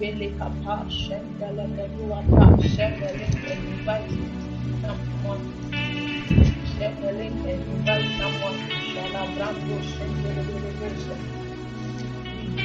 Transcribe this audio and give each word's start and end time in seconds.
Ivele 0.00 0.28
kapa 0.38 0.86
shendele 0.90 1.66
bedua 1.76 2.24
ta 2.36 2.44
and 3.20 3.66
invite 3.68 4.10
someone. 4.82 5.44
And 6.80 7.04
invite 7.68 8.10
someone. 8.18 8.58
Shala 8.90 9.22
brando 9.36 9.78
shendele 9.82 10.42
bedebose. 10.48 11.16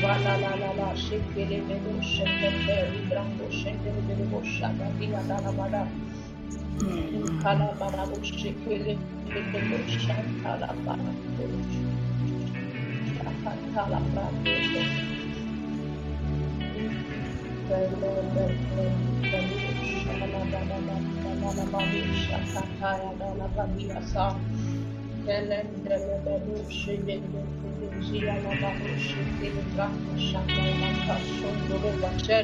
Vala 0.02 0.38
la 0.42 0.56
la 0.56 0.72
la 0.74 0.94
shekele 0.96 1.60
bedo 1.68 1.94
shekete 2.02 2.78
librando 2.94 3.50
shendele 3.52 4.02
bedebo 4.08 4.44
shaka 4.46 4.92
dia 5.00 5.22
dalabada. 5.30 5.88
Kala 7.44 7.76
barabo 7.80 8.18
shekele 8.24 8.98
bedebo 9.34 9.78
shantala 9.88 10.70
barabo. 10.86 11.48
Shakatala 13.18 14.00
brando 14.14 14.54
Share 14.72 15.17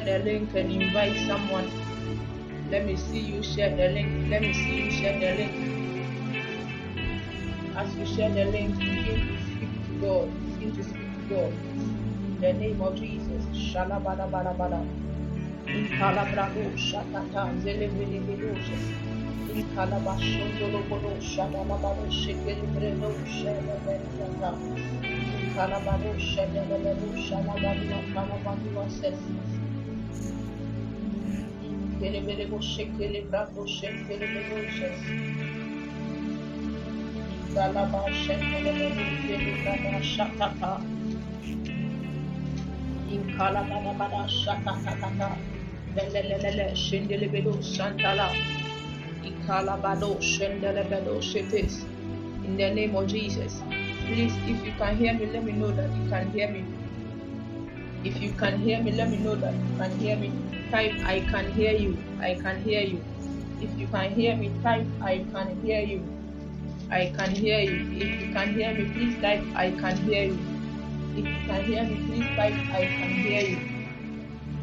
the 0.04 0.18
link 0.24 0.54
and 0.54 0.72
invite 0.72 1.16
someone. 1.26 1.70
Let 2.70 2.86
me 2.86 2.96
see 2.96 3.20
you 3.20 3.42
share 3.42 3.74
the 3.76 3.88
link. 3.90 4.30
Let 4.30 4.42
me 4.42 4.52
see 4.52 4.84
you 4.84 4.90
share 4.90 5.18
the 5.18 5.36
link. 5.42 5.76
As 7.76 7.94
you 7.96 8.06
share 8.06 8.30
the 8.30 8.44
link, 8.46 8.78
begin 8.78 9.28
to 9.28 9.38
speak 9.46 9.70
to 9.88 9.94
God. 10.00 10.28
Begin 10.54 10.76
to 10.76 10.84
speak 10.84 11.28
to 11.28 11.34
God. 11.34 11.52
In 11.52 12.40
the 12.40 12.52
name 12.54 12.80
of 12.82 12.96
Jesus. 12.96 13.44
Shalabada 13.54 14.30
bada 14.30 14.56
bada. 14.58 15.03
Ikalabrado 15.66 16.76
shakata 16.76 17.42
zelebelebeloshe. 17.62 18.76
Ikalabashondolo 19.60 20.80
bodo 20.88 21.12
shadalabado 21.20 22.04
shekelebredo 22.10 23.10
shelebeliyata. 23.36 24.50
Ikalabado 25.44 26.12
shedelebelo 26.20 27.08
shalabadua 27.26 28.00
kalabadua 28.14 28.84
ses. 28.90 29.20
Ikelebelebo 31.86 32.58
shekelebrado 32.60 33.62
shekelebeloshe. 33.66 34.90
Ikalaba 37.36 38.02
shekelebelo 38.22 39.06
kelebrada 39.26 40.02
shatata. 40.02 40.72
Ikalabada 43.16 44.28
shakata. 44.28 45.30
Belelelele 45.94 46.74
shendelebedo 46.74 47.62
shantala. 47.62 48.28
Ikalabado 49.22 50.20
shendelebedo 50.20 51.22
shetes. 51.22 51.84
In 52.44 52.56
the 52.56 52.70
name 52.70 52.96
of 52.96 53.06
Jesus. 53.06 53.62
Please, 54.06 54.34
if 54.46 54.64
you 54.64 54.72
can 54.78 54.96
hear 54.96 55.14
me, 55.14 55.26
let 55.26 55.44
me 55.44 55.52
know 55.52 55.70
that 55.70 55.90
you 55.96 56.08
can 56.10 56.30
hear 56.32 56.50
me. 56.50 56.64
If 58.04 58.20
you 58.20 58.32
can 58.32 58.58
hear 58.58 58.82
me, 58.82 58.92
let 58.92 59.10
me 59.10 59.18
know 59.18 59.34
that 59.36 59.54
you 59.54 59.76
can 59.78 59.98
hear 59.98 60.16
me. 60.16 60.32
Type 60.70 60.94
I 61.04 61.20
can 61.20 61.52
hear 61.52 61.72
you. 61.72 61.96
I 62.20 62.34
can 62.34 62.62
hear 62.62 62.80
you. 62.82 63.02
If 63.60 63.78
you 63.78 63.86
can 63.86 64.12
hear 64.12 64.36
me, 64.36 64.50
type 64.62 64.86
I 65.00 65.18
can 65.32 65.60
hear 65.62 65.80
you. 65.80 66.02
I 66.90 67.12
can 67.16 67.30
hear 67.34 67.60
you. 67.60 67.96
If 67.96 68.20
you 68.20 68.32
can 68.32 68.54
hear 68.54 68.74
me, 68.74 68.90
please 68.92 69.20
type 69.22 69.44
I 69.54 69.70
can 69.70 69.96
hear 69.96 70.24
you. 70.24 70.38
If 71.16 71.24
you 71.24 71.46
can 71.46 71.64
hear 71.64 71.84
me, 71.84 71.96
please 72.06 72.26
type 72.36 72.54
I 72.72 72.84
can 72.84 73.10
hear 73.10 73.40
you. 73.40 73.73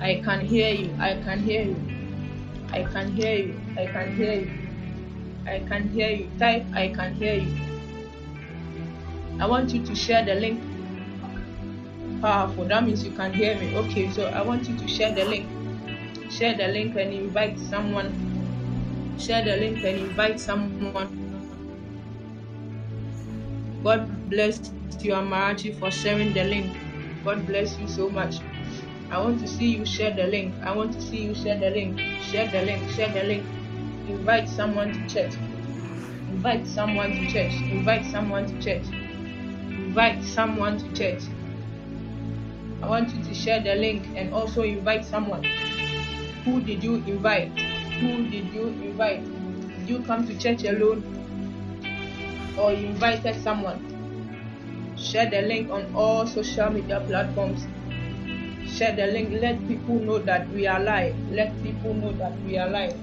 I 0.02 0.20
can 0.26 0.42
hear 0.42 0.74
you. 0.74 0.96
I 1.00 1.14
can 1.22 1.40
hear 1.40 1.62
you. 1.64 1.76
I 2.74 2.84
can 2.84 3.12
hear 3.12 3.36
you. 3.36 3.62
I 3.78 3.86
can 3.86 4.16
hear 4.16 4.34
you. 4.34 4.52
I 5.46 5.60
can 5.60 5.90
hear 5.90 6.10
you. 6.10 6.32
Type 6.40 6.66
I 6.74 6.88
can 6.90 7.14
hear 7.14 7.36
you. 7.36 7.56
I 9.40 9.46
want 9.46 9.74
you 9.74 9.86
to 9.86 9.96
share 9.96 10.26
the 10.26 10.36
link. 10.36 10.60
Powerful. 12.22 12.66
That 12.66 12.84
means 12.84 13.04
you 13.04 13.12
can 13.12 13.32
hear 13.34 13.60
me. 13.60 13.76
Okay, 13.76 14.10
so 14.10 14.26
I 14.26 14.42
want 14.42 14.68
you 14.68 14.76
to 14.78 14.88
share 14.88 15.14
the 15.14 15.26
link. 15.26 15.48
Share 16.32 16.56
the 16.58 16.68
link 16.68 16.96
and 16.96 17.14
invite 17.14 17.60
someone. 17.60 18.12
Share 19.20 19.44
the 19.44 19.56
link 19.58 19.78
and 19.84 19.98
invite 20.10 20.40
someone. 20.40 21.18
God 23.84 24.30
bless 24.30 24.72
you, 25.00 25.14
Amarachi, 25.14 25.78
for 25.78 25.92
sharing 25.92 26.34
the 26.34 26.44
link. 26.44 26.76
God 27.24 27.46
bless 27.46 27.78
you 27.78 27.88
so 27.88 28.10
much. 28.10 28.36
I 29.12 29.20
want 29.20 29.42
to 29.42 29.48
see 29.48 29.76
you 29.76 29.86
share 29.86 30.16
the 30.16 30.24
link. 30.24 30.56
I 30.64 30.74
want 30.74 30.94
to 30.94 31.02
see 31.02 31.24
you 31.24 31.36
share 31.36 31.60
the 31.60 31.70
link. 31.70 32.00
Share 32.32 32.50
the 32.50 32.62
link. 32.62 32.90
Share 32.92 33.12
the 33.12 33.24
link. 33.24 33.46
Invite 34.08 34.48
someone 34.48 34.94
to 34.94 35.14
church. 35.14 35.34
Invite 36.30 36.66
someone 36.66 37.12
to 37.12 37.28
church. 37.28 37.52
Invite 37.56 38.06
someone 38.06 38.48
to 38.48 38.62
church. 38.62 38.88
Invite 38.88 40.24
someone 40.24 40.78
to 40.78 40.94
church. 40.94 41.24
I 42.82 42.88
want 42.88 43.14
you 43.14 43.22
to 43.26 43.34
share 43.34 43.60
the 43.62 43.76
link 43.76 44.08
and 44.16 44.34
also 44.34 44.64
invite 44.64 45.04
someone. 45.04 45.44
Who 46.46 46.62
did 46.62 46.82
you 46.82 46.96
invite? 46.96 47.52
Who 48.00 48.30
did 48.30 48.46
you 48.54 48.68
invite? 48.68 49.26
Did 49.78 49.90
you 49.90 50.00
come 50.04 50.26
to 50.26 50.38
church 50.40 50.64
alone 50.64 51.04
or 52.58 52.72
you 52.72 52.88
invited 52.88 53.44
someone? 53.44 54.96
Share 54.98 55.30
the 55.30 55.42
link 55.42 55.70
on 55.70 55.94
all 55.94 56.26
social 56.26 56.70
media 56.70 57.04
platforms. 57.06 57.68
Share 58.76 58.96
the 58.96 59.08
link. 59.08 59.32
Let 59.42 59.68
people 59.68 59.96
know 59.96 60.20
that 60.20 60.50
we 60.50 60.68
are 60.68 60.80
alive. 60.80 61.16
Let 61.32 61.62
people 61.64 61.94
know 61.94 62.14
that 62.14 62.34
we 62.44 62.58
are 62.58 62.68
alive. 62.68 62.96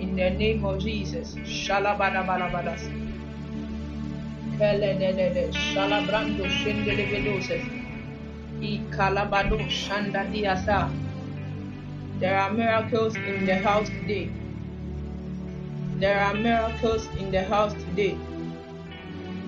In 0.00 0.16
the 0.16 0.30
name 0.30 0.64
of 0.64 0.80
Jesus. 0.80 1.34
Shalabadabalabadas. 1.44 2.82
Kelededede. 4.58 5.52
Shalabrando 5.52 6.46
shendelebedoses. 6.48 7.64
Ikalabado 8.60 9.58
shandadiasa. 9.68 10.90
There 12.20 12.38
are 12.38 12.52
miracles 12.52 13.16
in 13.16 13.46
the 13.46 13.56
house 13.58 13.88
today. 13.88 14.30
There 15.98 16.20
are 16.20 16.34
miracles 16.34 17.08
in 17.18 17.30
the 17.30 17.44
house 17.44 17.74
today. 17.74 18.16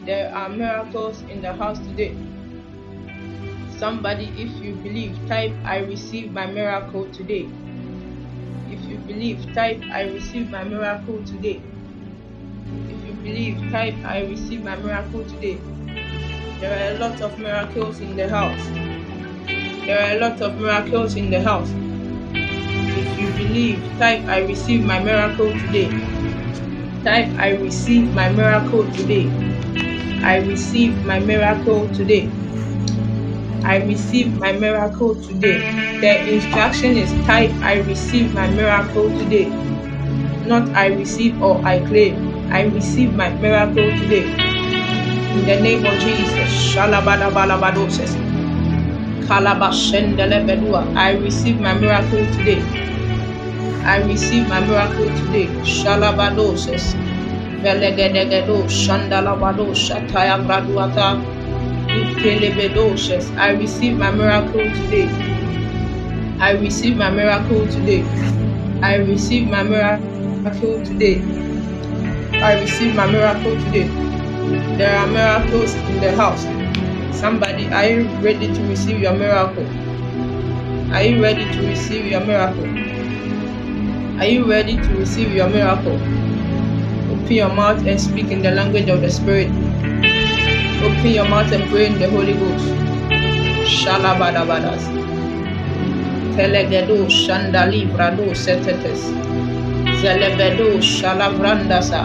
There 0.04 0.34
are 0.34 0.48
miracles 0.48 1.22
in 1.22 1.42
the 1.42 1.52
house 1.52 1.78
today. 1.80 2.16
Somebody, 3.80 4.26
if 4.36 4.62
you 4.62 4.74
believe, 4.74 5.16
type 5.26 5.56
I 5.64 5.78
receive 5.78 6.32
my 6.32 6.44
miracle 6.44 7.08
today. 7.16 7.48
If 8.68 8.84
you 8.84 8.98
believe, 8.98 9.54
type 9.54 9.80
I 9.90 10.02
receive 10.02 10.50
my 10.50 10.64
miracle 10.64 11.24
today. 11.24 11.62
If 12.92 13.06
you 13.06 13.14
believe, 13.24 13.56
type 13.72 13.94
I 14.04 14.20
receive 14.28 14.62
my 14.62 14.76
miracle 14.76 15.24
today. 15.24 15.56
There 16.60 16.68
are 16.76 16.94
a 16.94 16.98
lot 16.98 17.22
of 17.22 17.38
miracles 17.38 18.00
in 18.00 18.16
the 18.16 18.28
house. 18.28 18.60
There 19.86 19.96
are 19.96 20.12
a 20.14 20.20
lot 20.20 20.42
of 20.42 20.60
miracles 20.60 21.16
in 21.16 21.30
the 21.30 21.40
house. 21.40 21.72
If 22.34 23.08
you 23.18 23.32
believe, 23.32 23.80
type 23.98 24.20
I 24.28 24.40
receive 24.44 24.84
my 24.84 25.00
miracle 25.00 25.52
today. 25.52 25.88
Type 27.02 27.32
I 27.40 27.56
receive 27.56 28.12
my 28.12 28.28
miracle 28.28 28.84
today. 28.92 29.24
I 30.22 30.36
receive 30.44 31.02
my 31.06 31.18
miracle 31.18 31.88
today. 31.94 32.28
I 33.64 33.76
receive 33.84 34.38
my 34.38 34.52
miracle 34.52 35.14
today. 35.14 35.58
The 36.00 36.32
instruction 36.34 36.96
is 36.96 37.10
type 37.26 37.50
I 37.62 37.80
receive 37.80 38.32
my 38.34 38.48
miracle 38.48 39.08
today. 39.18 39.48
Not 40.46 40.68
I 40.74 40.86
receive 40.86 41.40
or 41.42 41.60
I 41.64 41.80
claim. 41.80 42.16
I 42.52 42.62
receive 42.64 43.14
my 43.14 43.30
miracle 43.30 43.90
today. 44.00 44.24
In 45.34 45.46
the 45.46 45.60
name 45.60 45.84
of 45.86 45.94
Jesus. 46.00 46.76
I 50.96 51.10
receive 51.22 51.60
my 51.60 51.74
miracle 51.74 52.26
today. 52.36 52.62
I 53.84 54.02
receive 54.02 54.48
my 54.48 54.60
miracle 54.60 55.06
today. 55.06 55.46
Shalabadoses. 55.62 56.94
Velegedegedo 57.62 58.64
Shandalabado 58.68 59.74
Shataya 59.74 60.36
Ikelebedoches. 60.40 61.39
I 61.92 63.50
receive 63.58 63.98
my 63.98 64.12
miracle 64.12 64.62
today. 64.62 65.08
I 66.38 66.52
receive 66.52 66.96
my 66.96 67.10
miracle 67.10 67.66
today. 67.66 68.04
I 68.80 68.94
receive 68.94 69.48
my 69.48 69.64
miracle 69.64 70.84
today. 70.84 71.20
I 72.40 72.60
receive 72.60 72.94
my 72.94 73.10
miracle 73.10 73.56
today. 73.64 73.88
There 74.78 74.96
are 74.96 75.06
miracles 75.08 75.74
in 75.74 76.00
the 76.00 76.12
house. 76.14 76.46
Somebody, 77.18 77.66
are 77.68 77.86
you 77.86 78.08
ready 78.22 78.46
to 78.54 78.62
receive 78.68 79.00
your 79.00 79.14
miracle? 79.14 79.66
Are 80.94 81.02
you 81.02 81.20
ready 81.20 81.44
to 81.44 81.66
receive 81.66 82.06
your 82.06 82.20
miracle? 82.20 82.68
Are 84.20 84.26
you 84.26 84.48
ready 84.48 84.76
to 84.76 84.88
receive 84.94 85.34
your 85.34 85.48
miracle? 85.48 85.96
Open 87.10 87.32
your 87.32 87.52
mouth 87.52 87.84
and 87.84 88.00
speak 88.00 88.30
in 88.30 88.42
the 88.42 88.52
language 88.52 88.88
of 88.88 89.00
the 89.00 89.10
Spirit. 89.10 89.50
Open 90.82 91.12
your 91.12 91.28
mouth 91.28 91.52
and 91.52 91.70
pray 91.70 91.86
in 91.88 91.98
the 91.98 92.10
Holy 92.10 92.34
Ghost. 92.34 92.68
Shalabadabadas. 93.64 94.84
Telegedo 96.36 97.08
shandali 97.10 97.86
brado 97.92 98.34
setetes. 98.34 99.02
Zelebedo 100.02 100.80
shalabrandasa. 100.82 102.02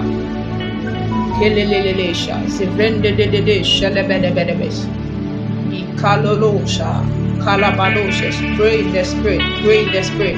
Kelelelelesha. 1.40 2.38
Zivrende 2.48 3.16
de 3.18 3.28
de 3.32 3.42
de 3.42 3.64
shalebedebedebes. 3.64 4.88
Ikalolosha. 5.72 6.92
Kalabadoshes. 7.44 8.38
Pray 8.58 8.82
in 8.82 8.92
the 8.94 9.04
Spirit. 9.06 9.42
Pray 9.64 9.86
in 9.86 9.92
the 9.94 10.04
Spirit. 10.04 10.38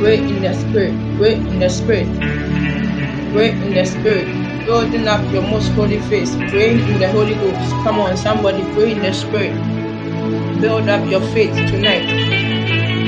Pray 0.00 0.18
in 0.18 0.42
the 0.42 0.54
Spirit. 0.54 0.94
Pray 1.18 1.34
in 1.34 1.58
the 1.60 1.70
Spirit. 1.70 2.08
Pray 3.32 3.50
in 3.52 3.74
the 3.74 3.84
Spirit. 3.86 4.45
Building 4.66 5.08
up 5.08 5.22
your 5.32 5.42
most 5.42 5.70
holy 5.74 6.00
faith. 6.10 6.34
Praying 6.50 6.80
in 6.80 6.98
the 7.00 7.08
Holy 7.12 7.34
Ghost. 7.36 7.72
Come 7.84 8.00
on, 8.00 8.16
somebody 8.16 8.62
pray 8.74 8.92
in 8.92 9.00
the 9.00 9.12
Spirit. 9.14 9.54
Build 10.60 10.88
up 10.88 11.08
your 11.10 11.22
faith 11.32 11.54
tonight. 11.70 12.04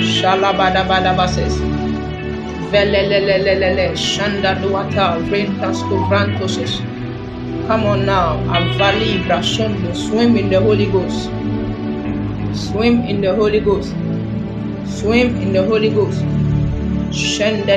Shalabadabadabases. 0.02 1.58
Velelelelelele. 2.70 3.96
Shanda 3.96 4.54
duata. 4.62 5.18
Rentas 5.30 5.82
kuvrantoses. 5.90 6.80
Come 7.66 7.84
on 7.86 8.06
now. 8.06 8.38
Avali 8.54 9.18
brashondo. 9.26 9.94
Swim 9.94 10.36
in 10.38 10.50
the 10.50 10.60
Holy 10.60 10.86
Ghost. 10.86 11.30
Swim 12.54 13.02
in 13.04 13.20
the 13.20 13.34
Holy 13.34 13.60
Ghost. 13.60 13.94
Swim 14.86 15.36
in 15.36 15.52
the 15.52 15.64
Holy 15.66 15.90
Ghost. 15.90 16.24
Shende 17.10 17.76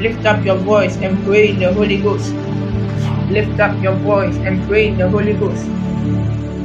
Lift 0.00 0.26
up 0.26 0.44
your 0.44 0.58
voice 0.58 0.96
and 1.02 1.24
pray 1.24 1.50
in 1.50 1.60
the 1.60 1.72
Holy 1.74 1.98
Ghost. 2.02 2.34
Lift 3.30 3.60
up 3.60 3.80
your 3.82 3.96
voice 3.98 4.36
and 4.46 4.66
pray 4.68 4.88
in 4.88 4.98
the 4.98 5.08
Holy 5.10 5.34
Ghost. 5.34 5.66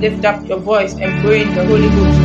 Lift 0.01 0.25
up 0.25 0.47
your 0.47 0.59
voice 0.61 0.95
and 1.01 1.21
pray 1.23 1.43
in 1.43 1.53
the 1.55 1.65
Holy 1.65 1.89
Ghost. 1.89 2.21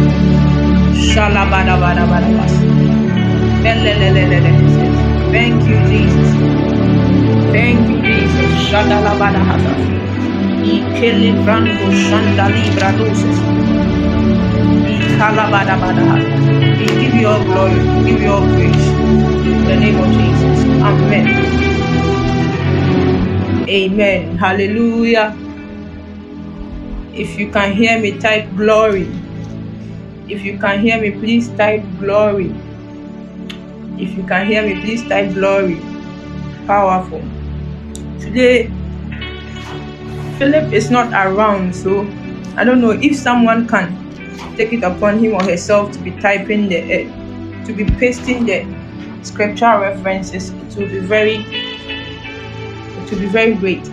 Thank 5.32 5.62
you, 5.68 5.78
Jesus. 5.90 6.30
Thank 7.52 7.88
you, 7.90 7.98
Jesus. 8.02 8.52
Shadalabadahasas. 8.70 9.82
Ikele 10.64 11.32
brando 11.44 11.88
shandali 12.06 12.64
bradosis. 12.76 13.38
Ikalabadabadahasas. 15.20 16.48
We 16.80 16.88
give 16.96 17.12
you 17.12 17.28
all 17.28 17.44
glory. 17.44 17.76
We 17.76 18.08
give 18.08 18.24
you 18.24 18.32
all 18.32 18.40
praise. 18.56 18.86
In 19.44 19.68
the 19.68 19.76
name 19.76 20.00
of 20.00 20.08
Jesus. 20.16 20.64
Amen. 20.80 21.26
Amen. 23.68 24.20
Hallelujah. 24.40 25.36
If 27.12 27.36
you 27.36 27.52
can 27.52 27.76
hear 27.76 28.00
me, 28.00 28.16
type 28.16 28.48
glory. 28.56 29.12
If 30.24 30.40
you 30.40 30.56
can 30.56 30.80
hear 30.80 30.96
me, 30.96 31.12
please 31.12 31.52
type 31.52 31.84
glory. 32.00 32.56
If 34.00 34.16
you 34.16 34.24
can 34.24 34.48
hear 34.48 34.64
me, 34.64 34.80
please 34.80 35.04
type 35.04 35.36
glory. 35.36 35.84
Powerful. 36.64 37.20
Today, 38.24 38.72
Philip 40.40 40.72
is 40.72 40.88
not 40.88 41.12
around, 41.12 41.76
so 41.76 42.08
I 42.56 42.64
don't 42.64 42.80
know 42.80 42.96
if 42.96 43.12
someone 43.20 43.68
can 43.68 43.99
take 44.56 44.72
it 44.72 44.82
upon 44.82 45.18
him 45.18 45.34
or 45.34 45.42
herself 45.42 45.92
to 45.92 45.98
be 45.98 46.10
typing 46.20 46.68
the 46.68 46.80
uh, 46.82 47.66
to 47.66 47.72
be 47.72 47.84
pasting 47.84 48.46
the 48.46 48.66
scriptural 49.22 49.80
references. 49.80 50.50
It 50.50 50.76
will 50.76 50.88
be 50.88 50.98
very 50.98 51.36
it 51.36 53.10
will 53.10 53.18
be 53.20 53.26
very 53.26 53.54
great. 53.54 53.86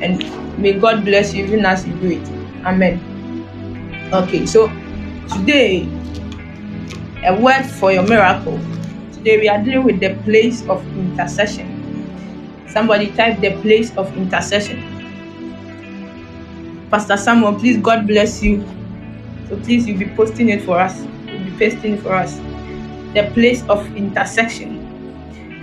And 0.00 0.22
may 0.58 0.72
God 0.78 1.04
bless 1.04 1.32
you 1.34 1.44
even 1.44 1.64
as 1.66 1.86
you 1.86 1.94
do 1.94 2.10
it. 2.10 2.28
Amen. 2.64 3.00
Okay, 4.12 4.46
so 4.46 4.68
today 5.28 5.88
a 7.24 7.40
word 7.40 7.64
for 7.64 7.92
your 7.92 8.02
miracle. 8.06 8.58
Today 9.12 9.38
we 9.38 9.48
are 9.48 9.62
dealing 9.62 9.84
with 9.84 10.00
the 10.00 10.14
place 10.24 10.66
of 10.68 10.84
intercession. 10.96 11.70
Somebody 12.68 13.12
type 13.12 13.40
the 13.40 13.52
place 13.62 13.96
of 13.96 14.14
intercession. 14.16 14.93
Pastor 16.94 17.16
Samuel, 17.16 17.58
please 17.58 17.78
God 17.78 18.06
bless 18.06 18.40
you. 18.40 18.64
So 19.48 19.56
please 19.56 19.84
you'll 19.84 19.98
be 19.98 20.06
posting 20.14 20.50
it 20.50 20.62
for 20.62 20.78
us. 20.78 21.02
You'll 21.26 21.42
be 21.42 21.50
pasting 21.58 21.98
for 21.98 22.14
us. 22.14 22.36
The 23.14 23.32
place 23.34 23.64
of 23.66 23.84
intersection. 23.96 24.78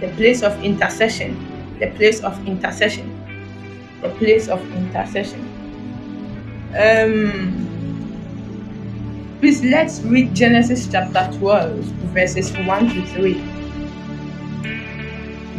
The 0.01 0.09
place 0.17 0.43
of 0.43 0.61
intercession. 0.61 1.39
The 1.79 1.88
place 1.91 2.19
of 2.19 2.38
intercession. 2.45 3.07
The 4.01 4.09
place 4.09 4.50
of 4.50 4.59
intercession. 4.73 5.39
Um 6.75 7.55
please 9.39 9.63
let's 9.63 10.01
read 10.01 10.35
Genesis 10.35 10.85
chapter 10.91 11.31
12, 11.39 11.77
verses 12.11 12.51
1 12.57 12.89
to 12.89 13.05
3. 13.07 13.35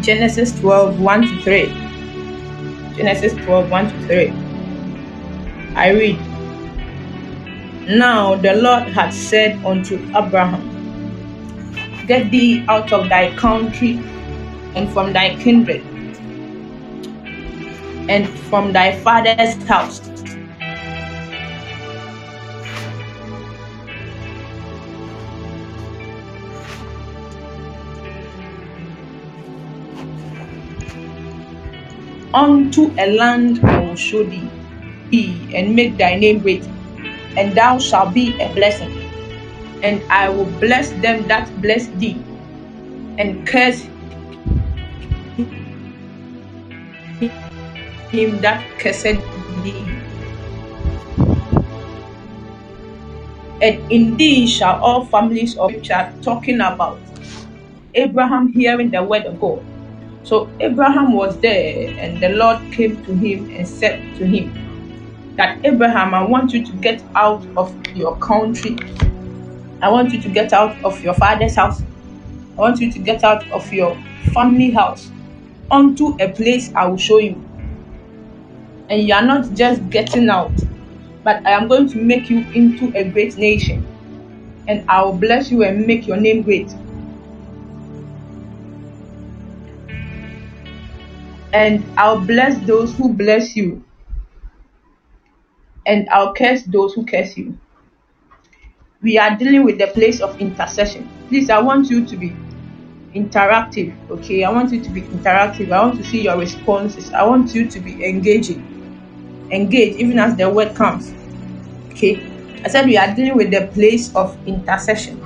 Genesis 0.03 0.53
12, 0.61 1.01
1 1.01 1.23
to 1.23 1.41
3. 1.41 1.67
Genesis 2.95 3.33
12, 3.33 3.71
1 3.71 3.89
to 3.89 4.07
3. 4.07 4.42
I 5.75 5.89
read, 5.91 6.19
Now 7.89 8.35
the 8.37 8.55
Lord 8.55 8.89
had 8.89 9.11
said 9.13 9.65
unto 9.65 9.97
Abraham, 10.15 10.69
Get 12.07 12.31
thee 12.31 12.65
out 12.69 12.93
of 12.93 13.09
thy 13.09 13.35
country 13.37 13.99
and 14.75 14.93
from 14.93 15.13
thy 15.15 15.35
kindred 15.37 15.83
and 18.09 18.29
from 18.51 18.73
thy 18.73 18.99
father's 19.01 19.55
house. 19.67 20.09
Unto 32.35 32.91
a 32.99 33.11
land 33.15 33.61
I 33.63 33.81
will 33.81 33.97
show 33.97 34.25
thee, 34.25 34.49
and 35.13 35.77
make 35.77 35.99
thy 35.99 36.17
name 36.17 36.41
great, 36.41 36.65
and 37.37 37.55
thou 37.55 37.79
shalt 37.79 38.15
be 38.15 38.33
a 38.41 38.53
blessing. 38.55 38.91
And 39.83 40.03
I 40.11 40.29
will 40.29 40.49
bless 40.61 40.91
them 41.03 41.29
that 41.29 41.51
bless 41.61 41.89
thee, 42.01 42.17
and 43.19 43.47
curse 43.47 43.83
him 48.11 48.41
that 48.41 48.65
cursed 48.79 49.21
thee. 49.63 49.85
And 53.61 53.79
in 53.93 54.17
thee 54.17 54.47
shall 54.47 54.81
all 54.83 55.05
families 55.07 55.57
of 55.57 55.73
which 55.73 55.91
are 55.91 56.13
talking 56.23 56.61
about 56.61 56.99
Abraham 57.95 58.49
hearing 58.53 58.91
the 58.91 59.03
word 59.03 59.25
of 59.27 59.41
God. 59.41 59.63
So 60.25 60.49
Abraham 60.61 61.13
was 61.13 61.39
there, 61.41 61.95
and 61.99 62.23
the 62.23 62.31
Lord 62.31 62.59
came 62.73 63.05
to 63.05 63.13
him 63.15 63.51
and 63.51 63.67
said 63.67 64.01
to 64.17 64.27
him, 64.27 64.62
That 65.37 65.65
Abraham, 65.65 66.15
I 66.15 66.25
want 66.25 66.53
you 66.53 66.65
to 66.65 66.73
get 66.73 67.03
out 67.15 67.47
of 67.57 67.75
your 67.95 68.17
country. 68.19 68.77
I 69.81 69.89
want 69.89 70.13
you 70.13 70.21
to 70.21 70.29
get 70.29 70.53
out 70.53 70.77
of 70.85 71.03
your 71.03 71.15
father's 71.15 71.57
house. 71.57 71.83
I 72.57 72.61
want 72.61 72.81
you 72.81 72.93
to 72.93 72.99
get 72.99 73.25
out 73.25 73.51
of 73.51 73.73
your 73.73 73.97
family 74.35 74.71
house 74.71 75.11
onto 75.71 76.17
a 76.21 76.29
place 76.29 76.73
I 76.75 76.87
will 76.87 76.99
show 76.99 77.19
you. 77.19 77.43
And 78.91 79.03
you 79.09 79.15
are 79.15 79.25
not 79.25 79.55
just 79.55 79.89
getting 79.89 80.29
out, 80.29 80.53
but 81.25 81.45
I 81.47 81.53
am 81.53 81.67
going 81.67 81.89
to 81.89 81.99
make 81.99 82.29
you 82.29 82.41
into 82.53 82.93
a 82.95 83.09
great 83.09 83.39
nation. 83.39 83.87
And 84.69 84.85
I 84.89 85.03
will 85.03 85.15
bless 85.15 85.51
you 85.51 85.65
and 85.65 85.87
make 85.87 86.07
your 86.07 86.19
name 86.19 86.43
great. 86.43 86.71
And 91.55 91.85
I'll 91.97 92.21
bless 92.21 92.59
those 92.67 92.95
who 92.95 93.13
bless 93.13 93.57
you. 93.57 93.83
And 95.87 96.09
I'll 96.11 96.35
curse 96.35 96.63
those 96.63 96.95
who 96.95 97.05
curse 97.05 97.37
you. 97.37 97.59
We 99.03 99.19
are 99.19 99.37
dealing 99.37 99.65
with 99.65 99.79
the 99.79 99.89
place 99.89 100.21
of 100.21 100.41
intercession. 100.41 101.09
Please, 101.29 101.51
I 101.51 101.61
want 101.61 101.91
you 101.91 102.07
to 102.07 102.17
be 102.17 102.37
interactive. 103.15 103.95
Okay, 104.11 104.45
I 104.45 104.51
want 104.51 104.73
you 104.73 104.81
to 104.83 104.91
be 104.91 105.03
interactive. 105.03 105.73
I 105.73 105.83
want 105.83 105.99
to 105.99 106.05
see 106.05 106.23
your 106.23 106.39
responses. 106.39 107.13
I 107.13 107.25
want 107.25 107.55
you 107.55 107.69
to 107.69 107.81
be 107.81 108.05
engaging. 108.05 108.69
Engage 109.51 109.97
even 109.97 110.19
as 110.19 110.37
the 110.37 110.49
word 110.49 110.75
comes. 110.75 111.13
Okay, 111.91 112.25
I 112.65 112.69
said 112.69 112.87
we 112.87 112.97
are 112.97 113.15
dealing 113.15 113.37
with 113.37 113.51
the 113.51 113.67
place 113.75 114.15
of 114.15 114.37
intercession. 114.47 115.21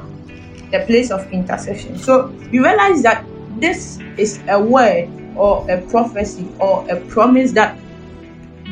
The 0.73 0.81
place 0.87 1.11
of 1.11 1.31
intercession. 1.31 1.99
So 1.99 2.35
you 2.51 2.65
realize 2.65 3.03
that 3.03 3.25
this 3.59 3.99
is 4.17 4.41
a 4.49 4.61
word 4.61 5.09
or 5.37 5.71
a 5.71 5.81
prophecy 5.83 6.49
or 6.59 6.89
a 6.91 7.01
promise 7.09 7.53
that 7.53 7.79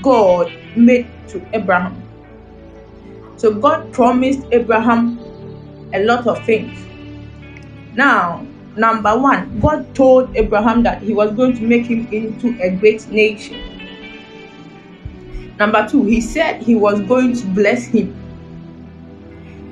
God 0.03 0.53
made 0.77 1.07
to 1.29 1.45
Abraham. 1.53 2.01
So 3.37 3.53
God 3.55 3.93
promised 3.93 4.41
Abraham 4.53 5.19
a 5.93 6.03
lot 6.05 6.27
of 6.27 6.45
things. 6.45 6.79
Now, 7.95 8.47
number 8.77 9.17
one, 9.19 9.61
God 9.61 9.95
told 9.95 10.35
Abraham 10.37 10.83
that 10.83 11.03
he 11.03 11.13
was 11.13 11.33
going 11.33 11.57
to 11.57 11.63
make 11.63 11.87
him 11.87 12.09
into 12.13 12.61
a 12.63 12.71
great 12.71 13.07
nation. 13.09 13.61
Number 15.59 15.87
two, 15.89 16.05
he 16.05 16.21
said 16.21 16.63
he 16.63 16.75
was 16.75 17.01
going 17.03 17.37
to 17.37 17.47
bless 17.49 17.85
him. 17.85 18.21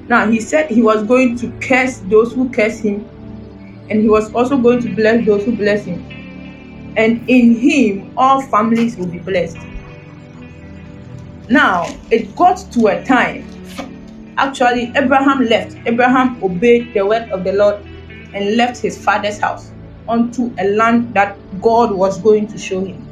Now, 0.08 0.30
he 0.30 0.40
said 0.40 0.70
he 0.70 0.82
was 0.82 1.02
going 1.04 1.36
to 1.38 1.50
curse 1.60 1.98
those 2.06 2.32
who 2.32 2.50
curse 2.50 2.78
him, 2.78 3.08
and 3.90 4.00
he 4.00 4.08
was 4.08 4.32
also 4.34 4.56
going 4.56 4.80
to 4.82 4.94
bless 4.94 5.24
those 5.26 5.44
who 5.44 5.56
bless 5.56 5.84
him. 5.84 6.04
And 6.96 7.28
in 7.28 7.56
him, 7.56 8.12
all 8.16 8.42
families 8.42 8.96
will 8.96 9.06
be 9.06 9.18
blessed. 9.18 9.56
Now, 11.48 11.86
it 12.10 12.34
got 12.36 12.58
to 12.72 12.86
a 12.86 13.04
time, 13.04 13.44
actually, 14.38 14.92
Abraham 14.94 15.46
left. 15.46 15.76
Abraham 15.86 16.42
obeyed 16.42 16.94
the 16.94 17.04
word 17.04 17.30
of 17.30 17.44
the 17.44 17.52
Lord 17.52 17.76
and 18.34 18.56
left 18.56 18.80
his 18.80 19.02
father's 19.02 19.38
house 19.38 19.72
onto 20.08 20.52
a 20.58 20.68
land 20.68 21.14
that 21.14 21.36
God 21.60 21.92
was 21.92 22.18
going 22.20 22.46
to 22.48 22.58
show 22.58 22.84
him. 22.84 23.06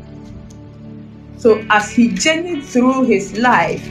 So, 1.36 1.64
as 1.70 1.90
he 1.90 2.08
journeyed 2.08 2.64
through 2.64 3.04
his 3.04 3.38
life, 3.38 3.88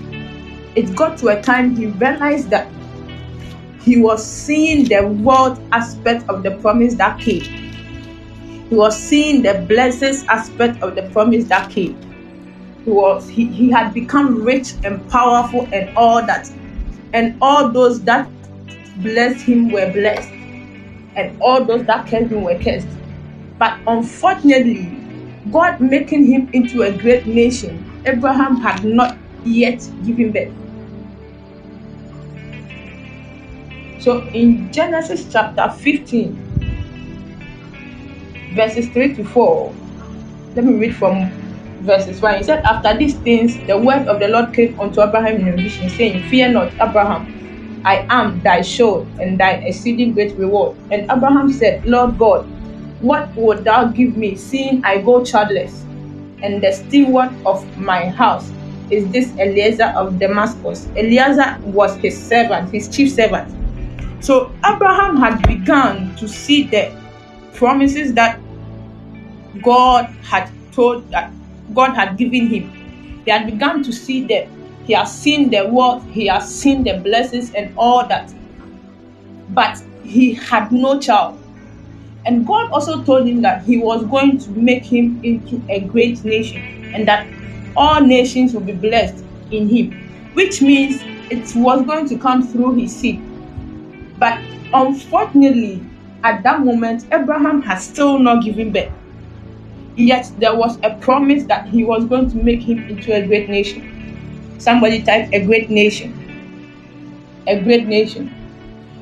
it 0.75 0.95
got 0.95 1.17
to 1.19 1.29
a 1.29 1.41
time 1.41 1.75
he 1.75 1.87
realized 1.87 2.49
that 2.51 2.71
he 3.81 3.99
was 3.99 4.25
seeing 4.25 4.85
the 4.85 5.07
world 5.07 5.59
aspect 5.71 6.29
of 6.29 6.43
the 6.43 6.51
promise 6.57 6.95
that 6.95 7.19
came. 7.19 7.43
He 8.69 8.75
was 8.75 8.97
seeing 8.97 9.41
the 9.41 9.65
blessings 9.67 10.23
aspect 10.25 10.81
of 10.83 10.95
the 10.95 11.03
promise 11.11 11.45
that 11.45 11.71
came. 11.71 11.97
He 12.89 12.95
was 12.95 13.29
he, 13.29 13.45
he 13.45 13.69
had 13.69 13.93
become 13.93 14.41
rich 14.41 14.73
and 14.83 15.07
powerful 15.11 15.69
and 15.71 15.95
all 15.95 16.25
that. 16.25 16.49
And 17.13 17.37
all 17.39 17.69
those 17.69 18.03
that 18.05 18.27
blessed 19.03 19.45
him 19.45 19.69
were 19.69 19.93
blessed 19.93 20.31
and 21.15 21.39
all 21.39 21.63
those 21.63 21.85
that 21.85 22.07
cursed 22.07 22.31
him 22.31 22.41
were 22.41 22.57
cursed. 22.57 22.87
But 23.59 23.77
unfortunately, 23.85 24.89
God 25.51 25.79
making 25.79 26.25
him 26.25 26.49
into 26.51 26.81
a 26.81 26.91
great 26.91 27.27
nation, 27.27 27.85
Abraham 28.07 28.55
had 28.55 28.83
not 28.83 29.15
yet 29.43 29.87
given 30.03 30.31
birth. 30.31 30.51
So 34.01 34.23
in 34.29 34.73
Genesis 34.73 35.31
chapter 35.31 35.69
15, 35.69 36.33
verses 38.55 38.89
3 38.89 39.13
to 39.13 39.23
4, 39.25 39.75
let 40.55 40.65
me 40.65 40.73
read 40.73 40.95
from 40.95 41.38
verses 41.81 42.21
1. 42.21 42.37
He 42.37 42.43
said, 42.43 42.63
After 42.63 42.97
these 42.97 43.15
things, 43.15 43.57
the 43.67 43.77
word 43.77 44.07
of 44.07 44.19
the 44.19 44.27
Lord 44.27 44.53
came 44.53 44.79
unto 44.79 45.01
Abraham 45.01 45.35
in 45.35 45.47
a 45.47 45.55
vision, 45.55 45.89
saying, 45.89 46.29
Fear 46.29 46.53
not, 46.53 46.73
Abraham 46.81 47.39
I 47.85 48.05
am 48.09 48.41
thy 48.41 48.61
shield 48.61 49.07
and 49.19 49.39
thy 49.39 49.51
exceeding 49.63 50.13
great 50.13 50.37
reward. 50.37 50.75
And 50.91 51.09
Abraham 51.09 51.51
said, 51.51 51.85
Lord 51.85 52.17
God, 52.17 52.45
what 53.01 53.33
would 53.35 53.63
thou 53.63 53.85
give 53.85 54.17
me, 54.17 54.35
seeing 54.35 54.83
I 54.83 55.01
go 55.01 55.23
childless? 55.23 55.83
And 56.43 56.61
the 56.61 56.71
steward 56.73 57.31
of 57.45 57.65
my 57.77 58.09
house 58.09 58.51
is 58.89 59.09
this 59.11 59.31
Eliezer 59.37 59.93
of 59.95 60.19
Damascus. 60.19 60.87
Eliezer 60.97 61.57
was 61.63 61.95
his 61.97 62.21
servant, 62.21 62.71
his 62.71 62.89
chief 62.89 63.11
servant. 63.11 63.53
So 64.23 64.51
Abraham 64.65 65.15
had 65.15 65.41
begun 65.47 66.15
to 66.17 66.27
see 66.27 66.63
the 66.63 66.91
promises 67.53 68.13
that 68.15 68.39
God 69.63 70.05
had 70.23 70.49
told 70.73 71.09
that 71.11 71.31
God 71.73 71.95
had 71.95 72.17
given 72.17 72.47
him. 72.47 73.21
He 73.25 73.31
had 73.31 73.45
begun 73.45 73.83
to 73.83 73.93
see 73.93 74.25
them 74.25 74.49
he 74.89 74.95
has 74.95 75.15
seen 75.15 75.51
the 75.51 75.67
world, 75.67 76.03
he 76.05 76.25
has 76.25 76.51
seen 76.51 76.83
the 76.83 76.97
blessings 76.97 77.53
and 77.53 77.71
all 77.77 78.07
that. 78.07 78.33
But 79.49 79.79
he 80.03 80.33
had 80.33 80.71
no 80.71 80.99
child. 80.99 81.39
And 82.25 82.43
God 82.43 82.71
also 82.71 83.03
told 83.03 83.27
him 83.27 83.43
that 83.43 83.61
he 83.65 83.77
was 83.77 84.03
going 84.05 84.39
to 84.39 84.49
make 84.49 84.83
him 84.83 85.23
into 85.23 85.61
a 85.69 85.81
great 85.81 86.25
nation 86.25 86.91
and 86.95 87.07
that 87.07 87.27
all 87.77 88.01
nations 88.01 88.55
will 88.55 88.61
be 88.61 88.73
blessed 88.73 89.23
in 89.51 89.69
him, 89.69 89.91
which 90.33 90.59
means 90.59 91.03
it 91.29 91.55
was 91.55 91.85
going 91.85 92.09
to 92.09 92.17
come 92.17 92.47
through 92.47 92.73
his 92.73 92.95
seed. 92.95 93.21
But 94.17 94.39
unfortunately, 94.73 95.85
at 96.23 96.41
that 96.41 96.61
moment, 96.61 97.05
Abraham 97.11 97.61
had 97.61 97.77
still 97.77 98.17
not 98.17 98.43
given 98.43 98.71
birth. 98.73 98.91
Yet 99.99 100.31
there 100.39 100.55
was 100.55 100.79
a 100.81 100.95
promise 101.01 101.43
that 101.47 101.67
he 101.67 101.83
was 101.83 102.05
going 102.05 102.31
to 102.31 102.37
make 102.37 102.61
him 102.61 102.87
into 102.87 103.13
a 103.13 103.27
great 103.27 103.49
nation. 103.49 104.55
Somebody 104.57 105.03
type 105.03 105.29
a 105.33 105.45
great 105.45 105.69
nation. 105.69 106.15
A 107.47 107.59
great 107.59 107.85
nation. 107.85 108.33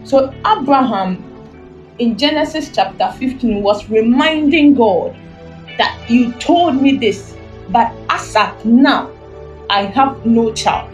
So 0.05 0.33
Abraham 0.47 1.23
in 1.99 2.17
Genesis 2.17 2.71
chapter 2.73 3.13
15 3.19 3.61
was 3.61 3.87
reminding 3.91 4.73
God 4.73 5.15
that 5.77 6.03
you 6.09 6.33
told 6.39 6.81
me 6.81 6.97
this, 6.97 7.37
but 7.69 7.93
as 8.09 8.35
at 8.35 8.65
now, 8.65 9.11
I 9.69 9.83
have 9.83 10.25
no 10.25 10.51
child. 10.51 10.91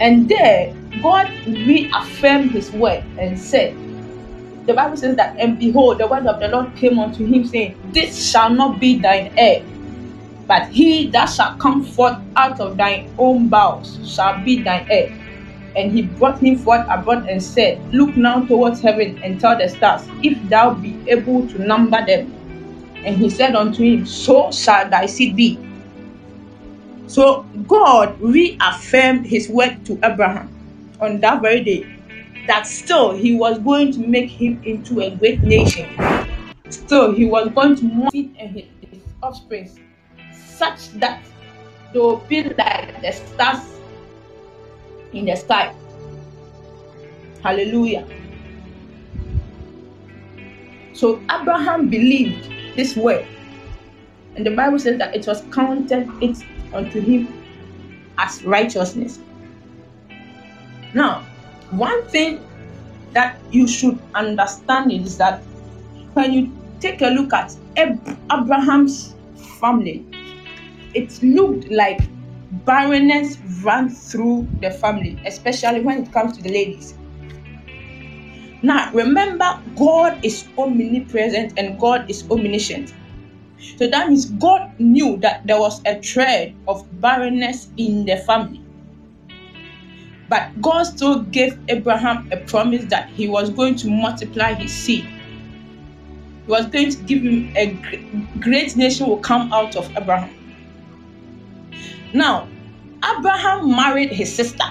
And 0.00 0.26
there, 0.26 0.74
God 1.02 1.30
reaffirmed 1.46 2.52
his 2.52 2.72
word 2.72 3.04
and 3.18 3.38
said, 3.38 3.76
The 4.68 4.74
Bible 4.74 4.98
says 4.98 5.16
that, 5.16 5.34
and 5.40 5.58
behold, 5.58 5.96
the 5.96 6.06
word 6.06 6.26
of 6.26 6.40
the 6.40 6.48
Lord 6.48 6.76
came 6.76 6.98
unto 6.98 7.24
him, 7.24 7.46
saying, 7.46 7.74
This 7.94 8.30
shall 8.30 8.50
not 8.50 8.78
be 8.78 8.98
thine 8.98 9.32
heir, 9.34 9.64
but 10.46 10.68
he 10.68 11.08
that 11.08 11.24
shall 11.30 11.56
come 11.56 11.82
forth 11.82 12.18
out 12.36 12.60
of 12.60 12.76
thine 12.76 13.10
own 13.16 13.48
bowels 13.48 13.98
shall 14.04 14.44
be 14.44 14.62
thine 14.62 14.86
heir. 14.90 15.08
And 15.74 15.90
he 15.90 16.02
brought 16.02 16.42
him 16.42 16.58
forth 16.58 16.84
abroad 16.90 17.24
and 17.30 17.42
said, 17.42 17.80
Look 17.94 18.14
now 18.14 18.44
towards 18.44 18.82
heaven 18.82 19.18
and 19.24 19.40
tell 19.40 19.56
the 19.56 19.70
stars, 19.70 20.02
if 20.22 20.36
thou 20.50 20.74
be 20.74 21.00
able 21.06 21.48
to 21.48 21.58
number 21.64 22.04
them. 22.04 22.34
And 23.06 23.16
he 23.16 23.30
said 23.30 23.56
unto 23.56 23.82
him, 23.82 24.04
So 24.04 24.50
shall 24.50 24.90
thy 24.90 25.06
seed 25.06 25.34
be. 25.34 25.58
So 27.06 27.46
God 27.66 28.20
reaffirmed 28.20 29.24
his 29.24 29.48
word 29.48 29.86
to 29.86 29.98
Abraham 30.04 30.52
on 31.00 31.20
that 31.20 31.40
very 31.40 31.64
day 31.64 31.97
that 32.48 32.66
still 32.66 33.12
he 33.12 33.36
was 33.36 33.58
going 33.58 33.92
to 33.92 34.00
make 34.00 34.30
him 34.30 34.60
into 34.64 35.00
a 35.02 35.14
great 35.14 35.42
nation. 35.42 35.86
Still, 36.70 37.14
he 37.14 37.26
was 37.26 37.50
going 37.50 37.76
to 37.76 38.10
feed 38.10 38.34
his 38.36 39.02
offspring 39.22 39.70
such 40.32 40.88
that 40.94 41.22
they 41.92 41.98
will 41.98 42.16
be 42.28 42.42
like 42.44 43.00
the 43.02 43.12
stars 43.12 43.64
in 45.12 45.26
the 45.26 45.36
sky. 45.36 45.74
Hallelujah. 47.42 48.08
So 50.94 51.20
Abraham 51.30 51.88
believed 51.88 52.48
this 52.76 52.96
word. 52.96 53.26
And 54.36 54.46
the 54.46 54.56
Bible 54.56 54.78
says 54.78 54.98
that 54.98 55.14
it 55.14 55.26
was 55.26 55.42
counted 55.52 56.08
it 56.22 56.38
unto 56.72 57.00
him 57.00 57.28
as 58.16 58.42
righteousness. 58.44 59.18
Now, 60.94 61.27
one 61.70 62.06
thing 62.08 62.44
that 63.12 63.38
you 63.50 63.66
should 63.66 63.98
understand 64.14 64.92
is 64.92 65.18
that 65.18 65.42
when 66.14 66.32
you 66.32 66.52
take 66.80 67.02
a 67.02 67.08
look 67.08 67.32
at 67.32 67.54
Abraham's 67.76 69.14
family, 69.60 70.04
it 70.94 71.22
looked 71.22 71.70
like 71.70 72.00
barrenness 72.64 73.38
ran 73.62 73.90
through 73.90 74.48
the 74.60 74.70
family, 74.70 75.18
especially 75.26 75.80
when 75.80 76.04
it 76.04 76.12
comes 76.12 76.36
to 76.36 76.42
the 76.42 76.50
ladies. 76.50 76.94
Now, 78.62 78.90
remember, 78.92 79.60
God 79.76 80.24
is 80.24 80.46
omnipresent 80.56 81.58
and 81.58 81.78
God 81.78 82.10
is 82.10 82.28
omniscient. 82.30 82.92
So 83.76 83.86
that 83.88 84.08
means 84.08 84.26
God 84.26 84.72
knew 84.80 85.16
that 85.18 85.46
there 85.46 85.60
was 85.60 85.80
a 85.86 86.00
thread 86.02 86.54
of 86.66 86.84
barrenness 87.00 87.68
in 87.76 88.04
the 88.04 88.16
family. 88.18 88.62
But 90.28 90.60
God 90.60 90.82
still 90.82 91.22
gave 91.22 91.58
Abraham 91.68 92.28
a 92.32 92.36
promise 92.36 92.84
that 92.86 93.08
he 93.10 93.28
was 93.28 93.50
going 93.50 93.76
to 93.76 93.88
multiply 93.88 94.52
his 94.54 94.72
seed. 94.72 95.04
He 95.04 96.50
was 96.50 96.66
going 96.66 96.90
to 96.90 96.96
give 97.04 97.22
him 97.22 97.52
a 97.56 97.66
great 98.40 98.76
nation 98.76 99.06
will 99.06 99.18
come 99.18 99.52
out 99.52 99.76
of 99.76 99.90
Abraham. 99.96 100.34
Now, 102.12 102.48
Abraham 103.04 103.70
married 103.70 104.10
his 104.10 104.34
sister. 104.34 104.64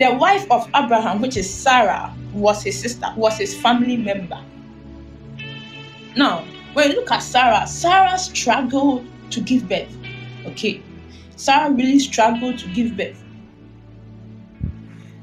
The 0.00 0.14
wife 0.14 0.50
of 0.50 0.68
Abraham, 0.74 1.20
which 1.20 1.36
is 1.36 1.52
Sarah, 1.52 2.12
was 2.32 2.62
his 2.62 2.78
sister, 2.80 3.06
was 3.16 3.38
his 3.38 3.54
family 3.54 3.96
member. 3.96 4.42
Now, 6.16 6.44
when 6.72 6.90
you 6.90 6.96
look 6.96 7.10
at 7.10 7.20
Sarah, 7.22 7.66
Sarah 7.66 8.18
struggled 8.18 9.06
to 9.30 9.40
give 9.40 9.68
birth. 9.68 9.94
Okay. 10.46 10.82
Sarah 11.42 11.72
really 11.72 11.98
struggled 11.98 12.56
to 12.60 12.68
give 12.68 12.96
birth. 12.96 13.20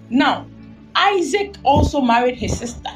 Now, 0.10 0.48
Isaac 0.94 1.56
also 1.64 2.02
married 2.02 2.36
his 2.36 2.58
sister. 2.58 2.90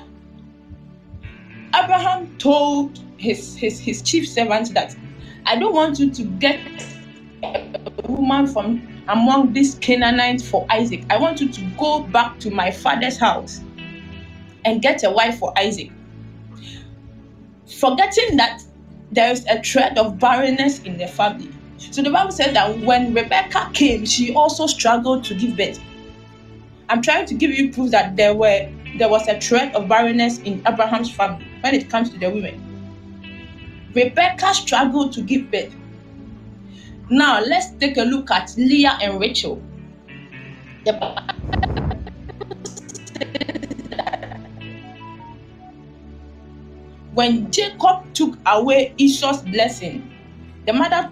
Abraham 1.74 2.38
told 2.38 3.00
his, 3.16 3.56
his, 3.56 3.80
his 3.80 4.02
chief 4.02 4.28
servant 4.28 4.74
that 4.74 4.94
I 5.46 5.58
don't 5.58 5.74
want 5.74 6.00
you 6.00 6.12
to 6.12 6.24
get 6.24 6.60
a 7.44 7.80
woman 8.10 8.46
from 8.46 8.86
among 9.08 9.54
these 9.54 9.76
Canaanites 9.76 10.46
for 10.46 10.66
Isaac. 10.70 11.06
I 11.10 11.16
want 11.16 11.40
you 11.40 11.50
to 11.50 11.62
go 11.78 12.02
back 12.04 12.40
to 12.40 12.52
my 12.52 12.72
father's 12.72 13.18
house 13.18 13.62
and 14.66 14.82
get 14.82 15.02
a 15.06 15.10
wife 15.10 15.40
for 15.40 15.58
Isaac. 15.58 15.94
Forgetting 17.80 18.36
that 18.36 18.62
there 19.14 19.32
is 19.32 19.46
a 19.50 19.64
thread 19.64 19.98
of 19.98 20.20
barrenness 20.20 20.80
in 20.82 20.98
the 20.98 21.08
family. 21.08 21.53
So 21.92 22.02
the 22.02 22.10
Bible 22.10 22.32
says 22.32 22.54
that 22.54 22.80
when 22.80 23.14
Rebecca 23.14 23.70
came, 23.74 24.06
she 24.06 24.34
also 24.34 24.68
struggled 24.68 25.24
to 25.26 25.36
give 25.36 25.58
birth. 25.58 25.80
I'm 26.90 27.02
trying 27.02 27.26
to 27.28 27.34
give 27.34 27.52
you 27.52 27.72
proof 27.72 27.92
that 27.92 28.16
there 28.16 28.34
were 28.36 28.70
there 28.98 29.10
was 29.10 29.28
a 29.28 29.40
thread 29.40 29.74
of 29.76 29.88
barrenness 29.88 30.40
in 30.40 30.62
Abraham's 30.68 31.12
family 31.12 31.48
when 31.62 31.74
it 31.74 31.90
comes 31.90 32.10
to 32.12 32.20
the 32.20 32.30
women. 32.30 32.62
Rebecca 33.96 34.54
struggled 34.54 35.14
to 35.14 35.22
give 35.22 35.50
birth. 35.52 35.74
Now 37.10 37.42
let's 37.42 37.72
take 37.80 37.98
a 37.98 38.04
look 38.04 38.32
at 38.32 38.54
Leah 38.58 38.98
and 39.02 39.20
Rachel. 39.20 39.62
The 40.86 40.94
when 47.14 47.52
Jacob 47.52 48.12
took 48.14 48.38
away 48.46 48.94
Esau's 48.98 49.42
blessing, 49.42 50.12
the 50.66 50.74
mother 50.74 51.10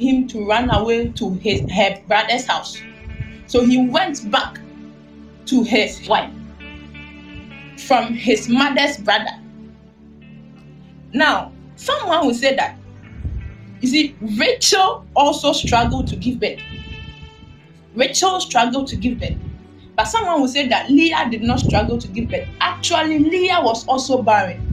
him 0.00 0.26
to 0.28 0.44
run 0.46 0.70
away 0.70 1.08
to 1.12 1.34
his 1.34 1.62
her 1.70 2.00
brother's 2.08 2.46
house. 2.46 2.80
So 3.46 3.64
he 3.64 3.86
went 3.86 4.30
back 4.30 4.58
to 5.46 5.62
his 5.62 6.06
wife 6.08 6.32
from 7.86 8.14
his 8.14 8.48
mother's 8.48 8.96
brother. 8.98 9.38
Now, 11.12 11.52
someone 11.76 12.26
will 12.26 12.34
say 12.34 12.54
that 12.56 12.76
you 13.80 13.88
see, 13.88 14.16
Rachel 14.36 15.06
also 15.16 15.52
struggled 15.52 16.06
to 16.08 16.16
give 16.16 16.38
birth. 16.38 16.60
Rachel 17.94 18.40
struggled 18.40 18.88
to 18.88 18.96
give 18.96 19.18
birth. 19.18 19.36
But 19.96 20.04
someone 20.04 20.40
will 20.40 20.48
say 20.48 20.68
that 20.68 20.90
Leah 20.90 21.28
did 21.30 21.42
not 21.42 21.60
struggle 21.60 21.98
to 21.98 22.08
give 22.08 22.28
birth. 22.28 22.46
Actually, 22.60 23.18
Leah 23.18 23.60
was 23.62 23.86
also 23.86 24.22
barren. 24.22 24.66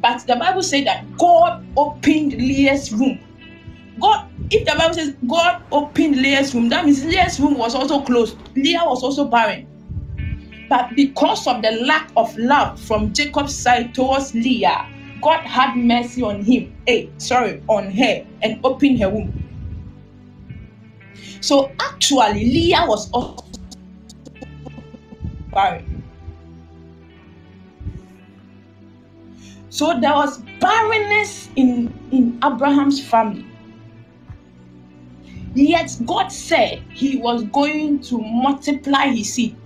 But 0.00 0.26
the 0.26 0.36
Bible 0.36 0.62
said 0.62 0.86
that 0.86 1.16
God 1.16 1.64
opened 1.76 2.34
Leah's 2.34 2.92
womb 2.92 3.20
God, 4.02 4.28
if 4.50 4.66
the 4.66 4.74
Bible 4.76 4.94
says 4.94 5.14
God 5.28 5.62
opened 5.70 6.16
Leah's 6.16 6.52
womb, 6.52 6.68
that 6.70 6.84
means 6.84 7.04
Leah's 7.04 7.38
womb 7.38 7.56
was 7.56 7.76
also 7.76 8.00
closed. 8.00 8.36
Leah 8.56 8.82
was 8.84 9.04
also 9.04 9.24
barren. 9.24 9.68
But 10.68 10.90
because 10.96 11.46
of 11.46 11.62
the 11.62 11.70
lack 11.86 12.10
of 12.16 12.36
love 12.36 12.80
from 12.80 13.12
Jacob's 13.12 13.54
side 13.54 13.94
towards 13.94 14.34
Leah, 14.34 14.88
God 15.22 15.42
had 15.42 15.76
mercy 15.76 16.20
on 16.20 16.42
him, 16.42 16.74
hey, 16.84 17.12
sorry, 17.18 17.62
on 17.68 17.92
her, 17.92 18.26
and 18.42 18.58
opened 18.64 18.98
her 18.98 19.08
womb. 19.08 19.32
So 21.40 21.70
actually, 21.78 22.44
Leah 22.44 22.84
was 22.88 23.08
also 23.12 23.46
barren. 25.52 26.02
So 29.70 29.98
there 30.00 30.12
was 30.12 30.38
barrenness 30.58 31.50
in, 31.54 31.94
in 32.10 32.40
Abraham's 32.44 33.00
family. 33.00 33.46
Yet 35.54 35.96
God 36.06 36.28
said 36.28 36.82
He 36.92 37.18
was 37.18 37.44
going 37.44 38.00
to 38.02 38.18
multiply 38.18 39.08
His 39.08 39.34
seed. 39.34 39.56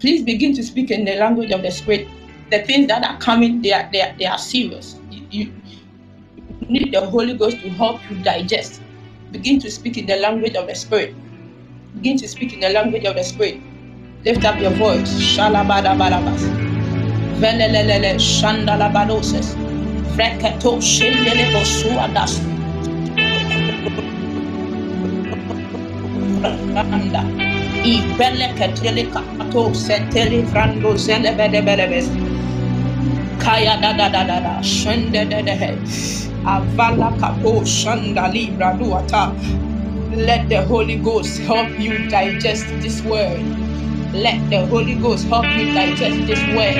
Please 0.00 0.22
begin 0.22 0.54
to 0.54 0.62
speak 0.62 0.90
in 0.90 1.04
the 1.04 1.14
language 1.16 1.50
of 1.52 1.62
the 1.62 1.70
Spirit. 1.70 2.08
The 2.50 2.62
things 2.62 2.88
that 2.88 3.04
are 3.04 3.18
coming, 3.18 3.62
they 3.62 3.72
are, 3.72 3.88
they 3.92 4.02
are, 4.02 4.14
they 4.18 4.26
are 4.26 4.38
serious. 4.38 4.96
You, 5.30 5.52
need 6.68 6.92
the 6.92 7.00
Holy 7.00 7.34
Ghost 7.34 7.60
to 7.60 7.68
help 7.70 8.00
you 8.10 8.16
digest. 8.22 8.80
Begin 9.32 9.58
to 9.60 9.70
speak 9.70 9.96
in 9.98 10.06
the 10.06 10.16
language 10.16 10.54
of 10.54 10.66
the 10.66 10.74
Spirit. 10.74 11.14
Begin 11.96 12.16
to 12.18 12.28
speak 12.28 12.52
in 12.52 12.60
the 12.60 12.70
language 12.70 13.04
of 13.04 13.14
the 13.14 13.24
Spirit. 13.24 13.60
Lift 14.24 14.44
up 14.44 14.58
your 14.60 14.72
voice. 14.72 15.08
Shalabadabalabas. 15.20 16.42
Velelelele 17.40 18.18
shandalabadoses. 18.18 19.54
Freketo 20.14 20.80
shindelebo. 20.80 22.53
I 26.44 28.00
zele 30.96 31.36
bede 31.36 31.62
bede. 31.66 31.86
Kaya 33.38 33.80
da 33.82 33.92
da 33.92 34.08
da 34.08 34.24
da 34.24 34.40
da. 34.40 34.62
Shende 34.62 35.24
de 35.30 35.42
de 35.42 35.52
he. 35.56 35.72
Avala 36.46 37.10
kapo 37.20 37.62
shanda 37.64 38.32
libra 38.32 38.74
duata. 38.78 39.32
Let 40.16 40.48
the 40.48 40.62
Holy 40.64 40.96
Ghost 40.96 41.40
help 41.42 41.78
you 41.78 42.08
digest 42.08 42.66
this 42.82 43.02
word. 43.04 43.40
Let 44.14 44.50
the 44.50 44.66
Holy 44.66 44.94
Ghost 44.96 45.26
help 45.28 45.46
you 45.58 45.72
digest 45.74 46.26
this 46.26 46.42
word. 46.56 46.78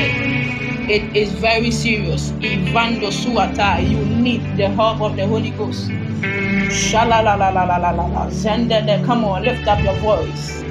It 0.91 1.05
is 1.17 1.33
very 1.33 1.71
serious. 1.73 2.33
Ivando 2.41 3.11
suata. 3.13 3.81
You 3.83 3.99
need 4.07 4.43
the 4.57 4.69
help 4.71 5.01
of 5.03 5.17
the 5.17 5.27
Holy 5.27 5.51
Ghost. 5.51 5.91
Shalalalalalalalala. 6.71 8.31
Zendede, 8.31 9.05
come 9.07 9.25
on, 9.25 9.43
lift 9.45 9.67
up 9.69 9.83
your 9.83 9.95
voice. 9.97 10.63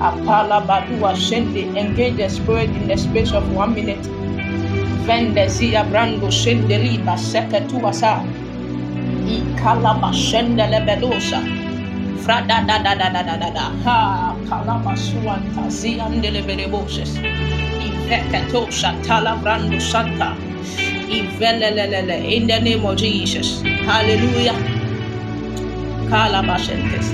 Apala 0.00 0.60
badua 0.66 1.14
shende, 1.16 1.74
engage 1.76 2.16
the 2.16 2.28
spirit 2.28 2.70
in 2.70 2.88
the 2.88 2.96
space 2.96 3.32
of 3.32 3.44
one 3.54 3.74
minute. 3.74 4.02
Vende 5.06 5.48
zia 5.48 5.84
brando 5.84 6.30
shende 6.30 6.78
liba 6.78 7.16
seke 7.18 7.60
tuasa. 7.68 8.22
Ikalaba 9.26 10.12
shende 10.14 10.66
lebedosa. 10.70 11.40
Frada 12.24 12.66
da 12.66 12.78
da 12.82 12.94
da 12.94 13.10
da 13.10 13.22
da 13.22 13.36
da 13.36 13.50
da. 13.50 13.66
Ha 13.84 14.36
kalaba 14.48 14.94
suanta 14.96 15.68
ziande 15.70 16.30
lebedeboses. 16.30 17.18
Iveketosha 17.86 18.94
talabrando 19.06 19.80
santa. 19.80 20.36
Ivelelelele. 21.08 22.24
In 22.32 22.46
the 22.46 22.60
name 22.60 22.84
of 22.86 22.96
Jesus. 22.96 23.62
Hallelujah. 23.62 24.77
Calabashentes, 26.08 27.12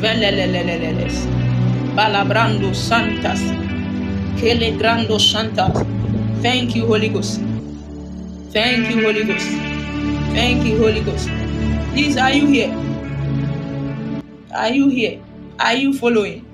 Veleleleleles, 0.00 1.26
Balabrando 1.94 2.74
Santas, 2.74 3.40
Kelegrando 4.36 5.18
Santas. 5.18 5.82
Thank 6.42 6.76
you, 6.76 6.86
Holy 6.86 7.08
Ghost. 7.08 7.40
Thank 8.52 8.90
you, 8.90 9.02
Holy 9.02 9.24
Ghost. 9.24 9.48
Thank 10.36 10.64
you, 10.66 10.76
Holy 10.76 11.00
Ghost. 11.00 11.28
Please, 11.92 12.18
are 12.18 12.32
you 12.32 12.46
here? 12.46 12.72
Are 14.54 14.68
you 14.70 14.88
here? 14.88 15.22
Are 15.58 15.74
you 15.74 15.96
following? 15.96 16.44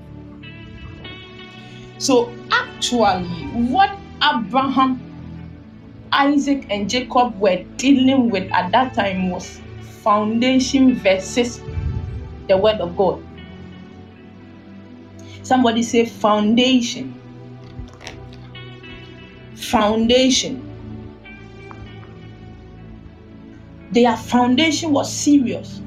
So, 1.97 2.31
actually, 2.51 3.27
what 3.67 3.91
Abraham, 4.23 4.99
Isaac, 6.13 6.65
and 6.69 6.89
Jacob 6.89 7.37
were 7.39 7.63
dealing 7.75 8.29
with 8.29 8.49
at 8.53 8.71
that 8.71 8.93
time 8.93 9.29
was 9.29 9.59
foundation 10.03 10.95
versus 10.95 11.61
the 12.47 12.57
word 12.57 12.81
of 12.81 12.95
God. 12.97 13.23
Somebody 15.43 15.83
say 15.83 16.05
foundation. 16.05 17.19
Foundation 19.55 20.69
their 23.93 24.17
foundation 24.17 24.91
was 24.91 25.11
serious. 25.13 25.79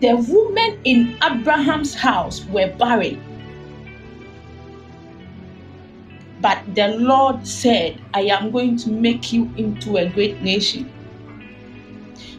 The 0.00 0.16
women 0.16 0.80
in 0.84 1.16
Abraham's 1.22 1.94
house 1.94 2.44
were 2.46 2.74
barren. 2.76 3.22
But 6.40 6.58
the 6.74 6.88
Lord 6.88 7.46
said, 7.46 8.00
I 8.12 8.22
am 8.22 8.50
going 8.50 8.76
to 8.78 8.90
make 8.90 9.32
you 9.32 9.50
into 9.56 9.96
a 9.96 10.08
great 10.08 10.42
nation. 10.42 10.90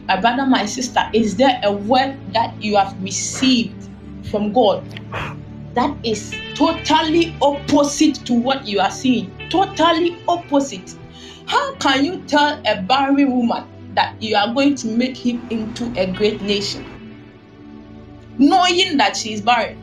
My 0.06 0.20
brother, 0.20 0.46
my 0.46 0.66
sister, 0.66 1.02
is 1.12 1.36
there 1.36 1.60
a 1.64 1.72
word 1.72 2.16
that 2.32 2.54
you 2.62 2.76
have 2.76 2.94
received 3.02 3.88
from 4.30 4.52
God 4.52 4.84
that 5.74 5.96
is 6.04 6.32
totally 6.54 7.36
opposite 7.42 8.14
to 8.26 8.34
what 8.34 8.66
you 8.66 8.78
are 8.78 8.90
seeing? 8.90 9.32
Totally 9.50 10.16
opposite. 10.28 10.94
How 11.46 11.74
can 11.76 12.04
you 12.04 12.22
tell 12.26 12.62
a 12.66 12.82
barren 12.82 13.30
woman 13.36 13.64
that 13.94 14.20
you 14.22 14.36
are 14.36 14.54
going 14.54 14.76
to 14.76 14.86
make 14.86 15.16
him 15.16 15.44
into 15.50 15.92
a 16.00 16.12
great 16.12 16.40
nation? 16.40 16.84
Knowing 18.38 18.96
that 18.98 19.16
she 19.16 19.32
is 19.32 19.40
barren. 19.40 19.76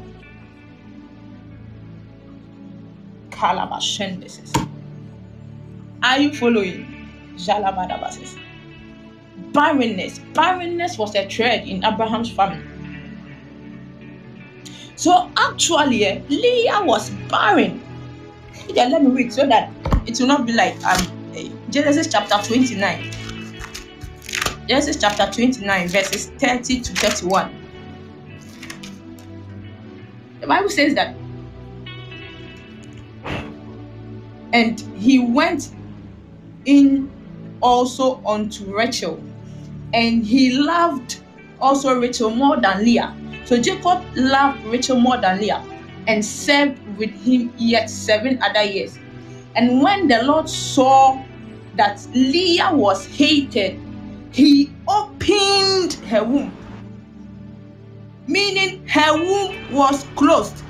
Are 6.01 6.19
you 6.19 6.33
following? 6.33 7.09
Barrenness. 9.53 10.19
Barrenness 10.33 10.97
was 10.97 11.15
a 11.15 11.27
thread 11.29 11.67
in 11.67 11.83
Abraham's 11.83 12.31
family. 12.31 12.63
So 14.95 15.31
actually, 15.37 16.23
Leah 16.29 16.81
was 16.83 17.09
barren. 17.29 17.81
Yeah, 18.69 18.87
let 18.87 19.03
me 19.03 19.11
read 19.11 19.33
so 19.33 19.47
that 19.47 19.71
it 20.05 20.19
will 20.19 20.27
not 20.27 20.45
be 20.45 20.53
like 20.53 20.75
um, 20.85 21.31
eh, 21.35 21.49
Genesis 21.69 22.07
chapter 22.07 22.37
29. 22.47 23.11
Genesis 24.67 24.97
chapter 24.99 25.29
29, 25.31 25.87
verses 25.89 26.27
30 26.39 26.81
to 26.81 26.93
31. 26.93 27.53
The 30.39 30.47
Bible 30.47 30.69
says 30.69 30.95
that 30.95 31.15
And 34.53 34.79
he 34.95 35.17
went 35.19 35.71
in 36.65 37.11
also 37.59 38.23
unto 38.23 38.65
Rachel, 38.73 39.21
and 39.93 40.25
he 40.25 40.57
loved 40.57 41.19
also 41.61 41.99
Rachel 41.99 42.29
more 42.29 42.59
than 42.59 42.83
Leah. 42.83 43.15
So 43.45 43.59
Jacob 43.61 44.03
loved 44.15 44.63
Rachel 44.65 44.99
more 44.99 45.17
than 45.17 45.39
Leah 45.39 45.63
and 46.07 46.23
served 46.23 46.79
with 46.97 47.11
him 47.23 47.53
yet 47.57 47.89
seven 47.89 48.41
other 48.41 48.63
years. 48.63 48.97
And 49.55 49.81
when 49.81 50.07
the 50.07 50.23
Lord 50.23 50.49
saw 50.49 51.23
that 51.75 52.05
Leah 52.13 52.73
was 52.73 53.05
hated, 53.05 53.79
he 54.31 54.71
opened 54.87 55.93
her 56.09 56.23
womb, 56.23 56.51
meaning 58.27 58.85
her 58.87 59.13
womb 59.13 59.71
was 59.71 60.05
closed. 60.15 60.63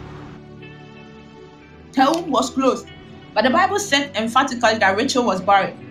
Her 1.95 2.11
womb 2.11 2.29
was 2.29 2.49
closed. 2.49 2.87
But 3.33 3.43
the 3.45 3.49
Bible 3.49 3.79
said 3.79 4.15
emphatically 4.15 4.77
that 4.77 4.97
Rachel 4.97 5.23
was 5.23 5.41
barren. 5.41 5.82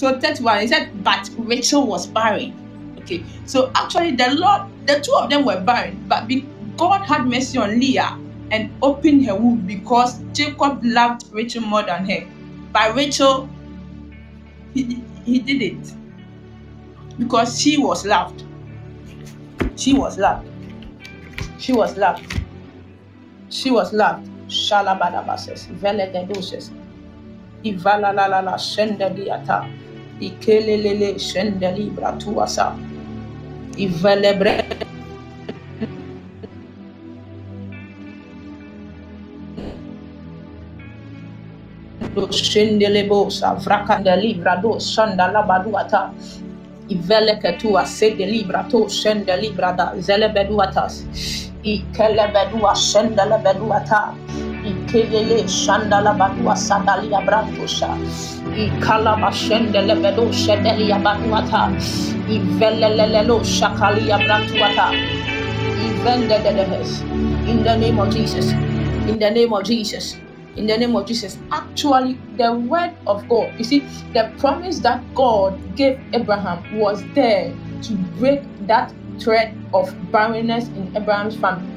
So 0.00 0.18
31, 0.18 0.62
he 0.62 0.66
said, 0.66 1.04
but 1.04 1.28
Rachel 1.36 1.86
was 1.86 2.06
barren. 2.06 2.54
Okay, 3.00 3.22
so 3.44 3.70
actually 3.74 4.12
the 4.12 4.34
Lord, 4.34 4.62
the 4.86 4.98
two 4.98 5.12
of 5.12 5.28
them 5.28 5.44
were 5.44 5.60
barren, 5.60 6.02
but 6.08 6.26
God 6.78 7.04
had 7.04 7.26
mercy 7.26 7.58
on 7.58 7.78
Leah 7.78 8.18
and 8.50 8.72
opened 8.80 9.26
her 9.26 9.34
womb 9.34 9.66
because 9.66 10.18
Jacob 10.32 10.80
loved 10.82 11.26
Rachel 11.32 11.60
more 11.60 11.82
than 11.82 12.08
her. 12.08 12.26
But 12.72 12.94
Rachel, 12.94 13.46
he, 14.72 15.04
he 15.26 15.38
did 15.38 15.60
it 15.60 15.94
because 17.18 17.60
she 17.60 17.76
was 17.76 18.06
loved. 18.06 18.42
She 19.76 19.92
was 19.92 20.16
loved. 20.16 20.48
She 21.58 21.74
was 21.74 21.98
loved. 21.98 22.40
She 23.50 23.70
was 23.70 23.92
loved. 23.92 24.30
Shalabadabases, 24.48 25.68
Velegeduses, 25.78 26.70
Ivalalala 27.62 28.54
Shendeliata, 28.56 29.89
Ikelele 30.20 31.18
Shendeli 31.18 31.90
Bratuasa, 31.90 32.76
Ivelebre. 33.76 34.64
Shendelebosa, 42.30 43.54
Vrakandeli 43.64 44.34
Brado, 44.34 44.78
Shandalabaduata, 44.78 46.12
Ivele 46.90 47.40
Ketua, 47.40 47.86
Sedelibra, 47.86 48.68
To 48.68 48.88
Shendelibra, 48.88 49.94
Zelebeduatas, 50.00 51.04
Ikelebedua, 51.62 52.74
Ikelele 54.90 55.46
Shandala 55.46 56.16
Badua 56.18 56.56
Sadalia 56.58 57.22
Brantosha 57.24 57.94
Ikalaba 58.50 59.30
Shendele 59.30 59.94
Bedo 60.02 60.26
Shedelia 60.32 60.98
Baduata 61.00 61.70
Ivelelelo 62.26 63.38
Shakalia 63.40 64.18
Brantuata. 64.18 64.90
Ivendededes 65.86 67.02
in 67.48 67.62
the 67.62 67.76
name 67.76 68.00
of 68.00 68.10
Jesus. 68.10 68.50
In 68.50 69.18
the 69.20 69.30
name 69.30 69.52
of 69.52 69.64
Jesus. 69.64 70.16
In 70.56 70.66
the 70.66 70.76
name 70.76 70.96
of 70.96 71.06
Jesus. 71.06 71.38
Actually 71.52 72.18
the 72.36 72.52
word 72.52 72.92
of 73.06 73.28
God 73.28 73.54
you 73.58 73.64
see 73.64 73.80
the 74.12 74.32
promise 74.38 74.80
that 74.80 75.02
God 75.14 75.54
gave 75.76 76.00
Abraham 76.12 76.58
was 76.76 77.04
there 77.14 77.54
to 77.82 77.94
break 78.18 78.42
that 78.66 78.92
thread 79.20 79.54
of 79.72 79.94
barrenness 80.10 80.66
in 80.68 80.90
Abraham's 80.96 81.36
family. 81.36 81.76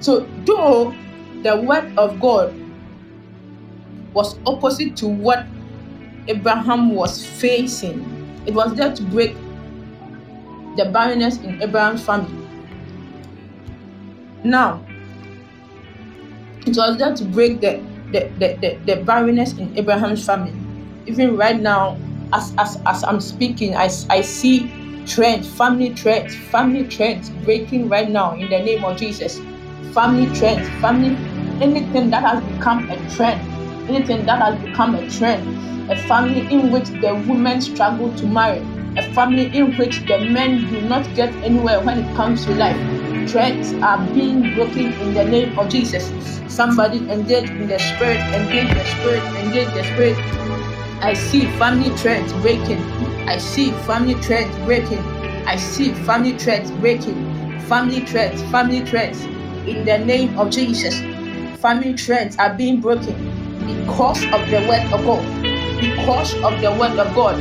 So, 0.00 0.26
though 0.46 0.94
the 1.42 1.56
word 1.56 1.96
of 1.96 2.20
God 2.20 2.54
was 4.12 4.36
opposite 4.46 4.96
to 4.96 5.08
what 5.08 5.46
Abraham 6.28 6.94
was 6.94 7.24
facing, 7.24 8.04
it 8.46 8.54
was 8.54 8.74
there 8.74 8.94
to 8.94 9.02
break 9.04 9.34
the 10.76 10.90
barrenness 10.92 11.38
in 11.38 11.62
Abraham's 11.62 12.04
family. 12.04 12.46
Now, 14.44 14.84
it 16.66 16.76
was 16.76 16.98
there 16.98 17.14
to 17.14 17.24
break 17.24 17.60
the, 17.60 17.82
the, 18.12 18.30
the, 18.38 18.58
the, 18.60 18.94
the 18.94 19.02
barrenness 19.02 19.54
in 19.54 19.76
Abraham's 19.78 20.24
family. 20.24 20.54
Even 21.06 21.36
right 21.36 21.58
now, 21.58 21.98
as, 22.32 22.52
as, 22.58 22.80
as 22.86 23.02
I'm 23.04 23.20
speaking, 23.20 23.74
I, 23.74 23.90
I 24.08 24.20
see 24.20 24.70
trends, 25.06 25.48
family 25.48 25.94
trends, 25.94 26.36
family 26.36 26.86
trends 26.86 27.30
breaking 27.44 27.88
right 27.88 28.08
now 28.08 28.34
in 28.34 28.50
the 28.50 28.58
name 28.58 28.84
of 28.84 28.96
Jesus 28.96 29.40
family 29.92 30.26
trends, 30.36 30.68
family, 30.80 31.16
anything 31.60 32.10
that 32.10 32.22
has 32.22 32.42
become 32.54 32.88
a 32.90 32.96
trend, 33.10 33.40
anything 33.88 34.24
that 34.26 34.40
has 34.40 34.60
become 34.64 34.94
a 34.94 35.08
trend, 35.10 35.90
a 35.90 35.96
family 36.08 36.40
in 36.52 36.70
which 36.70 36.88
the 36.88 37.14
women 37.28 37.60
struggle 37.60 38.14
to 38.16 38.26
marry, 38.26 38.58
a 38.96 39.14
family 39.14 39.46
in 39.56 39.76
which 39.76 40.00
the 40.06 40.18
men 40.30 40.68
do 40.70 40.80
not 40.82 41.04
get 41.14 41.32
anywhere 41.44 41.80
when 41.80 41.98
it 41.98 42.16
comes 42.16 42.44
to 42.44 42.54
life. 42.54 42.76
Trends 43.30 43.72
are 43.82 43.98
being 44.12 44.54
broken 44.54 44.92
in 44.92 45.14
the 45.14 45.24
name 45.24 45.58
of 45.58 45.68
Jesus. 45.68 46.10
Somebody 46.52 46.98
engage 47.10 47.50
in 47.50 47.68
the 47.68 47.78
spirit, 47.78 48.18
engage 48.34 48.72
the 48.74 48.84
spirit, 48.84 49.22
engage 49.44 49.72
the 49.74 49.84
spirit. 49.84 50.16
I 51.02 51.14
see 51.14 51.46
family 51.58 51.96
trends 51.96 52.32
breaking. 52.42 52.82
I 53.28 53.38
see 53.38 53.70
family 53.86 54.14
trends 54.14 54.54
breaking. 54.64 54.98
I 55.46 55.56
see 55.56 55.92
family 56.04 56.36
trends 56.36 56.70
breaking. 56.72 57.60
Family 57.62 58.00
trends, 58.00 58.42
family 58.50 58.84
trends 58.84 59.24
in 59.68 59.84
the 59.84 59.98
name 59.98 60.38
of 60.38 60.50
Jesus. 60.50 61.00
Family 61.60 61.92
trends 61.92 62.38
are 62.38 62.54
being 62.54 62.80
broken 62.80 63.14
because 63.66 64.24
of 64.32 64.48
the 64.48 64.64
word 64.66 64.90
of 64.94 65.04
God. 65.04 65.42
Because 65.78 66.34
of 66.36 66.58
the 66.62 66.70
word 66.72 66.98
of 66.98 67.14
God, 67.14 67.36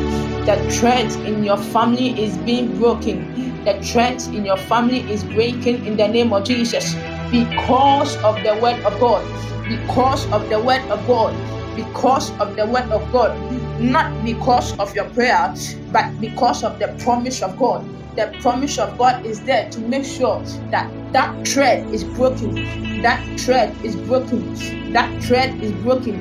the 0.46 0.56
trends 0.78 1.16
in 1.16 1.42
your 1.42 1.56
family 1.56 2.22
is 2.22 2.36
being 2.40 2.78
broken. 2.78 3.64
The 3.64 3.80
trends 3.82 4.28
in 4.28 4.44
your 4.44 4.58
family 4.58 5.10
is 5.10 5.24
breaking 5.24 5.86
in 5.86 5.96
the 5.96 6.10
name 6.10 6.34
of 6.34 6.44
Jesus. 6.44 6.96
Because 7.32 8.18
of 8.18 8.36
the 8.44 8.60
word 8.62 8.84
of 8.84 9.00
God. 9.00 9.24
Because 9.70 10.30
of 10.34 10.50
the 10.50 10.62
word 10.62 10.82
of 10.92 11.08
God. 11.08 11.34
Because 11.78 12.32
of 12.42 12.58
the 12.58 12.66
word 12.66 12.92
of 12.92 13.10
God. 13.14 13.32
Not 13.80 14.26
because 14.26 14.78
of 14.80 14.94
your 14.96 15.10
prayer, 15.12 15.56
but 15.94 16.12
because 16.20 16.66
of 16.66 16.78
the 16.78 16.90
promise 17.00 17.42
of 17.42 17.58
God 17.58 17.88
the 18.16 18.36
promise 18.42 18.78
of 18.78 18.98
God 18.98 19.26
is 19.26 19.42
there 19.42 19.70
to 19.72 19.80
make 19.80 20.06
sure 20.06 20.42
that 20.72 20.92
that 21.14 21.48
thread 21.48 21.88
is 21.94 22.04
broken. 22.04 23.02
That 23.02 23.40
thread 23.40 23.76
is 23.84 23.96
broken. 23.96 24.92
That 24.94 25.24
thread 25.24 25.62
is 25.64 25.72
broken. 25.84 26.16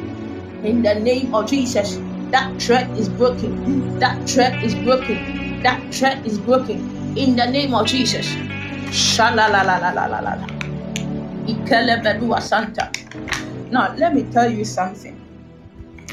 In 0.64 0.82
the 0.82 0.94
name 0.94 1.34
of 1.34 1.48
Jesus, 1.48 1.98
that 2.30 2.60
thread 2.60 2.90
is 2.96 3.08
broken. 3.08 3.98
That 3.98 4.28
thread 4.28 4.62
is 4.62 4.74
broken. 4.74 5.62
That 5.62 5.94
thread 5.94 6.26
is 6.26 6.38
broken. 6.38 7.16
In 7.16 7.36
the 7.36 7.46
name 7.46 7.74
of 7.74 7.86
Jesus. 7.86 8.28
Now, 13.70 13.94
let 13.96 14.14
me 14.14 14.22
tell 14.32 14.50
you 14.50 14.64
something. 14.64 15.20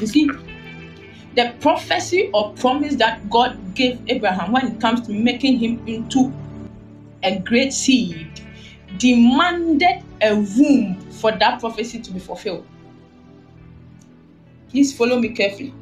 You 0.00 0.06
see, 0.06 0.30
the 1.36 1.54
prophecy 1.60 2.30
or 2.32 2.52
promise 2.54 2.96
that 2.96 3.28
God 3.28 3.74
gave 3.74 4.00
Abraham 4.08 4.52
when 4.52 4.66
it 4.66 4.80
comes 4.80 5.06
to 5.06 5.12
making 5.12 5.58
him 5.58 5.86
into 5.86 6.32
a 7.22 7.38
great 7.40 7.72
seed 7.74 8.40
demanded 8.98 10.02
a 10.22 10.34
womb 10.34 10.98
for 11.10 11.32
that 11.32 11.60
prophecy 11.60 12.00
to 12.00 12.10
be 12.10 12.18
fulfilled. 12.18 12.66
Please 14.70 14.96
follow 14.96 15.18
me 15.18 15.28
carefully. 15.30 15.74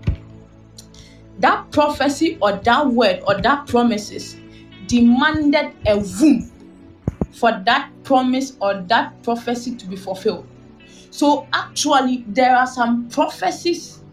That 1.38 1.70
prophecy 1.70 2.36
or 2.42 2.52
that 2.52 2.86
word 2.88 3.22
or 3.26 3.40
that 3.40 3.68
promises 3.68 4.36
demanded 4.86 5.72
a 5.86 5.98
womb 5.98 6.50
for 7.32 7.62
that 7.64 7.90
promise 8.02 8.56
or 8.60 8.74
that 8.88 9.22
prophecy 9.22 9.76
to 9.76 9.86
be 9.86 9.96
fulfilled. 9.96 10.46
So 11.10 11.46
actually, 11.52 12.24
there 12.28 12.56
are 12.56 12.66
some 12.66 13.08
prophecies 13.08 14.03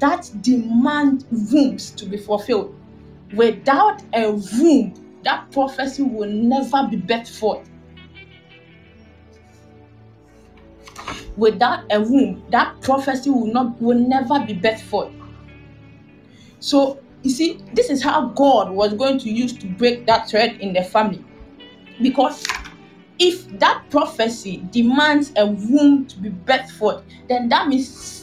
that 0.00 0.30
demand 0.40 1.24
wombs 1.30 1.90
to 1.92 2.06
be 2.06 2.16
fulfilled. 2.16 2.74
Without 3.34 4.02
a 4.14 4.32
womb, 4.32 4.94
that 5.22 5.50
prophecy 5.52 6.02
will 6.02 6.28
never 6.28 6.88
be 6.88 6.96
birthed 6.96 7.38
forth. 7.38 7.68
Without 11.36 11.84
a 11.92 12.00
womb, 12.00 12.42
that 12.50 12.80
prophecy 12.80 13.30
will 13.30 13.46
not 13.46 13.80
will 13.80 13.98
never 13.98 14.44
be 14.44 14.54
birthed 14.54 14.80
forth. 14.80 15.12
So 16.58 16.98
you 17.22 17.30
see, 17.30 17.60
this 17.74 17.90
is 17.90 18.02
how 18.02 18.28
God 18.28 18.70
was 18.70 18.94
going 18.94 19.18
to 19.20 19.30
use 19.30 19.56
to 19.58 19.66
break 19.66 20.06
that 20.06 20.28
thread 20.28 20.60
in 20.60 20.72
the 20.72 20.82
family. 20.82 21.24
Because 22.02 22.46
if 23.18 23.46
that 23.58 23.84
prophecy 23.90 24.66
demands 24.70 25.32
a 25.36 25.46
womb 25.46 26.06
to 26.06 26.18
be 26.18 26.30
birthed 26.30 26.70
forth, 26.70 27.02
then 27.28 27.50
that 27.50 27.68
means 27.68 28.19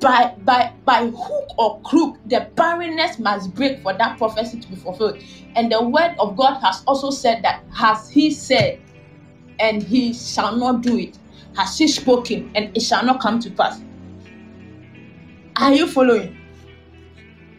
by 0.00 0.34
by 0.44 0.72
by 0.84 1.06
hook 1.06 1.48
or 1.58 1.80
crook, 1.82 2.16
the 2.26 2.48
barrenness 2.54 3.18
must 3.18 3.54
break 3.54 3.82
for 3.82 3.92
that 3.94 4.18
prophecy 4.18 4.60
to 4.60 4.68
be 4.68 4.76
fulfilled. 4.76 5.22
And 5.54 5.72
the 5.72 5.82
word 5.82 6.14
of 6.18 6.36
God 6.36 6.60
has 6.60 6.82
also 6.86 7.10
said 7.10 7.42
that 7.42 7.64
has 7.74 8.08
he 8.10 8.30
said, 8.30 8.80
and 9.58 9.82
he 9.82 10.12
shall 10.12 10.56
not 10.56 10.82
do 10.82 10.98
it. 10.98 11.18
Has 11.56 11.78
he 11.78 11.88
spoken, 11.88 12.50
and 12.54 12.76
it 12.76 12.80
shall 12.80 13.04
not 13.04 13.20
come 13.20 13.40
to 13.40 13.50
pass. 13.50 13.80
Are 15.56 15.72
you 15.72 15.86
following? 15.86 16.36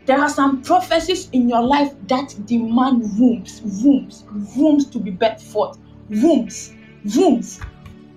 There 0.06 0.19
are 0.19 0.30
some 0.30 0.62
prophecies 0.62 1.30
in 1.32 1.50
your 1.50 1.62
life 1.62 1.93
that 2.08 2.34
demand 2.45 3.04
rooms 3.19 3.62
rooms 3.84 4.23
rooms 4.56 4.89
to 4.91 5.00
be 5.00 5.12
birthed 5.12 5.41
forth. 5.41 5.78
rooms 6.10 6.73
wombs. 7.15 7.60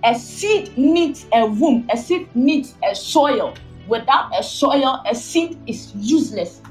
A 0.04 0.14
seed 0.14 0.76
needs 0.78 1.26
a 1.32 1.46
womb, 1.46 1.88
a 1.92 1.96
seed 1.96 2.28
needs 2.34 2.74
a 2.88 2.94
soil. 2.94 3.54
Without 3.90 4.30
a 4.38 4.40
soil, 4.44 5.02
a 5.04 5.12
seed 5.16 5.58
is 5.66 5.92
useless. 5.96 6.62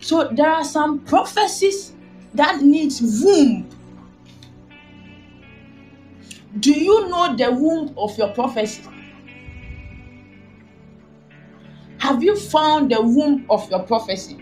So 0.00 0.24
there 0.32 0.50
are 0.50 0.64
some 0.64 0.98
prophecies 1.04 1.92
that 2.34 2.62
needs 2.62 3.00
womb. 3.22 3.70
Do 6.58 6.72
you 6.72 7.08
know 7.08 7.36
the 7.36 7.52
womb 7.52 7.94
of 7.96 8.18
your 8.18 8.30
prophecy? 8.30 8.82
Have 11.98 12.24
you 12.24 12.34
found 12.34 12.90
the 12.90 13.00
womb 13.00 13.46
of 13.48 13.70
your 13.70 13.84
prophecy? 13.84 14.36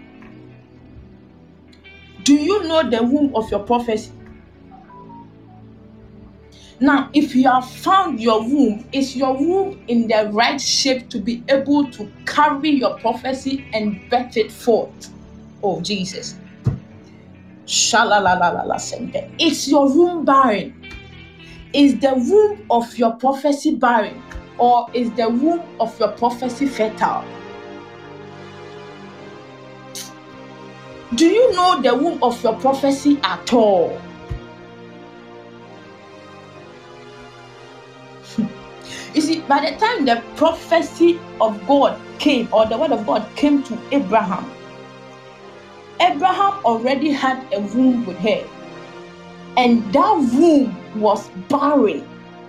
Do 2.23 2.35
you 2.35 2.63
know 2.63 2.89
the 2.89 3.03
womb 3.03 3.37
of 3.37 3.51
your 3.51 3.61
prophecy? 3.61 4.11
Now, 6.85 7.09
if 7.15 7.35
you 7.35 7.49
have 7.49 7.67
found 7.67 8.21
your 8.21 8.43
womb, 8.43 8.85
is 8.93 9.17
your 9.17 9.33
womb 9.33 9.83
in 9.89 10.07
the 10.07 10.29
right 10.35 10.61
shape 10.61 11.09
to 11.09 11.19
be 11.19 11.43
able 11.49 11.91
to 11.93 12.13
carry 12.27 12.73
your 12.73 12.99
prophecy 12.99 13.65
and 13.73 13.99
birth 14.11 14.37
it 14.37 14.53
forth? 14.53 15.09
Oh, 15.63 15.81
Jesus. 15.81 16.37
Shalalalala 17.65 18.79
center. 18.79 19.27
Is 19.41 19.67
your 19.67 19.89
womb 19.89 20.27
barren? 20.27 20.75
Is 21.73 21.99
the 22.01 22.13
womb 22.17 22.67
of 22.71 22.99
your 22.99 23.13
prophecy 23.13 23.77
barren? 23.77 24.23
Or 24.59 24.87
is 24.93 25.11
the 25.13 25.31
womb 25.31 25.63
of 25.81 25.99
your 25.99 26.13
prophecy 26.13 26.67
fertile? 26.67 27.25
Do 31.15 31.25
you 31.25 31.51
know 31.57 31.81
the 31.81 31.95
womb 31.95 32.23
of 32.23 32.43
your 32.43 32.61
prophecy 32.61 33.19
at 33.23 33.55
all? 33.55 33.99
You 39.15 39.21
see, 39.21 39.41
by 39.43 39.71
the 39.71 39.77
time 39.77 40.05
the 40.05 40.23
prophecy 40.37 41.21
of 41.41 41.65
God 41.67 42.01
came, 42.19 42.53
or 42.53 42.67
the 42.67 42.77
word 42.77 42.93
of 42.93 43.07
God 43.07 43.29
came 43.37 43.63
to 43.65 43.79
Abraham, 43.93 44.51
Abraham 46.01 46.65
already 46.65 47.11
had 47.11 47.47
a 47.53 47.61
womb 47.61 48.05
with 48.07 48.17
her, 48.19 48.45
and 49.57 49.93
that 49.93 50.17
womb 50.35 51.01
was 51.01 51.29
barren. 51.49 52.07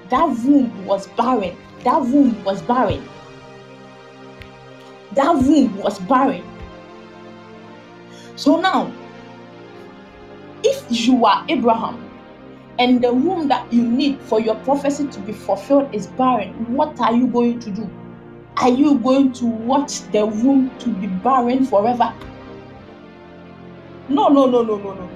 That 0.09 0.25
womb 0.25 0.85
was 0.85 1.07
barren. 1.09 1.55
That 1.83 2.01
womb 2.01 2.43
was 2.43 2.61
barren. 2.63 3.07
That 5.13 5.35
womb 5.35 5.77
was 5.77 5.99
barren. 5.99 6.43
So 8.35 8.59
now, 8.59 8.91
if 10.63 10.83
you 10.89 11.25
are 11.25 11.45
Abraham 11.47 12.04
and 12.77 13.01
the 13.01 13.13
womb 13.13 13.47
that 13.47 13.71
you 13.71 13.83
need 13.83 14.19
for 14.21 14.39
your 14.39 14.55
prophecy 14.55 15.07
to 15.07 15.19
be 15.21 15.31
fulfilled 15.31 15.93
is 15.93 16.07
barren, 16.07 16.53
what 16.73 16.99
are 16.99 17.13
you 17.15 17.27
going 17.27 17.59
to 17.61 17.71
do? 17.71 17.89
Are 18.57 18.69
you 18.69 18.99
going 18.99 19.31
to 19.33 19.45
watch 19.45 20.01
the 20.11 20.25
womb 20.25 20.77
to 20.79 20.89
be 20.89 21.07
barren 21.07 21.65
forever? 21.65 22.13
No, 24.09 24.27
no, 24.27 24.45
no, 24.45 24.61
no, 24.61 24.77
no, 24.77 24.93
no. 24.93 25.09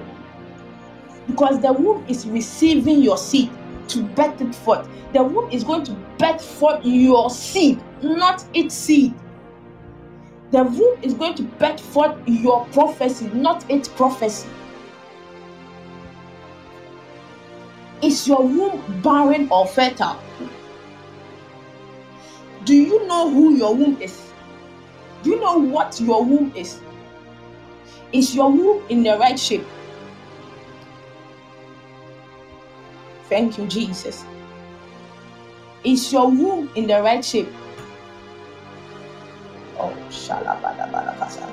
Because 1.28 1.60
the 1.62 1.72
womb 1.72 2.04
is 2.08 2.26
receiving 2.28 3.02
your 3.02 3.18
seed 3.18 3.52
to 3.90 4.04
birth 4.04 4.42
it 4.42 4.56
forth. 4.56 4.88
The 5.14 5.24
womb 5.24 5.52
is 5.52 5.64
going 5.64 5.84
to 5.86 5.92
birth 6.18 6.44
forth 6.44 6.84
your 6.86 7.30
seed, 7.30 7.82
not 8.02 8.44
its 8.54 8.74
seed. 8.76 9.14
The 10.52 10.64
womb 10.64 10.98
is 11.04 11.14
going 11.14 11.36
to 11.36 11.44
birth 11.44 11.80
forth 11.80 12.18
your 12.26 12.66
prophecy, 12.68 13.30
not 13.34 13.70
its 13.70 13.88
prophecy. 13.88 14.50
Is 18.02 18.28
your 18.28 18.42
womb 18.42 19.02
barren 19.02 19.50
or 19.52 19.68
fertile? 19.68 20.20
Do 22.64 22.74
you 22.74 23.06
know 23.08 23.30
who 23.30 23.56
your 23.56 23.76
womb 23.76 24.02
is? 24.02 24.32
Do 25.24 25.32
you 25.32 25.40
know 25.40 25.58
what 25.58 26.00
your 26.00 26.24
womb 26.24 26.54
is? 26.56 26.80
Is 28.14 28.34
your 28.34 28.50
womb 28.50 28.84
in 28.88 29.04
the 29.04 29.18
right 29.18 29.38
shape? 29.38 29.66
Thank 33.28 33.58
you, 33.58 33.68
Jesus. 33.68 34.24
Is 35.84 36.12
your 36.12 36.28
womb 36.30 36.72
in 36.76 36.88
the 36.88 37.02
right 37.02 37.24
shape? 37.24 37.52
Oh, 39.78 39.94
shalabadabalakasa. 40.10 41.52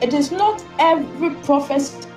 It 0.00 0.14
is 0.14 0.32
not 0.32 0.64
every 0.78 1.30
prophecy 1.44 2.08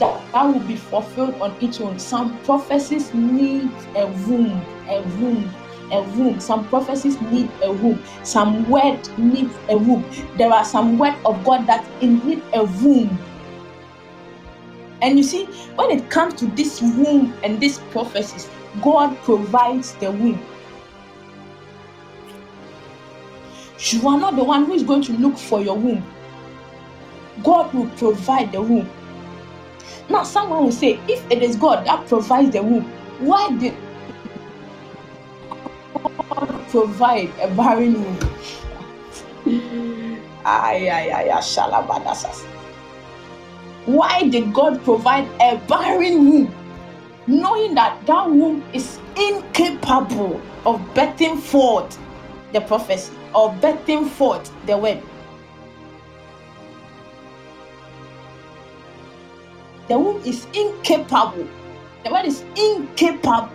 that, 0.00 0.32
that 0.32 0.42
will 0.42 0.60
be 0.60 0.76
fulfilled 0.76 1.34
on 1.40 1.54
each 1.60 1.78
one. 1.78 1.98
Some 1.98 2.42
prophecies 2.44 3.14
need 3.14 3.70
a 3.94 4.06
womb, 4.26 4.60
a 4.88 5.02
womb, 5.20 5.54
a 5.92 6.02
womb. 6.16 6.40
Some 6.40 6.66
prophecies 6.68 7.20
need 7.20 7.50
a 7.62 7.72
womb. 7.72 8.02
Some 8.24 8.68
word 8.68 8.98
needs 9.18 9.54
a 9.68 9.76
womb. 9.76 10.04
There 10.36 10.50
are 10.50 10.64
some 10.64 10.98
word 10.98 11.14
of 11.24 11.44
God 11.44 11.66
that 11.66 11.86
need 12.02 12.42
a 12.52 12.64
womb. 12.64 13.16
And 15.02 15.16
you 15.16 15.22
see, 15.22 15.44
when 15.76 15.90
it 15.90 16.10
comes 16.10 16.34
to 16.40 16.46
this 16.46 16.80
womb 16.82 17.32
and 17.44 17.60
these 17.60 17.78
prophecies, 17.90 18.48
God 18.82 19.16
provides 19.18 19.94
the 19.94 20.10
womb. 20.10 20.40
You 23.78 24.08
are 24.08 24.18
not 24.18 24.36
the 24.36 24.44
one 24.44 24.66
who 24.66 24.74
is 24.74 24.82
going 24.82 25.02
to 25.02 25.12
look 25.12 25.38
for 25.38 25.60
your 25.60 25.76
womb. 25.76 26.04
God 27.42 27.72
will 27.72 27.88
provide 27.96 28.52
the 28.52 28.60
womb. 28.60 28.88
Now, 30.10 30.24
someone 30.24 30.64
will 30.64 30.72
say, 30.72 30.98
if 31.06 31.24
it 31.30 31.40
is 31.40 31.54
God 31.54 31.86
that 31.86 32.08
provides 32.08 32.50
the 32.50 32.62
womb, 32.62 32.82
why 33.20 33.48
did 33.56 33.76
God 36.28 36.66
provide 36.68 37.30
a 37.40 37.46
barren 37.54 37.94
womb? 37.94 38.18
ay, 40.44 40.90
ay, 40.90 41.30
ay, 41.30 42.34
Why 43.86 44.28
did 44.28 44.52
God 44.52 44.82
provide 44.82 45.28
a 45.40 45.56
barren 45.68 46.28
womb? 46.28 46.54
Knowing 47.28 47.76
that 47.76 48.04
that 48.06 48.28
womb 48.28 48.64
is 48.74 48.98
incapable 49.14 50.40
of 50.66 50.80
birthing 50.92 51.38
forth 51.38 51.96
the 52.52 52.60
prophecy 52.62 53.12
or 53.32 53.50
birthing 53.62 54.08
forth 54.08 54.50
the 54.66 54.76
word. 54.76 55.00
The 59.90 59.98
womb 59.98 60.22
is 60.24 60.46
incapable. 60.54 61.46
The 62.04 62.10
word 62.10 62.24
is 62.24 62.40
incapable 62.56 63.50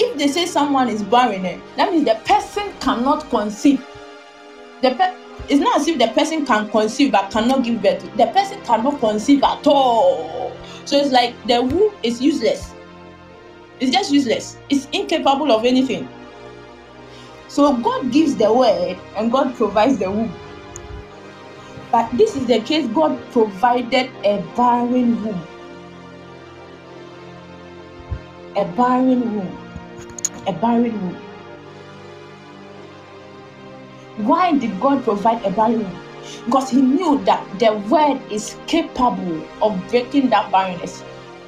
if 0.00 0.16
they 0.16 0.28
say 0.28 0.46
someone 0.46 0.88
is 0.88 1.02
barren, 1.02 1.44
eh, 1.44 1.60
that 1.76 1.92
means 1.92 2.06
the 2.06 2.18
person 2.24 2.72
cannot 2.80 3.28
conceive. 3.28 3.84
The 4.80 4.92
pe- 4.92 5.14
it's 5.48 5.60
not 5.60 5.80
as 5.80 5.88
if 5.88 5.98
the 5.98 6.08
person 6.08 6.46
can 6.46 6.70
conceive 6.70 7.12
but 7.12 7.30
cannot 7.30 7.64
give 7.64 7.82
birth. 7.82 8.02
The 8.16 8.26
person 8.28 8.62
cannot 8.62 8.98
conceive 9.00 9.42
at 9.44 9.66
all. 9.66 10.52
So 10.86 10.96
it's 10.96 11.12
like 11.12 11.34
the 11.46 11.62
womb 11.62 11.92
is 12.02 12.20
useless. 12.20 12.72
It's 13.78 13.92
just 13.92 14.10
useless. 14.10 14.56
It's 14.70 14.88
incapable 14.92 15.52
of 15.52 15.64
anything. 15.64 16.08
So 17.48 17.76
God 17.76 18.10
gives 18.12 18.36
the 18.36 18.52
word 18.52 18.96
and 19.16 19.30
God 19.30 19.54
provides 19.56 19.98
the 19.98 20.10
womb. 20.10 20.32
But 21.90 22.10
this 22.16 22.36
is 22.36 22.46
the 22.46 22.60
case 22.60 22.86
God 22.88 23.18
provided 23.32 24.10
a 24.24 24.38
barren 24.56 25.24
womb. 25.24 25.42
A 28.56 28.64
barren 28.76 29.34
womb. 29.34 29.58
A 30.46 30.52
barren 30.52 30.94
womb. 31.02 31.16
Why 34.26 34.56
did 34.56 34.80
God 34.80 35.02
provide 35.02 35.44
a 35.44 35.50
barren 35.50 35.82
womb? 35.82 35.98
Because 36.44 36.70
He 36.70 36.80
knew 36.80 37.18
that 37.24 37.42
the 37.58 37.74
word 37.90 38.20
is 38.30 38.56
capable 38.68 39.44
of 39.60 39.74
breaking 39.88 40.30
that 40.30 40.52
barrenness. 40.52 41.02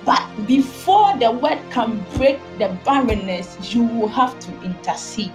But 0.04 0.26
before 0.48 1.16
the 1.18 1.30
word 1.30 1.60
can 1.70 2.04
break 2.16 2.40
the 2.58 2.76
barrenness, 2.84 3.72
you 3.72 3.84
will 3.84 4.08
have 4.08 4.36
to 4.40 4.62
intercede. 4.62 5.30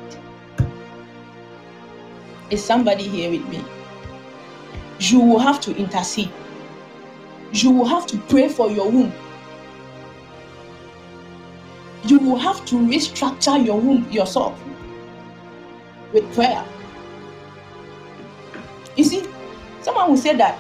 Is 2.50 2.64
somebody 2.64 3.08
here 3.08 3.32
with 3.32 3.48
me? 3.48 3.64
You 5.00 5.20
will 5.20 5.40
have 5.40 5.62
to 5.62 5.76
intercede. 5.76 6.32
You 7.52 7.72
will 7.72 7.86
have 7.86 8.08
to 8.08 8.18
pray 8.30 8.50
for 8.50 8.70
your 8.70 8.90
womb. 8.90 9.14
You 12.06 12.20
will 12.20 12.38
have 12.38 12.66
to 12.66 12.76
restructure 12.76 13.64
your 13.64 13.80
womb 13.80 14.10
yourself 14.12 14.60
with 16.14 16.34
prayer. 16.34 16.66
You 18.96 19.04
see, 19.04 19.24
someone 19.82 20.10
will 20.10 20.18
say 20.18 20.36
that 20.36 20.60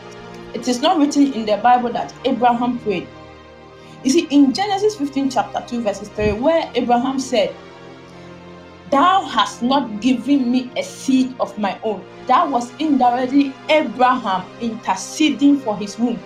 it 0.53 0.67
is 0.67 0.81
not 0.81 0.97
written 0.97 1.33
in 1.33 1.45
the 1.45 1.57
Bible 1.57 1.91
that 1.93 2.13
Abraham 2.25 2.79
prayed. 2.79 3.07
You 4.03 4.11
see, 4.11 4.27
in 4.29 4.53
Genesis 4.53 4.95
15, 4.95 5.31
chapter 5.31 5.63
2, 5.67 5.81
verses 5.81 6.09
3, 6.09 6.33
where 6.33 6.69
Abraham 6.75 7.19
said, 7.19 7.55
Thou 8.89 9.21
hast 9.23 9.61
not 9.61 9.99
given 9.99 10.49
me 10.51 10.71
a 10.77 10.83
seed 10.83 11.35
of 11.39 11.57
my 11.57 11.77
own. 11.83 12.05
That 12.27 12.49
was 12.49 12.71
indirectly 12.79 13.53
Abraham 13.69 14.45
interceding 14.61 15.59
for 15.59 15.75
his 15.75 15.99
womb. 15.99 16.19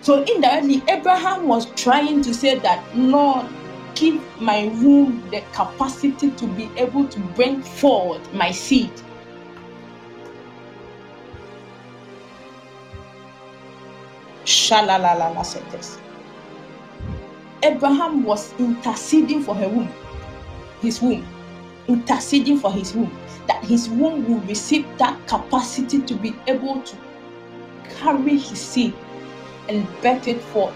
So 0.00 0.22
indirectly, 0.22 0.82
Abraham 0.88 1.48
was 1.48 1.66
trying 1.74 2.22
to 2.22 2.34
say 2.34 2.58
that, 2.58 2.82
Lord, 2.96 3.46
give 3.94 4.20
my 4.40 4.66
womb 4.82 5.28
the 5.30 5.40
capacity 5.52 6.30
to 6.30 6.46
be 6.48 6.70
able 6.76 7.08
to 7.08 7.20
bring 7.34 7.62
forward 7.62 8.20
my 8.32 8.50
seed. 8.50 8.90
Shalalalala 14.44 15.44
sentence. 15.44 15.98
Abraham 17.62 18.22
was 18.22 18.52
interceding 18.60 19.42
for 19.42 19.54
her 19.56 19.68
womb, 19.68 19.92
his 20.86 21.02
womb, 21.02 21.26
interceding 21.88 22.58
for 22.58 22.72
his 22.72 22.94
womb, 22.94 23.14
that 23.48 23.62
his 23.64 23.88
womb 23.88 24.26
will 24.28 24.40
receive 24.46 24.86
that 24.98 25.26
capacity 25.26 26.00
to 26.02 26.14
be 26.14 26.34
able 26.46 26.80
to 26.82 26.96
carry 27.98 28.38
his 28.38 28.60
seed 28.60 28.94
and 29.68 29.86
birth 30.00 30.28
it 30.28 30.40
forth. 30.40 30.74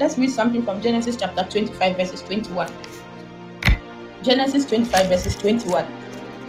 Let's 0.00 0.18
read 0.18 0.30
something 0.30 0.62
from 0.64 0.80
Genesis 0.80 1.16
chapter 1.16 1.44
25, 1.44 1.96
verses 1.96 2.22
21. 2.22 2.72
Genesis 4.22 4.64
25, 4.64 5.08
verses 5.08 5.36
21. 5.36 5.86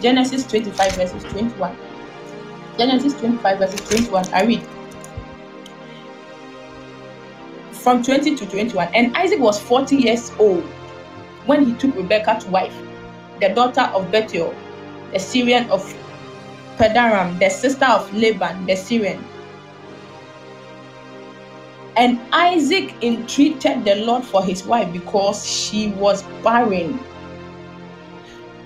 Genesis 0.02 0.48
25, 0.48 0.96
verses 0.96 1.24
21. 1.26 1.78
Genesis 2.78 3.14
25, 3.20 3.60
verses 3.60 3.82
21. 3.82 4.34
I 4.34 4.44
read 4.46 4.68
from 7.82 8.04
20 8.04 8.36
to 8.36 8.46
21. 8.46 8.90
And 8.94 9.16
Isaac 9.18 9.40
was 9.40 9.60
40 9.60 9.96
years 9.96 10.32
old 10.40 10.64
when 11.46 11.66
he 11.66 11.74
took 11.74 11.96
Rebekah 11.96 12.40
to 12.42 12.50
wife, 12.50 12.76
the 13.40 13.50
daughter 13.50 13.90
of 13.94 14.12
Bethuel, 14.12 14.56
the 15.12 15.20
Syrian 15.20 15.70
of 15.70 15.82
Padanaram, 16.78 17.40
the 17.40 17.50
sister 17.50 17.86
of 17.86 18.14
Laban, 18.14 18.66
the 18.66 18.76
Syrian. 18.76 19.24
And 21.98 22.20
Isaac 22.32 22.94
entreated 23.02 23.84
the 23.84 23.96
Lord 23.96 24.24
for 24.24 24.44
his 24.44 24.64
wife 24.64 24.92
because 24.94 25.46
she 25.46 25.90
was 25.90 26.24
barren 26.44 27.00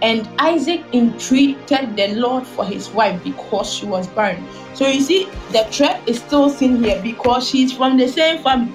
and 0.02 0.30
Isaac 0.38 0.84
entreated 0.94 1.96
the 1.96 2.14
Lord 2.16 2.46
for 2.46 2.66
his 2.66 2.90
wife 2.90 3.24
because 3.24 3.74
she 3.74 3.86
was 3.86 4.08
barren. 4.08 4.46
So 4.74 4.88
you 4.88 5.02
see, 5.02 5.26
the 5.52 5.68
thread 5.72 6.02
is 6.08 6.20
still 6.20 6.50
seen 6.50 6.84
here 6.84 7.02
because 7.02 7.48
she's 7.50 7.72
from 7.74 7.98
the 7.98 8.08
same 8.08 8.44
family. 8.44 8.74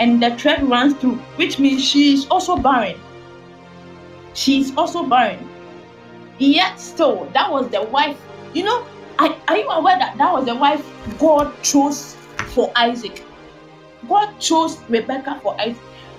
And 0.00 0.22
the 0.22 0.34
thread 0.36 0.66
runs 0.68 0.94
through, 0.94 1.16
which 1.36 1.58
means 1.58 1.84
she 1.84 2.14
is 2.14 2.26
also 2.28 2.56
barren. 2.56 2.98
She 4.32 4.60
is 4.60 4.72
also 4.76 5.04
barren. 5.04 5.46
Yet 6.38 6.80
still, 6.80 7.26
that 7.34 7.52
was 7.52 7.68
the 7.68 7.82
wife. 7.82 8.18
You 8.54 8.64
know, 8.64 8.86
are, 9.18 9.36
are 9.46 9.58
you 9.58 9.68
aware 9.68 9.98
that 9.98 10.16
that 10.16 10.32
was 10.32 10.46
the 10.46 10.54
wife 10.54 10.82
God 11.18 11.52
chose 11.62 12.16
for 12.54 12.72
Isaac? 12.74 13.22
God 14.08 14.38
chose 14.38 14.80
Rebecca 14.88 15.38
for 15.42 15.60
Isaac. 15.60 15.76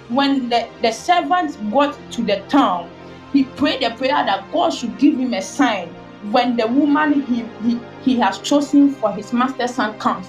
When 0.10 0.50
the, 0.50 0.70
the 0.84 0.92
servants 0.92 1.56
got 1.72 1.98
to 2.12 2.22
the 2.22 2.44
town, 2.50 2.88
he 3.34 3.46
prayed 3.46 3.82
a 3.82 3.96
prayer 3.96 4.24
that 4.24 4.52
God 4.52 4.70
should 4.72 5.00
give 5.00 5.18
him 5.18 5.34
a 5.34 5.42
sign 5.42 5.88
when 6.32 6.56
the 6.56 6.68
woman 6.68 7.22
he, 7.24 7.46
he, 7.64 7.80
he 8.04 8.20
has 8.20 8.38
chosen 8.40 8.92
for 8.92 9.12
his 9.12 9.34
master's 9.34 9.74
son 9.74 9.98
comes. 9.98 10.28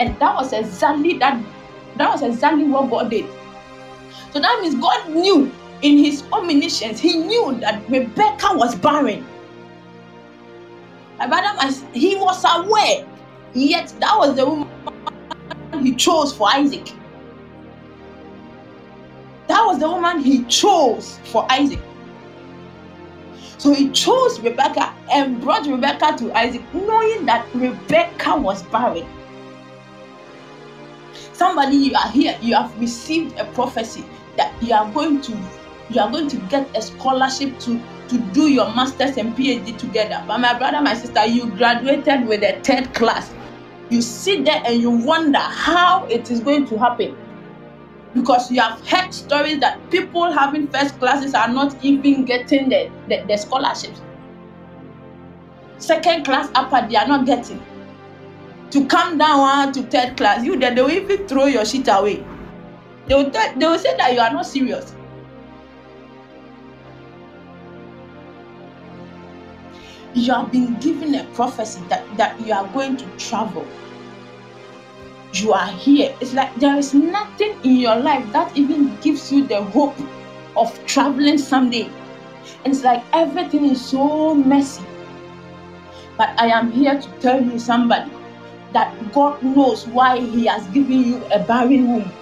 And 0.00 0.18
that 0.18 0.34
was 0.34 0.52
exactly 0.52 1.18
that 1.18 1.40
that 1.96 2.10
was 2.10 2.22
exactly 2.22 2.64
what 2.64 2.90
God 2.90 3.10
did. 3.10 3.26
So 4.32 4.40
that 4.40 4.60
means 4.62 4.74
God 4.76 5.10
knew 5.10 5.50
in 5.82 5.98
his 5.98 6.22
omniscience, 6.32 7.00
he 7.00 7.16
knew 7.16 7.56
that 7.60 7.88
Rebecca 7.88 8.48
was 8.52 8.74
barren. 8.74 9.26
Brother, 11.18 11.74
he 11.92 12.16
was 12.16 12.44
aware, 12.44 13.06
yet 13.54 13.92
that 14.00 14.16
was 14.16 14.36
the 14.36 14.46
woman 14.46 14.68
he 15.82 15.94
chose 15.94 16.32
for 16.32 16.48
Isaac. 16.50 16.92
That 19.48 19.64
was 19.66 19.78
the 19.80 19.88
woman 19.88 20.20
he 20.20 20.44
chose 20.44 21.18
for 21.24 21.46
Isaac. 21.50 21.80
So 23.58 23.74
he 23.74 23.90
chose 23.90 24.40
Rebecca 24.40 24.94
and 25.12 25.40
brought 25.42 25.66
Rebecca 25.66 26.16
to 26.18 26.32
Isaac, 26.32 26.62
knowing 26.72 27.26
that 27.26 27.46
Rebecca 27.54 28.36
was 28.36 28.62
barren. 28.64 29.06
Somebody, 31.40 31.76
you 31.76 31.94
are 31.94 32.10
here, 32.10 32.36
you 32.42 32.54
have 32.54 32.78
received 32.78 33.38
a 33.38 33.46
prophecy 33.52 34.04
that 34.36 34.52
you 34.62 34.74
are 34.74 34.92
going 34.92 35.22
to 35.22 35.32
you 35.88 35.98
are 35.98 36.10
going 36.10 36.28
to 36.28 36.36
get 36.50 36.68
a 36.76 36.82
scholarship 36.82 37.58
to 37.60 37.80
to 38.08 38.18
do 38.34 38.48
your 38.48 38.66
masters 38.74 39.16
and 39.16 39.34
phd 39.36 39.78
together 39.78 40.22
but 40.26 40.38
my 40.38 40.56
brother 40.56 40.82
my 40.82 40.94
sister 40.94 41.24
you 41.26 41.50
graduated 41.56 42.26
with 42.28 42.42
a 42.42 42.60
third 42.60 42.92
class 42.94 43.32
you 43.88 44.02
sit 44.02 44.44
there 44.44 44.62
and 44.66 44.82
you 44.82 44.90
wonder 44.90 45.38
how 45.38 46.04
it 46.06 46.30
is 46.30 46.40
going 46.40 46.66
to 46.66 46.78
happen 46.78 47.16
because 48.14 48.50
you 48.50 48.60
have 48.60 48.86
heard 48.86 49.12
stories 49.12 49.60
that 49.60 49.78
people 49.90 50.30
having 50.30 50.68
first 50.68 50.98
classes 50.98 51.32
are 51.32 51.48
not 51.48 51.74
even 51.82 52.26
getting 52.26 52.68
the, 52.68 52.90
the, 53.08 53.24
the 53.26 53.36
scholarships. 53.36 54.02
Second 55.78 56.24
class 56.24 56.50
upper, 56.54 56.86
they 56.88 56.96
are 56.96 57.06
not 57.06 57.24
getting. 57.24 57.62
To 58.70 58.86
come 58.86 59.18
down 59.18 59.40
ah, 59.40 59.70
to 59.72 59.82
third 59.82 60.16
class, 60.16 60.44
you 60.44 60.56
then 60.58 60.74
they 60.74 60.82
will 60.82 60.90
even 60.90 61.26
throw 61.26 61.46
your 61.46 61.64
shit 61.64 61.88
away. 61.88 62.24
They 63.06 63.14
will, 63.14 63.30
tell, 63.30 63.58
they 63.58 63.66
will 63.66 63.78
say 63.78 63.96
that 63.96 64.14
you 64.14 64.20
are 64.20 64.32
not 64.32 64.46
serious. 64.46 64.94
You 70.14 70.32
have 70.34 70.52
been 70.52 70.78
given 70.78 71.14
a 71.14 71.24
prophecy 71.34 71.80
that, 71.88 72.04
that 72.16 72.40
you 72.46 72.52
are 72.52 72.66
going 72.68 72.96
to 72.96 73.06
travel 73.16 73.66
you 75.34 75.52
are 75.52 75.70
here. 75.72 76.14
It's 76.20 76.34
like 76.34 76.54
there 76.56 76.76
is 76.76 76.94
nothing 76.94 77.56
in 77.62 77.76
your 77.76 77.96
life 77.96 78.24
that 78.32 78.56
even 78.56 78.96
gives 79.00 79.30
you 79.32 79.46
the 79.46 79.62
hope 79.62 79.94
of 80.56 80.74
traveling 80.86 81.38
someday. 81.38 81.88
And 82.64 82.74
it's 82.74 82.82
like 82.82 83.02
everything 83.12 83.66
is 83.66 83.84
so 83.84 84.34
messy. 84.34 84.82
But 86.18 86.38
I 86.38 86.48
am 86.48 86.70
here 86.72 87.00
to 87.00 87.08
tell 87.20 87.42
you, 87.42 87.58
somebody, 87.58 88.10
that 88.72 89.12
God 89.12 89.42
knows 89.42 89.86
why 89.86 90.18
He 90.20 90.46
has 90.46 90.66
given 90.68 91.04
you 91.04 91.24
a 91.26 91.38
barren 91.38 91.88
womb. 91.88 92.12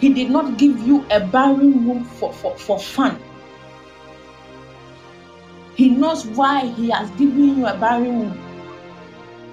He 0.00 0.12
did 0.14 0.30
not 0.30 0.56
give 0.56 0.78
you 0.80 1.04
a 1.10 1.20
barren 1.20 1.86
womb 1.86 2.04
for, 2.04 2.32
for, 2.32 2.56
for 2.56 2.78
fun. 2.78 3.18
He 5.74 5.90
knows 5.90 6.26
why 6.26 6.66
He 6.66 6.90
has 6.90 7.10
given 7.12 7.58
you 7.58 7.66
a 7.66 7.76
barren 7.76 8.18
womb. 8.18 8.38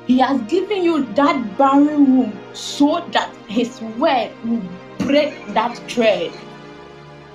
He 0.07 0.19
has 0.19 0.39
given 0.43 0.83
you 0.83 1.03
that 1.15 1.57
barren 1.57 2.17
womb 2.17 2.39
so 2.53 3.05
that 3.11 3.33
His 3.47 3.81
word 3.99 4.31
will 4.45 4.63
break 4.99 5.33
that 5.53 5.77
thread. 5.89 6.31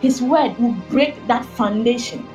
His 0.01 0.21
word 0.23 0.59
will 0.59 0.77
break 0.91 1.15
that 1.27 1.45
foundation. 1.45 2.27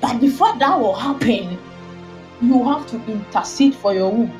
But 0.00 0.20
before 0.20 0.56
that 0.58 0.78
will 0.78 0.94
happen, 0.94 1.58
you 2.48 2.64
have 2.64 2.86
to 2.88 2.96
intercede 3.10 3.74
for 3.74 3.94
your 3.94 4.10
womb. 4.10 4.32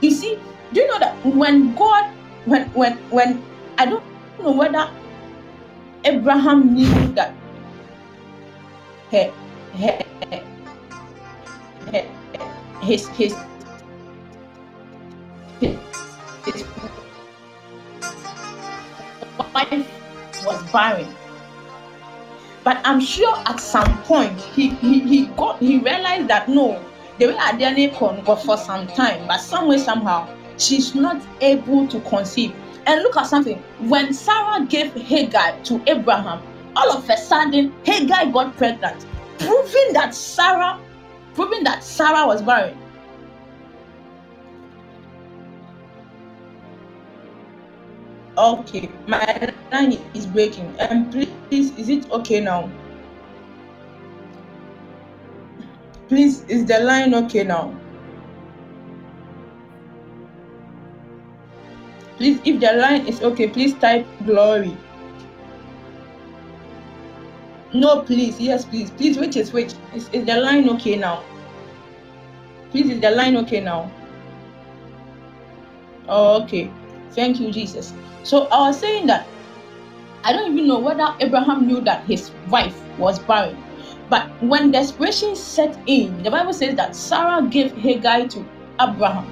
You 0.00 0.10
see, 0.10 0.38
do 0.72 0.80
you 0.80 0.86
know 0.88 0.98
that 0.98 1.14
when 1.24 1.74
God, 1.74 2.10
when 2.44 2.68
when 2.74 2.96
when 3.10 3.42
I 3.78 3.86
don't 3.86 4.04
know 4.40 4.52
whether 4.52 4.90
Abraham 6.04 6.74
knew 6.74 6.90
that 7.14 7.34
his 12.82 13.08
his, 13.08 13.34
his 16.44 16.64
wife 19.54 19.86
was 20.44 20.72
barren. 20.72 21.08
But 22.64 22.80
I'm 22.84 23.00
sure 23.00 23.36
at 23.46 23.58
some 23.58 24.02
point 24.02 24.40
he 24.40 24.68
he, 24.68 25.00
he 25.00 25.26
got 25.36 25.58
he 25.58 25.78
realized 25.78 26.28
that 26.28 26.48
no, 26.48 26.82
the 27.18 27.28
way 27.28 27.34
Adiane 27.34 27.92
can 27.94 28.24
go 28.24 28.36
for 28.36 28.56
some 28.56 28.86
time, 28.86 29.26
but 29.26 29.38
some 29.38 29.68
way 29.68 29.78
somehow 29.78 30.28
she's 30.58 30.94
not 30.94 31.20
able 31.40 31.88
to 31.88 32.00
conceive. 32.00 32.54
And 32.86 33.02
look 33.02 33.16
at 33.16 33.26
something. 33.26 33.58
When 33.88 34.12
Sarah 34.12 34.64
gave 34.66 34.92
Hagar 34.94 35.58
to 35.64 35.82
Abraham, 35.86 36.42
all 36.76 36.90
of 36.92 37.08
a 37.08 37.16
sudden 37.16 37.72
Hagar 37.84 38.30
got 38.32 38.56
pregnant, 38.56 39.06
proving 39.38 39.92
that 39.92 40.14
Sarah, 40.14 40.78
proving 41.34 41.64
that 41.64 41.82
Sarah 41.84 42.26
was 42.26 42.42
barren. 42.42 42.76
Okay, 48.42 48.90
my 49.06 49.54
line 49.70 49.92
is 50.14 50.26
breaking. 50.26 50.74
And 50.80 51.06
um, 51.14 51.30
please, 51.48 51.70
is 51.78 51.88
it 51.88 52.10
okay 52.10 52.40
now? 52.40 52.68
Please, 56.08 56.42
is 56.48 56.66
the 56.66 56.80
line 56.80 57.14
okay 57.14 57.44
now? 57.44 57.72
Please, 62.16 62.40
if 62.44 62.58
the 62.58 62.72
line 62.72 63.06
is 63.06 63.22
okay, 63.22 63.46
please 63.46 63.74
type 63.74 64.04
glory. 64.26 64.76
No, 67.72 68.02
please, 68.02 68.40
yes, 68.40 68.64
please, 68.64 68.90
please, 68.90 69.18
which 69.18 69.36
is 69.36 69.52
which? 69.52 69.74
Is, 69.94 70.08
is 70.10 70.26
the 70.26 70.40
line 70.40 70.68
okay 70.70 70.96
now? 70.96 71.22
Please, 72.72 72.90
is 72.90 73.00
the 73.00 73.12
line 73.12 73.36
okay 73.36 73.60
now? 73.60 73.88
Oh, 76.08 76.42
okay. 76.42 76.72
Thank 77.12 77.38
you, 77.38 77.52
Jesus. 77.52 77.94
So 78.22 78.46
I 78.46 78.68
was 78.68 78.78
saying 78.78 79.06
that 79.08 79.26
I 80.24 80.32
don't 80.32 80.52
even 80.52 80.68
know 80.68 80.78
whether 80.78 81.14
Abraham 81.20 81.66
knew 81.66 81.80
that 81.80 82.04
his 82.04 82.30
wife 82.48 82.76
was 82.98 83.18
barren. 83.18 83.56
But 84.08 84.28
when 84.42 84.70
desperation 84.70 85.34
set 85.34 85.78
in, 85.86 86.22
the 86.22 86.30
Bible 86.30 86.52
says 86.52 86.76
that 86.76 86.94
Sarah 86.94 87.46
gave 87.48 87.72
Hagar 87.72 88.28
to 88.28 88.44
Abraham. 88.80 89.26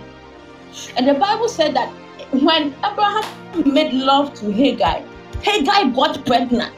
And 0.96 1.06
the 1.06 1.14
Bible 1.14 1.48
said 1.48 1.74
that 1.76 1.88
when 2.32 2.74
Abraham 2.84 3.72
made 3.72 3.92
love 3.92 4.34
to 4.34 4.50
Hagar, 4.50 5.02
Hagar 5.42 5.90
got 5.90 6.24
pregnant. 6.26 6.74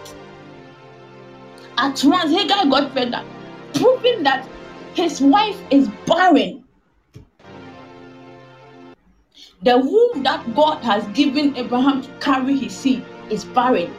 At 1.79 2.03
once, 2.05 2.31
Hagar 2.31 2.67
got 2.67 2.93
pregnant, 2.93 3.27
proving 3.75 4.23
that 4.25 4.47
his 4.95 5.21
wife 5.21 5.59
is 5.71 5.89
barren. 6.07 6.62
The 9.65 9.79
womb 9.79 10.25
that 10.25 10.43
God 10.57 10.83
has 10.83 11.07
given 11.15 11.57
Abraham 11.57 12.03
to 12.03 12.11
carry 12.19 12.59
his 12.59 12.75
seed 12.75 13.05
is 13.31 13.45
barren. 13.45 13.95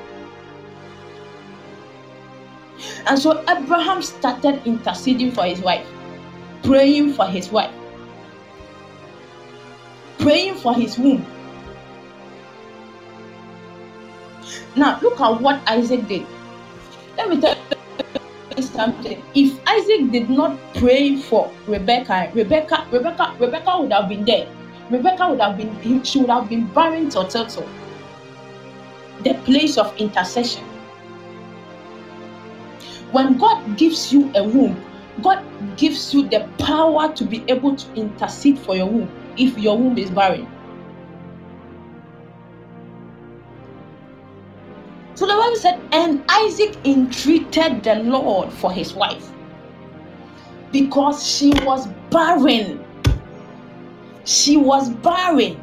And 3.08 3.18
so 3.18 3.40
Abraham 3.48 4.02
started 4.02 4.60
interceding 4.68 5.32
for 5.32 5.46
his 5.46 5.62
wife, 5.62 5.88
praying 6.64 7.14
for 7.14 7.26
his 7.26 7.50
wife, 7.50 7.72
praying 10.20 10.56
for 10.56 10.74
his 10.74 11.00
womb. 11.00 11.26
Now, 14.76 15.00
look 15.02 15.22
at 15.22 15.40
what 15.40 15.62
Isaac 15.66 16.06
did. 16.10 16.26
Let 17.16 17.30
me 17.30 17.40
tell 17.40 17.56
you 18.58 18.64
something. 18.64 19.24
If 19.34 19.58
Isaac 19.66 20.12
did 20.12 20.30
not 20.30 20.60
pray 20.76 21.16
for 21.16 21.50
Rebecca, 21.68 22.30
Rebecca, 22.34 22.86
Rebecca, 22.92 23.34
Rebecca 23.40 23.80
would 23.80 23.94
have 23.94 24.10
been 24.10 24.26
there 24.26 24.48
Rebecca 24.90 25.30
would 25.30 25.40
have 25.40 25.58
been, 25.58 26.04
she 26.04 26.20
would 26.20 26.30
have 26.30 26.50
been 26.50 26.68
barren 26.68 27.10
to 27.10 27.28
turtle. 27.28 27.68
The 29.24 29.34
place 29.46 29.78
of 29.78 29.96
intercession. 29.98 30.64
When 33.12 33.38
God 33.38 33.78
gives 33.78 34.12
you 34.12 34.32
a 34.36 34.44
womb, 34.44 34.84
God 35.22 35.44
gives 35.78 36.14
you 36.14 36.28
the 36.28 36.50
power 36.58 37.14
to 37.14 37.24
be 37.24 37.44
able 37.48 37.76
to 37.76 37.94
intercede 37.94 38.60
for 38.60 38.76
your 38.76 38.88
womb 38.88 39.10
if 39.38 39.58
your 39.58 39.78
womb 39.78 39.98
is 39.98 40.10
barren. 40.10 40.48
So 45.16 45.28
the 45.28 45.34
Bible 45.34 45.56
said, 45.58 45.80
and 45.92 46.24
Isaac 46.28 46.76
entreated 46.86 47.84
the 47.84 47.96
Lord 47.96 48.52
for 48.52 48.72
his 48.72 48.94
wife 48.94 49.30
because 50.72 51.26
she 51.26 51.52
was 51.64 51.88
barren 52.10 52.83
she 54.26 54.58
was 54.58 54.90
barren. 54.90 55.60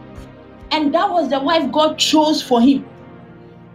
And 0.70 0.94
that 0.94 1.10
was 1.10 1.30
the 1.30 1.40
wife 1.40 1.70
God 1.72 1.98
chose 1.98 2.42
for 2.42 2.60
him. 2.60 2.86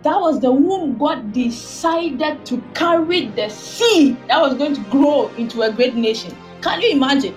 That 0.04 0.20
was 0.20 0.40
the 0.40 0.52
womb 0.52 0.98
God 0.98 1.34
decided 1.34 2.46
to 2.46 2.64
carry 2.74 3.26
the 3.28 3.50
seed 3.50 4.18
that 4.28 4.40
was 4.40 4.54
going 4.54 4.76
to 4.76 4.82
grow 4.92 5.30
into 5.30 5.64
a 5.64 5.72
great 5.72 5.96
nation. 5.96 6.36
Can 6.62 6.80
you 6.82 6.92
imagine? 6.92 7.36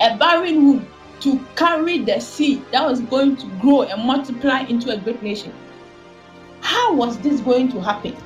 A 0.00 0.16
barren 0.16 0.64
womb 0.64 0.86
to 1.20 1.44
carry 1.56 1.98
the 1.98 2.20
seed 2.20 2.64
that 2.70 2.88
was 2.88 3.00
going 3.00 3.36
to 3.36 3.46
grow 3.60 3.82
and 3.82 4.04
multiply 4.04 4.60
into 4.60 4.90
a 4.90 4.96
great 4.96 5.22
nation. 5.22 5.52
How 6.60 6.94
was 6.94 7.18
this 7.18 7.40
going 7.40 7.70
to 7.72 7.80
happen? 7.82 8.16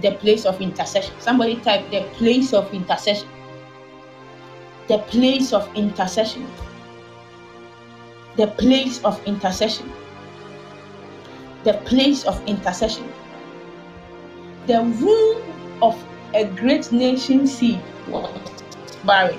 The 0.00 0.12
place 0.16 0.44
of 0.44 0.60
intercession. 0.60 1.14
Somebody 1.20 1.56
type 1.60 1.88
the 1.90 2.02
place 2.14 2.52
of 2.52 2.74
intercession 2.74 3.28
the 4.88 4.98
place 4.98 5.52
of 5.52 5.68
intercession. 5.74 6.46
The 8.36 8.48
place 8.48 9.02
of 9.04 9.22
intercession. 9.26 9.90
The 11.64 11.74
place 11.84 12.24
of 12.24 12.42
intercession. 12.46 13.10
The 14.66 14.82
womb 14.82 15.82
of 15.82 15.96
a 16.34 16.44
great 16.44 16.90
nation 16.92 17.46
seed 17.46 17.80
barren. 19.04 19.38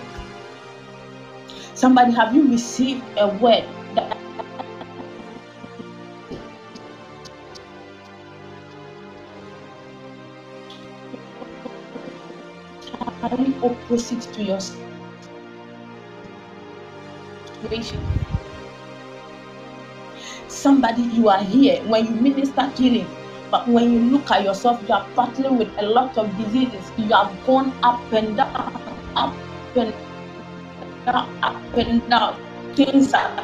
Somebody, 1.73 2.13
have 2.13 2.35
you 2.35 2.47
received 2.47 3.03
a 3.17 3.27
word 3.27 3.65
that 3.95 4.17
opposite 13.63 14.21
to 14.33 14.43
yourself? 14.43 14.92
Situation. 17.63 17.99
Somebody, 20.47 21.03
you 21.15 21.29
are 21.29 21.43
here 21.43 21.81
when 21.87 22.05
you 22.05 22.15
minister 22.21 22.67
healing, 22.77 23.07
but 23.49 23.67
when 23.67 23.91
you 23.91 23.99
look 24.11 24.29
at 24.31 24.43
yourself, 24.43 24.83
you 24.87 24.93
are 24.93 25.07
battling 25.15 25.57
with 25.57 25.69
a 25.77 25.83
lot 25.83 26.17
of 26.17 26.29
diseases. 26.37 26.91
You 26.97 27.09
have 27.15 27.31
gone 27.45 27.73
up 27.83 27.99
and 28.11 28.37
down, 28.37 28.51
up 29.15 29.33
and 29.75 29.93
down, 31.05 31.43
up 31.43 31.77
and 31.77 32.09
down. 32.09 32.35
Things 32.75 33.13
are 33.13 33.43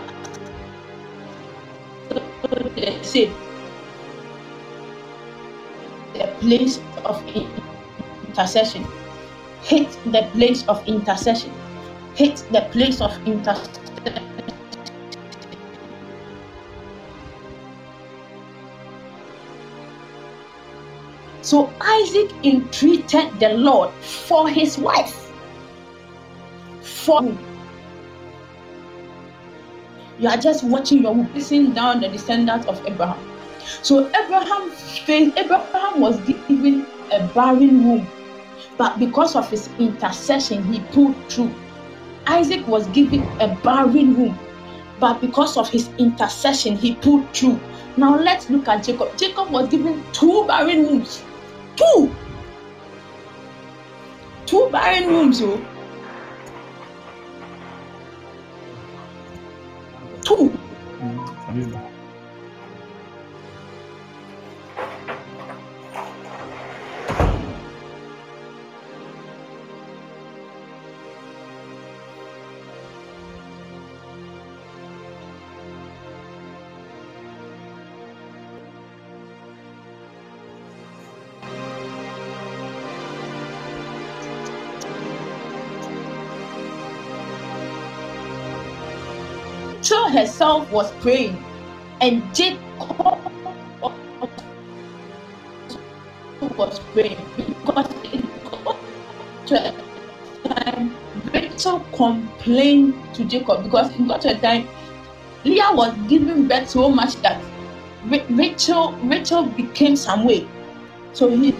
said 3.01 3.30
the 6.13 6.28
place 6.39 6.80
of 7.05 7.24
intercession. 7.36 8.86
Hit 9.61 9.91
the 10.05 10.24
place 10.34 10.65
of 10.67 10.86
intercession. 10.88 11.51
Hit 12.15 12.43
the 12.51 12.61
place 12.72 13.01
of 13.01 13.11
intercession 13.28 13.88
So 21.41 21.73
Isaac 21.81 22.31
entreated 22.43 23.39
the 23.39 23.49
Lord 23.49 23.91
for 23.91 24.49
his 24.49 24.77
wife. 24.77 25.31
For 26.83 27.23
you 30.19 30.27
are 30.27 30.37
just 30.37 30.63
watching 30.63 31.01
your 31.01 31.13
witnessing 31.15 31.71
down 31.71 32.01
the 32.01 32.09
descendants 32.09 32.67
of 32.67 32.85
Abraham. 32.85 33.17
So 33.81 34.07
Abraham 34.09 34.71
Abraham 35.07 36.01
was 36.01 36.19
given 36.21 36.85
a 37.11 37.25
barren 37.33 37.83
womb 37.85 38.07
but 38.79 38.97
because 38.97 39.35
of 39.35 39.49
his 39.49 39.69
intercession, 39.77 40.63
he 40.71 40.79
pulled 40.79 41.13
through. 41.29 41.53
Isaac 42.28 42.67
was 42.67 42.88
given 42.88 43.24
a 43.39 43.55
barren 43.63 44.15
womb, 44.15 44.39
but 44.99 45.20
because 45.22 45.57
of 45.57 45.70
his 45.70 45.89
intercession, 45.97 46.78
he 46.78 46.95
pulled 46.95 47.34
through. 47.34 47.59
Now 47.97 48.17
let's 48.17 48.49
look 48.49 48.67
at 48.67 48.84
Jacob. 48.84 49.17
Jacob 49.17 49.49
was 49.51 49.70
given 49.70 50.03
two 50.13 50.45
barren 50.47 50.84
wombs. 50.86 51.24
Two. 51.76 52.15
Two 54.45 54.70
barren 54.72 55.13
wombs, 55.13 55.41
oh. 55.41 55.57
Two. 60.24 60.49
Mm-hmm. 60.99 61.88
Rachel 90.39 90.65
was 90.71 90.89
praying, 91.01 91.35
and 91.99 92.23
Jacob 92.33 93.19
was 96.55 96.79
praying 96.93 97.19
because 97.35 97.87
to 99.47 99.55
a 99.55 100.47
time 100.47 100.95
Rachel 101.33 101.81
complained 101.93 102.93
to 103.15 103.25
Jacob 103.25 103.65
because 103.65 103.91
it 103.91 104.07
got 104.07 104.21
to 104.21 104.29
a 104.29 104.39
time 104.39 104.65
Leah 105.43 105.71
was 105.73 105.93
giving 106.07 106.47
birth 106.47 106.69
so 106.69 106.87
much 106.87 107.15
that 107.17 107.43
Rachel 108.29 108.93
Rachel 109.03 109.43
became 109.43 109.97
some 109.97 110.23
way. 110.23 110.47
So 111.11 111.29
he 111.29 111.51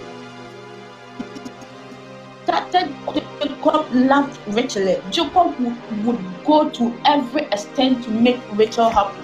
Jacob 3.62 3.92
loved 3.92 4.38
Rachel. 4.48 5.02
Jacob 5.10 5.60
would, 5.60 6.06
would 6.06 6.44
go 6.46 6.70
to 6.70 6.94
every 7.04 7.42
extent 7.42 8.02
to 8.04 8.10
make 8.10 8.40
Rachel 8.54 8.88
happy. 8.88 9.20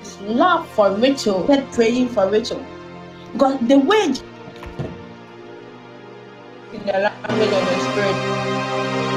His 0.00 0.20
love 0.22 0.68
for 0.70 0.90
Rachel, 0.90 1.46
kept 1.46 1.72
praying 1.72 2.08
for 2.08 2.28
Rachel. 2.28 2.64
Because 3.32 3.60
the 3.68 3.78
wage 3.78 4.20
in 6.72 6.84
the 6.86 6.92
language 6.92 7.52
of 7.52 7.64
the 7.70 7.80
spirit 7.92 9.13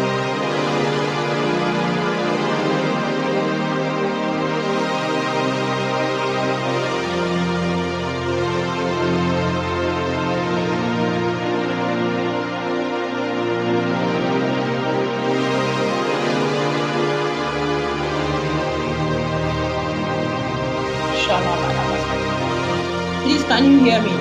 hear 23.88 24.02
me? 24.04 24.16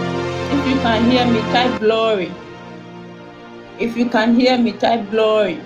If 0.55 0.67
you 0.69 0.77
can 0.81 1.11
hear 1.11 1.27
me, 1.27 1.41
type 1.53 1.81
glory. 1.81 2.33
If 3.81 3.97
you 3.97 4.07
can 4.09 4.35
hear 4.39 4.57
me, 4.57 4.73
type 4.73 5.11
glory. 5.11 5.61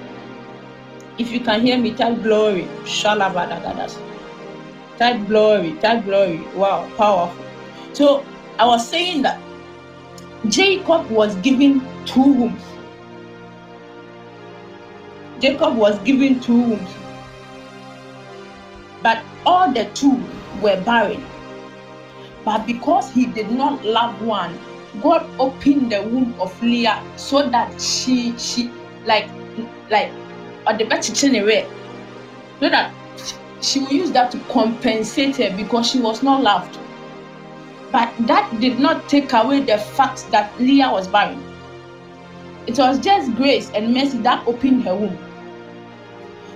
If 1.18 1.30
you 1.30 1.40
can 1.40 1.60
hear 1.60 1.76
me, 1.76 1.92
type 1.92 2.22
glory. 2.22 2.62
Shalabadagadas. 2.84 3.98
Type 4.96 5.26
glory. 5.26 5.72
Type 5.82 6.04
glory. 6.04 6.40
Wow, 6.56 6.88
powerful. 6.96 7.44
So 7.92 8.24
I 8.58 8.64
was 8.64 8.88
saying 8.88 9.20
that 9.22 9.38
Jacob 10.48 11.10
was 11.10 11.36
given 11.48 11.84
two 12.06 12.32
wombs. 12.40 12.62
Jacob 15.40 15.76
was 15.76 15.98
given 16.08 16.40
two 16.40 16.60
wombs. 16.72 16.96
But 19.02 19.22
all 19.44 19.70
the 19.70 19.84
two 19.92 20.16
were 20.62 20.80
barren. 20.88 21.29
But 22.50 22.66
because 22.66 23.12
he 23.12 23.26
did 23.26 23.52
not 23.52 23.84
love 23.84 24.20
one, 24.22 24.58
God 25.00 25.24
opened 25.38 25.92
the 25.92 26.02
womb 26.02 26.34
of 26.40 26.60
Leah 26.60 27.00
so 27.14 27.48
that 27.48 27.80
she 27.80 28.36
she 28.38 28.68
like 29.06 29.28
like 29.88 30.10
or 30.66 30.76
the 30.76 30.82
better 30.82 31.12
way 31.46 31.64
so 32.58 32.68
that 32.68 32.92
she 33.62 33.78
will 33.78 33.92
use 33.92 34.10
that 34.10 34.32
to 34.32 34.38
compensate 34.50 35.36
her 35.36 35.56
because 35.56 35.88
she 35.92 36.00
was 36.00 36.24
not 36.24 36.42
loved. 36.42 36.76
But 37.92 38.12
that 38.26 38.58
did 38.58 38.80
not 38.80 39.08
take 39.08 39.32
away 39.32 39.60
the 39.60 39.78
fact 39.78 40.28
that 40.32 40.50
Leah 40.60 40.90
was 40.90 41.06
barren. 41.06 41.40
It 42.66 42.76
was 42.78 42.98
just 42.98 43.32
grace 43.36 43.70
and 43.76 43.94
mercy 43.94 44.18
that 44.18 44.44
opened 44.48 44.82
her 44.82 44.96
womb. 44.96 45.16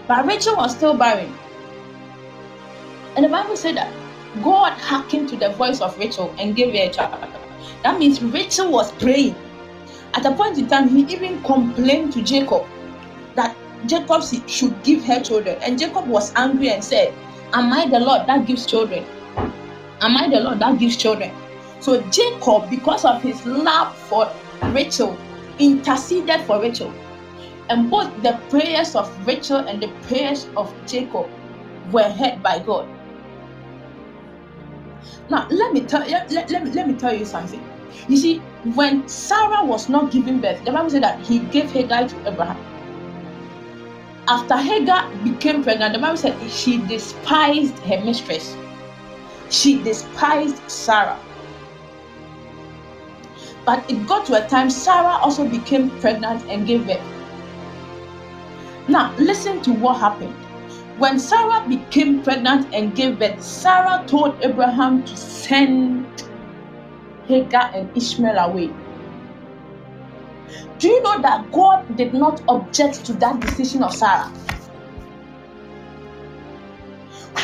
But 0.09 0.27
Rachel 0.27 0.57
was 0.57 0.75
still 0.75 0.95
barren. 0.95 1.33
And 3.15 3.25
the 3.25 3.29
Bible 3.29 3.57
said 3.57 3.77
that 3.77 4.04
God 4.43 4.73
hearkened 4.73 5.29
to 5.31 5.37
the 5.37 5.51
voice 5.51 5.81
of 5.81 5.99
Rachel 5.99 6.35
and 6.39 6.57
gave 6.57 6.75
her 6.75 6.91
a 6.91 6.91
child. 6.91 7.33
That 7.83 7.99
means 7.99 8.23
Rachel 8.23 8.71
was 8.71 8.93
praying. 8.93 9.35
At 10.15 10.25
a 10.27 10.33
point 10.33 10.59
in 10.59 10.69
time, 10.69 10.89
he 10.89 11.03
even 11.13 11.43
complained 11.43 12.13
to 12.15 12.23
Jacob 12.23 12.65
that 13.35 13.57
Jacob 13.87 14.23
should 14.49 14.83
give 14.83 15.05
her 15.05 15.21
children. 15.21 15.59
And 15.61 15.79
Jacob 15.79 16.07
was 16.07 16.33
angry 16.35 16.71
and 16.71 16.83
said, 16.83 17.13
Am 17.53 17.73
I 17.73 17.87
the 17.87 18.01
Lord 18.01 18.27
that 18.27 18.47
gives 18.47 18.67
children? 18.67 19.05
Am 20.01 20.17
I 20.17 20.29
the 20.29 20.41
Lord 20.41 20.59
that 20.59 20.79
gives 20.79 20.97
children? 20.97 21.31
So 21.81 22.01
Jacob, 22.11 22.71
because 22.71 23.05
of 23.05 23.23
his 23.23 23.45
love 23.45 23.97
for 24.09 24.33
Rachel, 24.73 25.17
interceded 25.59 26.41
for 26.43 26.61
Rachel. 26.61 26.93
And 27.69 27.91
both 27.91 28.11
the 28.23 28.41
prayers 28.51 28.95
of 28.95 29.09
Rachel 29.27 29.59
and 29.59 29.83
the 29.83 29.89
prayers 30.09 30.47
of 30.57 30.73
Jacob 30.87 31.29
were 31.93 32.09
heard 32.11 32.43
by 32.43 32.59
God. 32.61 32.89
Now, 35.31 35.47
let 35.51 35.73
me 35.73 35.81
tell 35.83 36.01
let, 36.01 36.31
let, 36.31 36.51
let, 36.51 36.65
me, 36.65 36.93
me 36.93 36.99
tell 36.99 37.15
you 37.15 37.25
something. 37.25 37.63
You 38.09 38.17
see, 38.17 38.39
when 38.75 39.07
Sarah 39.09 39.65
was 39.65 39.89
not 39.89 40.11
giving 40.11 40.41
birth, 40.41 40.65
the 40.65 40.73
Bible 40.73 40.91
said 40.91 41.03
that 41.03 41.21
he 41.21 41.39
gave 41.39 41.71
Hagar 41.71 42.09
to 42.09 42.29
Abraham. 42.29 42.59
After 44.27 44.57
Hagar 44.57 45.11
became 45.23 45.63
pregnant, 45.63 45.95
the 45.95 45.99
Bible 45.99 46.17
said 46.17 46.51
she 46.51 46.79
despised 46.87 47.79
her 47.81 48.03
mistress. 48.05 48.57
She 49.51 49.83
despised 49.83 50.61
Sarah. 50.71 51.19
But 53.65 53.89
it 53.91 54.07
got 54.07 54.27
to 54.27 54.45
a 54.45 54.49
time 54.49 54.69
Sarah 54.71 55.19
also 55.23 55.49
became 55.49 55.91
pregnant 56.01 56.45
and 56.51 56.67
gave 56.67 56.87
birth. 56.87 57.01
Now, 58.89 59.15
listen 59.19 59.63
to 59.63 59.73
what 59.73 59.99
happened. 60.01 60.35
When 60.97 61.19
Sarah 61.19 61.67
became 61.69 62.23
pregnant 62.23 62.73
and 62.73 62.95
gave 62.95 63.19
birth, 63.19 63.43
Sarah 63.43 64.05
told 64.07 64.39
Abraham 64.43 65.03
to 65.03 65.17
send 65.17 66.07
Hagar 67.27 67.73
and 67.75 67.91
Ishmael 67.97 68.39
away. 68.39 68.71
Do 70.79 70.89
you 70.89 71.03
know 71.03 71.21
that 71.21 71.51
God 71.51 71.97
did 71.97 72.15
not 72.15 72.43
object 72.49 73.05
to 73.07 73.13
that 73.15 73.41
decision 73.41 73.83
of 73.83 73.93
Sarah? 73.93 74.31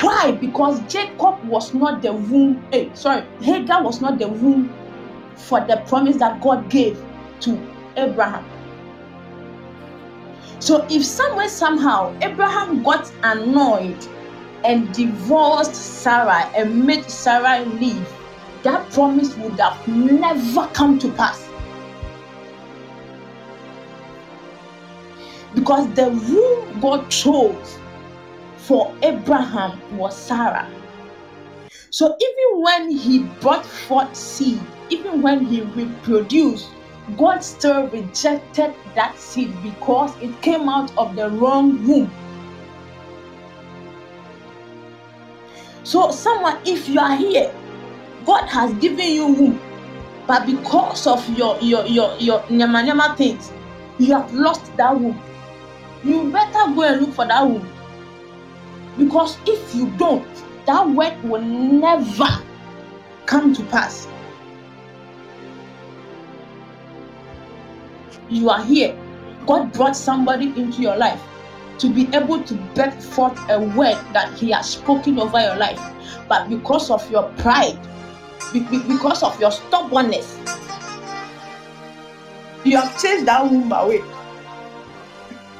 Why? 0.00 0.30
Because 0.30 0.80
Jacob 0.82 1.42
was 1.44 1.74
not 1.74 2.02
the 2.02 2.12
womb. 2.12 2.64
Hey, 2.70 2.86
eh, 2.86 2.94
sorry, 2.94 3.24
Hagar 3.40 3.82
was 3.82 4.00
not 4.00 4.20
the 4.20 4.28
womb 4.28 4.72
for 5.34 5.60
the 5.60 5.78
promise 5.88 6.16
that 6.18 6.40
God 6.40 6.70
gave 6.70 7.02
to 7.40 7.58
Abraham. 7.96 8.44
So 10.60 10.86
if 10.90 11.04
somewhere 11.04 11.48
somehow 11.48 12.14
Abraham 12.20 12.82
got 12.82 13.10
annoyed 13.22 13.96
and 14.62 14.92
divorced 14.92 15.74
Sarah 15.74 16.50
and 16.54 16.84
made 16.86 17.10
Sarah 17.10 17.64
leave, 17.64 18.06
that 18.62 18.90
promise 18.90 19.34
would 19.38 19.58
have 19.58 19.88
never 19.88 20.66
come 20.74 20.98
to 20.98 21.08
pass. 21.12 21.48
Because 25.54 25.88
the 25.94 26.10
womb 26.10 26.80
God 26.80 27.10
chose 27.10 27.78
for 28.58 28.94
Abraham 29.02 29.80
was 29.96 30.14
Sarah. 30.14 30.70
So 31.88 32.16
even 32.20 32.62
when 32.62 32.90
he 32.90 33.20
brought 33.40 33.64
forth 33.64 34.14
seed, 34.14 34.60
even 34.90 35.22
when 35.22 35.44
he 35.46 35.62
reproduced, 35.62 36.68
God 37.16 37.42
still 37.42 37.88
rejected 37.88 38.74
that 38.94 39.18
seed 39.18 39.50
because 39.62 40.16
it 40.20 40.40
came 40.42 40.68
out 40.68 40.96
of 40.96 41.16
the 41.16 41.30
wrong 41.30 41.86
womb. 41.86 42.10
So, 45.82 46.10
someone, 46.10 46.58
if 46.64 46.88
you 46.88 47.00
are 47.00 47.16
here, 47.16 47.52
God 48.24 48.46
has 48.46 48.72
given 48.74 49.12
you 49.12 49.26
womb, 49.26 49.60
but 50.26 50.46
because 50.46 51.06
of 51.06 51.26
your 51.36 51.58
your 51.60 51.86
your 51.86 52.14
your 52.18 52.44
nyama 52.50 52.82
nyama 52.84 53.14
things, 53.16 53.50
you 53.98 54.14
have 54.14 54.32
lost 54.32 54.76
that 54.76 54.94
womb. 54.94 55.20
You 56.04 56.30
better 56.30 56.72
go 56.74 56.82
and 56.82 57.00
look 57.00 57.14
for 57.14 57.26
that 57.26 57.42
womb. 57.42 57.66
Because 58.98 59.38
if 59.46 59.74
you 59.74 59.90
don't, 59.96 60.26
that 60.66 60.88
word 60.88 61.16
will 61.24 61.42
never 61.42 62.28
come 63.26 63.54
to 63.54 63.62
pass. 63.64 64.06
You 68.30 68.48
are 68.48 68.62
here. 68.64 68.96
God 69.46 69.72
brought 69.72 69.96
somebody 69.96 70.46
into 70.56 70.82
your 70.82 70.96
life 70.96 71.20
to 71.78 71.88
be 71.92 72.08
able 72.14 72.42
to 72.44 72.54
birth 72.74 73.04
forth 73.14 73.38
a 73.48 73.58
word 73.60 73.98
that 74.12 74.32
He 74.38 74.50
has 74.50 74.70
spoken 74.70 75.18
over 75.18 75.40
your 75.40 75.56
life. 75.56 75.80
But 76.28 76.48
because 76.48 76.90
of 76.90 77.10
your 77.10 77.24
pride, 77.38 77.78
because 78.52 79.22
of 79.22 79.38
your 79.40 79.50
stubbornness, 79.50 80.38
you 82.64 82.76
have 82.76 83.00
chased 83.00 83.26
that 83.26 83.50
womb 83.50 83.72
away. 83.72 84.02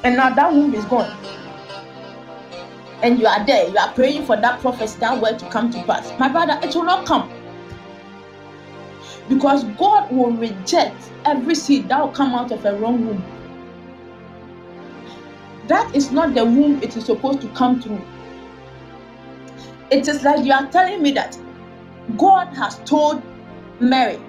And 0.04 0.16
now 0.16 0.32
that 0.34 0.52
womb 0.52 0.74
is 0.74 0.84
gone. 0.84 1.16
And 3.02 3.18
you 3.18 3.26
are 3.26 3.44
there, 3.46 3.68
you 3.68 3.78
are 3.78 3.92
praying 3.94 4.26
for 4.26 4.36
that 4.36 4.60
prophecy, 4.60 4.98
that 5.00 5.20
word 5.20 5.38
to 5.38 5.48
come 5.48 5.70
to 5.70 5.82
pass. 5.84 6.12
My 6.18 6.28
brother, 6.28 6.60
it 6.62 6.74
will 6.74 6.84
not 6.84 7.06
come. 7.06 7.32
Because 9.30 9.62
God 9.78 10.10
will 10.12 10.32
reject 10.32 11.10
every 11.24 11.54
seed 11.54 11.88
that 11.88 12.00
will 12.00 12.12
come 12.12 12.34
out 12.34 12.50
of 12.50 12.64
a 12.66 12.74
wrong 12.76 13.06
womb. 13.06 13.24
That 15.68 15.94
is 15.94 16.10
not 16.10 16.34
the 16.34 16.44
womb 16.44 16.82
it 16.82 16.96
is 16.96 17.06
supposed 17.06 17.40
to 17.42 17.48
come 17.50 17.80
through. 17.80 18.02
It 19.92 20.08
is 20.08 20.24
like 20.24 20.44
you 20.44 20.52
are 20.52 20.66
telling 20.72 21.00
me 21.00 21.12
that 21.12 21.38
God 22.16 22.46
has 22.56 22.78
told 22.80 23.22
Mary 23.78 24.20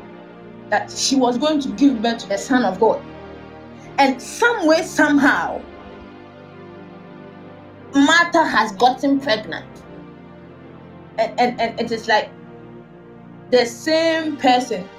that 0.69 0.91
she 0.91 1.15
was 1.15 1.39
going 1.39 1.59
to 1.61 1.69
give 1.69 1.99
birth 2.03 2.19
to 2.19 2.29
the 2.29 2.37
Son 2.37 2.63
of 2.63 2.79
God. 2.79 3.03
And 3.97 4.21
some 4.21 4.67
way, 4.67 4.83
somehow, 4.83 5.61
Martha 7.95 8.43
has 8.45 8.71
gotten 8.73 9.19
pregnant. 9.19 9.65
And, 11.17 11.39
and, 11.39 11.59
and 11.59 11.79
it 11.79 11.91
is 11.91 12.07
like 12.07 12.29
the 13.51 13.65
same 13.65 14.37
person. 14.37 14.89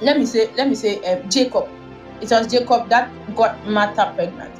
Let 0.00 0.18
me 0.18 0.26
say, 0.26 0.52
let 0.56 0.68
me 0.68 0.74
say, 0.74 0.98
uh, 1.04 1.22
Jacob. 1.28 1.68
It 2.20 2.30
was 2.30 2.46
Jacob 2.48 2.88
that 2.90 3.10
got 3.34 3.66
Martha 3.66 4.12
pregnant, 4.14 4.54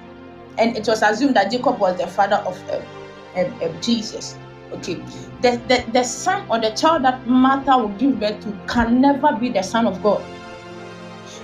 and 0.58 0.76
it 0.76 0.86
was 0.86 1.02
assumed 1.02 1.36
that 1.36 1.50
Jacob 1.50 1.78
was 1.78 1.98
the 1.98 2.06
father 2.06 2.36
of 2.46 2.58
uh, 2.70 2.80
uh, 3.36 3.80
Jesus. 3.80 4.36
Okay, 4.72 4.94
the, 5.42 5.60
the 5.68 5.84
the 5.92 6.02
son 6.04 6.46
or 6.50 6.58
the 6.60 6.70
child 6.70 7.04
that 7.04 7.26
Martha 7.26 7.78
will 7.78 7.94
give 7.98 8.18
birth 8.18 8.40
to 8.42 8.52
can 8.66 9.00
never 9.00 9.32
be 9.36 9.50
the 9.50 9.62
son 9.62 9.86
of 9.86 10.02
God, 10.02 10.22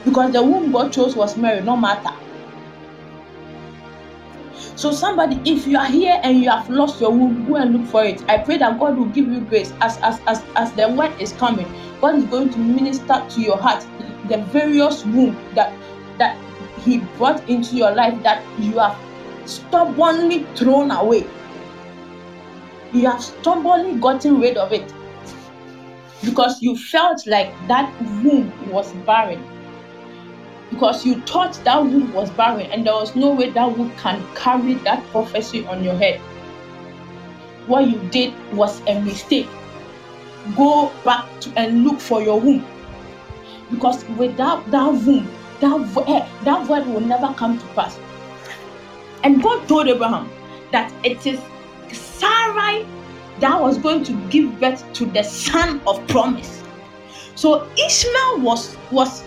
because 0.04 0.32
the 0.32 0.42
womb 0.42 0.72
God 0.72 0.92
chose 0.92 1.14
was 1.16 1.36
Mary, 1.36 1.60
not 1.62 1.76
Martha. 1.76 2.10
So, 4.78 4.92
somebody, 4.92 5.40
if 5.44 5.66
you 5.66 5.76
are 5.76 5.86
here 5.86 6.20
and 6.22 6.38
you 6.38 6.48
have 6.50 6.70
lost 6.70 7.00
your 7.00 7.10
womb, 7.10 7.48
go 7.48 7.56
and 7.56 7.76
look 7.76 7.88
for 7.88 8.04
it. 8.04 8.22
I 8.28 8.38
pray 8.38 8.58
that 8.58 8.78
God 8.78 8.96
will 8.96 9.06
give 9.06 9.26
you 9.26 9.40
grace 9.40 9.72
as 9.80 9.98
as 10.02 10.20
as, 10.28 10.40
as 10.54 10.72
the 10.74 10.88
word 10.88 11.20
is 11.20 11.32
coming. 11.32 11.66
God 12.00 12.14
is 12.14 12.24
going 12.26 12.50
to 12.50 12.58
minister 12.60 13.26
to 13.28 13.40
your 13.40 13.56
heart 13.56 13.84
the 14.28 14.38
various 14.52 15.04
womb 15.04 15.36
that 15.56 15.72
that 16.18 16.38
He 16.84 16.98
brought 17.18 17.42
into 17.48 17.74
your 17.74 17.90
life 17.90 18.22
that 18.22 18.40
you 18.60 18.78
have 18.78 18.96
stubbornly 19.46 20.46
thrown 20.54 20.92
away. 20.92 21.26
You 22.92 23.10
have 23.10 23.20
stubbornly 23.20 23.98
gotten 23.98 24.38
rid 24.38 24.56
of 24.56 24.72
it 24.72 24.94
because 26.24 26.62
you 26.62 26.76
felt 26.76 27.26
like 27.26 27.52
that 27.66 27.92
womb 28.22 28.52
was 28.70 28.92
barren 29.10 29.42
because 30.70 31.04
you 31.06 31.20
thought 31.22 31.54
that 31.64 31.82
womb 31.82 32.12
was 32.12 32.30
barren 32.30 32.66
and 32.70 32.86
there 32.86 32.94
was 32.94 33.16
no 33.16 33.30
way 33.30 33.50
that 33.50 33.78
womb 33.78 33.90
can 33.96 34.24
carry 34.34 34.74
that 34.74 35.04
prophecy 35.06 35.66
on 35.66 35.82
your 35.82 35.94
head. 35.94 36.20
What 37.66 37.88
you 37.88 37.98
did 38.10 38.32
was 38.52 38.80
a 38.86 39.00
mistake. 39.00 39.48
Go 40.56 40.92
back 41.04 41.26
to 41.40 41.52
and 41.56 41.84
look 41.84 42.00
for 42.00 42.22
your 42.22 42.40
womb. 42.40 42.64
Because 43.70 44.04
without 44.10 44.70
that 44.70 44.86
womb, 44.86 45.28
that, 45.60 46.04
eh, 46.08 46.26
that 46.44 46.68
word 46.68 46.86
will 46.86 47.00
never 47.00 47.32
come 47.34 47.58
to 47.58 47.66
pass. 47.68 47.98
And 49.24 49.42
God 49.42 49.66
told 49.68 49.88
Abraham 49.88 50.30
that 50.72 50.92
it 51.04 51.26
is 51.26 51.40
Sarai 51.92 52.86
that 53.40 53.60
was 53.60 53.78
going 53.78 54.04
to 54.04 54.12
give 54.30 54.58
birth 54.60 54.84
to 54.94 55.06
the 55.06 55.22
son 55.22 55.80
of 55.86 56.06
promise. 56.08 56.62
So 57.34 57.68
Ishmael 57.78 58.40
was 58.40 58.76
was 58.90 59.22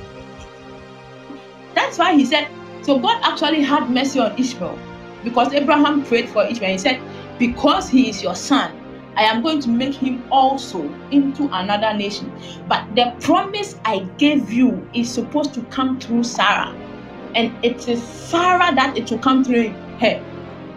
that's 1.76 1.98
why 1.98 2.14
he 2.16 2.26
said, 2.26 2.48
so 2.82 3.00
God 3.00 3.22
actually 3.24 3.62
had 3.62 3.90
mercy 3.90 4.20
on 4.20 4.38
Ishmael 4.40 4.78
because 5.24 5.54
Abraham 5.54 6.04
prayed 6.04 6.30
for 6.30 6.44
Ishmael. 6.46 6.72
He 6.72 6.78
said, 6.78 7.02
Because 7.38 7.90
he 7.90 8.10
is 8.10 8.24
your 8.24 8.36
son, 8.36 8.78
I 9.16 9.24
am 9.24 9.42
going 9.42 9.60
to 9.62 9.70
make 9.70 9.94
him 9.94 10.24
also 10.32 10.84
into 11.12 11.50
another 11.52 11.94
nation. 11.94 12.32
But 12.68 12.96
the 12.96 13.14
promise 13.20 13.76
I 13.86 14.00
gave 14.18 14.52
you 14.52 14.88
is 14.94 15.12
supposed 15.12 15.54
to 15.56 15.62
come 15.64 16.00
through 16.00 16.24
Sarah. 16.24 16.76
And 17.36 17.54
it 17.64 17.88
is 17.88 18.02
Sarah 18.02 18.74
that 18.76 18.98
it 18.98 19.12
will 19.12 19.20
come 19.20 19.44
through 19.44 19.70
her. 20.00 20.20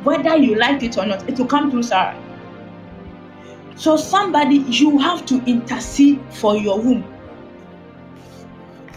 Whether 0.02 0.36
you 0.36 0.56
like 0.56 0.82
it 0.82 0.98
or 0.98 1.06
not, 1.06 1.28
it 1.28 1.38
will 1.38 1.46
come 1.46 1.70
through 1.70 1.84
Sarah. 1.84 2.20
So, 3.76 3.96
somebody, 3.96 4.56
you 4.56 4.98
have 4.98 5.26
to 5.26 5.42
intercede 5.46 6.20
for 6.30 6.56
your 6.56 6.78
womb. 6.78 7.04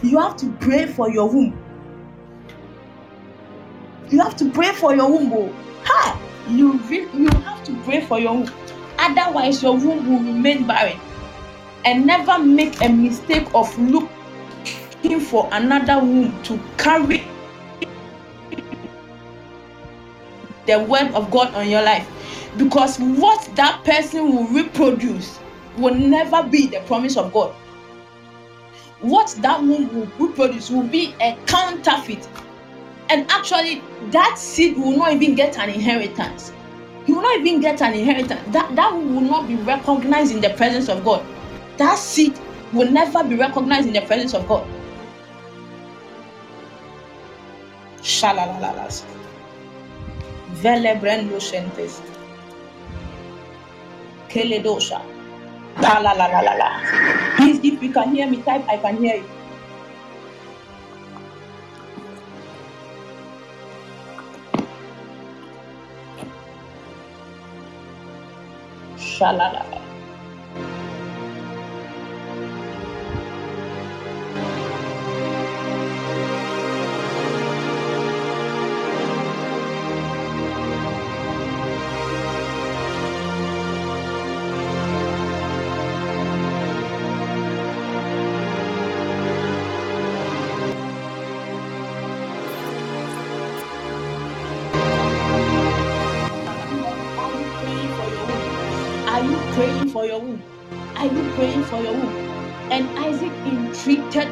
You 0.02 0.20
have 0.20 0.36
to 0.36 0.52
pray 0.60 0.86
for 0.86 1.10
your 1.10 1.28
womb. 1.28 1.58
You 4.10 4.20
have 4.20 4.36
to 4.36 4.50
pray 4.50 4.72
for 4.72 4.94
your 4.94 5.10
womb. 5.10 5.32
Oh. 5.32 5.54
Ha! 5.84 6.20
You, 6.48 6.80
you 6.90 7.28
have 7.28 7.62
to 7.64 7.74
pray 7.82 8.00
for 8.00 8.18
your 8.18 8.34
womb. 8.34 8.50
Otherwise, 8.98 9.62
your 9.62 9.76
womb 9.76 10.08
will 10.08 10.32
remain 10.32 10.66
barren. 10.66 10.98
And 11.84 12.06
never 12.06 12.38
make 12.38 12.80
a 12.82 12.88
mistake 12.88 13.48
of 13.54 13.78
looking 13.78 15.20
for 15.20 15.48
another 15.52 15.98
womb 15.98 16.42
to 16.44 16.58
carry 16.78 17.24
the 20.66 20.80
word 20.84 21.12
of 21.14 21.30
God 21.30 21.54
on 21.54 21.68
your 21.68 21.82
life. 21.82 22.06
Because 22.56 22.98
what 22.98 23.48
that 23.56 23.84
person 23.84 24.34
will 24.34 24.46
reproduce 24.48 25.38
will 25.76 25.94
never 25.94 26.42
be 26.42 26.66
the 26.66 26.80
promise 26.80 27.16
of 27.16 27.32
God. 27.32 27.54
What 29.00 29.34
that 29.40 29.60
womb 29.60 29.94
will 29.94 30.06
reproduce 30.18 30.70
will 30.70 30.82
be 30.82 31.14
a 31.20 31.36
counterfeit 31.46 32.26
and 33.10 33.30
actually 33.30 33.82
that 34.10 34.36
seed 34.38 34.76
will 34.76 34.96
not 34.96 35.12
even 35.12 35.34
get 35.34 35.58
an 35.58 35.70
inheritance 35.70 36.52
he 37.06 37.12
will 37.12 37.22
not 37.22 37.38
even 37.40 37.60
get 37.60 37.80
an 37.82 37.94
inheritance 37.94 38.40
that 38.48 38.74
that 38.76 38.92
will 38.92 39.20
not 39.20 39.48
be 39.48 39.56
recognized 39.56 40.32
in 40.34 40.40
the 40.40 40.50
presence 40.50 40.88
of 40.88 41.04
god 41.04 41.24
that 41.76 41.96
seed 41.98 42.38
will 42.72 42.90
never 42.90 43.24
be 43.24 43.34
recognized 43.34 43.86
in 43.86 43.92
the 43.94 44.02
presence 44.02 44.34
of 44.34 44.46
god 44.48 44.66
Shalalalas. 48.02 49.04
Velebrendo 50.62 51.38
shentes. 51.40 52.00
Keledosha. 54.28 55.00
Please, 57.36 57.60
if 57.62 57.82
you 57.82 57.92
can 57.92 58.14
hear 58.14 58.26
me, 58.28 58.42
type 58.42 58.66
I 58.68 58.76
can 58.78 58.96
hear 58.96 59.16
you. 59.16 59.37
Shalala. 69.18 69.58
praying 69.58 69.72
for 69.72 69.77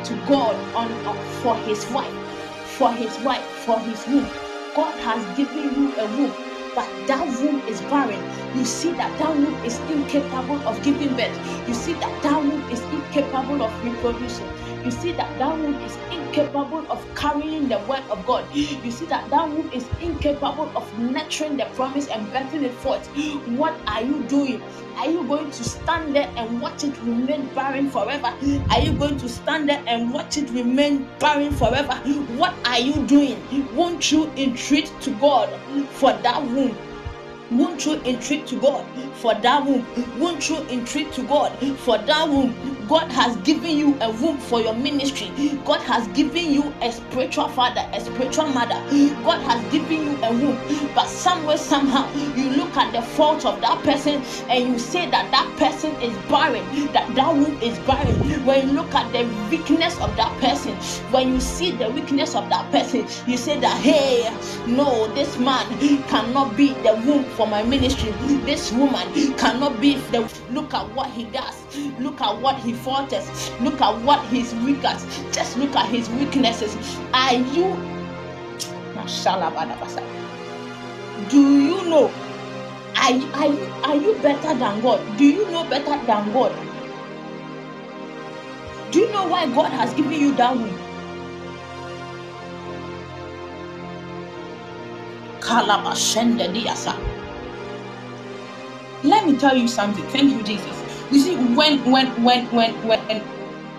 to 0.06 0.14
God 0.28 0.54
on 0.76 0.88
for 1.42 1.56
his 1.66 1.84
wife, 1.90 2.12
for 2.78 2.92
his 2.92 3.18
wife, 3.20 3.42
for 3.66 3.78
his 3.80 4.06
womb. 4.06 4.28
God 4.76 4.94
has 5.00 5.36
given 5.36 5.64
you 5.74 5.96
a 5.98 6.06
womb, 6.16 6.32
but 6.76 6.88
that 7.08 7.26
womb 7.40 7.60
is 7.66 7.80
barren. 7.82 8.22
You 8.56 8.64
see 8.64 8.92
that 8.92 9.18
that 9.18 9.30
womb 9.34 9.54
is 9.64 9.80
incapable 9.90 10.60
of 10.68 10.80
giving 10.84 11.16
birth. 11.16 11.68
You 11.68 11.74
see 11.74 11.94
that 11.94 12.22
that 12.22 12.40
womb 12.40 12.62
is 12.70 12.80
incapable 12.82 13.62
of 13.62 13.84
reproducing. 13.84 14.65
You 14.86 14.92
see 14.92 15.10
that 15.10 15.36
that 15.40 15.58
womb 15.58 15.74
is 15.82 15.96
incapable 16.12 16.86
of 16.92 17.04
carrying 17.16 17.68
the 17.68 17.76
word 17.88 18.04
of 18.08 18.24
God. 18.24 18.44
You 18.54 18.92
see 18.92 19.06
that 19.06 19.28
that 19.30 19.48
womb 19.48 19.68
is 19.72 19.84
incapable 20.00 20.70
of 20.76 20.86
nurturing 20.96 21.56
the 21.56 21.64
promise 21.74 22.06
and 22.06 22.24
birthing 22.28 22.62
it 22.62 22.72
forth. 22.74 23.04
What 23.58 23.74
are 23.88 24.04
you 24.04 24.22
doing? 24.28 24.62
Are 24.98 25.10
you 25.10 25.24
going 25.24 25.50
to 25.50 25.64
stand 25.64 26.14
there 26.14 26.30
and 26.36 26.60
watch 26.60 26.84
it 26.84 26.96
remain 27.02 27.46
barren 27.52 27.90
forever? 27.90 28.32
Are 28.70 28.80
you 28.80 28.92
going 28.92 29.18
to 29.18 29.28
stand 29.28 29.68
there 29.68 29.82
and 29.88 30.14
watch 30.14 30.38
it 30.38 30.48
remain 30.50 31.08
barren 31.18 31.52
forever? 31.52 31.94
What 32.38 32.54
are 32.64 32.78
you 32.78 33.04
doing? 33.08 33.42
Won't 33.74 34.12
you 34.12 34.30
entreat 34.36 34.92
to 35.00 35.10
God 35.18 35.48
for 35.90 36.12
that 36.12 36.40
womb? 36.44 36.78
Won't 37.50 37.86
you 37.86 37.94
entreat 38.02 38.46
to 38.48 38.60
God 38.60 38.84
for 39.16 39.32
that 39.34 39.64
womb? 39.64 39.86
Won't 40.18 40.48
you 40.48 40.56
entreat 40.68 41.12
to 41.12 41.22
God 41.22 41.52
for 41.78 41.96
that 41.96 42.28
womb? 42.28 42.54
God 42.88 43.10
has 43.12 43.36
given 43.38 43.76
you 43.76 43.96
a 44.00 44.10
womb 44.10 44.38
for 44.38 44.60
your 44.60 44.74
ministry. 44.74 45.30
God 45.64 45.80
has 45.82 46.06
given 46.08 46.52
you 46.52 46.72
a 46.82 46.90
spiritual 46.92 47.48
father, 47.48 47.88
a 47.92 48.00
spiritual 48.00 48.46
mother. 48.48 48.74
God 49.22 49.40
has 49.42 49.72
given 49.72 50.06
you 50.06 50.16
a 50.24 50.32
womb. 50.32 50.58
But 50.94 51.06
somewhere, 51.06 51.56
somehow, 51.56 52.12
you 52.34 52.50
look 52.50 52.76
at 52.76 52.92
the 52.92 53.02
fault 53.02 53.44
of 53.44 53.60
that 53.60 53.82
person 53.84 54.22
and 54.48 54.68
you 54.68 54.78
say 54.78 55.08
that 55.10 55.30
that 55.30 55.52
person 55.56 55.90
is 56.02 56.16
barren, 56.28 56.64
that 56.92 57.12
that 57.14 57.32
womb 57.34 57.60
is 57.62 57.78
barren. 57.80 58.14
When 58.44 58.68
you 58.68 58.74
look 58.74 58.94
at 58.94 59.12
the 59.12 59.24
weakness 59.50 59.98
of 60.00 60.14
that 60.16 60.36
person, 60.40 60.74
when 61.12 61.32
you 61.34 61.40
see 61.40 61.70
the 61.72 61.90
weakness 61.90 62.34
of 62.34 62.48
that 62.50 62.70
person, 62.72 63.06
you 63.28 63.36
say 63.36 63.58
that, 63.60 63.80
hey, 63.80 64.30
no, 64.66 65.12
this 65.14 65.38
man 65.38 65.66
cannot 66.08 66.56
be 66.56 66.68
the 66.82 66.94
womb 67.06 67.24
for 67.36 67.46
my 67.46 67.62
ministry. 67.62 68.10
This 68.44 68.72
woman 68.72 69.06
cannot 69.36 69.80
be 69.80 69.96
the 70.10 70.20
look 70.50 70.74
at 70.74 70.92
what 70.94 71.10
he 71.10 71.24
does, 71.24 71.64
look 71.98 72.20
at 72.20 72.40
what 72.40 72.56
he 72.58 72.72
falters, 72.72 73.50
look 73.60 73.80
at 73.80 74.02
what 74.02 74.24
he's 74.28 74.54
weak 74.56 74.82
at. 74.84 74.98
Just 75.32 75.56
look 75.58 75.76
at 75.76 75.88
his 75.88 76.08
weaknesses. 76.10 76.76
Are 77.12 77.34
you 77.34 77.76
do 81.30 81.62
you 81.62 81.88
know? 81.88 82.10
Are, 82.96 83.12
are, 83.34 83.46
you, 83.46 83.66
are 83.84 83.96
you 83.96 84.14
better 84.20 84.54
than 84.54 84.80
God? 84.80 85.18
Do 85.18 85.24
you 85.24 85.50
know 85.50 85.64
better 85.68 86.04
than 86.06 86.32
God? 86.32 86.52
Do 88.90 88.98
you 89.00 89.12
know 89.12 89.28
why 89.28 89.46
God 89.46 89.70
has 89.72 89.94
given 89.94 90.12
you 90.12 90.34
that 90.36 90.56
womb? 90.56 90.78
Kalabashende. 95.40 97.15
Let 99.06 99.26
me 99.26 99.36
tell 99.38 99.56
you 99.56 99.68
something. 99.68 100.04
Thank 100.08 100.32
you, 100.32 100.42
Jesus. 100.42 100.82
You 101.12 101.20
see, 101.20 101.36
when 101.54 101.78
when 101.90 102.08
when 102.24 102.46
when 102.52 102.74
when 102.86 103.22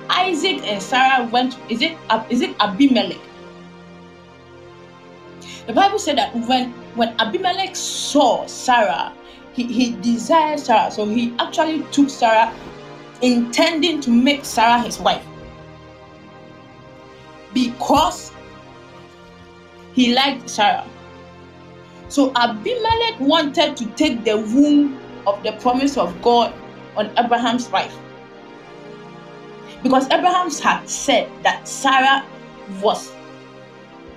Isaac 0.10 0.64
and 0.64 0.82
Sarah 0.82 1.26
went, 1.26 1.58
is 1.70 1.82
it 1.82 1.98
is 2.30 2.42
it 2.42 2.56
Abimelech? 2.60 3.20
The 5.68 5.74
Bible 5.74 6.00
said 6.00 6.18
that 6.18 6.34
when 6.48 6.72
when 6.96 7.14
Abimelech 7.20 7.76
saw 7.76 8.46
Sarah, 8.48 9.14
he, 9.54 9.64
he 9.64 9.92
desired 10.02 10.62
Sarah, 10.62 10.90
so 10.90 11.06
he 11.06 11.36
actually 11.40 11.84
took 11.92 12.10
Sarah, 12.10 12.54
intending 13.22 14.00
to 14.02 14.10
make 14.10 14.46
Sarah 14.46 14.82
his 14.82 14.98
wife. 14.98 15.26
Because 17.54 18.32
he 19.94 20.14
liked 20.14 20.50
Sarah. 20.50 20.88
So 22.08 22.32
Abimelech 22.36 23.20
wanted 23.20 23.76
to 23.76 23.86
take 23.98 24.24
the 24.24 24.38
womb 24.38 24.98
of 25.28 25.44
the 25.44 25.52
promise 25.62 25.98
of 25.98 26.20
God 26.24 26.54
on 26.96 27.12
Abraham's 27.20 27.70
wife. 27.70 27.94
Because 29.84 30.06
Abraham 30.06 30.50
had 30.50 30.90
said 30.90 31.30
that 31.44 31.68
Sarah 31.68 32.26
was 32.82 33.12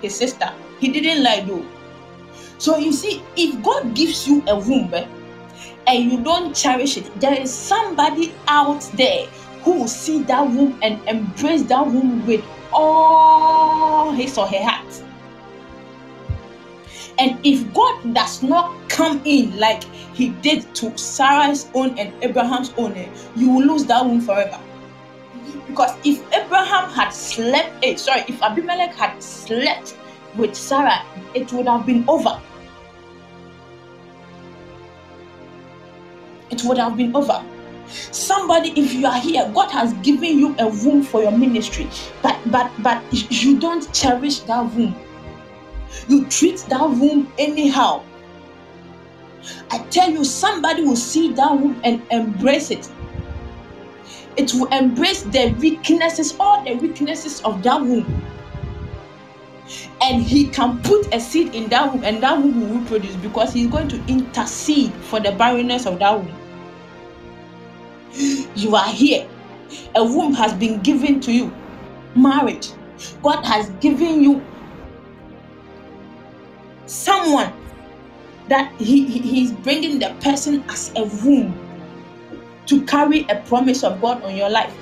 his 0.01 0.15
sister. 0.15 0.51
He 0.79 0.89
didn't 0.89 1.23
lie 1.23 1.41
though. 1.43 1.67
So 2.59 2.79
you 2.79 2.93
see, 2.93 3.23
if 3.37 3.63
God 3.63 3.95
gives 3.95 4.27
you 4.27 4.43
a 4.47 4.57
womb 4.57 4.95
eh, 4.95 5.07
and 5.87 6.11
you 6.11 6.23
don't 6.23 6.55
cherish 6.55 6.97
it, 6.97 7.21
there 7.21 7.35
is 7.35 7.53
somebody 7.53 8.35
out 8.49 8.81
there 8.95 9.27
who 9.63 9.81
will 9.81 9.89
see 9.89 10.23
that 10.25 10.43
womb 10.43 10.79
and 10.83 11.07
embrace 11.09 11.65
that 11.65 11.87
womb 11.87 12.27
with 12.27 12.45
all 12.73 14.13
his 14.13 14.39
or 14.39 14.47
her 14.47 14.63
heart. 14.63 15.03
And 17.19 17.39
if 17.45 17.73
God 17.75 18.15
does 18.15 18.43
not 18.43 18.73
come 18.89 19.21
in 19.25 19.59
like 19.59 19.85
he 20.21 20.29
did 20.43 20.75
to 20.75 20.97
Sarah's 20.99 21.71
own 21.75 21.99
and 21.99 22.13
Abraham's 22.23 22.75
own, 22.77 22.93
eh, 22.93 23.09
you 23.35 23.51
will 23.51 23.65
lose 23.65 23.87
that 23.87 24.05
womb 24.05 24.21
forever. 24.21 24.61
Because 25.67 25.97
if 26.05 26.21
Abraham 26.35 26.91
had 26.91 27.09
slept, 27.09 27.73
eh, 27.83 27.97
sorry, 27.97 28.25
if 28.29 28.43
Abimelech 28.43 28.95
had 28.95 29.23
slept 29.23 29.97
with 30.37 30.55
Sarah, 30.55 31.07
it 31.33 31.51
would 31.55 31.67
have 31.67 31.87
been 31.87 32.05
over. 32.07 32.39
It 36.51 36.63
would 36.65 36.77
have 36.77 36.99
been 36.99 37.17
over. 37.17 37.43
Somebody, 37.89 38.79
if 38.79 38.93
you 38.93 39.07
are 39.07 39.19
here, 39.19 39.51
God 39.55 39.71
has 39.71 39.95
given 39.95 40.39
you 40.39 40.55
a 40.59 40.69
womb 40.69 41.03
for 41.03 41.23
your 41.23 41.33
ministry, 41.33 41.89
but 42.23 42.39
but 42.53 42.71
but 42.81 43.03
you 43.11 43.59
don't 43.59 43.91
cherish 43.95 44.41
that 44.41 44.63
womb 44.75 44.95
you 46.09 46.27
treat 46.27 46.59
that 46.69 46.89
womb 46.89 47.33
anyhow. 47.39 48.03
I 49.71 49.79
tell 49.91 50.11
you, 50.11 50.25
somebody 50.25 50.83
will 50.83 50.97
see 50.97 51.33
that 51.33 51.53
womb 51.53 51.81
and 51.85 52.03
embrace 52.11 52.71
it. 52.71 52.91
It 54.37 54.53
will 54.55 54.67
embrace 54.67 55.23
the 55.23 55.55
weaknesses, 55.59 56.37
all 56.39 56.65
the 56.65 56.75
weaknesses 56.75 57.41
of 57.43 57.63
that 57.63 57.81
womb. 57.81 58.25
And 60.03 60.23
he 60.23 60.49
can 60.49 60.81
put 60.83 61.15
a 61.15 61.21
seed 61.21 61.55
in 61.55 61.69
that 61.69 61.93
womb, 61.93 62.05
and 62.05 62.23
that 62.23 62.39
womb 62.39 62.61
will 62.61 62.81
reproduce 62.81 63.17
because 63.17 63.53
he's 63.53 63.69
going 63.69 63.89
to 63.89 64.05
intercede 64.07 64.93
for 64.95 65.21
the 65.21 65.33
barrenness 65.33 65.87
of 65.87 65.99
that 65.99 66.19
womb. 66.19 66.35
You 68.57 68.75
are 68.75 68.89
here. 68.89 69.29
A 69.95 70.05
womb 70.05 70.33
has 70.35 70.53
been 70.55 70.81
given 70.81 71.21
to 71.21 71.33
you. 71.33 71.53
Marriage. 72.15 72.71
God 73.23 73.45
has 73.45 73.71
given 73.81 74.23
you 74.23 74.45
someone 76.87 77.53
that 78.51 78.73
he, 78.81 79.07
he 79.07 79.21
he's 79.21 79.53
bringing 79.53 80.01
the 80.01 80.13
person 80.21 80.63
as 80.69 80.93
a 80.97 81.05
womb 81.25 81.55
to 82.67 82.85
carry 82.85 83.25
a 83.29 83.37
promise 83.47 83.85
of 83.85 84.01
God 84.01 84.23
on 84.25 84.37
your 84.37 84.51
life. 84.51 84.75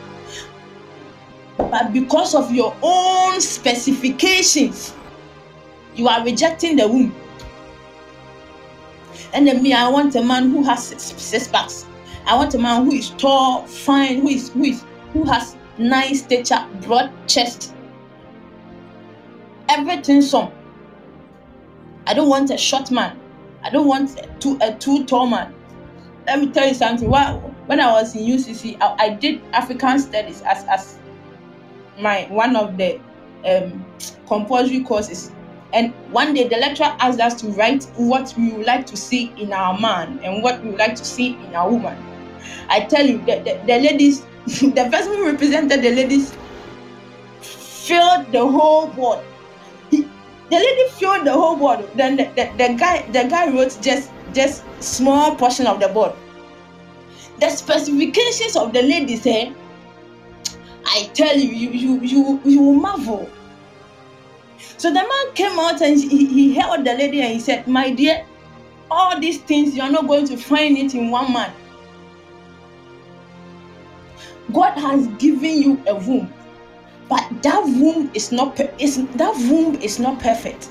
But 1.58 1.92
because 1.92 2.34
of 2.34 2.50
your 2.50 2.74
own 2.82 3.40
specifications, 3.42 4.94
you 5.94 6.08
are 6.08 6.24
rejecting 6.24 6.76
the 6.76 6.88
womb. 6.88 7.14
And 9.34 9.46
then 9.46 9.62
me, 9.62 9.74
I 9.74 9.88
want 9.88 10.16
a 10.16 10.22
man 10.22 10.50
who 10.50 10.62
has 10.62 10.86
six, 10.88 11.46
packs. 11.46 11.84
I 12.26 12.36
want 12.36 12.54
a 12.54 12.58
man 12.58 12.86
who 12.86 12.92
is 12.92 13.10
tall, 13.10 13.66
fine, 13.66 14.22
who 14.22 14.28
is 14.28 14.48
who 14.50 14.64
is 14.64 14.82
who 15.12 15.24
has 15.24 15.56
nice 15.76 16.20
stature, 16.24 16.66
broad 16.82 17.12
chest, 17.26 17.74
everything 19.68 20.22
some. 20.22 20.50
I 22.06 22.14
don't 22.14 22.30
want 22.30 22.50
a 22.50 22.56
short 22.56 22.90
man. 22.90 23.18
I 23.68 23.70
don't 23.70 23.86
want 23.86 24.18
a 24.18 24.26
too, 24.40 24.56
a 24.62 25.04
tall 25.04 25.26
man. 25.26 25.54
Let 26.26 26.40
me 26.40 26.50
tell 26.50 26.66
you 26.66 26.72
something. 26.72 27.10
When 27.10 27.80
I 27.80 27.92
was 27.92 28.16
in 28.16 28.22
UCC, 28.22 28.78
I, 28.80 28.94
I 28.98 29.08
did 29.10 29.42
African 29.52 29.98
studies 29.98 30.40
as, 30.40 30.64
as 30.64 30.98
my 32.00 32.26
one 32.30 32.56
of 32.56 32.78
the 32.78 32.98
um, 33.44 33.84
compulsory 34.26 34.82
courses. 34.84 35.32
And 35.74 35.92
one 36.12 36.32
day 36.32 36.48
the 36.48 36.56
lecturer 36.56 36.96
asked 36.98 37.20
us 37.20 37.38
to 37.42 37.48
write 37.48 37.84
what 37.96 38.32
we 38.38 38.52
would 38.52 38.64
like 38.64 38.86
to 38.86 38.96
see 38.96 39.34
in 39.36 39.52
our 39.52 39.78
man 39.78 40.18
and 40.24 40.42
what 40.42 40.64
we 40.64 40.70
would 40.70 40.78
like 40.78 40.94
to 40.94 41.04
see 41.04 41.34
in 41.34 41.54
our 41.54 41.70
woman. 41.70 41.94
I 42.70 42.86
tell 42.86 43.04
you, 43.04 43.18
the, 43.18 43.36
the, 43.44 43.60
the 43.66 43.80
ladies, 43.80 44.22
the 44.46 44.88
person 44.90 45.12
who 45.12 45.26
represented 45.26 45.82
the 45.82 45.90
ladies 45.90 46.34
filled 47.42 48.32
the 48.32 48.46
whole 48.46 48.86
board 48.86 49.22
the 50.50 50.56
lady 50.56 50.88
filled 50.90 51.26
the 51.26 51.32
whole 51.32 51.56
board. 51.56 51.88
Then 51.94 52.16
the, 52.16 52.24
the, 52.24 52.50
the 52.56 52.74
guy 52.74 53.02
the 53.12 53.28
guy 53.28 53.50
wrote 53.50 53.78
just 53.82 54.10
just 54.32 54.64
small 54.82 55.34
portion 55.34 55.66
of 55.66 55.80
the 55.80 55.88
board. 55.88 56.12
The 57.40 57.50
specifications 57.50 58.56
of 58.56 58.72
the 58.72 58.82
lady 58.82 59.16
say, 59.16 59.52
I 60.84 61.10
tell 61.14 61.36
you, 61.36 61.50
you 61.50 61.70
you 61.70 62.00
you 62.00 62.40
you 62.44 62.62
will 62.62 62.74
marvel. 62.74 63.28
So 64.78 64.90
the 64.90 65.02
man 65.02 65.34
came 65.34 65.58
out 65.58 65.82
and 65.82 66.00
he, 66.00 66.26
he 66.26 66.54
held 66.54 66.84
the 66.84 66.94
lady 66.94 67.20
and 67.20 67.32
he 67.32 67.40
said, 67.40 67.66
My 67.66 67.90
dear, 67.90 68.24
all 68.90 69.20
these 69.20 69.38
things 69.38 69.76
you 69.76 69.82
are 69.82 69.90
not 69.90 70.06
going 70.06 70.26
to 70.28 70.36
find 70.36 70.78
it 70.78 70.94
in 70.94 71.10
one 71.10 71.32
man. 71.32 71.52
God 74.52 74.78
has 74.78 75.06
given 75.18 75.62
you 75.62 75.82
a 75.86 75.94
womb 75.94 76.32
but 77.08 77.24
that 77.42 77.62
womb 77.64 78.10
is 78.14 78.32
not 78.32 78.58
is 78.80 79.06
that 79.14 79.34
womb 79.50 79.74
is 79.76 79.98
not 79.98 80.18
perfect 80.20 80.68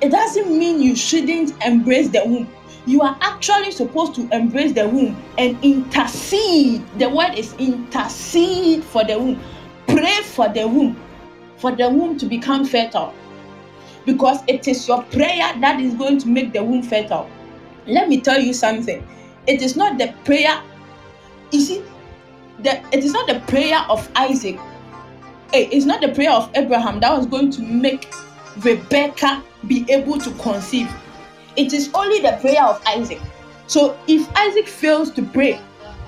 it 0.00 0.10
doesn't 0.10 0.56
mean 0.56 0.80
you 0.80 0.94
shouldn't 0.94 1.52
embrace 1.64 2.08
the 2.08 2.22
womb 2.24 2.48
you 2.84 3.00
are 3.00 3.16
actually 3.20 3.70
supposed 3.70 4.14
to 4.14 4.28
embrace 4.34 4.72
the 4.72 4.88
womb 4.88 5.16
and 5.38 5.56
intercede 5.62 6.82
the 6.98 7.08
word 7.08 7.34
is 7.36 7.54
intercede 7.54 8.82
for 8.82 9.04
the 9.04 9.18
womb 9.18 9.40
pray 9.92 10.22
for 10.22 10.48
the 10.48 10.66
womb, 10.66 10.96
for 11.58 11.72
the 11.72 11.88
womb 11.88 12.18
to 12.18 12.26
become 12.26 12.64
fertile. 12.64 13.14
Because 14.04 14.40
it 14.48 14.66
is 14.66 14.88
your 14.88 15.02
prayer 15.04 15.54
that 15.60 15.80
is 15.80 15.94
going 15.94 16.18
to 16.18 16.28
make 16.28 16.52
the 16.52 16.62
womb 16.62 16.82
fertile. 16.82 17.28
Let 17.86 18.08
me 18.08 18.20
tell 18.20 18.40
you 18.40 18.52
something. 18.52 19.06
It 19.46 19.62
is 19.62 19.76
not 19.76 19.98
the 19.98 20.14
prayer, 20.24 20.62
you 21.50 21.60
see, 21.60 21.82
the, 22.60 22.82
it 22.92 23.04
is 23.04 23.12
not 23.12 23.28
the 23.28 23.40
prayer 23.40 23.80
of 23.88 24.08
Isaac. 24.16 24.58
It's 25.54 25.84
not 25.84 26.00
the 26.00 26.08
prayer 26.08 26.30
of 26.30 26.50
Abraham 26.54 27.00
that 27.00 27.14
was 27.14 27.26
going 27.26 27.50
to 27.50 27.62
make 27.62 28.10
Rebecca 28.58 29.42
be 29.66 29.84
able 29.90 30.18
to 30.18 30.30
conceive. 30.32 30.90
It 31.56 31.74
is 31.74 31.90
only 31.94 32.20
the 32.20 32.38
prayer 32.40 32.64
of 32.64 32.82
Isaac. 32.86 33.20
So 33.66 33.98
if 34.08 34.26
Isaac 34.34 34.66
fails 34.66 35.10
to 35.12 35.22
pray, 35.22 35.60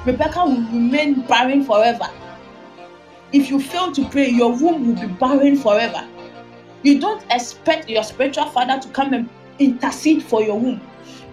Rebecca 0.07 0.45
will 0.45 0.63
remain 0.63 1.27
barren 1.27 1.65
forever. 1.65 2.09
If 3.33 3.51
you 3.51 3.61
fail 3.61 3.93
to 3.93 4.09
pray, 4.09 4.31
your 4.31 4.53
womb 4.57 4.87
will 4.87 5.07
be 5.07 5.13
barren 5.15 5.57
forever. 5.57 6.09
You 6.83 7.01
don't 7.01 7.23
expect 7.31 7.91
your 7.91 8.03
spiritual 8.03 8.47
father 8.47 8.81
to 8.81 8.89
come 8.91 9.13
and 9.13 9.29
intercede 9.59 10.23
for 10.23 10.43
your 10.43 10.59
womb. 10.59 10.81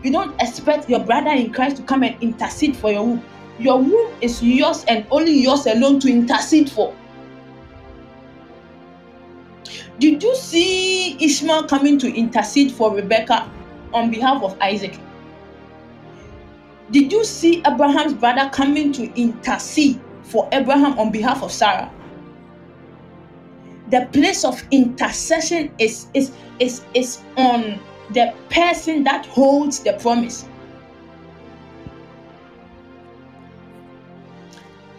You 0.03 0.11
don't 0.11 0.39
expect 0.41 0.89
your 0.89 0.99
brother 0.99 1.31
in 1.31 1.53
Christ 1.53 1.77
to 1.77 1.83
come 1.83 2.03
and 2.03 2.21
intercede 2.21 2.75
for 2.75 2.91
your 2.91 3.05
womb. 3.05 3.23
Your 3.59 3.77
womb 3.81 4.13
is 4.19 4.41
yours 4.43 4.83
and 4.85 5.05
only 5.11 5.33
yours 5.33 5.65
alone 5.65 5.99
to 6.01 6.09
intercede 6.09 6.69
for. 6.69 6.93
Did 10.01 10.23
you 10.23 10.35
see 10.35 11.15
Ishmael 11.23 11.65
coming 11.67 11.99
to 11.99 12.11
intercede 12.11 12.71
for 12.71 12.91
Rebecca 12.91 13.47
on 13.93 14.09
behalf 14.09 14.41
of 14.41 14.59
Isaac? 14.59 14.97
Did 16.89 17.11
you 17.11 17.23
see 17.23 17.59
Abraham's 17.67 18.15
brother 18.15 18.49
coming 18.51 18.91
to 18.93 19.03
intercede 19.13 20.01
for 20.23 20.49
Abraham 20.53 20.97
on 20.97 21.11
behalf 21.11 21.43
of 21.43 21.51
Sarah? 21.51 21.91
The 23.91 24.09
place 24.11 24.43
of 24.43 24.63
intercession 24.71 25.71
is, 25.77 26.07
is, 26.15 26.31
is, 26.57 26.81
is 26.95 27.19
on 27.37 27.79
the 28.09 28.33
person 28.49 29.03
that 29.03 29.27
holds 29.27 29.81
the 29.81 29.93
promise. 30.01 30.45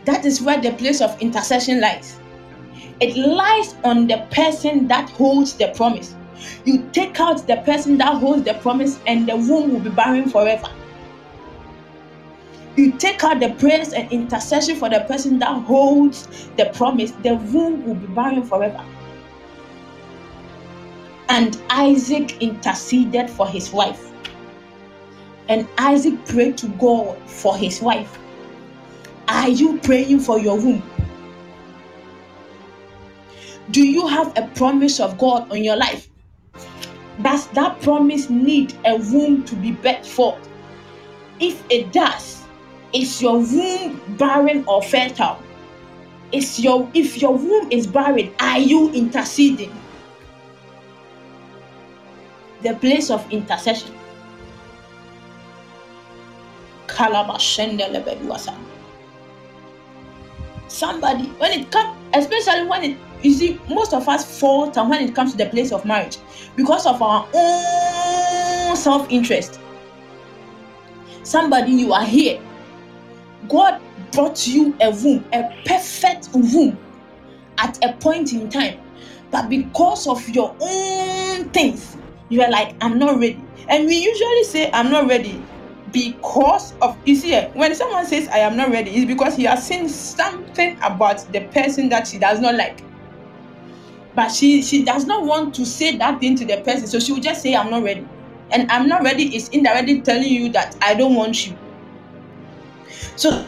That 0.05 0.25
is 0.25 0.41
where 0.41 0.61
the 0.61 0.71
place 0.75 1.01
of 1.01 1.21
intercession 1.21 1.81
lies. 1.81 2.21
It 3.03 3.17
lies 3.17 3.75
on 3.85 4.07
the 4.07 4.27
person 4.31 4.89
that 4.89 5.11
holds 5.11 5.55
the 5.55 5.73
promise. 5.77 6.15
You 6.65 6.89
take 6.93 7.21
out 7.21 7.47
the 7.47 7.57
person 7.59 7.99
that 7.99 8.15
holds 8.19 8.45
the 8.45 8.55
promise, 8.55 8.99
and 9.07 9.29
the 9.29 9.37
womb 9.37 9.73
will 9.73 9.81
be 9.81 9.91
barren 9.91 10.31
forever 10.31 10.69
you 12.77 12.93
take 12.93 13.23
out 13.23 13.41
the 13.41 13.51
prayers 13.55 13.93
and 13.93 14.11
intercession 14.11 14.77
for 14.77 14.89
the 14.89 15.01
person 15.01 15.39
that 15.41 15.63
holds 15.65 16.49
the 16.57 16.71
promise, 16.75 17.11
the 17.23 17.35
womb 17.35 17.87
will 17.87 17.95
be 17.95 18.07
barren 18.09 18.43
forever. 18.43 18.85
And 21.29 21.61
Isaac 21.71 22.41
interceded 22.43 23.29
for 23.31 23.47
his 23.47 23.73
wife. 23.73 24.11
And 25.49 25.69
Isaac 25.79 26.25
prayed 26.27 26.57
to 26.59 26.69
God 26.69 27.19
for 27.29 27.57
his 27.57 27.81
wife. 27.83 28.19
Are 29.29 29.49
you 29.49 29.79
praying 29.79 30.21
for 30.21 30.39
your 30.39 30.57
womb? 30.57 30.83
Do 33.71 33.87
you 33.87 34.07
have 34.07 34.37
a 34.37 34.47
promise 34.55 35.01
of 35.01 35.17
God 35.19 35.51
on 35.51 35.63
your 35.63 35.77
life? 35.77 36.09
Does 37.23 37.47
that 37.49 37.81
promise 37.81 38.29
need 38.29 38.75
a 38.85 38.97
womb 38.97 39.45
to 39.45 39.55
be 39.55 39.73
birthed 39.73 40.07
forth? 40.07 40.49
If 41.41 41.63
it 41.71 41.93
does, 41.93 42.43
is 42.93 43.23
your 43.23 43.39
womb 43.39 44.01
barren 44.17 44.65
or 44.67 44.83
fertile? 44.83 45.41
Is 46.33 46.59
your 46.59 46.89
if 46.95 47.21
your 47.21 47.37
womb 47.37 47.71
is 47.71 47.87
barren, 47.87 48.35
are 48.41 48.59
you 48.59 48.91
interceding? 48.93 49.73
The 52.63 52.75
place 52.75 53.11
of 53.11 53.31
intercession. 53.31 53.93
Somebody, 60.69 61.25
when 61.39 61.53
it 61.53 61.71
comes, 61.71 61.99
especially 62.15 62.67
when 62.67 62.85
it, 62.85 62.97
you 63.23 63.33
see, 63.33 63.61
most 63.69 63.93
of 63.93 64.09
us 64.09 64.41
fall 64.41 64.71
when 64.71 65.03
it 65.03 65.15
comes 65.15 65.33
to 65.33 65.39
the 65.39 65.47
place 65.47 65.73
of 65.73 65.85
marriage 65.85 66.19
because 66.57 66.87
of 66.87 67.01
our 67.03 67.29
own 67.35 68.77
self 68.77 69.07
interest. 69.11 69.61
Somebody, 71.23 71.73
you 71.73 71.93
are 71.93 72.05
here 72.05 72.41
God 73.49 73.81
brought 74.13 74.47
you 74.47 74.75
a 74.81 74.91
womb, 74.91 75.25
a 75.33 75.63
perfect 75.65 76.29
womb 76.33 76.79
at 77.59 77.83
a 77.85 77.93
point 77.95 78.33
in 78.33 78.49
time. 78.49 78.79
But 79.31 79.49
because 79.49 80.07
of 80.07 80.27
your 80.29 80.55
own 80.61 81.49
things, 81.51 81.97
you 82.29 82.43
are 82.43 82.51
like, 82.51 82.75
I'm 82.81 82.99
not 82.99 83.19
ready. 83.19 83.43
And 83.69 83.87
we 83.87 83.97
usually 83.97 84.45
say, 84.45 84.71
I'm 84.73 84.91
not 84.91 85.09
ready 85.09 85.43
because 85.93 86.75
of, 86.81 86.97
you 87.07 87.15
see, 87.15 87.35
eh, 87.35 87.51
when 87.55 87.75
someone 87.75 88.07
says, 88.07 88.29
I 88.29 88.39
am 88.39 88.57
not 88.57 88.71
ready, 88.71 88.91
it's 88.91 89.07
because 89.07 89.37
he 89.37 89.45
has 89.45 89.67
seen 89.67 89.89
something 89.89 90.77
about 90.83 91.31
the 91.33 91.41
person 91.49 91.89
that 91.91 92.09
he 92.09 92.19
does 92.19 92.41
not 92.41 92.55
like. 92.55 92.83
But 94.15 94.29
she, 94.29 94.63
she 94.63 94.85
does 94.85 95.07
not 95.07 95.25
want 95.25 95.55
to 95.55 95.65
say 95.65 95.97
that 95.97 96.21
thing 96.21 96.37
to 96.37 96.45
the 96.45 96.59
person. 96.59 96.87
So 96.87 97.01
she 97.01 97.13
will 97.13 97.21
just 97.21 97.43
say, 97.43 97.55
I'm 97.55 97.71
not 97.71 97.83
ready. 97.83 98.07
And 98.51 98.71
I'm 98.71 98.87
not 98.87 99.03
ready 99.03 99.35
is 99.35 99.49
indirectly 99.49 100.03
telling 100.03 100.29
you 100.29 100.51
that 100.51 100.77
I 100.83 100.95
don't 100.95 101.15
want 101.15 101.47
you. 101.47 101.57
So 103.17 103.47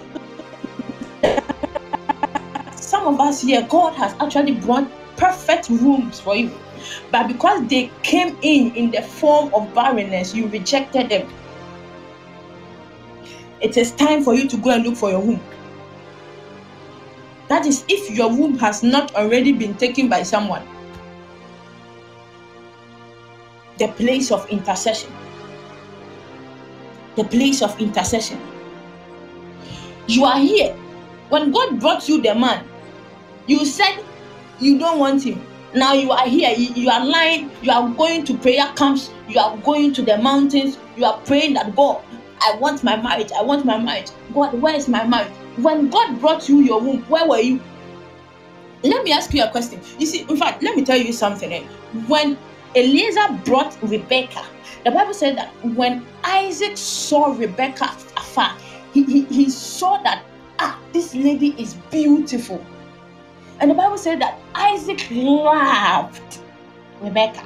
some 2.72 3.06
of 3.06 3.20
us 3.20 3.42
here, 3.42 3.66
God 3.68 3.94
has 3.94 4.14
actually 4.20 4.54
brought 4.54 4.88
perfect 5.16 5.68
rooms 5.68 6.20
for 6.20 6.36
you. 6.36 6.50
But 7.10 7.28
because 7.28 7.66
they 7.68 7.90
came 8.02 8.36
in 8.42 8.74
in 8.74 8.90
the 8.90 9.02
form 9.02 9.52
of 9.54 9.74
barrenness, 9.74 10.34
you 10.34 10.48
rejected 10.48 11.08
them. 11.10 11.28
It 13.60 13.76
is 13.76 13.92
time 13.92 14.22
for 14.22 14.34
you 14.34 14.48
to 14.48 14.56
go 14.58 14.70
and 14.70 14.84
look 14.84 14.96
for 14.96 15.10
your 15.10 15.20
womb. 15.20 15.40
That 17.49 17.66
is, 17.66 17.84
if 17.88 18.11
your 18.11 18.30
womb 18.30 18.59
has 18.59 18.82
not 18.82 19.14
already 19.14 19.53
been 19.53 19.74
taken 19.74 20.09
by 20.09 20.22
someone. 20.22 20.66
The 23.78 23.88
place 23.88 24.30
of 24.30 24.49
intercession. 24.49 25.12
The 27.16 27.24
place 27.24 27.62
of 27.62 27.78
intercession. 27.80 28.40
You 30.07 30.24
are 30.24 30.38
here. 30.38 30.74
When 31.28 31.51
God 31.51 31.80
brought 31.80 32.09
you 32.09 32.22
the 32.22 32.34
man, 32.34 32.66
you 33.47 33.64
said 33.64 34.03
you 34.61 34.78
don't 34.78 34.99
want 34.99 35.24
him. 35.24 35.45
Now 35.74 35.92
you 35.92 36.12
are 36.12 36.26
here. 36.26 36.55
You, 36.57 36.72
you 36.74 36.90
are 36.90 37.05
lying. 37.05 37.51
You 37.62 37.72
are 37.72 37.88
going 37.90 38.24
to 38.26 38.38
prayer 38.38 38.72
camps. 38.76 39.11
You 39.28 39.40
are 39.40 39.57
going 39.59 39.92
to 39.95 40.03
the 40.03 40.18
mountains. 40.18 40.78
You 40.97 41.05
are 41.05 41.18
praying 41.20 41.55
that 41.55 41.74
God, 41.74 42.03
I 42.40 42.57
want 42.57 42.84
my 42.84 42.97
marriage. 42.97 43.32
I 43.32 43.42
want 43.42 43.64
my 43.64 43.78
marriage. 43.78 44.11
God, 44.32 44.61
where 44.61 44.74
is 44.74 44.88
my 44.88 45.05
marriage? 45.07 45.32
When 45.57 45.90
God 45.90 46.20
brought 46.20 46.48
you 46.48 46.61
your 46.61 46.80
womb, 46.80 47.02
where 47.05 47.26
were 47.28 47.38
you? 47.38 47.61
Let 48.82 49.05
me 49.05 49.12
ask 49.12 49.32
you 49.32 49.42
a 49.42 49.50
question. 49.50 49.80
You 49.98 50.07
see, 50.07 50.22
in 50.22 50.36
fact, 50.36 50.62
let 50.62 50.76
me 50.76 50.84
tell 50.84 50.98
you 50.98 51.12
something. 51.12 51.52
Eh? 51.52 51.62
When 52.07 52.36
Eliezer 52.74 53.40
brought 53.44 53.76
Rebecca, 53.82 54.44
the 54.84 54.90
Bible 54.90 55.14
said 55.14 55.38
that 55.38 55.48
when 55.64 56.05
Isaac 56.24 56.76
saw 56.76 57.34
Rebecca 57.34 57.84
afar, 58.16 58.57
he, 58.92 59.05
he, 59.05 59.24
he 59.24 59.50
saw 59.50 60.00
that 60.02 60.22
ah 60.59 60.78
this 60.92 61.14
lady 61.14 61.55
is 61.59 61.74
beautiful 61.90 62.64
and 63.61 63.70
the 63.70 63.74
bible 63.74 63.98
said 63.98 64.20
that 64.20 64.38
isaac 64.55 65.07
loved 65.11 66.38
rebecca 67.00 67.44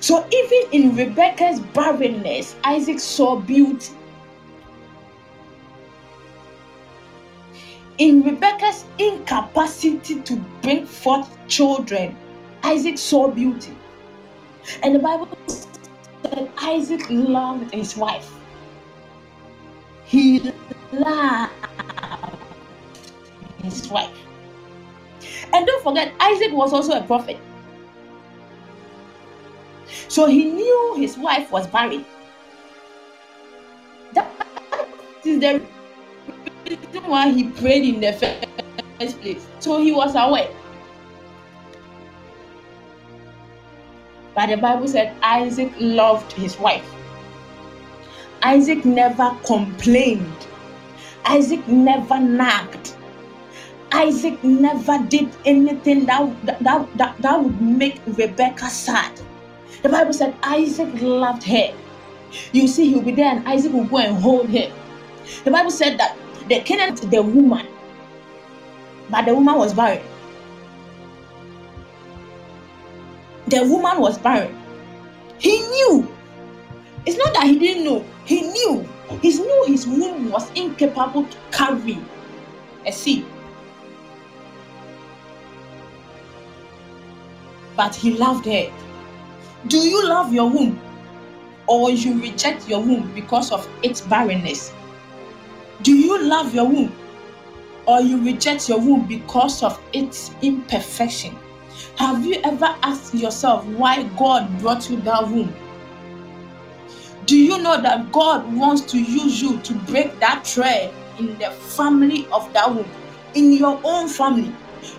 so 0.00 0.26
even 0.32 0.72
in 0.72 0.96
rebecca's 0.96 1.60
barrenness 1.60 2.56
isaac 2.64 2.98
saw 2.98 3.36
beauty 3.36 3.92
in 8.00 8.22
rebecca's 8.22 8.84
incapacity 8.98 10.20
to 10.22 10.36
bring 10.62 10.84
forth 10.86 11.28
children 11.48 12.16
isaac 12.74 12.98
saw 12.98 13.28
beauty 13.40 13.76
and 14.82 14.94
the 14.94 14.98
bible 14.98 15.28
says 15.46 15.66
that 16.22 16.48
Isaac 16.62 17.02
loved 17.10 17.72
his 17.72 17.96
wife. 17.96 18.30
He 20.04 20.52
loved 20.92 21.52
his 23.62 23.88
wife. 23.88 24.16
And 25.52 25.66
don't 25.66 25.82
forget, 25.82 26.12
Isaac 26.20 26.52
was 26.52 26.72
also 26.72 26.92
a 26.92 27.02
prophet. 27.02 27.38
So 30.08 30.26
he 30.26 30.44
knew 30.44 30.94
his 30.96 31.16
wife 31.16 31.50
was 31.50 31.66
barren. 31.66 32.04
That 34.12 34.30
is 35.24 35.40
the 35.40 35.62
reason 36.76 37.10
why 37.10 37.30
he 37.30 37.44
prayed 37.44 37.94
in 37.94 38.00
the 38.00 38.12
first 38.12 39.20
place. 39.20 39.46
So 39.58 39.82
he 39.82 39.92
was 39.92 40.14
aware. 40.14 40.50
But 44.34 44.46
the 44.46 44.56
Bible 44.56 44.88
said 44.88 45.14
Isaac 45.22 45.72
loved 45.78 46.32
his 46.32 46.58
wife. 46.58 46.88
Isaac 48.42 48.84
never 48.84 49.36
complained. 49.44 50.46
Isaac 51.24 51.66
never 51.68 52.18
nagged. 52.18 52.94
Isaac 53.92 54.42
never 54.44 54.98
did 55.08 55.28
anything 55.44 56.06
that, 56.06 56.46
that, 56.62 56.96
that, 56.96 57.18
that 57.20 57.42
would 57.42 57.60
make 57.60 58.00
Rebecca 58.06 58.70
sad. 58.70 59.20
The 59.82 59.88
Bible 59.88 60.12
said 60.12 60.34
Isaac 60.42 60.88
loved 61.00 61.42
her. 61.44 61.74
You 62.52 62.68
see, 62.68 62.90
he'll 62.90 63.02
be 63.02 63.12
there 63.12 63.34
and 63.34 63.46
Isaac 63.48 63.72
will 63.72 63.84
go 63.84 63.98
and 63.98 64.16
hold 64.16 64.48
her. 64.50 64.72
The 65.44 65.50
Bible 65.50 65.70
said 65.70 65.98
that 65.98 66.16
came 66.58 66.94
to 66.96 67.06
the 67.06 67.22
woman, 67.22 67.64
but 69.08 69.24
the 69.24 69.34
woman 69.34 69.54
was 69.54 69.72
barren. 69.72 70.02
The 73.46 73.62
woman 73.64 74.00
was 74.00 74.18
barren. 74.18 74.56
He 75.38 75.60
knew. 75.60 76.08
It's 77.06 77.16
not 77.16 77.32
that 77.34 77.44
he 77.44 77.58
didn't 77.58 77.84
know, 77.84 78.04
he 78.24 78.42
knew. 78.42 78.88
He 79.22 79.30
knew 79.30 79.64
his 79.66 79.86
womb 79.86 80.30
was 80.30 80.50
incapable 80.52 81.24
to 81.24 81.36
carry 81.50 81.98
a 82.86 82.92
seed. 82.92 83.24
But 87.76 87.94
he 87.94 88.16
loved 88.16 88.44
her. 88.46 88.70
Do 89.68 89.78
you 89.78 90.06
love 90.06 90.32
your 90.32 90.48
womb? 90.48 90.80
Or 91.66 91.90
you 91.90 92.20
reject 92.20 92.68
your 92.68 92.80
womb 92.80 93.12
because 93.14 93.52
of 93.52 93.68
its 93.82 94.00
barrenness? 94.00 94.72
Do 95.82 95.96
you 95.96 96.22
love 96.22 96.54
your 96.54 96.66
womb? 96.66 96.92
Or 97.86 98.00
you 98.00 98.22
reject 98.22 98.68
your 98.68 98.78
womb 98.78 99.06
because 99.06 99.62
of 99.62 99.80
its 99.92 100.30
imperfection? 100.42 101.36
Have 101.96 102.24
you 102.24 102.40
ever 102.44 102.76
asked 102.82 103.14
yourself 103.14 103.64
why 103.64 104.02
God 104.18 104.58
brought 104.60 104.90
you 104.90 105.00
that 105.02 105.26
womb? 105.26 105.54
Do 107.24 107.36
you 107.36 107.62
know 107.62 107.80
that 107.80 108.12
God 108.12 108.52
wants 108.54 108.82
to 108.92 108.98
use 108.98 109.40
you 109.40 109.58
to 109.60 109.74
break 109.74 110.18
that 110.20 110.46
thread 110.46 110.92
in 111.18 111.38
the 111.38 111.50
family 111.50 112.26
of 112.32 112.52
that 112.52 112.74
womb, 112.74 112.88
in 113.34 113.52
your 113.52 113.80
own 113.84 114.08
family? 114.08 114.52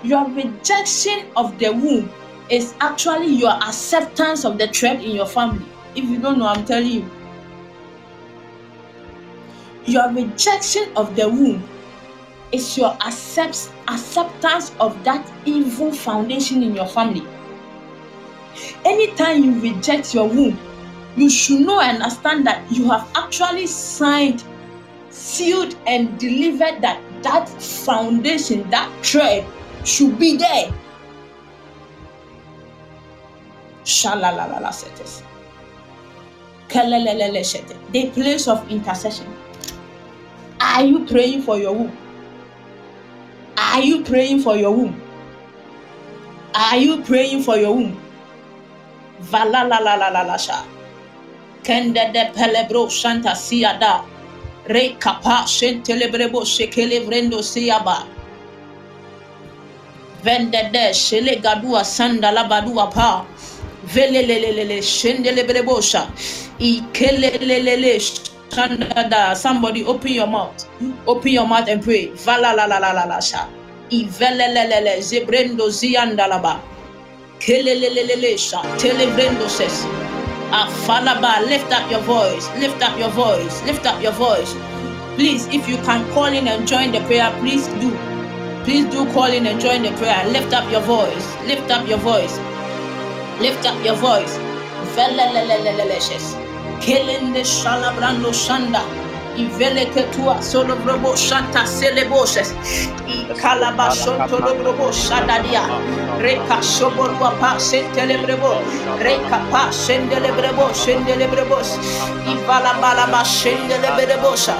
Your 0.03 0.27
rejection 0.29 1.25
of 1.35 1.57
the 1.59 1.71
womb 1.71 2.09
is 2.49 2.73
actually 2.79 3.27
your 3.27 3.51
acceptance 3.51 4.45
of 4.45 4.57
the 4.57 4.67
thread 4.67 5.03
in 5.03 5.11
your 5.11 5.25
family. 5.27 5.65
If 5.95 6.05
you 6.05 6.19
don't 6.19 6.39
know, 6.39 6.47
I'm 6.47 6.65
telling 6.65 6.87
you. 6.87 7.11
Your 9.85 10.11
rejection 10.11 10.91
of 10.95 11.15
the 11.15 11.27
womb 11.27 11.67
is 12.51 12.77
your 12.77 12.93
accept, 13.05 13.71
acceptance 13.87 14.71
of 14.79 15.03
that 15.03 15.27
evil 15.45 15.91
foundation 15.91 16.61
in 16.63 16.75
your 16.75 16.87
family. 16.87 17.25
Anytime 18.85 19.43
you 19.43 19.59
reject 19.61 20.13
your 20.13 20.27
womb, 20.27 20.59
you 21.15 21.29
should 21.29 21.61
know 21.61 21.79
and 21.79 22.01
understand 22.03 22.45
that 22.47 22.69
you 22.71 22.89
have 22.89 23.09
actually 23.15 23.67
signed, 23.67 24.43
sealed, 25.09 25.75
and 25.87 26.17
delivered 26.19 26.81
that 26.81 27.01
that 27.23 27.49
foundation, 27.49 28.69
that 28.69 28.89
thread 29.05 29.45
should 29.83 30.17
be 30.19 30.37
there. 30.37 30.71
Shalalalala 33.83 34.71
setes. 34.73 35.23
The 37.91 38.09
place 38.11 38.47
of 38.47 38.69
intercession. 38.71 39.27
Are 40.61 40.85
you 40.85 41.05
praying 41.05 41.41
for 41.41 41.57
your 41.57 41.73
womb? 41.73 41.97
Are 43.57 43.81
you 43.81 44.03
praying 44.03 44.41
for 44.41 44.55
your 44.55 44.71
womb? 44.71 45.01
Are 46.53 46.77
you 46.77 47.01
praying 47.01 47.41
for 47.41 47.57
your 47.57 47.73
womb? 47.73 47.99
Valalalalalalasha. 49.23 50.63
Kende 51.63 52.13
de 52.13 52.29
pelebro 52.35 52.89
shanta 52.91 53.29
siada. 53.29 54.05
Re 54.69 54.95
kapa 54.99 55.45
shentelebrebo 55.49 56.45
shekele 56.45 57.05
vrendo 57.07 57.41
siaba. 57.41 58.05
Vende 60.23 60.71
de 60.71 60.93
shele 60.93 61.41
gadua 61.41 61.81
sanda 61.83 62.31
labadua 62.31 62.93
pa. 62.93 63.25
Velelelelele 63.85 64.77
shendelebrebosa. 64.81 66.05
Ikelelelele. 66.59 67.97
Somebody 68.51 69.85
open 69.85 70.11
your 70.11 70.27
mouth. 70.27 70.67
Open 71.07 71.31
your 71.31 71.47
mouth 71.47 71.69
and 71.69 71.81
pray. 71.81 72.07
Vala 72.15 72.53
la 72.55 72.65
la 72.65 72.77
la 72.77 72.91
la 72.91 73.03
la 73.05 73.19
sha. 73.19 73.47
Ivelelelele 73.89 74.99
zebrendo 75.01 75.69
ziandalaba. 75.69 76.59
Kelelelelele 77.39 78.37
sha. 78.37 78.61
Telebrendo 78.77 79.47
says. 79.49 79.85
Afalaba, 80.51 81.39
ah, 81.39 81.45
lift 81.47 81.71
up 81.71 81.89
your 81.89 82.01
voice, 82.01 82.49
lift 82.59 82.83
up 82.83 82.99
your 82.99 83.09
voice, 83.11 83.63
lift 83.63 83.85
up 83.85 84.01
your 84.03 84.11
voice. 84.11 84.53
Please, 85.15 85.47
if 85.47 85.65
you 85.69 85.77
can 85.87 86.03
call 86.13 86.25
in 86.25 86.45
and 86.45 86.67
join 86.67 86.91
the 86.91 86.99
prayer, 87.07 87.31
please 87.39 87.67
do. 87.79 87.89
Please 88.65 88.83
do 88.91 89.09
call 89.13 89.31
in 89.31 89.47
and 89.47 89.61
join 89.61 89.81
the 89.81 89.91
prayer. 89.95 90.27
Lift 90.27 90.53
up 90.53 90.69
your 90.69 90.81
voice, 90.81 91.25
lift 91.47 91.71
up 91.71 91.87
your 91.87 91.99
voice, 91.99 92.37
lift 93.39 93.65
up 93.65 93.79
your 93.85 93.95
voice. 93.95 94.37
Veleleleleleleshes. 94.91 96.35
Killing 96.35 96.50
the 97.33 97.41
shalabrando 97.41 98.31
shanda. 98.33 98.81
Ivele 99.37 99.85
ketua 99.93 100.41
solo 100.43 100.75
brobo 100.77 101.15
shanta 101.15 101.59
seleboses. 101.65 102.53
I 103.07 103.33
kalabashon 103.35 104.27
tolo 104.27 104.53
brobo 104.61 104.91
shadadia. 104.91 105.63
Reka 106.21 106.57
soborwa 106.61 107.39
pa 107.39 107.57
sentelebrebo. 107.57 108.61
Reka 108.99 109.39
pa 109.51 109.69
sendelebrebo 109.71 110.73
sendelebrebos. 110.73 111.77
Ivala 112.27 112.73
balaba 112.81 113.23
sendelebrebosha. 113.23 114.55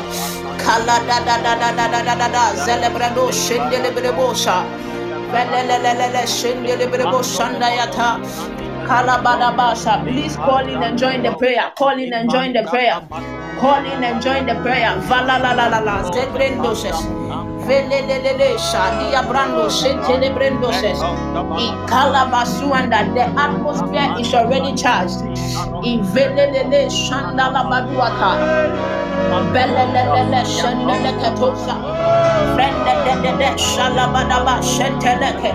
Kala 0.58 1.00
da 1.08 1.20
da 1.26 1.38
da 1.44 1.56
da 1.56 1.72
da 1.76 1.88
da 1.90 2.04
da 2.04 2.16
da 2.16 2.28
da 2.30 2.56
zelebrado 2.66 3.32
sendelebrebosha. 3.32 4.66
Velelelelele 5.34 6.26
sendelebrebosha 6.28 7.38
shandayata. 7.38 8.71
Kalabadabasha. 8.92 10.04
Please 10.04 10.36
call 10.36 10.68
in 10.68 10.84
and 10.84 11.00
join 11.00 11.24
the 11.24 11.32
prayer. 11.38 11.72
Call 11.78 11.98
in 11.98 12.12
and 12.12 12.30
join 12.30 12.52
the 12.52 12.64
prayer. 12.64 13.00
Call 13.62 13.86
in 13.86 14.04
and 14.04 14.22
join 14.22 14.46
the 14.46 14.56
prayer. 14.62 15.00
Vala 15.08 15.40
la 15.40 15.52
la 15.54 15.68
la 15.68 15.80
la. 15.80 17.51
Velelelele 17.68 18.58
shadia 18.60 19.22
brando 19.30 19.70
shetele 19.70 20.30
brando 20.36 20.72
says. 20.74 21.00
Ikalabasuanda 21.68 23.14
the 23.16 23.26
atmosphere 23.40 24.16
is 24.20 24.34
already 24.34 24.76
charged. 24.76 25.22
Ivelelele 25.84 26.90
shandala 26.90 27.64
baduata. 27.72 28.32
Belelelele 29.54 30.44
shandele 30.46 31.12
katosa. 31.22 31.76
Friend 32.56 32.78
dedede 33.06 33.50
shalabadaba 33.58 34.56
shenteleke 34.74 35.52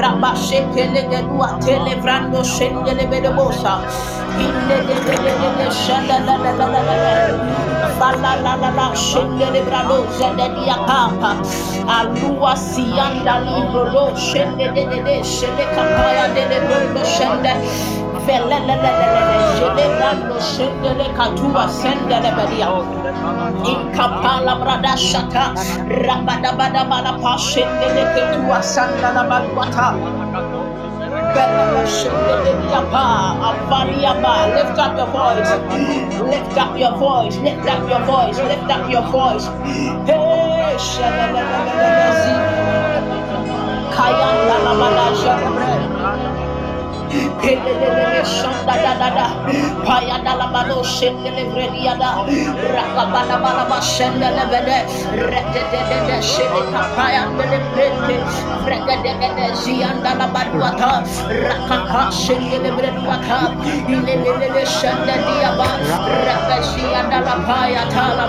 raba 0.00 0.32
shekelege 0.46 1.20
dua 1.28 1.48
televrando 1.64 2.40
shendele 2.54 3.04
bedebosa 3.12 3.74
hille 4.38 4.78
dedede 4.88 5.66
shalalalalala 5.82 7.14
fala 7.98 8.32
la 8.44 8.54
la 8.62 8.70
la 8.78 8.86
alua 11.98 12.54
sianda 12.56 13.40
libro 13.46 13.84
lo 13.94 14.04
shende 14.16 14.68
de 14.74 14.84
de 14.90 15.00
de 15.06 15.16
shende 15.24 15.64
kapaya 15.74 16.28
de 16.34 16.44
de 16.50 16.58
bro 16.66 17.04
shende. 17.04 17.52
Inkapala 23.72 24.54
brada 24.60 24.96
shaka 24.96 25.54
rabada 26.04 26.52
bada 26.58 26.84
bala 26.90 27.12
pa 27.22 27.36
shende 27.38 27.88
le 27.96 28.04
ketua 28.14 28.62
sanda 28.62 29.12
la 29.14 29.24
balwata 29.30 29.88
Lift 31.30 32.98
up 34.78 34.78
your 34.96 34.98
voice, 35.20 35.50
lift 36.20 36.58
up 36.58 36.78
your 36.78 36.92
voice, 36.98 37.36
lift 37.38 37.68
up 37.68 37.88
your 37.90 38.00
voice, 38.06 38.38
lift 38.38 38.70
up 38.70 38.90
your 38.90 39.02
voice. 39.10 39.46
Hey, 47.40 47.40
Pelelele 47.40 47.99
Shanda 48.24 48.74
da 48.84 48.92
da 49.00 49.08
da. 49.16 49.26
Paya 49.84 50.18
da 50.24 50.34
la 50.36 50.46
da. 51.98 52.10
De 55.12 55.26
de 55.26 55.52
de 55.72 55.80
de 55.88 55.96
de 55.96 56.04
de 56.04 56.20
la 56.20 56.72
la 56.72 56.82
paya 56.96 57.22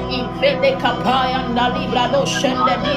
ivele 0.09 0.71
kapaya 0.81 1.39
ndalibra 1.51 2.05
lo 2.13 2.25
shendele 2.25 2.93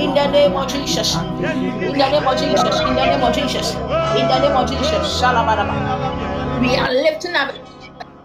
in 0.00 0.14
the 0.14 0.26
name 0.30 0.56
of 0.56 0.68
Jesus. 0.68 1.14
In 1.16 1.96
the 1.98 2.08
name 2.10 2.26
of 2.26 2.36
Jesus. 2.38 2.80
In 2.80 2.94
the 2.94 3.04
name 3.06 3.22
of 3.22 3.34
Jesus. 3.34 3.74
In 3.74 4.26
the 4.28 4.38
name 4.40 4.56
of 4.56 4.68
Jesus. 4.68 5.20
Shalabaraba. 5.20 5.74
We 6.60 6.76
are 6.76 6.92
lifting 6.92 7.34
up 7.34 7.54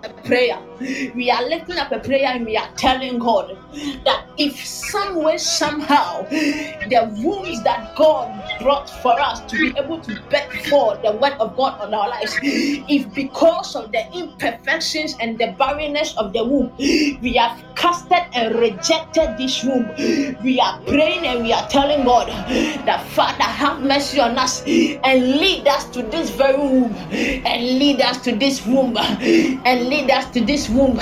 a 0.04 0.10
prayer. 0.28 0.60
We 0.80 1.32
are 1.32 1.44
lifting 1.48 1.78
up 1.78 1.92
a 1.92 2.00
prayer 2.00 2.28
and 2.28 2.46
we 2.46 2.58
are 2.58 2.70
telling 2.76 3.20
God 3.20 3.58
that 4.06 4.26
if 4.38 4.66
some 4.66 5.24
way, 5.24 5.38
somehow, 5.38 6.24
the 6.30 7.10
wounds 7.24 7.64
that 7.64 7.96
God 7.96 8.32
brought 8.62 8.90
for 9.02 9.20
us 9.20 9.42
to 9.52 9.58
be 9.58 9.78
able 9.80 10.00
to 10.02 10.22
beg 10.30 10.52
for 10.70 10.98
the 10.98 11.14
word 11.14 11.34
of 11.40 11.56
God 11.56 11.80
on 11.82 11.94
our 11.94 12.10
lives, 12.10 12.38
if 12.44 13.14
because 13.14 13.76
of 13.76 13.92
the 13.92 14.06
imperfections 14.14 15.16
and 15.20 15.38
the 15.38 15.56
barrenness 15.58 16.16
of 16.18 16.34
the 16.34 16.44
womb, 16.44 16.72
we 16.78 17.34
have 17.38 17.64
casted 17.76 18.24
and 18.34 18.56
rejected 18.56 19.38
this 19.38 19.64
womb, 19.64 19.88
we 20.44 20.60
are 20.60 20.80
praying 20.82 21.26
and 21.26 21.44
we 21.44 21.54
are 21.54 21.68
telling 21.70 22.06
God 22.06 22.28
that 22.86 23.06
Father, 23.08 23.44
have 23.44 23.82
mercy 23.82 24.20
on 24.20 24.38
us 24.38 24.62
and 24.66 25.24
lead 25.40 25.68
us 25.68 25.86
to 25.90 26.04
this 26.04 26.30
very 26.32 26.58
womb, 26.58 26.94
and 27.12 27.80
lead 27.80 28.02
us 28.02 28.22
to 28.24 28.36
this 28.36 28.66
womb, 28.66 28.98
and 28.98 29.88
lead 29.88 30.12
us 30.12 30.30
to 30.32 30.42
this 30.44 30.65
womb 30.70 31.00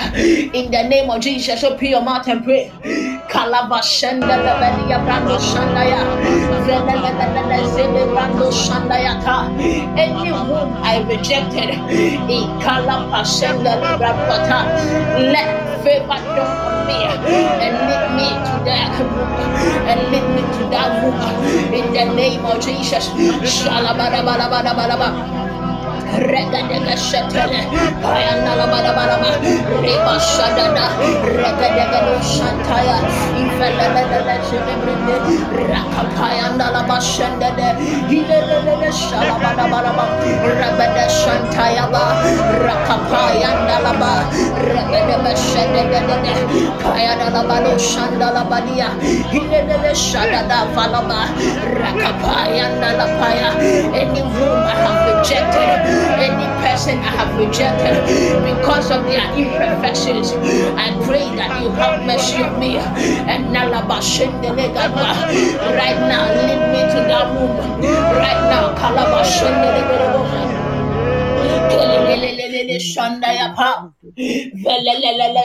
in 0.53 0.71
the 0.71 0.83
name 0.83 1.09
of 1.09 1.21
Jesus. 1.21 1.63
Open 1.63 1.87
your 1.87 2.01
mouth 2.01 2.27
and 2.27 2.43
pray. 2.43 2.71
Brando. 8.13 8.51
Any 9.97 10.31
womb 10.31 10.73
I 10.83 11.03
rejected, 11.07 11.69
in 12.29 12.47
let 15.33 15.49
favor 15.83 16.19
dawn 16.35 16.57
on 16.67 16.87
me 16.87 16.99
and 17.63 17.75
lead 17.87 18.05
me 18.17 18.27
to 18.47 18.55
that 18.65 18.99
womb 18.99 19.33
and 19.89 19.99
lead 20.11 20.27
me 20.35 20.41
to 20.57 20.63
that 20.71 20.89
womb 21.03 21.73
in 21.73 21.85
the 21.93 22.05
name 22.15 22.45
of 22.45 22.59
Jesus. 22.61 23.09
Regadega 26.13 26.95
shetele, 26.95 27.61
shala 38.93 39.43
shantaya 41.09 41.85
ba, 41.91 42.03
ba, 51.09 51.23
paya, 53.19 53.49
any 53.93 54.21
room 54.21 54.63
I 54.63 54.75
have 54.83 55.01
rejected 55.09 56.02
any 56.03 56.47
person 56.61 56.97
I 56.99 57.11
have 57.19 57.37
rejected 57.39 57.95
because 58.43 58.91
of 58.91 59.03
their 59.05 59.23
imperfections. 59.37 60.31
I 60.77 60.91
pray 61.05 61.35
that 61.35 61.61
you 61.61 61.69
have 61.71 62.05
mercy 62.05 62.43
on 62.43 62.59
me. 62.59 62.77
And. 62.77 63.51
Right 65.79 65.99
now, 66.07 66.25
lead 66.47 66.63
me 66.73 66.81
to 66.93 66.99
that 67.07 67.25
womb. 67.33 67.57
Right 68.17 68.41
now, 68.49 68.73
Kalabashendelegaba. 68.75 70.23
Velelelele 72.13 72.79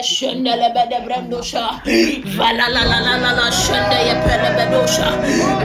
shanda 0.03 0.55
le 0.55 0.69
bede 0.75 0.99
brendosha. 1.05 1.63
Valalalalala 2.37 3.47
shanda 3.51 3.97
ya 4.07 4.15
pele 4.23 4.49
bedosha. 4.57 5.07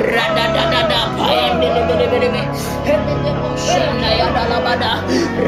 Rada 0.01 0.47
da 0.55 0.65
da 0.73 0.83
da 0.89 1.01
pa 1.17 1.29
yende 1.29 1.69
le 1.75 1.83
bede 1.89 2.07
bede 2.13 2.29
be. 2.33 2.43
Helelele 2.89 3.53
shanda 3.67 4.11
ya 4.21 4.29
dalabada. 4.37 4.93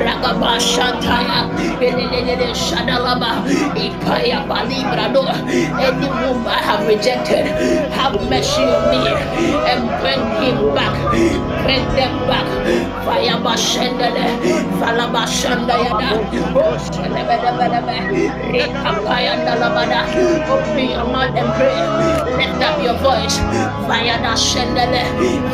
Ragaba 0.05 0.53
shanta 0.61 1.17
ya. 1.29 1.41
Helelelele 1.81 2.49
shanda 2.55 2.97
laba. 3.01 3.31
Ipaya 3.77 4.39
bali 4.49 4.81
brado. 4.93 5.25
Any 5.81 6.09
womb 6.09 6.47
I 6.47 6.61
have 6.69 6.87
rejected, 6.87 7.47
have 7.97 8.15
mercy 8.31 8.63
on 8.63 8.91
me 8.93 9.01
and 9.73 9.85
bring 10.01 10.23
him 10.43 10.59
back. 10.75 10.95
Bring 11.65 11.85
them 11.97 12.15
back. 12.29 12.47
Fire 13.05 13.39
bashendele. 13.45 14.27
Fala 14.81 15.07
bashanda 15.47 15.75
yada. 15.79 16.11
Oh, 16.59 16.75
shelebedebedebe. 16.91 17.97
Rekapayanda 18.51 19.55
labada. 19.63 20.01
Open 20.51 20.91
your 20.91 21.07
mouth 21.07 21.37
and 21.39 21.51
pray. 21.55 21.79
Lift 22.39 22.63
up 22.63 22.83
your 22.83 22.99
voice. 22.99 23.39
Fire 23.87 24.19
da 24.23 24.35
shendele. 24.35 25.03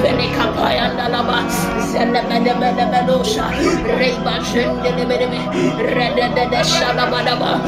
Velekapayanda 0.01 1.09
laba. 1.13 1.45
Zelebedebedebedosha. 1.93 3.45
Reba 4.01 4.35
shendelebedebe. 4.45 5.41
Rededede 5.77 6.61
shalabadaba. 6.65 7.61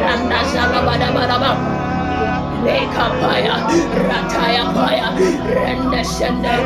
Randa. 0.00 1.79
Lekapaya, 2.60 3.56
Rataya 3.96 4.64
Paya, 4.76 5.08
Renda 5.48 6.02
Shandaya, 6.04 6.64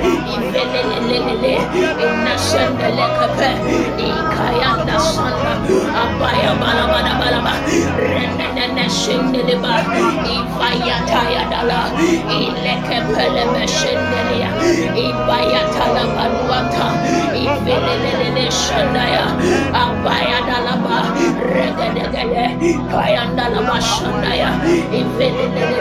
Abaya 19.74 20.38
Dalaba, 20.46 21.00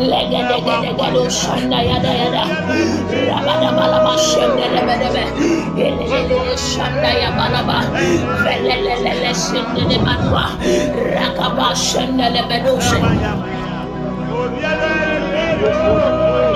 Legedegedegado 0.00 1.28
shanda 1.30 1.80
yada 1.84 2.12
yada. 2.20 2.44
Rabada 3.28 3.70
balaba 3.78 4.14
shende 4.16 4.66
lebedebe. 4.74 5.24
Elelele 5.76 6.56
shanda 6.56 7.10
ya 7.22 7.30
balaba. 7.38 7.78
Velelelele 8.44 9.32
shende 9.36 9.82
le 9.90 9.98
manwa. 10.06 10.44
Rakaba 11.16 11.68
shende 11.76 12.26
lebedo 12.34 12.80
shende. 12.80 13.28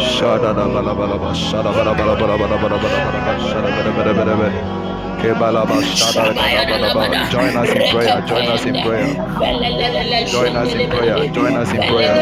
Shada 0.01 0.55
da 0.55 0.65
bala 0.69 0.95
bala 0.95 1.19
ba 1.19 1.35
shada 1.35 1.71
bala 1.73 1.95
bala 1.95 2.17
bala 2.17 2.37
bala 2.39 2.57
bala 2.59 2.79
bala 2.83 2.99
bala 3.05 3.21
ba 3.27 3.35
shada 3.49 3.71
bala 3.77 3.93
bala 3.97 4.13
bala 4.15 4.35
bala 4.37 4.84
Join 7.31 7.57
us 7.57 7.71
in 7.71 7.83
prayer. 7.91 8.21
Join 8.27 8.47
us 8.47 8.65
in 8.65 8.75
prayer. 8.83 9.09
Join 10.27 10.57
us 10.57 10.73
in 10.75 10.91
prayer. 10.91 11.29
Join 11.33 11.57
us 11.57 11.71
in 11.73 11.81
prayer. 11.89 12.15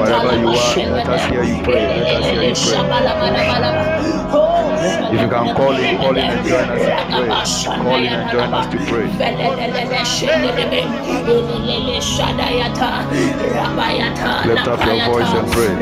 Wherever 0.00 0.34
you 0.40 0.48
are, 0.48 0.76
let 0.96 1.08
us 1.08 1.24
hear 1.30 1.44
you 1.44 1.62
pray. 1.62 1.86
Let 2.00 2.22
us 2.22 2.26
hear 2.26 2.42
you 2.42 2.54
pray. 4.30 4.41
If 4.82 5.20
you 5.22 5.28
can 5.28 5.54
call 5.54 5.76
in, 5.76 5.96
call 5.98 6.16
in 6.16 6.24
and 6.24 6.46
join 6.48 6.68
us 6.70 6.82
to 6.82 7.06
pray. 7.14 7.30
Call 7.82 8.02
in 8.02 8.12
and 8.12 8.30
join 8.30 8.52
us 8.54 8.66
to 8.72 8.78
pray. 8.90 9.06
Lift 14.46 14.66
up 14.68 14.80
your 14.86 14.98
voice 15.04 15.32
and 15.38 15.48
pray. 15.52 15.72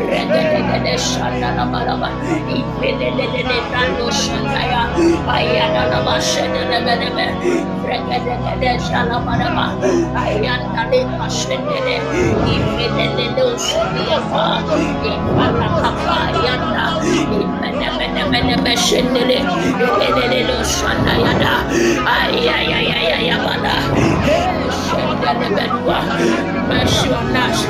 Mercy 26.69 27.11
on 27.11 27.37
us, 27.37 27.67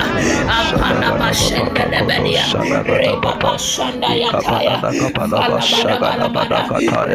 apana 0.48 1.10
bashenda 1.20 1.84
lebedia 1.92 2.44
reba 2.86 3.32
bashanda 3.42 4.10
yataya 4.14 4.76
bala 5.14 5.66
bala 5.70 6.28
bala 6.28 6.28
bala 6.28 6.60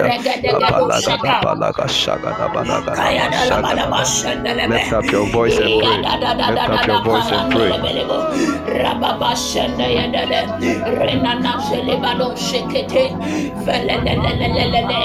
regede 0.04 0.52
gado 0.60 0.92
shaka 0.92 1.44
kaya 2.96 3.30
da 3.32 3.58
bala 3.62 3.86
bashenda 3.92 4.54
lebe 4.56 4.74
Lift 4.74 4.94
up 4.94 5.06
your 5.12 5.28
voice 5.32 5.58
and 5.58 5.82
pray. 5.82 5.98
Lift 6.50 6.70
up 6.70 6.88
your 6.88 7.02
voice 7.04 7.32
and 7.32 7.52
pray. 7.52 7.72
raba 8.84 9.12
bashenda 9.20 9.88
yada 9.88 10.26
de 10.32 10.42
rena 11.00 11.36
na 11.40 11.60
selebado 11.62 12.36
shekete. 12.38 13.12
Fele 13.66 13.96
le 14.06 14.14
le 14.24 14.32
le 14.40 14.48
le 14.56 14.66
le 14.74 14.82
le. 14.90 15.02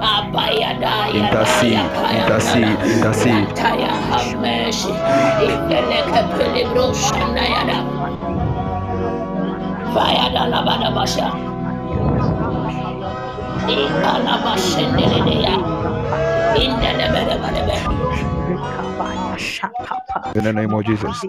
Abaya 0.00 0.72
da 0.80 1.08
yada 1.08 1.42
Intercede, 1.42 1.90
intercede, 2.18 2.86
intercede. 2.94 3.58
Have 4.10 4.40
mercy. 4.40 4.92
Ipeleke 5.38 6.22
pelebro 6.36 6.94
shanda 6.94 7.44
yada. 7.54 7.78
Fire 9.94 10.28
da 10.34 10.44
la 10.46 10.60
bada 10.66 10.90
basha. 10.94 11.28
Ikala 13.68 14.34
bashendele. 14.44 15.54
Indele 16.62 17.06
bede 17.14 17.36
bede 17.42 17.62
be. 17.68 17.76
In 20.34 20.44
the 20.44 20.52
name 20.52 20.74
of 20.74 20.84
Jesus. 20.84 21.24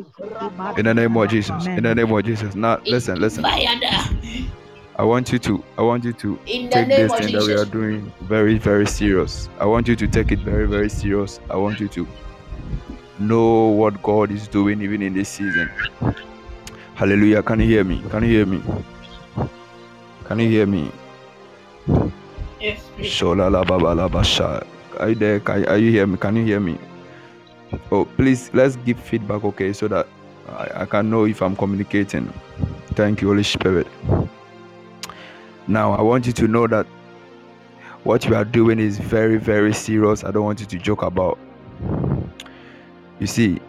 In 0.77 0.85
the 0.85 0.93
name 0.93 1.17
of 1.17 1.29
Jesus. 1.29 1.65
In 1.65 1.83
the 1.83 1.95
name 1.95 2.11
of 2.11 2.23
Jesus. 2.23 2.55
Now 2.55 2.79
listen, 2.85 3.19
listen. 3.19 3.45
I 3.45 5.03
want 5.03 5.31
you 5.31 5.39
to 5.39 5.63
I 5.77 5.81
want 5.81 6.03
you 6.03 6.13
to 6.13 6.37
take 6.45 6.69
this 6.87 7.11
thing 7.13 7.31
that 7.33 7.43
we 7.47 7.53
are 7.53 7.65
doing 7.65 8.11
very, 8.21 8.57
very 8.57 8.85
serious. 8.85 9.49
I 9.59 9.65
want 9.65 9.87
you 9.87 9.95
to 9.95 10.07
take 10.07 10.31
it 10.31 10.39
very, 10.39 10.67
very 10.67 10.89
serious. 10.89 11.39
I 11.49 11.55
want 11.55 11.79
you 11.79 11.87
to 11.89 12.07
know 13.27 13.67
what 13.67 14.01
God 14.03 14.31
is 14.31 14.47
doing 14.47 14.81
even 14.81 15.01
in 15.01 15.13
this 15.13 15.29
season. 15.29 15.69
Hallelujah. 16.95 17.41
Can 17.43 17.59
you 17.59 17.67
hear 17.67 17.83
me? 17.83 18.03
Can 18.09 18.23
you 18.23 18.29
hear 18.29 18.45
me? 18.45 18.61
Can 20.25 20.39
you 20.39 20.49
hear 20.49 20.65
me? 20.65 20.91
Yes, 22.59 22.81
please. 22.95 23.11
Sholala 23.11 23.65
babala 23.65 24.11
basha. 24.11 24.65
Are 24.99 25.09
you 25.09 25.15
there? 25.15 25.39
Can, 25.39 25.65
are 25.65 25.77
you 25.77 25.91
hear 25.91 26.05
me? 26.05 26.17
Can 26.17 26.35
you 26.35 26.45
hear 26.45 26.59
me? 26.59 26.77
Oh, 27.91 28.05
please 28.05 28.51
let's 28.53 28.75
give 28.75 28.99
feedback, 28.99 29.43
okay, 29.43 29.73
so 29.73 29.87
that 29.87 30.07
I, 30.49 30.81
I 30.81 30.85
can 30.85 31.09
know 31.09 31.25
if 31.25 31.41
I'm 31.41 31.55
communicating. 31.55 32.31
Thank 32.95 33.21
you, 33.21 33.29
Holy 33.29 33.43
Spirit. 33.43 33.87
Now 35.67 35.93
I 35.93 36.01
want 36.01 36.27
you 36.27 36.33
to 36.33 36.47
know 36.47 36.67
that 36.67 36.85
what 38.03 38.25
you 38.25 38.35
are 38.35 38.45
doing 38.45 38.79
is 38.79 38.97
very, 38.97 39.37
very 39.37 39.73
serious. 39.73 40.23
I 40.23 40.31
don't 40.31 40.43
want 40.43 40.59
you 40.59 40.65
to 40.65 40.77
joke 40.77 41.03
about. 41.03 41.39
You 43.21 43.27
see, 43.27 43.59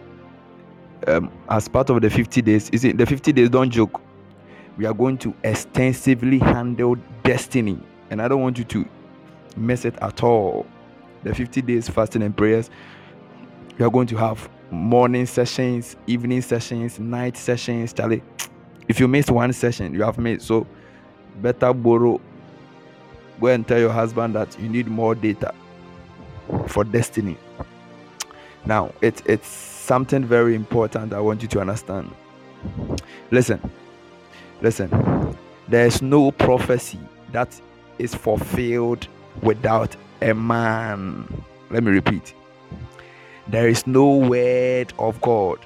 um, 1.05 1.31
as 1.47 1.67
part 1.67 1.91
of 1.91 2.01
the 2.01 2.09
50 2.09 2.41
days, 2.41 2.71
the 2.71 3.05
50 3.05 3.31
days 3.33 3.51
don't 3.51 3.69
joke. 3.69 4.01
We 4.77 4.87
are 4.87 4.95
going 4.95 5.19
to 5.19 5.35
extensively 5.43 6.39
handle 6.39 6.95
destiny, 7.21 7.79
and 8.09 8.19
I 8.19 8.27
don't 8.27 8.41
want 8.41 8.57
you 8.57 8.63
to 8.63 8.83
miss 9.55 9.85
it 9.85 9.93
at 10.01 10.23
all. 10.23 10.65
The 11.21 11.35
50 11.35 11.61
days 11.61 11.87
fasting 11.87 12.23
and 12.23 12.35
prayers, 12.35 12.71
we 13.77 13.85
are 13.85 13.91
going 13.91 14.07
to 14.07 14.17
have 14.17 14.49
morning 14.71 15.27
sessions, 15.27 15.97
evening 16.07 16.41
sessions, 16.41 16.99
night 16.99 17.37
sessions. 17.37 17.93
Charlie, 17.93 18.23
if 18.87 18.99
you 18.99 19.07
miss 19.07 19.29
one 19.29 19.53
session, 19.53 19.93
you 19.93 20.01
have 20.01 20.17
missed. 20.17 20.47
So, 20.47 20.65
better 21.43 21.71
borrow. 21.73 22.19
Go 23.39 23.47
and 23.47 23.67
tell 23.67 23.79
your 23.79 23.91
husband 23.91 24.33
that 24.33 24.59
you 24.59 24.67
need 24.67 24.87
more 24.87 25.13
data 25.13 25.53
for 26.69 26.83
destiny. 26.83 27.37
Now, 28.65 28.93
it's 29.01 29.21
it's 29.25 29.47
something 29.47 30.23
very 30.23 30.55
important 30.55 31.13
I 31.13 31.19
want 31.19 31.41
you 31.41 31.47
to 31.49 31.59
understand. 31.59 32.09
Listen, 33.31 33.59
listen. 34.61 35.37
There's 35.67 36.01
no 36.01 36.31
prophecy 36.31 36.99
that 37.31 37.59
is 37.99 38.15
fulfilled 38.15 39.07
without 39.41 39.95
a 40.21 40.33
man. 40.33 41.43
Let 41.69 41.83
me 41.83 41.91
repeat. 41.91 42.33
There 43.47 43.67
is 43.67 43.85
no 43.85 44.15
word 44.15 44.93
of 44.99 45.19
God 45.21 45.59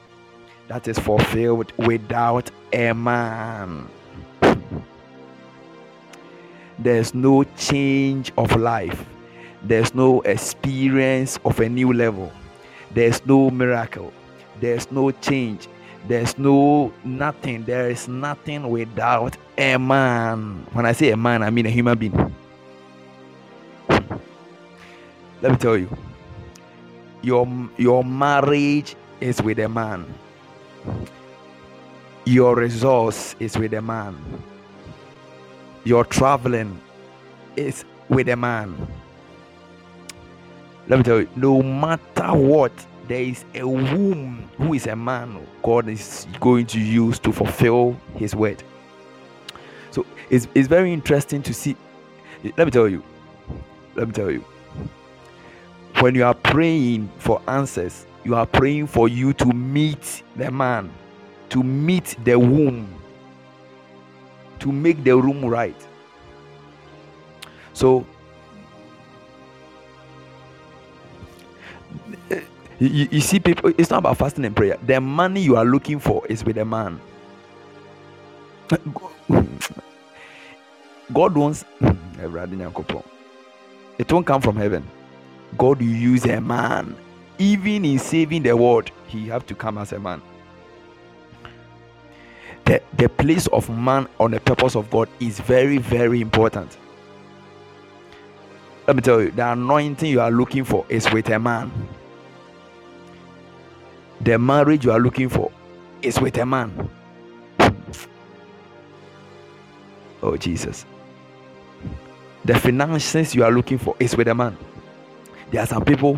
that 0.67 0.87
is 0.87 0.97
fulfilled 0.97 1.71
without 1.77 2.49
a 2.73 2.93
man. 2.93 3.87
There's 6.79 7.13
no 7.13 7.43
change 7.43 8.31
of 8.37 8.55
life. 8.55 9.05
There's 9.63 9.93
no 9.95 10.21
experience 10.21 11.39
of 11.43 11.59
a 11.59 11.69
new 11.69 11.93
level. 11.93 12.31
There's 12.97 13.23
no 13.27 13.51
miracle. 13.51 14.11
There's 14.59 14.91
no 14.91 15.11
change. 15.11 15.67
There's 16.07 16.35
no 16.35 16.91
nothing. 17.03 17.63
There 17.63 17.91
is 17.91 18.07
nothing 18.07 18.67
without 18.71 19.37
a 19.55 19.77
man. 19.77 20.65
When 20.73 20.87
I 20.87 20.93
say 20.93 21.11
a 21.11 21.15
man, 21.15 21.43
I 21.43 21.51
mean 21.51 21.67
a 21.67 21.69
human 21.69 21.95
being. 21.95 22.35
Let 25.43 25.51
me 25.51 25.57
tell 25.57 25.77
you. 25.77 25.95
Your 27.21 27.45
your 27.77 28.03
marriage 28.03 28.95
is 29.21 29.43
with 29.43 29.59
a 29.59 29.69
man. 29.69 30.11
Your 32.25 32.55
resource 32.55 33.35
is 33.39 33.55
with 33.59 33.75
a 33.75 33.81
man. 33.83 34.17
Your 35.83 36.03
traveling 36.03 36.81
is 37.55 37.85
with 38.09 38.27
a 38.27 38.35
man. 38.35 38.73
Let 40.87 40.97
me 40.97 41.03
tell 41.03 41.19
you, 41.19 41.29
no 41.35 41.61
matter 41.61 42.33
what, 42.33 42.71
there 43.07 43.21
is 43.21 43.43
a 43.53 43.67
womb 43.67 44.49
who 44.57 44.73
is 44.73 44.87
a 44.87 44.95
man 44.95 45.45
God 45.63 45.89
is 45.89 46.27
going 46.39 46.65
to 46.67 46.79
use 46.79 47.19
to 47.19 47.31
fulfill 47.31 47.99
his 48.15 48.35
word. 48.35 48.63
So 49.91 50.05
it's, 50.29 50.47
it's 50.53 50.67
very 50.67 50.93
interesting 50.93 51.41
to 51.43 51.53
see. 51.53 51.75
Let 52.55 52.67
me 52.67 52.71
tell 52.71 52.87
you, 52.87 53.03
let 53.95 54.07
me 54.07 54.13
tell 54.13 54.31
you, 54.31 54.45
when 55.99 56.15
you 56.15 56.23
are 56.23 56.33
praying 56.35 57.09
for 57.17 57.41
answers, 57.47 58.05
you 58.23 58.35
are 58.35 58.45
praying 58.45 58.87
for 58.87 59.07
you 59.09 59.33
to 59.33 59.45
meet 59.45 60.23
the 60.35 60.51
man, 60.51 60.91
to 61.49 61.63
meet 61.63 62.15
the 62.23 62.37
womb, 62.37 62.93
to 64.59 64.71
make 64.71 65.03
the 65.03 65.17
room 65.17 65.43
right. 65.45 65.87
So 67.73 68.05
you, 72.79 72.89
you- 72.89 73.21
see 73.21 73.39
people 73.39 73.71
it's 73.77 73.89
not 73.91 73.99
about 73.99 74.17
fasting 74.17 74.45
and 74.45 74.55
prayer 74.55 74.77
the 74.85 75.01
money 75.01 75.41
you 75.41 75.55
are 75.57 75.65
looking 75.65 75.99
for 75.99 76.25
is 76.27 76.43
with 76.45 76.57
a 76.57 76.65
man 76.65 76.99
god 81.13 81.35
wants 81.35 81.65
it 83.99 84.11
won't 84.11 84.27
come 84.27 84.41
from 84.41 84.55
heaven 84.57 84.83
god 85.57 85.79
will 85.79 85.87
use 85.87 86.25
a 86.25 86.41
man 86.41 86.95
even 87.39 87.85
in 87.85 87.99
saving 87.99 88.43
the 88.43 88.55
world, 88.55 88.91
he 89.07 89.27
have 89.27 89.45
to 89.47 89.55
come 89.55 89.77
as 89.77 89.91
a 89.93 89.99
man. 89.99 90.21
The, 92.65 92.81
the 92.97 93.09
place 93.09 93.47
of 93.47 93.69
man 93.69 94.07
on 94.19 94.31
the 94.31 94.39
purpose 94.39 94.75
of 94.75 94.89
God 94.91 95.09
is 95.19 95.39
very, 95.39 95.77
very 95.77 96.21
important. 96.21 96.77
Let 98.87 98.95
me 98.97 99.01
tell 99.01 99.21
you, 99.21 99.31
the 99.31 99.51
anointing 99.51 100.09
you 100.11 100.21
are 100.21 100.31
looking 100.31 100.63
for 100.65 100.85
is 100.89 101.11
with 101.11 101.29
a 101.29 101.39
man. 101.39 101.71
The 104.21 104.37
marriage 104.37 104.85
you 104.85 104.91
are 104.91 104.99
looking 104.99 105.29
for 105.29 105.51
is 106.01 106.19
with 106.19 106.37
a 106.37 106.45
man. 106.45 106.89
Oh, 110.21 110.35
Jesus. 110.35 110.85
The 112.43 112.55
finances 112.55 113.35
you 113.35 113.43
are 113.43 113.51
looking 113.51 113.77
for 113.77 113.95
is 113.99 114.15
with 114.17 114.27
a 114.27 114.35
man. 114.35 114.57
There 115.51 115.61
are 115.61 115.67
some 115.67 115.85
people, 115.85 116.15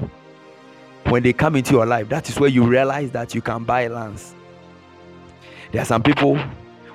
when 1.06 1.24
they 1.24 1.34
come 1.34 1.56
into 1.56 1.74
your 1.74 1.86
life, 1.86 2.10
that 2.10 2.30
is 2.30 2.40
where 2.40 2.50
you 2.50 2.66
realize 2.66 3.12
that 3.12 3.36
you 3.36 3.42
can 3.42 3.64
buy 3.64 3.88
lands. 3.88 4.34
There 5.72 5.82
are 5.82 5.86
some 5.86 6.02
people, 6.02 6.38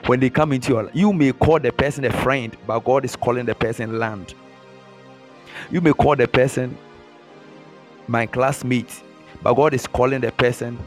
when 0.06 0.20
they 0.20 0.31
come 0.31 0.52
into 0.52 0.72
your 0.72 0.85
life, 0.85 0.94
you 0.94 1.12
may 1.12 1.32
call 1.32 1.60
the 1.60 1.72
person 1.72 2.05
a 2.05 2.12
friend, 2.12 2.56
but 2.66 2.81
God 2.81 3.05
is 3.05 3.14
calling 3.14 3.47
the 3.47 3.55
person 3.55 3.98
land. 3.98 4.35
You 5.70 5.81
may 5.81 5.93
call 5.93 6.16
the 6.16 6.26
person 6.26 6.76
my 8.09 8.26
classmate, 8.26 9.02
but 9.43 9.55
God 9.55 9.74
is 9.74 9.86
calling 9.86 10.20
the 10.20 10.32
person 10.32 10.78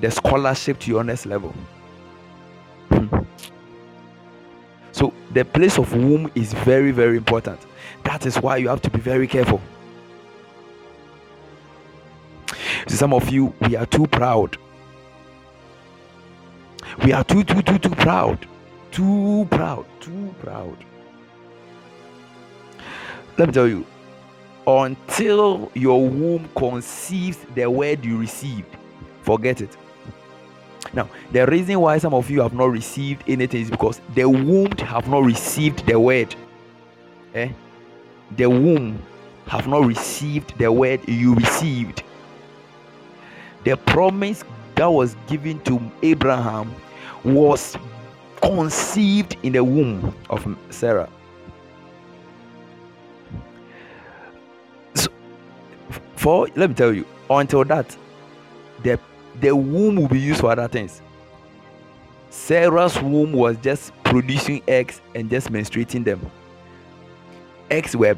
the 0.00 0.10
scholarship 0.10 0.78
to 0.80 0.90
your 0.90 1.04
next 1.04 1.26
level. 1.26 1.54
Hmm. 2.90 3.06
So 4.92 5.12
the 5.32 5.44
place 5.44 5.78
of 5.78 5.92
womb 5.94 6.30
is 6.34 6.52
very, 6.52 6.90
very 6.90 7.16
important. 7.16 7.60
That 8.04 8.26
is 8.26 8.36
why 8.36 8.58
you 8.58 8.68
have 8.68 8.82
to 8.82 8.90
be 8.90 9.00
very 9.00 9.26
careful. 9.26 9.60
Some 12.88 13.12
of 13.12 13.28
you, 13.30 13.52
we 13.62 13.76
are 13.76 13.86
too 13.86 14.06
proud. 14.06 14.56
We 17.04 17.12
are 17.12 17.24
too, 17.24 17.44
too, 17.44 17.62
too, 17.62 17.78
too 17.78 17.90
proud. 17.90 18.46
Too 18.90 19.46
proud. 19.50 19.84
Too 20.00 20.34
proud. 20.40 20.76
Let 23.36 23.48
me 23.48 23.52
tell 23.52 23.68
you, 23.68 23.84
until 24.66 25.70
your 25.74 26.08
womb 26.08 26.48
conceives 26.56 27.38
the 27.54 27.70
word 27.70 28.04
you 28.04 28.16
received, 28.16 28.74
forget 29.22 29.60
it. 29.60 29.76
Now, 30.92 31.08
the 31.32 31.46
reason 31.46 31.80
why 31.80 31.98
some 31.98 32.14
of 32.14 32.30
you 32.30 32.40
have 32.40 32.54
not 32.54 32.66
received 32.70 33.24
anything 33.28 33.62
is 33.62 33.70
because 33.70 34.00
the 34.14 34.28
womb 34.28 34.70
have 34.78 35.08
not 35.08 35.24
received 35.24 35.86
the 35.86 35.98
word. 35.98 36.34
Eh? 37.34 37.50
The 38.36 38.48
womb 38.48 39.02
have 39.46 39.66
not 39.66 39.86
received 39.86 40.56
the 40.58 40.70
word 40.70 41.06
you 41.08 41.34
received. 41.34 42.02
The 43.64 43.76
promise 43.76 44.44
that 44.76 44.86
was 44.86 45.16
given 45.26 45.60
to 45.60 45.80
Abraham 46.02 46.74
was 47.24 47.76
conceived 48.40 49.36
in 49.42 49.52
the 49.52 49.64
womb 49.64 50.14
of 50.30 50.46
Sarah. 50.70 51.08
So, 54.94 55.10
for 56.16 56.48
let 56.54 56.70
me 56.70 56.74
tell 56.74 56.92
you, 56.92 57.06
until 57.30 57.64
that, 57.64 57.96
the 58.82 59.00
the 59.40 59.54
womb 59.54 59.96
will 59.96 60.08
be 60.08 60.18
used 60.18 60.40
for 60.40 60.50
other 60.50 60.68
things. 60.68 61.02
Sarah's 62.30 63.00
womb 63.00 63.32
was 63.32 63.56
just 63.58 63.92
producing 64.04 64.62
eggs 64.68 65.00
and 65.14 65.30
just 65.30 65.50
menstruating 65.50 66.04
them. 66.04 66.20
Eggs 67.70 67.96
were 67.96 68.16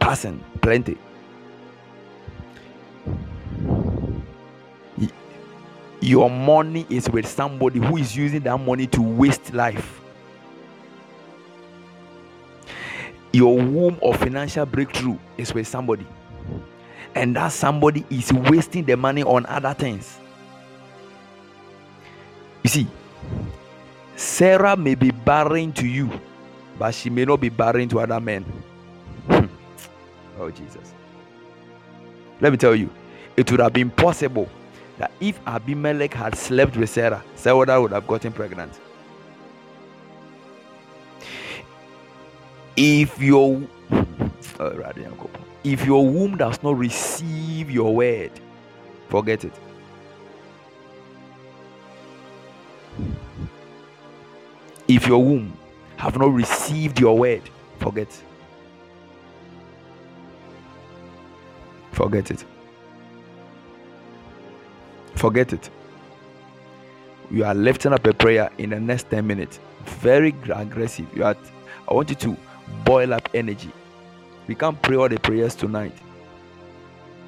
passing 0.00 0.42
plenty. 0.60 0.98
Your 6.00 6.28
money 6.28 6.86
is 6.90 7.08
with 7.08 7.26
somebody 7.26 7.78
who 7.78 7.96
is 7.96 8.14
using 8.14 8.40
that 8.40 8.58
money 8.58 8.86
to 8.88 9.00
waste 9.00 9.54
life. 9.54 10.02
Your 13.32 13.56
womb 13.56 13.98
of 14.02 14.16
financial 14.18 14.66
breakthrough 14.66 15.18
is 15.38 15.54
with 15.54 15.66
somebody, 15.66 16.06
and 17.14 17.34
that 17.36 17.52
somebody 17.52 18.04
is 18.10 18.32
wasting 18.32 18.84
the 18.84 18.96
money 18.96 19.22
on 19.22 19.46
other 19.46 19.72
things. 19.72 20.18
You 22.64 22.70
see, 22.70 22.86
Sarah 24.16 24.76
may 24.76 24.94
be 24.94 25.10
barren 25.10 25.72
to 25.74 25.86
you, 25.86 26.10
but 26.78 26.94
she 26.94 27.10
may 27.10 27.26
not 27.26 27.40
be 27.40 27.50
barren 27.50 27.88
to 27.90 28.00
other 28.00 28.18
men. 28.20 28.42
Hmm. 29.28 29.46
oh, 30.38 30.50
Jesus. 30.50 30.94
Let 32.40 32.52
me 32.52 32.58
tell 32.58 32.74
you, 32.74 32.90
it 33.36 33.50
would 33.50 33.60
have 33.60 33.74
been 33.74 33.90
possible 33.90 34.48
that 34.98 35.12
if 35.20 35.38
Abimelech 35.46 36.14
had 36.14 36.36
slept 36.36 36.76
with 36.76 36.88
Sarah, 36.88 37.22
Sarah 37.34 37.80
would 37.80 37.92
have 37.92 38.06
gotten 38.06 38.32
pregnant. 38.32 38.80
If 42.76 43.20
your 43.20 43.62
if 45.64 45.84
your 45.84 46.06
womb 46.06 46.36
does 46.36 46.62
not 46.62 46.76
receive 46.78 47.70
your 47.70 47.94
word, 47.94 48.32
forget 49.08 49.44
it. 49.44 49.52
If 54.86 55.06
your 55.06 55.22
womb 55.22 55.56
have 55.96 56.18
not 56.18 56.32
received 56.32 57.00
your 57.00 57.18
word, 57.18 57.42
forget. 57.78 58.08
Forget 61.92 62.30
it. 62.30 62.44
Forget 65.14 65.52
it. 65.52 65.70
You 67.30 67.44
are 67.44 67.54
lifting 67.54 67.92
up 67.92 68.06
a 68.06 68.12
prayer 68.12 68.50
in 68.58 68.70
the 68.70 68.80
next 68.80 69.10
10 69.10 69.26
minutes. 69.26 69.58
Very 69.84 70.34
aggressive. 70.52 71.06
You 71.16 71.24
are 71.24 71.36
I 71.88 71.94
want 71.94 72.08
you 72.10 72.16
to 72.16 72.36
boil 72.84 73.12
up 73.12 73.28
energy. 73.34 73.70
We 74.46 74.54
can't 74.54 74.80
pray 74.82 74.96
all 74.96 75.08
the 75.08 75.18
prayers 75.18 75.54
tonight. 75.54 75.92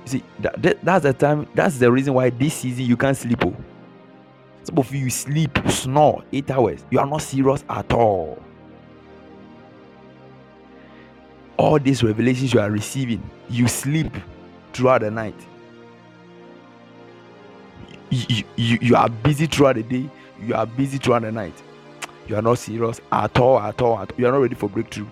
See, 0.05 0.23
that, 0.41 0.63
that, 0.63 0.85
that's 0.85 1.03
the 1.03 1.13
time, 1.13 1.49
that's 1.55 1.79
the 1.79 1.91
reason 1.91 2.15
why 2.15 2.31
this 2.31 2.55
season 2.55 2.85
you 2.85 2.97
can't 2.97 3.17
sleep. 3.17 3.45
Oh. 3.45 3.55
Some 4.67 4.79
of 4.79 4.93
you 4.93 5.09
sleep, 5.11 5.57
snore 5.69 6.25
eight 6.33 6.51
hours. 6.51 6.85
You 6.91 6.99
are 6.99 7.07
not 7.07 7.23
serious 7.23 7.65
at 7.71 7.93
all. 7.93 8.43
All 11.57 11.79
these 11.79 12.03
revelations 12.03 12.53
you 12.53 12.59
are 12.59 12.71
receiving, 12.71 13.23
you 13.49 13.69
sleep 13.69 14.13
throughout 14.73 15.03
the 15.03 15.11
night. 15.13 15.37
You, 18.11 18.43
you, 18.57 18.79
you 18.81 18.97
are 18.97 19.09
busy 19.09 19.47
throughout 19.47 19.77
the 19.77 19.85
day, 19.85 20.11
you 20.43 20.57
are 20.57 20.67
busy 20.67 20.99
throughout 20.99 21.23
the 21.23 21.31
night. 21.31 21.55
You 22.27 22.35
are 22.35 22.43
not 22.43 22.59
serious 22.59 23.01
at 23.13 23.39
all, 23.39 23.61
at 23.61 23.81
all, 23.81 23.97
at 23.97 24.11
all. 24.11 24.19
You 24.19 24.27
are 24.27 24.33
not 24.33 24.39
ready 24.39 24.57
for 24.57 24.69
breakthrough. 24.69 25.07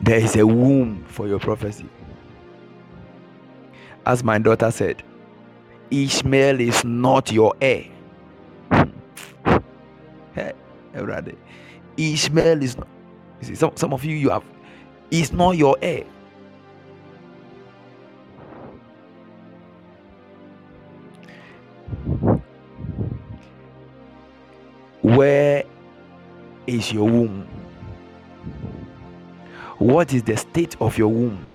There 0.00 0.18
is 0.18 0.36
a 0.36 0.46
womb 0.46 1.04
for 1.06 1.28
your 1.28 1.38
prophecy 1.38 1.86
as 4.06 4.24
my 4.24 4.38
daughter 4.38 4.70
said, 4.70 5.02
Ishmael 5.90 6.60
is 6.60 6.84
not 6.84 7.32
your 7.32 7.54
heir. 7.60 7.84
hey, 10.34 10.52
Ishmael 11.96 12.62
is 12.62 12.76
not. 12.76 12.88
You 13.40 13.46
see, 13.48 13.54
some, 13.54 13.72
some 13.76 13.92
of 13.92 14.04
you, 14.04 14.16
you 14.16 14.30
have, 14.30 14.44
is 15.10 15.32
not 15.32 15.56
your 15.56 15.76
heir. 15.82 16.04
Where 25.02 25.64
is 26.66 26.92
your 26.92 27.08
womb? 27.08 27.46
What 29.78 30.14
is 30.14 30.22
the 30.22 30.36
state 30.36 30.76
of 30.80 30.96
your 30.98 31.08
womb? 31.08 31.46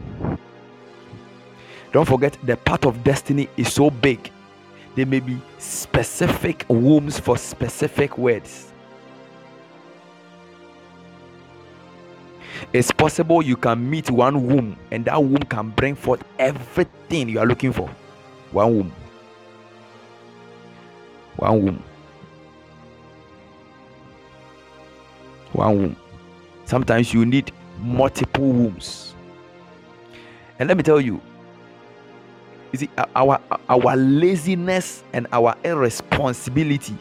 Don't 1.91 2.06
forget 2.06 2.38
the 2.44 2.56
path 2.56 2.86
of 2.86 3.03
destiny 3.03 3.49
is 3.57 3.74
so 3.74 3.90
big. 3.90 4.32
There 4.95 5.06
may 5.06 5.20
be 5.20 5.41
specific 5.57 6.66
wombs 6.68 7.20
for 7.20 7.38
specific 7.38 8.18
words. 8.18 8.72
It's 12.74 12.91
possible 12.91 13.41
you 13.41 13.56
can 13.56 13.90
meet 13.90 14.11
one 14.11 14.45
womb 14.45 14.78
and 14.91 15.06
that 15.06 15.24
womb 15.24 15.44
can 15.44 15.70
bring 15.70 15.95
forth 15.95 16.24
everything 16.38 17.30
you 17.30 17.40
are 17.40 17.45
looking 17.45 17.74
for. 17.74 17.90
One 18.52 18.76
womb. 18.76 18.94
One 21.38 21.64
womb. 21.64 21.84
One 25.53 25.78
womb. 25.78 25.95
Sometimes 26.66 27.14
you 27.14 27.26
need 27.26 27.52
multiple 27.80 28.52
wombs. 28.52 29.16
And 30.60 30.68
let 30.68 30.78
me 30.78 30.84
tell 30.84 31.02
you, 31.02 31.22
you 32.72 32.80
see, 32.80 32.90
our 33.16 33.40
our 33.70 33.96
laziness 33.96 35.04
and 35.14 35.28
our 35.32 35.56
irresponsibility 35.64 36.98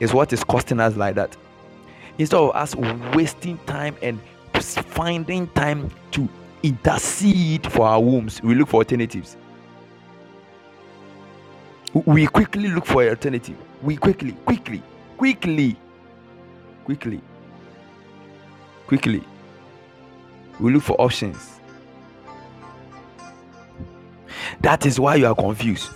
is 0.00 0.14
what 0.14 0.32
is 0.32 0.44
costing 0.44 0.80
us 0.80 0.96
like 0.96 1.14
that. 1.16 1.36
instead 2.18 2.38
of 2.38 2.54
us 2.54 2.74
wasting 3.14 3.58
time 3.66 3.96
and 4.02 4.20
finding 4.60 5.46
time 5.48 5.90
to 6.10 6.28
intercede 6.62 7.70
for 7.70 7.86
our 7.86 8.00
wombs, 8.00 8.42
we 8.42 8.54
look 8.54 8.68
for 8.68 8.78
alternatives. 8.78 9.36
We 11.94 12.26
quickly 12.26 12.68
look 12.68 12.86
for 12.86 13.02
an 13.02 13.10
alternative. 13.10 13.56
We 13.82 13.96
quickly, 13.96 14.32
quickly, 14.44 14.82
quickly, 15.16 15.76
quickly, 16.84 17.22
quickly. 18.86 19.24
We 20.60 20.72
look 20.72 20.82
for 20.82 21.00
options. 21.00 21.57
That 24.60 24.86
is 24.86 24.98
why 24.98 25.16
you 25.16 25.26
are 25.26 25.34
confused. 25.34 25.90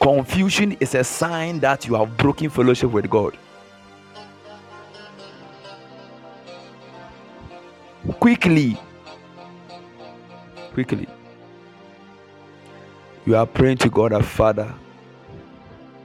Confusion 0.00 0.72
is 0.80 0.94
a 0.96 1.04
sign 1.04 1.60
that 1.60 1.86
you 1.86 1.94
have 1.94 2.16
broken 2.16 2.50
fellowship 2.50 2.90
with 2.90 3.08
God. 3.08 3.38
Quickly, 8.18 8.76
quickly, 10.72 11.06
you 13.24 13.36
are 13.36 13.46
praying 13.46 13.76
to 13.78 13.88
God, 13.88 14.12
our 14.12 14.24
Father, 14.24 14.74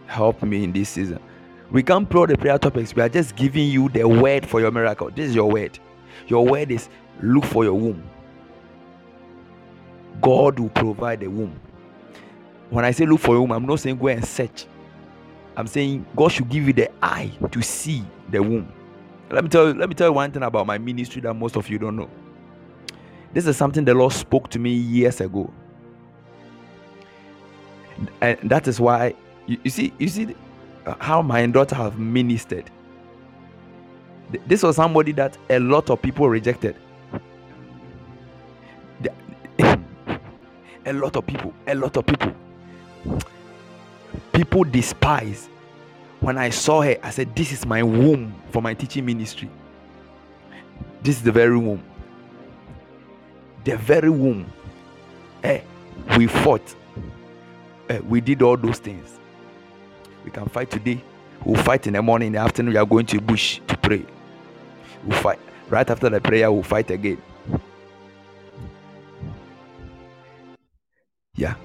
help 0.06 0.44
me 0.44 0.64
in 0.64 0.72
this 0.72 0.90
season. 0.90 1.20
We 1.72 1.82
can't 1.82 2.08
pray 2.08 2.28
the 2.28 2.38
prayer 2.38 2.60
topics, 2.60 2.96
we 2.96 3.02
are 3.02 3.10
just 3.10 3.36
giving 3.36 3.68
you 3.68 3.90
the 3.90 4.08
word 4.08 4.46
for 4.46 4.60
your 4.62 4.70
miracle. 4.70 5.10
This 5.10 5.30
is 5.30 5.36
your 5.36 5.50
word. 5.50 5.80
Your 6.28 6.46
word 6.46 6.70
is 6.72 6.88
look 7.22 7.46
for 7.46 7.64
your 7.64 7.74
womb. 7.74 8.08
God 10.22 10.60
will 10.60 10.70
provide 10.70 11.20
the 11.22 11.28
womb. 11.28 11.60
When 12.70 12.84
I 12.84 12.92
say 12.92 13.06
look 13.06 13.22
for 13.22 13.36
a 13.36 13.40
womb, 13.40 13.52
I'm 13.52 13.66
not 13.66 13.80
saying 13.80 13.98
go 13.98 14.08
and 14.08 14.26
search. 14.26 14.66
I'm 15.56 15.68
saying 15.68 16.06
God 16.16 16.30
should 16.30 16.50
give 16.50 16.68
you 16.68 16.74
the 16.74 16.90
eye 17.04 17.32
to 17.52 17.62
see 17.62 18.04
the 18.30 18.42
womb. 18.42 18.72
Let 19.30 19.44
me 19.44 19.50
tell 19.50 19.68
you, 19.68 19.74
let 19.74 19.90
me 19.90 19.96
tell 19.96 20.08
you 20.08 20.14
one 20.14 20.32
thing 20.32 20.44
about 20.44 20.68
my 20.68 20.78
ministry 20.78 21.22
that 21.22 21.34
most 21.34 21.56
of 21.56 21.70
you 21.70 21.78
don't 21.78 21.96
know. 21.96 22.10
This 23.34 23.46
is 23.48 23.58
something 23.58 23.84
the 23.84 23.94
Lord 23.94 24.14
spoke 24.14 24.50
to 24.52 24.60
me 24.60 24.72
years 24.72 25.22
ago. 25.22 25.52
And 28.22 28.38
that 28.50 28.68
is 28.68 28.80
why 28.80 29.16
you, 29.48 29.58
you 29.64 29.70
see, 29.70 29.94
you 29.98 30.08
see 30.08 30.36
how 31.00 31.22
my 31.22 31.46
daughter 31.48 31.76
have 31.76 32.00
ministered. 32.00 32.70
This 34.46 34.64
was 34.64 34.76
somebody 34.76 35.12
that 35.14 35.38
a 35.50 35.60
lot 35.60 35.90
of 35.90 36.02
people 36.02 36.30
rejected. 36.30 36.76
A 40.88 40.94
lot 40.94 41.16
of 41.16 41.28
people, 41.28 41.54
a 41.68 41.76
lot 41.76 41.96
of 41.98 42.06
people 42.06 42.34
people 44.38 44.64
despise. 44.64 45.50
When 46.20 46.38
I 46.38 46.50
saw 46.50 46.82
her, 46.82 46.98
I 47.04 47.10
said, 47.10 47.36
This 47.36 47.52
is 47.52 47.66
my 47.66 47.84
womb 47.84 48.34
for 48.52 48.62
my 48.62 48.74
teaching 48.74 49.06
ministry. 49.06 49.50
This 51.02 51.18
is 51.18 51.24
the 51.24 51.32
very 51.32 51.58
womb. 51.58 51.84
The 53.64 53.78
very 53.78 54.10
womb. 54.10 54.52
Eh, 55.44 55.62
we 56.18 56.28
fought. 56.28 56.76
Eh, 57.90 58.00
we 58.00 58.22
did 58.22 58.42
all 58.42 58.58
those 58.58 58.80
things. 58.80 59.20
We 60.24 60.32
can 60.32 60.48
fight 60.48 60.72
today. 60.72 61.02
We'll 61.44 61.62
fight 61.62 61.88
in 61.88 61.94
the 61.94 62.02
morning, 62.02 62.28
in 62.28 62.34
the 62.34 62.40
afternoon. 62.40 62.74
We 62.74 62.80
are 62.80 62.86
going 62.86 63.06
to 63.08 63.22
bush 63.22 63.60
to 63.68 63.78
pray. 63.78 64.06
We'll 65.04 65.20
fight. 65.20 65.40
Right 65.70 65.90
after 65.90 66.10
the 66.10 66.20
prayer, 66.20 66.52
we'll 66.52 66.64
fight 66.64 66.90
again. 66.92 67.22
Yeah. 71.38 71.56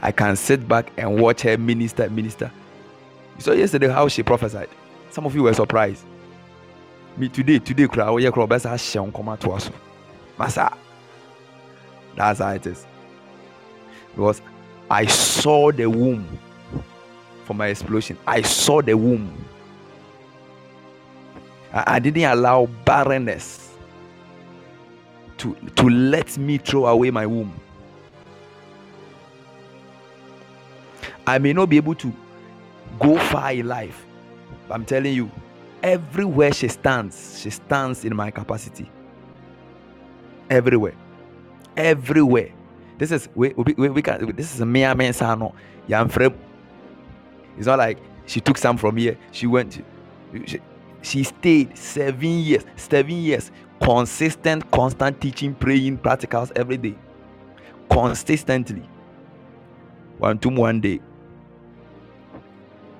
I 0.00 0.12
can 0.12 0.36
sit 0.36 0.66
back 0.66 0.92
and 0.96 1.20
watch 1.20 1.42
her 1.42 1.58
minister, 1.58 2.08
minister. 2.08 2.50
You 3.36 3.42
saw 3.42 3.52
yesterday 3.52 3.88
how 3.88 4.06
she 4.08 4.22
prophesied. 4.22 4.68
Some 5.10 5.26
of 5.26 5.34
you 5.34 5.42
were 5.42 5.52
surprised. 5.54 6.04
Me 7.16 7.28
today, 7.28 7.58
today, 7.58 7.88
cry. 7.88 8.06
Oh 8.06 8.16
yeah, 8.18 8.30
cry. 8.30 8.46
Best 8.46 8.64
I 8.64 8.76
share 8.76 9.10
come 9.10 9.36
to 9.36 9.50
us. 9.50 9.70
Masa. 10.38 10.72
That's 12.14 12.38
how 12.38 12.50
it 12.50 12.64
is. 12.64 12.86
Because 14.10 14.40
I 14.88 15.06
saw 15.06 15.72
the 15.72 15.90
womb 15.90 16.26
for 17.44 17.54
my 17.54 17.68
explosion. 17.68 18.16
I 18.26 18.42
saw 18.42 18.82
the 18.82 18.96
womb. 18.96 19.44
I, 21.72 21.94
I 21.94 21.98
didn't 21.98 22.24
allow 22.24 22.66
barrenness 22.84 23.67
to 25.38 25.54
to 25.76 25.88
let 25.88 26.36
me 26.38 26.58
throw 26.58 26.86
away 26.86 27.10
my 27.10 27.26
womb. 27.26 27.52
I 31.26 31.38
may 31.38 31.52
not 31.52 31.68
be 31.68 31.76
able 31.76 31.94
to 31.96 32.12
go 32.98 33.18
far 33.18 33.52
in 33.52 33.68
life. 33.68 34.06
I'm 34.70 34.84
telling 34.84 35.14
you, 35.14 35.30
everywhere 35.82 36.52
she 36.52 36.68
stands, 36.68 37.40
she 37.40 37.50
stands 37.50 38.04
in 38.04 38.14
my 38.16 38.30
capacity. 38.30 38.90
Everywhere. 40.50 40.94
Everywhere. 41.76 42.50
This 42.98 43.12
is 43.12 43.28
we, 43.34 43.50
we, 43.50 43.88
we 43.88 44.02
can 44.02 44.34
this 44.34 44.54
is 44.54 44.60
a 44.60 44.66
mere 44.66 44.94
man 44.94 45.12
sano. 45.12 45.54
It's 45.86 47.66
not 47.66 47.78
like 47.78 47.98
she 48.26 48.40
took 48.40 48.58
some 48.58 48.76
from 48.76 48.96
here. 48.96 49.16
She 49.30 49.46
went 49.46 49.82
she, 50.46 50.60
she 51.02 51.22
stayed 51.22 51.76
seven 51.76 52.40
years, 52.40 52.64
seven 52.76 53.16
years, 53.16 53.50
consistent, 53.82 54.70
constant 54.70 55.20
teaching, 55.20 55.54
praying, 55.54 55.98
practicals 55.98 56.52
every 56.56 56.76
day. 56.76 56.94
Consistently. 57.90 58.82
One 60.18 60.38
to 60.40 60.48
one 60.48 60.80
day 60.80 61.00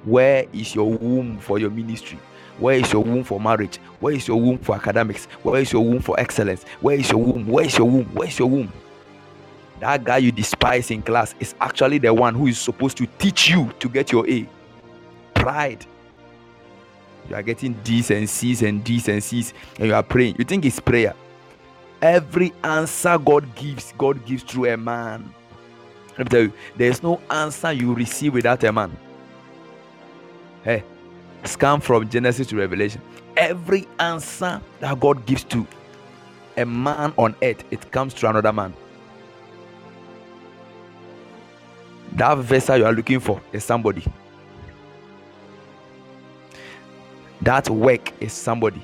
where 0.08 0.46
is 0.52 0.74
your 0.74 0.90
womb 0.90 1.38
for 1.38 1.58
your 1.58 1.70
ministry? 1.70 2.18
Where 2.58 2.76
is 2.76 2.92
your 2.92 3.02
womb 3.04 3.24
for 3.24 3.38
marriage? 3.38 3.76
Where 4.00 4.14
is 4.14 4.26
your 4.26 4.40
womb 4.40 4.58
for 4.58 4.74
academics? 4.74 5.26
Where 5.42 5.60
is 5.60 5.72
your 5.72 5.84
womb 5.84 6.00
for 6.00 6.18
excellence? 6.18 6.64
Where 6.80 6.98
is 6.98 7.10
your 7.10 7.22
womb? 7.22 7.46
Where 7.46 7.66
is 7.66 7.76
your 7.76 7.88
womb? 7.88 8.06
Where 8.14 8.28
is 8.28 8.38
your 8.38 8.48
womb? 8.48 8.72
That 9.80 10.04
guy 10.04 10.16
you 10.18 10.32
despise 10.32 10.90
in 10.90 11.02
class 11.02 11.34
is 11.40 11.54
actually 11.60 11.98
the 11.98 12.12
one 12.12 12.34
who 12.34 12.46
is 12.46 12.58
supposed 12.58 12.96
to 12.96 13.06
teach 13.18 13.48
you 13.48 13.70
to 13.78 13.88
get 13.88 14.10
your 14.10 14.28
A. 14.28 14.48
Pride. 15.34 15.84
You 17.28 17.36
are 17.36 17.42
getting 17.42 17.74
D's 17.84 18.10
and 18.10 18.28
C's 18.28 18.62
and 18.62 18.82
D's 18.82 19.08
and 19.08 19.22
C's, 19.22 19.52
and 19.78 19.88
you 19.88 19.94
are 19.94 20.02
praying. 20.02 20.36
You 20.38 20.44
think 20.44 20.64
it's 20.64 20.80
prayer. 20.80 21.14
Every 22.00 22.52
answer 22.64 23.18
God 23.18 23.54
gives, 23.54 23.92
God 23.98 24.24
gives 24.24 24.42
through 24.42 24.70
a 24.72 24.76
man. 24.76 25.34
Let 26.16 26.18
me 26.18 26.24
tell 26.24 26.40
you, 26.42 26.52
there 26.76 26.90
is 26.90 27.02
no 27.02 27.20
answer 27.30 27.72
you 27.72 27.94
receive 27.94 28.34
without 28.34 28.64
a 28.64 28.72
man. 28.72 28.96
Hey, 30.64 30.84
scan 31.44 31.80
from 31.80 32.08
Genesis 32.08 32.46
to 32.48 32.56
Revelation. 32.56 33.02
Every 33.36 33.86
answer 34.00 34.60
that 34.80 34.98
God 34.98 35.24
gives 35.26 35.44
to 35.44 35.66
a 36.56 36.64
man 36.64 37.12
on 37.16 37.36
earth, 37.42 37.62
it 37.70 37.90
comes 37.92 38.14
to 38.14 38.28
another 38.28 38.52
man. 38.52 38.74
That 42.12 42.38
vessel 42.38 42.78
you 42.78 42.84
are 42.86 42.92
looking 42.92 43.20
for 43.20 43.40
is 43.52 43.64
somebody. 43.64 44.04
That 47.42 47.68
work 47.70 48.12
is 48.20 48.32
somebody. 48.32 48.82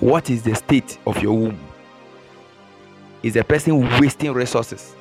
What 0.00 0.28
is 0.30 0.42
the 0.42 0.54
state 0.54 0.98
of 1.06 1.22
your 1.22 1.32
womb? 1.32 1.58
Is 3.22 3.36
a 3.36 3.44
person 3.44 3.80
wasting 3.98 4.32
resources? 4.32 4.94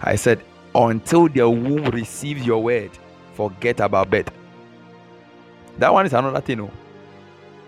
I 0.00 0.16
said, 0.16 0.42
until 0.74 1.28
the 1.28 1.48
womb 1.48 1.84
receives 1.90 2.44
your 2.46 2.62
word, 2.62 2.90
forget 3.34 3.80
about 3.80 4.10
bed. 4.10 4.32
That 5.78 5.92
one 5.92 6.06
is 6.06 6.12
another 6.12 6.40
thing. 6.40 6.58
No? 6.58 6.70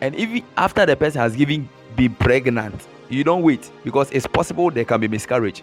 And 0.01 0.14
even 0.16 0.44
after 0.56 0.84
the 0.86 0.96
person 0.96 1.20
has 1.20 1.36
given 1.36 1.68
been 1.94 2.14
pregnant, 2.14 2.88
you 3.09 3.22
don't 3.22 3.42
wait 3.42 3.70
because 3.84 4.10
it's 4.10 4.26
possible 4.26 4.70
there 4.70 4.84
can 4.84 5.01
be 5.01 5.09
miscarriage. 5.09 5.62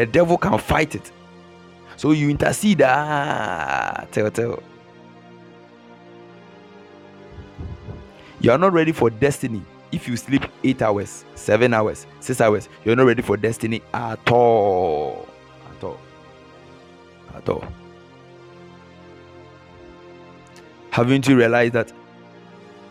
The 0.00 0.06
devil 0.06 0.38
can 0.38 0.56
fight 0.56 0.94
it. 0.94 1.12
So 1.98 2.12
you 2.12 2.30
intercede. 2.30 2.80
Ah, 2.80 4.06
tell, 4.10 4.30
tell. 4.30 4.62
You 8.40 8.52
are 8.52 8.56
not 8.56 8.72
ready 8.72 8.92
for 8.92 9.10
destiny 9.10 9.62
if 9.92 10.08
you 10.08 10.16
sleep 10.16 10.46
eight 10.64 10.80
hours, 10.80 11.26
seven 11.34 11.74
hours, 11.74 12.06
six 12.20 12.40
hours, 12.40 12.70
you're 12.82 12.96
not 12.96 13.04
ready 13.04 13.20
for 13.20 13.36
destiny 13.36 13.82
at 13.92 14.30
all. 14.30 15.28
At 15.76 15.84
all. 15.84 16.00
At 17.34 17.46
all. 17.50 17.64
Haven't 20.92 21.28
you 21.28 21.36
realized 21.36 21.74
that 21.74 21.92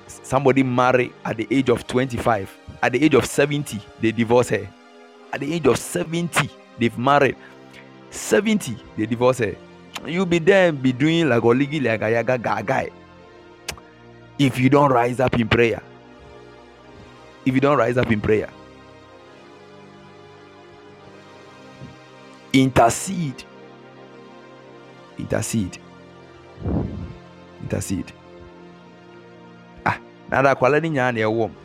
somebody 0.06 0.61
married 0.61 1.11
at 1.26 1.38
the 1.38 1.48
age 1.49 1.69
of 1.69 1.88
25, 1.88 2.56
at 2.84 2.91
the 2.91 3.03
age 3.03 3.15
of 3.15 3.26
70, 3.26 3.81
they 3.99 4.11
divorce 4.11 4.49
her. 4.49 4.69
At 5.34 5.40
the 5.40 5.52
age 5.52 5.65
of 5.65 5.77
70, 5.77 6.52
they've 6.80 6.97
married. 6.97 7.35
70 8.11 8.76
they 8.97 9.06
divorce 9.06 9.39
her. 9.39 9.56
You 10.06 10.26
be 10.26 10.39
there 10.39 10.72
be 10.72 10.91
doing 10.91 11.30
like 11.30 11.43
oligi 11.43 11.84
like 11.84 12.01
ayaga 12.01 12.65
guy 12.65 12.89
if 14.39 14.57
you 14.57 14.69
don't 14.69 14.91
rise 14.91 15.19
up 15.19 15.38
in 15.38 15.47
prayer 15.47 15.81
if 17.45 17.53
you 17.53 17.60
don't 17.60 17.77
rise 17.77 17.97
up 17.97 18.10
in 18.11 18.22
prayer 18.22 18.49
intercede. 22.53 23.43
Intercede. 25.18 25.77
Intercede. 27.61 28.14
Ah 29.85 29.99
na 30.31 30.41
da 30.41 30.51
akwala 30.56 30.80
ni 30.80 30.89
nyinaa 30.89 31.11
na 31.11 31.19
ɛwɔ 31.19 31.49
mu 31.49 31.56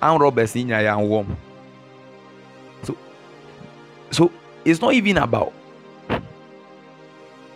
anrɔ 0.00 0.28
bɛsi 0.34 0.64
nyinaa 0.64 0.82
yɛ 0.82 0.90
anwɔ 0.96 1.26
mu 1.28 1.34
so 2.82 2.96
so 4.10 4.30
it's 4.64 4.80
not 4.80 4.94
even 4.94 5.18
about 5.18 5.52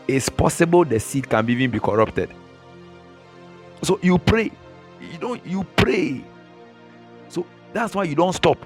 it's 0.06 0.28
possible 0.28 0.85
the 0.85 0.98
seed 0.98 1.28
can 1.28 1.48
even 1.48 1.70
be 1.70 1.80
corrupted 1.80 2.30
so 3.82 3.98
you 4.02 4.18
pray 4.18 4.51
you 5.01 5.18
don't 5.18 5.44
you 5.47 5.64
pray 5.76 6.22
so 7.28 7.47
that's 7.72 7.94
why 7.94 8.05
you 8.05 8.14
don't 8.14 8.35
stop 8.35 8.59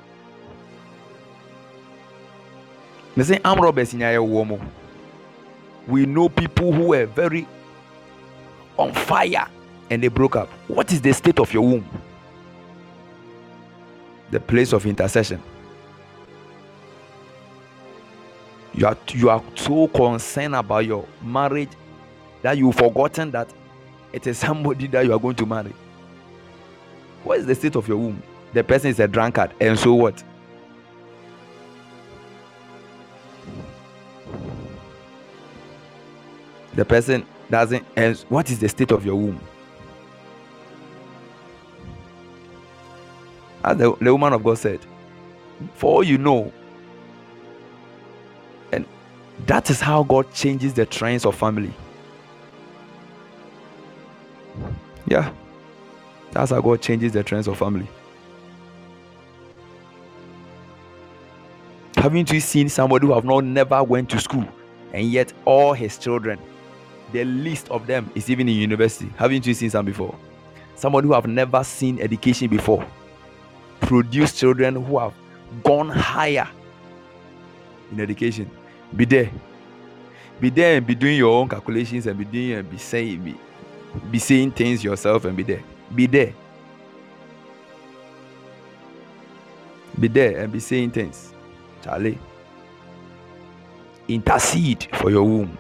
me 3.17 3.25
say 3.25 3.39
arm 3.45 3.61
robbers 3.61 3.93
wɔ 3.93 4.51
m 4.51 4.71
we 5.89 6.07
know 6.07 6.29
people 6.29 6.73
who 6.73 6.89
were 6.89 7.07
very 7.07 7.47
on 8.79 8.93
fire 8.93 9.49
and 9.91 10.03
they 10.03 10.09
broke 10.09 10.37
up. 10.37 10.49
What 10.69 10.93
is 10.93 11.01
the 11.01 11.13
state 11.13 11.39
of 11.39 11.53
your 11.53 11.63
womb? 11.63 11.87
The 14.31 14.41
place 14.41 14.73
of 14.73 14.87
intercession. 14.87 15.43
You 18.75 18.87
are 18.87 18.97
you 19.09 19.31
are 19.31 19.43
so 19.55 19.89
concerned 19.89 20.55
about 20.55 20.87
your 20.87 21.07
marriage 21.23 21.71
that 22.43 22.57
you've 22.57 22.75
forgotten 22.75 23.31
that 23.33 23.53
it 24.13 24.27
is 24.27 24.39
somebody 24.39 24.87
that 24.89 25.05
you 25.05 25.13
are 25.13 25.19
going 25.21 25.37
to 25.37 25.47
marry. 25.47 25.75
What 27.25 27.39
is 27.41 27.47
the 27.47 27.55
state 27.55 27.77
of 27.77 27.87
your 27.87 27.99
womb? 27.99 28.23
The 28.53 28.65
person 28.65 28.91
is 28.91 29.01
a 29.01 29.09
drunkard, 29.09 29.53
and 29.61 29.79
so 29.79 29.95
what? 29.95 30.23
the 36.75 36.85
person 36.85 37.27
doesn't 37.51 37.85
and 37.97 38.17
what 38.29 38.51
is 38.51 38.59
the 38.59 38.69
state 38.69 38.91
of 38.93 39.05
your 39.05 39.15
womb 39.17 39.41
as 43.65 43.77
the, 43.77 43.95
the 44.01 44.13
woman 44.13 44.33
of 44.33 44.43
god 44.43 44.57
said 44.59 44.81
for 45.75 45.97
all 45.97 46.05
you 46.05 46.19
know 46.19 46.53
that 49.47 49.71
is 49.71 49.81
how 49.81 50.03
god 50.03 50.33
changes 50.33 50.75
the 50.75 50.87
trends 50.87 51.25
of 51.25 51.35
family 51.35 51.73
yeah 55.07 55.33
that's 56.33 56.51
how 56.51 56.61
god 56.61 56.81
changes 56.81 57.13
the 57.13 57.23
trends 57.23 57.49
of 57.49 57.59
family 57.59 57.87
haven't 61.97 62.31
you 62.33 62.41
seen 62.41 62.69
somebody 62.69 63.07
who 63.07 63.13
have 63.13 63.25
not 63.25 63.45
never 63.45 63.83
went 63.83 64.09
to 64.11 64.19
school 64.19 64.47
and 64.93 65.11
yet 65.11 65.33
all 65.45 65.73
his 65.73 65.99
children 65.99 66.39
the 67.13 67.25
least 67.25 67.69
of 67.71 67.87
them 67.87 68.11
is 68.15 68.31
even 68.31 68.49
in 68.49 68.57
university. 68.57 69.13
Haven't 69.17 69.47
you 69.47 69.55
seen 69.55 69.71
some 69.71 69.85
before? 69.85 70.15
Somebody 70.75 71.07
who 71.07 71.13
have 71.13 71.27
never 71.27 71.63
seen 71.63 72.01
education 72.01 72.49
before 72.49 72.85
produce 73.81 74.33
children 74.39 74.83
who 74.83 74.99
have 74.99 75.13
gone 75.63 75.91
higher 75.91 76.49
in 77.93 78.01
education. 78.01 78.51
Be 78.95 79.05
there. 79.05 79.31
Be 80.41 80.51
there 80.51 80.77
and 80.77 80.87
be 80.87 80.95
doing 80.95 81.17
your 81.17 81.33
own 81.39 81.49
calculations 81.49 82.07
and 82.07 82.19
be 82.19 82.25
doing 82.25 82.53
and 82.53 82.71
be 82.71 82.79
saying 82.79 83.23
be, 83.23 83.37
be 84.11 84.19
saying 84.19 84.53
things 84.53 84.83
yourself 84.83 85.25
and 85.25 85.37
be 85.37 85.43
there. 85.43 85.63
Be 85.95 86.07
there. 86.07 86.33
Be 89.99 90.09
there 90.09 90.41
and 90.41 90.53
be 90.53 90.61
saying 90.61 90.91
things. 90.91 91.33
Charlie. 91.83 92.19
Intercede 94.09 94.89
for 94.95 95.11
your 95.11 95.23
womb. 95.23 95.57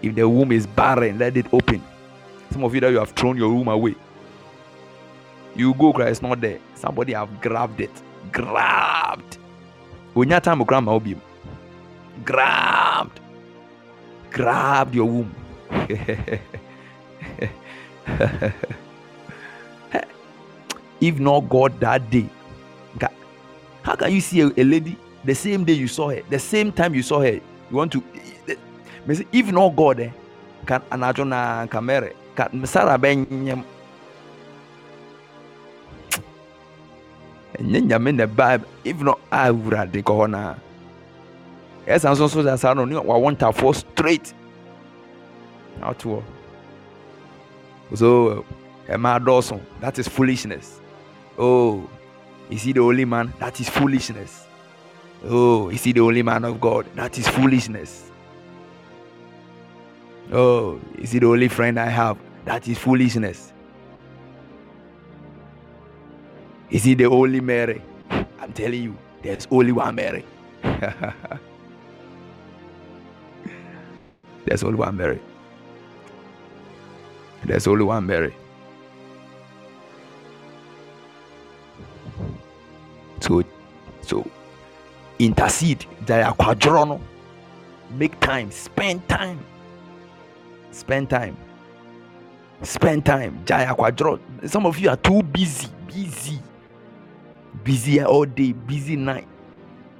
If 0.00 0.14
the 0.14 0.28
womb 0.28 0.52
is 0.52 0.66
barren, 0.66 1.18
let 1.18 1.36
it 1.36 1.46
open. 1.52 1.82
Some 2.50 2.62
of 2.62 2.74
you 2.74 2.80
that 2.82 2.92
you 2.92 2.98
have 2.98 3.10
thrown 3.10 3.36
your 3.36 3.52
womb 3.52 3.68
away. 3.68 3.94
You 5.56 5.74
go 5.74 5.90
it's 5.90 6.22
not 6.22 6.40
there. 6.40 6.58
Somebody 6.74 7.12
have 7.14 7.40
grabbed 7.40 7.80
it. 7.80 7.90
Grabbed. 8.32 9.38
When 10.12 10.30
your 10.30 10.40
time 10.40 10.62
grandma 10.62 10.98
obium. 10.98 11.20
Grabbed. 12.22 13.20
Grabbed 14.30 14.94
your 14.94 15.06
womb. 15.06 15.34
if 21.00 21.18
not 21.18 21.48
God 21.48 21.80
that 21.80 22.10
day, 22.10 22.28
how 23.82 23.96
can 23.96 24.12
you 24.12 24.20
see 24.20 24.40
a, 24.40 24.46
a 24.56 24.64
lady 24.64 24.96
the 25.24 25.34
same 25.34 25.64
day 25.64 25.74
you 25.74 25.88
saw 25.88 26.08
her, 26.08 26.22
the 26.30 26.38
same 26.38 26.72
time 26.72 26.94
you 26.94 27.02
saw 27.02 27.20
her? 27.20 27.32
You 27.34 27.76
want 27.76 27.92
to 27.92 28.02
if 29.08 29.46
not 29.52 29.76
god 29.76 30.00
eh 30.00 30.12
ka 30.64 30.80
anadwo 30.90 31.24
na 31.28 31.64
nka 31.68 31.80
mere 31.84 32.10
ka 32.36 32.48
sara 32.64 32.96
bɛnyɛm 32.96 33.60
ɛnyɛ 37.60 37.78
nyame 37.88 38.10
na 38.16 38.26
ba 38.26 38.58
if 38.84 38.96
no 39.04 39.12
awurade 39.30 40.00
kɔ 40.00 40.12
hɔ 40.18 40.26
naa 40.30 40.54
ɛsan 41.86 42.12
nso 42.14 42.28
so 42.28 42.42
da 42.42 42.56
saa 42.56 42.74
no 42.74 42.84
ne 42.84 42.94
wawɔ 42.96 43.36
ntafoɔ 43.36 43.74
straight 43.74 44.34
atoɔ 45.82 46.22
so 47.94 48.44
eh, 48.88 48.94
ɛma 48.96 49.18
dɔɔso 49.20 49.60
that 49.80 49.98
is 49.98 50.08
foolishness 50.08 50.80
oh 51.38 51.88
is 52.50 52.62
he 52.62 52.72
the 52.72 52.80
only 52.80 53.04
man 53.04 53.32
that 53.38 53.58
is 53.60 53.68
foolishness 53.68 54.46
oh 55.26 55.68
is 55.70 55.82
he 55.84 55.92
the 55.92 56.00
only 56.00 56.22
man 56.22 56.44
of 56.44 56.60
god 56.60 56.86
that 56.94 57.16
is 57.18 57.28
foolishness 57.28 58.10
Oh, 60.32 60.80
is 60.98 61.12
he 61.12 61.18
the 61.18 61.26
only 61.26 61.48
friend 61.48 61.78
I 61.78 61.86
have? 61.86 62.18
That 62.44 62.66
is 62.66 62.78
foolishness. 62.78 63.52
Is 66.70 66.84
he 66.84 66.94
the 66.94 67.04
only 67.04 67.40
Mary? 67.40 67.82
I'm 68.40 68.52
telling 68.52 68.82
you, 68.82 68.96
there's 69.22 69.46
only 69.50 69.72
one 69.72 69.94
Mary. 69.94 70.24
there's 74.44 74.62
only 74.62 74.76
one 74.76 74.96
Mary. 74.96 75.20
There's 77.44 77.66
only 77.66 77.84
one 77.84 78.06
Mary. 78.06 78.34
So, 83.20 83.42
so 84.02 84.28
intercede. 85.18 85.86
Jaya 86.06 86.32
Quadrano. 86.32 87.00
Make 87.90 88.18
time. 88.20 88.50
Spend 88.50 89.08
time. 89.08 89.38
Spend 90.70 91.08
time. 91.10 91.36
Spend 92.62 93.04
time. 93.04 93.40
Jaya 93.44 93.74
kwadro 93.74 94.18
some 94.46 94.66
of 94.66 94.78
you 94.78 94.88
are 94.88 94.96
too 94.96 95.22
busy. 95.22 95.68
Busy. 95.86 96.40
Busy 97.62 98.02
all 98.02 98.24
day. 98.24 98.52
Busy 98.52 98.96
night. 98.96 99.28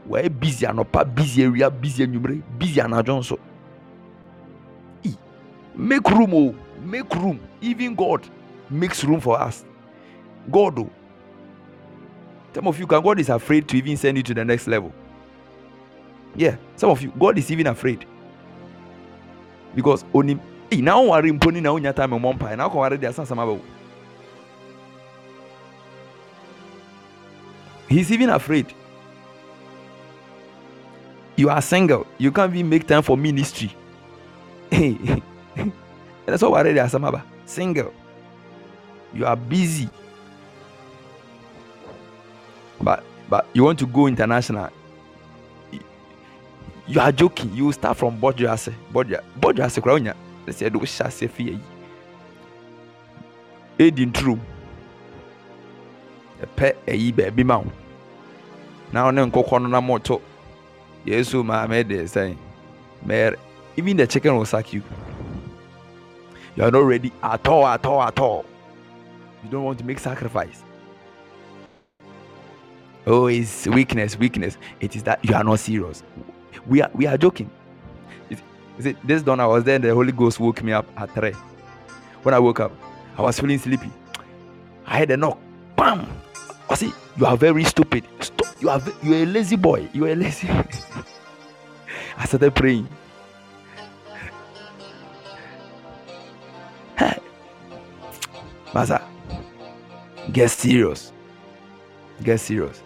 Wɔyɛ 0.08 0.28
busy? 0.40 0.66
Anɔpa 0.66 1.04
busy 1.14 1.44
awia 1.44 1.70
busy 1.70 2.04
anwummere 2.04 2.42
busy 2.58 2.80
anadwo 2.80 3.18
nso 3.20 3.38
make 5.76 6.08
room 6.10 6.34
oh. 6.34 6.54
Make 6.84 7.14
room. 7.14 7.40
Even 7.60 7.94
god 7.94 8.26
makes 8.70 9.04
room 9.04 9.20
for 9.20 9.40
us. 9.40 9.64
God 10.50 10.78
oh. 10.78 10.90
Some 12.54 12.68
of 12.68 12.78
you 12.78 12.86
can 12.86 13.02
god 13.02 13.18
is 13.20 13.28
afraid 13.28 13.68
to 13.68 13.76
even 13.76 13.96
send 13.96 14.16
you 14.16 14.22
to 14.22 14.34
the 14.34 14.44
next 14.44 14.66
level. 14.66 14.92
Yeah 16.36 16.56
some 16.76 16.90
of 16.90 17.02
you 17.02 17.12
god 17.18 17.38
is 17.38 17.50
even 17.50 17.66
afraid. 17.66 18.04
Because 19.74 20.04
only 20.14 20.38
Hey, 20.70 20.80
na 20.80 20.98
ware 20.98 21.32
mpo 21.32 21.52
ni 21.52 21.60
na 21.60 21.70
wonya 21.70 21.94
time 21.94 22.18
mmɔ 22.18 22.34
mpae 22.34 22.56
na 22.56 22.68
asasam 23.08 23.38
aba 23.38 23.52
wo 23.52 23.60
he's 27.88 28.10
even 28.10 28.30
afraid. 28.30 28.66
You 31.36 31.50
are 31.50 31.62
single. 31.62 32.06
You 32.18 32.32
can't 32.32 32.52
even 32.54 32.68
make 32.68 32.86
time 32.86 33.02
for 33.02 33.16
ministry 33.16 33.74
that's 36.26 36.42
what 36.42 36.52
ware 36.52 36.64
de 36.72 36.80
asam 36.80 37.06
aba 37.06 37.24
single. 37.46 37.92
You 39.12 39.26
are 39.26 39.36
busy. 39.36 39.88
But 42.80 43.04
but 43.28 43.46
you 43.52 43.64
want 43.64 43.78
to 43.78 43.86
go 43.86 44.06
international. 44.06 44.70
You 46.86 47.00
are 47.00 47.12
joking. 47.12 47.52
You 47.54 47.72
start 47.72 47.96
from 47.96 48.20
bodjo 48.20 48.50
ase 48.52 48.70
bodjo 48.92 49.20
bodjo 49.40 49.64
ase 49.64 49.80
kura 49.80 49.94
wonya 49.94 50.14
sɛ 50.52 50.64
yɛde 50.68 50.76
wo 50.76 50.84
hyɛ 50.84 51.06
ase 51.06 51.28
fie 51.28 51.50
yi 51.52 51.60
ɛdi 53.78 54.06
nturo 54.06 54.38
ɛpɛ 56.42 56.74
ɛyi 56.86 57.12
baabi 57.16 57.44
ma 57.44 57.58
wo 57.58 57.70
na 58.92 59.80
moto 59.80 60.20
yesu 61.06 61.42
maame 61.42 61.84
de 61.88 62.04
sɛn 62.04 62.36
mɛrɛ 63.06 63.36
even 63.76 63.96
the 63.96 64.06
chicken 64.06 64.36
will 64.36 64.44
sack 64.44 64.72
you 64.72 64.82
you 66.56 66.64
are 66.64 66.70
not 66.70 66.80
ready 66.80 67.12
at 67.22 67.46
all 67.48 67.66
at 67.66 67.84
all 67.86 68.02
at 68.02 68.18
all 68.18 68.44
you 69.42 69.50
don't 69.50 69.64
want 69.64 69.78
to 69.78 69.84
make 69.84 69.98
sacrifice 69.98 70.62
oh 73.06 73.26
it's 73.26 73.66
weakness 73.66 74.18
weakness 74.18 74.56
it 74.80 74.96
is 74.96 75.02
that 75.02 75.22
you 75.24 75.34
are 75.34 75.44
not 75.44 75.58
serious 75.58 76.02
we 76.66 76.82
are 76.82 76.90
we 76.94 77.06
are 77.06 77.16
joking. 77.16 77.50
See, 78.80 78.96
this 79.04 79.22
dawn 79.22 79.38
I 79.38 79.46
was 79.46 79.64
there, 79.64 79.76
and 79.76 79.84
the 79.84 79.94
Holy 79.94 80.12
Ghost 80.12 80.40
woke 80.40 80.62
me 80.62 80.72
up 80.72 80.86
at 80.96 81.10
three. 81.14 81.32
When 82.22 82.34
I 82.34 82.38
woke 82.38 82.60
up, 82.60 82.72
I 83.16 83.22
was 83.22 83.38
feeling 83.38 83.58
sleepy. 83.58 83.90
I 84.86 84.98
had 84.98 85.10
a 85.10 85.16
knock. 85.16 85.38
Bam! 85.76 86.06
I 86.68 86.74
see, 86.74 86.92
you 87.16 87.26
are 87.26 87.36
very 87.36 87.62
stupid. 87.64 88.04
Stop. 88.20 88.48
You 88.60 88.70
are 88.70 88.82
you 89.02 89.14
are 89.14 89.22
a 89.22 89.26
lazy 89.26 89.56
boy. 89.56 89.88
You 89.92 90.06
are 90.06 90.10
a 90.10 90.14
lazy. 90.14 90.48
I 92.16 92.24
started 92.24 92.54
praying. 92.54 92.88
Hey. 96.96 97.18
Master, 98.74 99.00
get 100.32 100.50
serious. 100.50 101.12
Get 102.22 102.40
serious. 102.40 102.82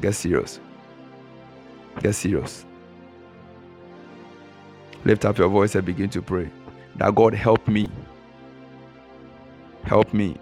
Get 0.00 0.14
serious. 0.14 0.60
Get 2.00 2.14
serious. 2.14 2.64
Lift 5.04 5.24
up 5.24 5.38
your 5.38 5.48
voice 5.48 5.74
and 5.74 5.84
begin 5.84 6.08
to 6.10 6.22
pray. 6.22 6.50
That 6.96 7.14
God 7.14 7.34
help 7.34 7.66
me. 7.66 7.88
Help 9.84 10.12
me. 10.14 10.36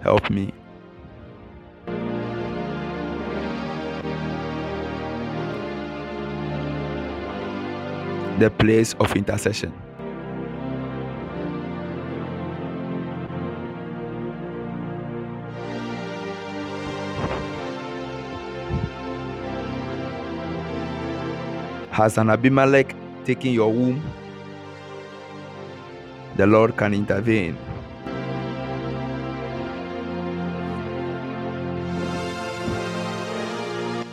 Help 0.00 0.28
me. 0.30 0.52
The 8.38 8.50
place 8.50 8.94
of 8.94 9.16
intercession. 9.16 9.72
Has 21.96 22.18
an 22.18 22.28
Abimelech 22.28 22.94
taken 23.24 23.52
your 23.52 23.72
womb? 23.72 24.02
The 26.36 26.46
Lord 26.46 26.76
can 26.76 26.92
intervene. 26.92 27.56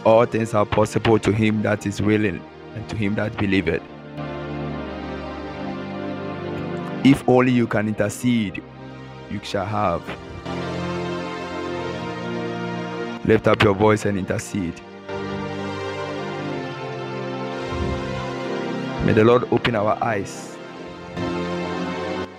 All 0.06 0.26
things 0.26 0.54
are 0.54 0.66
possible 0.66 1.20
to 1.20 1.34
him 1.34 1.62
that 1.64 1.86
is 1.86 2.02
willing 2.02 2.42
and 2.74 2.88
to 2.88 2.96
him 2.96 3.16
that 3.16 3.38
believeth. 3.38 3.84
If 7.04 7.28
only 7.28 7.52
you 7.52 7.68
can 7.68 7.90
intercede, 7.90 8.64
you 9.30 9.42
shall 9.44 9.66
have. 9.66 10.02
Lift 13.26 13.50
up 13.50 13.62
your 13.62 13.76
voice 13.76 14.06
and 14.06 14.18
intercede. 14.18 14.80
May 19.06 19.12
the 19.12 19.26
Lord 19.26 19.44
open 19.52 19.76
our 19.76 20.02
eyes. 20.02 20.56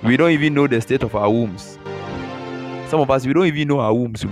We 0.03 0.17
don't 0.17 0.31
even 0.31 0.55
know 0.55 0.67
the 0.67 0.81
state 0.81 1.03
of 1.03 1.15
our 1.15 1.31
wombs. 1.31 1.79
Some 2.89 3.01
of 3.01 3.11
us, 3.11 3.27
we 3.27 3.35
don't 3.35 3.47
even 3.47 3.69
know 3.69 3.81
our 3.81 3.93
wombs. 3.93 4.25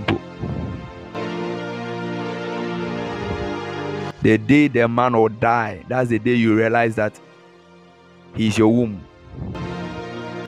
The 4.23 4.37
day 4.39 4.67
the 4.67 4.87
man 4.87 5.13
will 5.13 5.29
die, 5.29 5.83
that's 5.87 6.09
the 6.09 6.17
day 6.17 6.33
you 6.33 6.55
realize 6.55 6.95
that 6.95 7.19
he's 8.35 8.57
your 8.57 8.69
womb. 8.69 9.03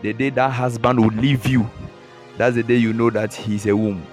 The 0.01 0.13
day 0.13 0.31
that 0.31 0.49
husband 0.49 0.99
will 0.99 1.15
leave 1.15 1.45
you, 1.45 1.69
that's 2.37 2.55
the 2.55 2.63
day 2.63 2.77
you 2.77 2.93
know 2.93 3.11
that 3.11 3.31
he's 3.31 3.67
a 3.67 3.75
womb. 3.75 4.03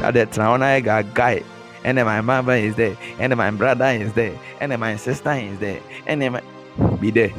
That 0.00 0.14
the 0.14 1.10
guy 1.14 1.42
and 1.84 1.98
then 1.98 2.06
my 2.06 2.20
mother 2.20 2.52
is 2.52 2.74
there, 2.76 2.96
and 3.18 3.32
then 3.32 3.38
my 3.38 3.50
brother 3.50 3.86
is 3.86 4.12
there, 4.12 4.38
and 4.60 4.72
then 4.72 4.80
my 4.80 4.96
sister 4.96 5.32
is 5.32 5.58
there, 5.58 5.80
and 6.06 6.22
then 6.22 6.32
my 6.32 6.42
be 7.00 7.10
there. 7.10 7.32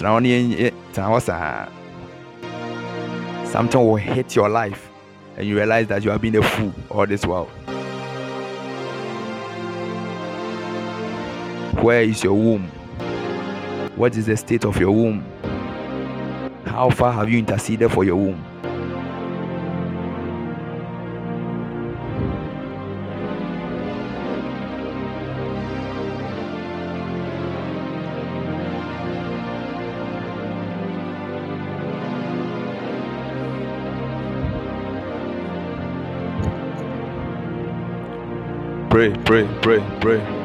Uh, 0.00 1.68
something 3.44 3.80
will 3.80 3.96
hit 3.96 4.36
your 4.36 4.48
life, 4.48 4.88
and 5.36 5.46
you 5.46 5.56
realize 5.56 5.88
that 5.88 6.04
you 6.04 6.10
have 6.10 6.20
been 6.20 6.36
a 6.36 6.42
fool 6.42 6.72
all 6.90 7.06
this 7.06 7.26
while. 7.26 7.46
Where 11.82 12.02
is 12.02 12.22
your 12.22 12.34
womb? 12.34 12.68
What 13.96 14.16
is 14.16 14.26
the 14.26 14.36
state 14.36 14.64
of 14.64 14.78
your 14.78 14.92
womb? 14.92 15.24
How 16.64 16.90
far 16.90 17.12
have 17.12 17.28
you 17.28 17.38
interceded 17.38 17.90
for 17.90 18.04
your 18.04 18.16
womb? 18.16 18.47
Pray, 38.98 39.14
pray, 39.24 39.46
pray, 39.62 39.98
pray. 40.00 40.37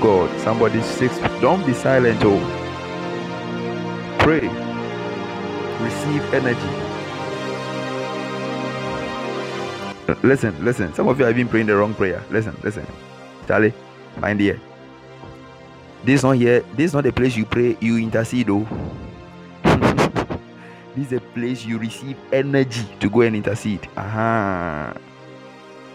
God. 0.00 0.30
Somebody 0.40 0.80
six. 0.82 1.18
Don't 1.40 1.64
be 1.66 1.74
silent. 1.74 2.20
Oh, 2.24 2.40
pray. 4.18 4.48
Receive 5.80 6.22
energy. 6.34 6.72
Listen, 10.22 10.64
listen. 10.64 10.92
Some 10.94 11.08
of 11.08 11.18
you 11.18 11.24
have 11.26 11.36
been 11.36 11.48
praying 11.48 11.66
the 11.66 11.76
wrong 11.76 11.94
prayer. 11.94 12.22
Listen, 12.30 12.56
listen. 12.62 12.86
Charlie, 13.46 13.72
mind 14.18 14.40
here. 14.40 14.60
This 16.04 16.22
not 16.22 16.36
here. 16.36 16.64
This 16.74 16.94
not 16.94 17.04
the 17.04 17.12
place 17.12 17.36
you 17.36 17.44
pray. 17.44 17.76
You 17.80 17.98
intercede. 17.98 18.48
Oh. 18.50 18.66
this 20.96 21.06
is 21.06 21.12
a 21.12 21.20
place 21.20 21.64
you 21.64 21.78
receive 21.78 22.16
energy 22.32 22.86
to 23.00 23.10
go 23.10 23.20
and 23.20 23.36
intercede. 23.36 23.86
Aha. 23.96 24.94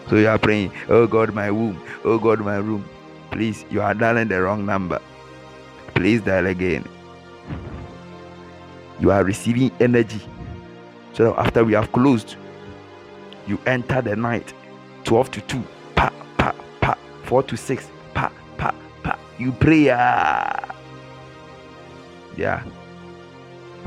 So 0.08 0.16
you 0.16 0.28
are 0.28 0.38
praying, 0.38 0.70
Oh 0.88 1.06
God, 1.06 1.34
my 1.34 1.50
womb. 1.50 1.80
Oh 2.04 2.18
God, 2.18 2.40
my 2.40 2.56
room. 2.56 2.88
Please, 3.36 3.66
you 3.68 3.82
are 3.82 3.92
dialing 3.92 4.28
the 4.28 4.40
wrong 4.40 4.64
number. 4.64 4.98
Please 5.94 6.22
dial 6.22 6.46
again. 6.46 6.88
You 8.98 9.10
are 9.10 9.22
receiving 9.24 9.70
energy. 9.78 10.22
So 11.12 11.36
after 11.36 11.62
we 11.62 11.74
have 11.74 11.92
closed, 11.92 12.36
you 13.46 13.60
enter 13.66 14.00
the 14.00 14.16
night 14.16 14.54
12 15.04 15.32
to 15.32 15.40
2. 15.42 15.62
Pa, 15.96 16.10
pa, 16.38 16.54
pa. 16.80 16.96
4 17.24 17.42
to 17.42 17.58
6. 17.58 17.90
Pa, 18.14 18.32
pa, 18.56 18.74
pa. 19.02 19.18
You 19.38 19.52
pray. 19.52 19.90
Ah. 19.90 20.74
Yeah. 22.38 22.64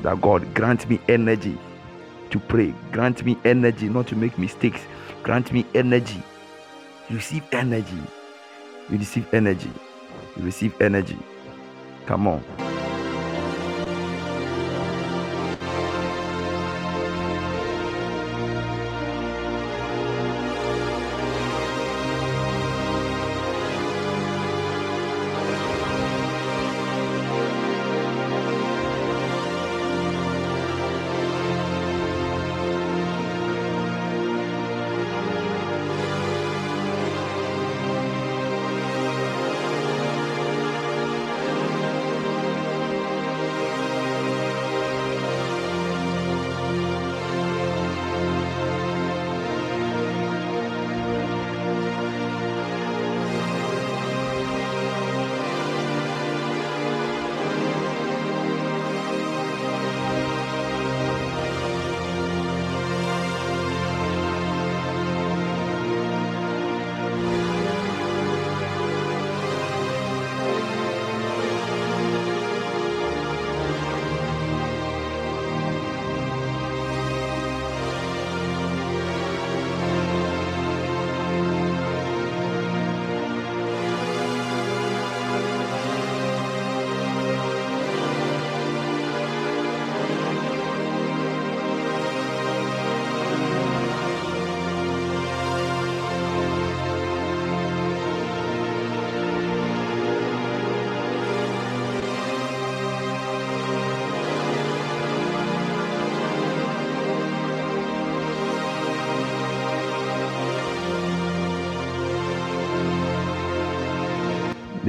That 0.04 0.22
God 0.22 0.54
grant 0.54 0.88
me 0.88 1.00
energy 1.10 1.58
to 2.30 2.40
pray. 2.40 2.72
Grant 2.92 3.26
me 3.26 3.36
energy 3.46 3.90
not 3.90 4.06
to 4.10 4.16
make 4.16 4.38
mistakes. 4.38 4.82
Grant 5.24 5.52
me 5.52 5.66
energy. 5.74 6.22
Receive 7.10 7.44
energy. 7.52 7.98
You 8.90 8.98
receive 8.98 9.32
energy. 9.34 9.72
You 10.36 10.44
receive 10.44 10.82
energy. 10.82 11.18
Come 12.06 12.28
on. 12.28 12.79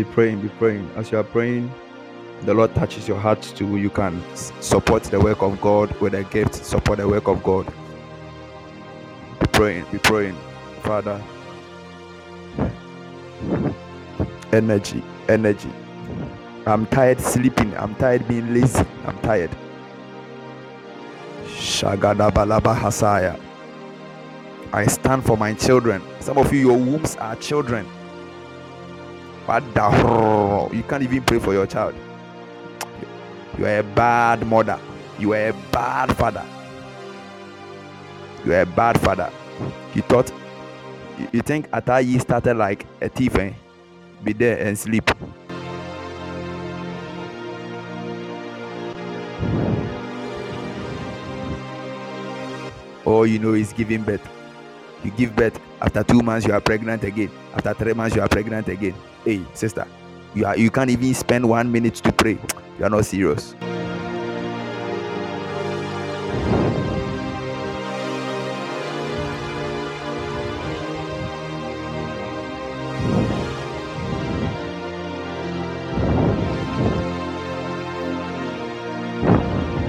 Be 0.01 0.05
praying, 0.05 0.41
be 0.41 0.49
praying. 0.49 0.91
As 0.97 1.13
you 1.13 1.19
are 1.19 1.23
praying, 1.23 1.71
the 2.47 2.55
Lord 2.55 2.75
touches 2.75 3.07
your 3.07 3.19
heart 3.19 3.43
too. 3.43 3.77
You 3.77 3.91
can 3.91 4.25
support 4.35 5.03
the 5.03 5.21
work 5.21 5.43
of 5.43 5.61
God 5.61 5.93
with 6.01 6.15
a 6.15 6.25
gift, 6.25 6.55
support 6.55 7.01
the 7.01 7.07
work 7.07 7.29
of 7.29 7.43
God. 7.43 7.67
Be 9.41 9.47
praying, 9.53 9.85
be 9.93 9.99
praying. 9.99 10.39
Father, 10.81 11.23
energy, 14.55 15.03
energy. 15.29 15.71
I'm 16.65 16.87
tired 16.87 17.21
sleeping. 17.21 17.77
I'm 17.77 17.95
tired 17.97 18.27
being 18.27 18.55
lazy. 18.55 18.87
I'm 19.05 19.19
tired. 19.21 19.51
Shagadabalaba 21.45 22.75
Hasaya. 22.75 23.39
I 24.73 24.87
stand 24.87 25.27
for 25.27 25.37
my 25.37 25.53
children. 25.53 26.01
Some 26.21 26.39
of 26.39 26.51
you, 26.55 26.61
your 26.71 26.79
wombs 26.79 27.17
are 27.17 27.37
children. 27.37 27.87
You 29.49 30.83
can't 30.89 31.03
even 31.03 31.23
pray 31.23 31.39
for 31.39 31.53
your 31.53 31.67
child. 31.67 31.95
You 33.59 33.67
are 33.67 33.79
a 33.81 33.83
bad 33.83 34.47
mother. 34.47 34.79
You 35.19 35.33
are 35.33 35.49
a 35.49 35.53
bad 35.73 36.17
father. 36.17 36.45
You 38.45 38.55
are 38.55 38.63
a 38.63 38.67
bad 38.67 39.01
father. 39.01 39.31
You 39.95 40.03
thought, 40.03 40.33
you 41.33 41.43
think 41.43 41.69
Atayi 41.71 42.21
started 42.21 42.55
like 42.57 42.87
a 43.01 43.09
thief, 43.09 43.37
eh? 43.37 43.53
Be 44.25 44.33
there 44.33 44.59
and 44.59 44.79
sleep. 44.79 45.11
All 53.05 53.27
you 53.27 53.39
know 53.39 53.55
is 53.55 53.73
giving 53.73 54.03
birth. 54.03 54.27
You 55.03 55.11
give 55.11 55.35
birth 55.35 55.59
after 55.81 56.05
two 56.05 56.21
months, 56.23 56.47
you 56.47 56.53
are 56.53 56.61
pregnant 56.61 57.05
again. 57.05 57.31
After 57.55 57.75
three 57.75 57.95
months, 57.95 58.15
you 58.15 58.23
are 58.23 58.29
pregnant 58.29 58.69
again. 58.69 58.95
Hey, 59.25 59.45
sister, 59.53 59.87
you 60.35 60.47
are 60.47 60.57
you 60.57 60.71
can't 60.71 60.89
even 60.89 61.13
spend 61.13 61.47
one 61.47 61.71
minute 61.71 61.97
to 61.97 62.13
pray. 62.13 62.39
You 62.79 62.87
are 62.87 62.91
not 62.91 63.05
serious. 63.05 63.55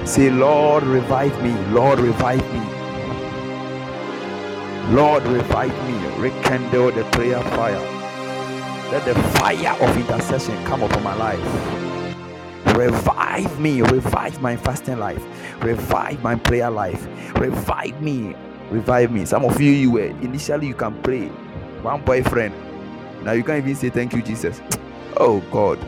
Say, 0.04 0.28
Lord, 0.28 0.82
revive 0.82 1.42
me. 1.42 1.54
Lord, 1.72 1.98
revive 1.98 2.44
me. 2.52 2.60
Lord, 4.94 5.22
revive 5.26 5.72
me. 5.88 6.06
Rekindle 6.18 6.92
the 6.92 7.04
prayer 7.12 7.40
fire. 7.56 7.91
Let 8.92 9.06
the 9.06 9.14
fire 9.38 9.74
of 9.80 9.96
intercession 9.96 10.62
come 10.66 10.82
upon 10.82 11.02
my 11.02 11.14
life. 11.14 11.40
Revive 12.76 13.58
me. 13.58 13.80
Revive 13.80 14.42
my 14.42 14.54
fasting 14.54 14.98
life. 14.98 15.24
Revive 15.62 16.22
my 16.22 16.34
prayer 16.34 16.68
life. 16.68 17.08
Revive 17.36 18.02
me. 18.02 18.36
Revive 18.70 19.10
me. 19.10 19.24
Some 19.24 19.46
of 19.46 19.58
you, 19.58 19.70
you 19.70 19.90
were 19.92 20.10
initially 20.20 20.66
you 20.66 20.74
can 20.74 21.00
pray. 21.02 21.28
One 21.80 22.02
boyfriend. 22.02 22.54
Now 23.24 23.32
you 23.32 23.42
can't 23.42 23.64
even 23.64 23.74
say 23.76 23.88
thank 23.88 24.12
you, 24.12 24.20
Jesus. 24.20 24.60
Oh 25.16 25.40
God. 25.50 25.78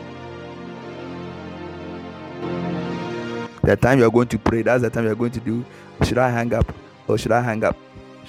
The 3.61 3.75
time 3.75 3.99
you're 3.99 4.09
going 4.09 4.29
to 4.29 4.39
pray, 4.39 4.63
that's 4.63 4.81
the 4.81 4.89
time 4.89 5.03
you're 5.03 5.13
going 5.13 5.33
to 5.33 5.39
do. 5.39 5.63
Should 6.03 6.17
I 6.17 6.31
hang 6.31 6.51
up? 6.55 6.73
Or 7.07 7.19
should 7.19 7.33
I 7.33 7.41
hang 7.43 7.63
up? 7.63 7.77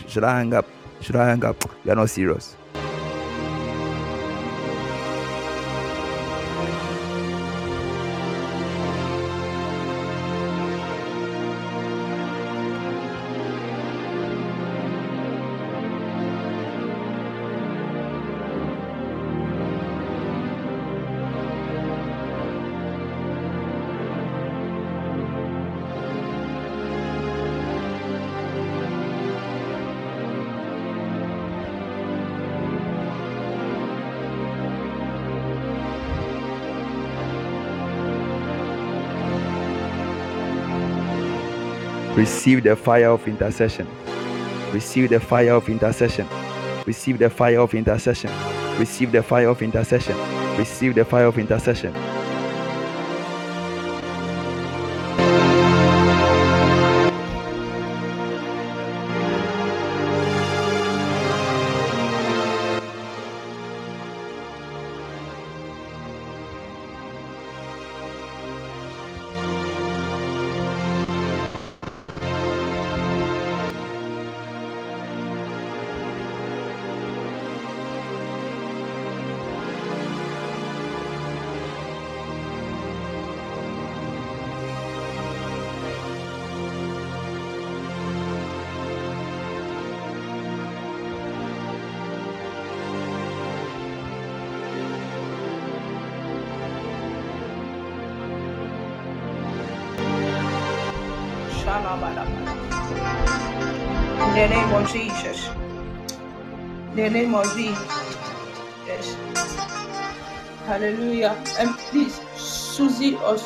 Should 0.06 0.24
I 0.24 0.36
hang 0.36 0.52
up? 0.52 0.66
Should 1.00 1.16
I 1.16 1.28
hang 1.28 1.42
up? 1.46 1.64
You're 1.82 1.96
not 1.96 2.10
serious. 2.10 2.56
Receive 42.26 42.64
the 42.64 42.74
fire 42.74 43.10
of 43.10 43.28
intercession. 43.28 43.86
Receive 44.72 45.10
the 45.10 45.20
fire 45.20 45.52
of 45.52 45.68
intercession. 45.68 46.26
Receive 46.84 47.20
the 47.20 47.30
fire 47.30 47.60
of 47.60 47.72
intercession. 47.72 48.32
Receive 48.80 49.12
the 49.12 49.22
fire 49.22 49.48
of 49.48 49.62
intercession. 49.62 50.16
Receive 50.58 50.96
the 50.96 51.04
fire 51.04 51.26
of 51.26 51.38
intercession. 51.38 51.94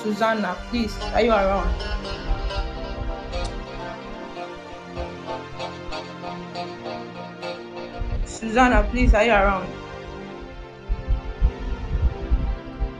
Susanna, 0.02 0.56
please, 0.70 0.97
are 1.14 1.20
you 1.20 1.31
around? 1.31 1.74
Susanna, 8.24 8.89
please, 8.90 9.12
are 9.12 9.24
you 9.24 9.32
around? 9.32 9.68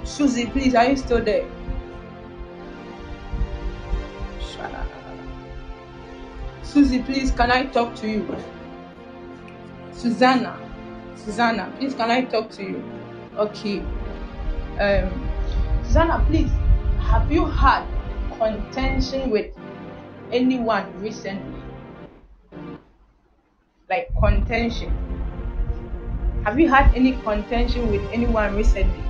Susie, 0.05 0.47
please, 0.47 0.75
are 0.75 0.91
you 0.91 0.97
still 0.99 1.25
there? 1.25 1.47
Susie, 6.63 7.03
please, 7.03 7.31
can 7.33 7.51
I 7.51 7.65
talk 7.65 7.97
to 7.97 8.09
you? 8.09 8.37
Susanna, 9.93 10.57
Susanna, 11.17 11.73
please, 11.79 11.95
can 11.95 12.11
I 12.11 12.25
talk 12.25 12.51
to 12.51 12.63
you? 12.63 12.85
Okay. 13.37 13.81
Um, 14.79 15.31
Susanna, 15.83 16.25
please, 16.29 16.51
have 17.11 17.33
you 17.33 17.45
had 17.45 17.85
contention 18.39 19.31
with 19.31 19.53
anyone 20.31 20.87
recently? 21.03 21.61
Like 23.89 24.09
contention. 24.21 24.95
Have 26.45 26.61
you 26.61 26.69
had 26.69 26.95
any 26.95 27.17
contention 27.23 27.91
with 27.91 28.03
anyone 28.13 28.55
recently? 28.55 29.03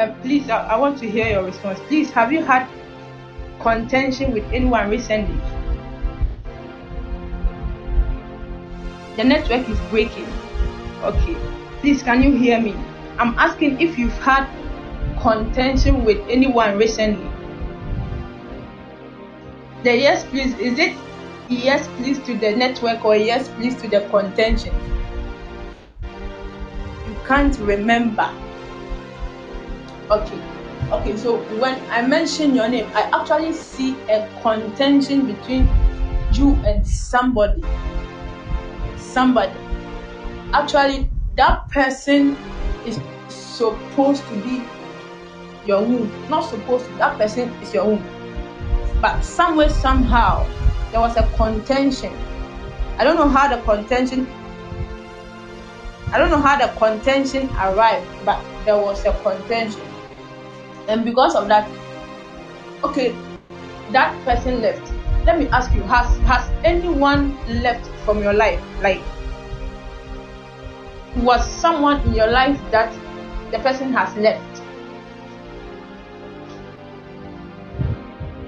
Um, 0.00 0.20
please, 0.22 0.50
I, 0.50 0.66
I 0.66 0.76
want 0.76 0.98
to 0.98 1.08
hear 1.08 1.28
your 1.28 1.44
response. 1.44 1.78
Please, 1.86 2.10
have 2.10 2.32
you 2.32 2.42
had 2.42 2.68
contention 3.60 4.32
with 4.32 4.44
anyone 4.52 4.90
recently? 4.90 5.40
The 9.16 9.22
network 9.22 9.68
is 9.68 9.78
breaking. 9.88 10.26
Okay. 11.04 11.36
Please, 11.80 12.02
can 12.02 12.24
you 12.24 12.36
hear 12.36 12.60
me? 12.60 12.74
I'm 13.20 13.38
asking 13.38 13.82
if 13.82 13.98
you've 13.98 14.16
had 14.22 14.48
contention 15.20 16.06
with 16.06 16.26
anyone 16.30 16.78
recently. 16.78 17.28
The 19.82 19.94
yes, 19.94 20.24
please, 20.24 20.58
is 20.58 20.78
it 20.78 20.96
yes, 21.50 21.86
please 21.98 22.18
to 22.20 22.34
the 22.34 22.56
network 22.56 23.04
or 23.04 23.14
yes, 23.14 23.46
please 23.56 23.76
to 23.82 23.88
the 23.88 24.08
contention? 24.08 24.74
You 26.02 27.14
can't 27.26 27.58
remember. 27.58 28.32
Okay, 30.10 30.40
okay. 30.90 31.14
So 31.18 31.36
when 31.60 31.78
I 31.90 32.00
mention 32.00 32.54
your 32.54 32.70
name, 32.70 32.90
I 32.94 33.02
actually 33.12 33.52
see 33.52 34.00
a 34.08 34.26
contention 34.40 35.26
between 35.26 35.68
you 36.32 36.54
and 36.64 36.86
somebody. 36.86 37.62
Somebody. 38.96 39.52
Actually, 40.54 41.10
that 41.36 41.68
person 41.68 42.38
is 42.86 42.98
supposed 43.60 44.24
to 44.28 44.34
be 44.40 44.64
your 45.66 45.82
womb. 45.84 46.08
Not 46.30 46.48
supposed 46.48 46.86
to. 46.86 46.94
That 46.96 47.18
person 47.18 47.50
is 47.62 47.74
your 47.74 47.84
womb. 47.84 48.04
But 49.00 49.20
somewhere, 49.22 49.68
somehow, 49.68 50.46
there 50.90 51.00
was 51.00 51.16
a 51.16 51.28
contention. 51.36 52.12
I 52.98 53.04
don't 53.04 53.16
know 53.16 53.28
how 53.28 53.48
the 53.54 53.62
contention 53.62 54.26
I 56.12 56.18
don't 56.18 56.30
know 56.30 56.40
how 56.40 56.58
the 56.58 56.66
contention 56.76 57.48
arrived, 57.50 58.04
but 58.24 58.42
there 58.64 58.76
was 58.76 59.04
a 59.04 59.12
contention. 59.22 59.80
And 60.88 61.04
because 61.04 61.36
of 61.36 61.46
that, 61.46 61.70
okay, 62.82 63.14
that 63.92 64.10
person 64.24 64.60
left. 64.60 64.82
Let 65.24 65.38
me 65.38 65.46
ask 65.48 65.72
you, 65.72 65.82
has 65.82 66.08
has 66.26 66.42
anyone 66.64 67.38
left 67.62 67.86
from 68.04 68.24
your 68.24 68.32
life? 68.32 68.58
Like 68.82 69.00
was 71.22 71.46
someone 71.46 72.00
in 72.08 72.14
your 72.14 72.30
life 72.30 72.58
that 72.70 72.90
the 73.50 73.58
person 73.58 73.92
has 73.92 74.14
left? 74.16 74.62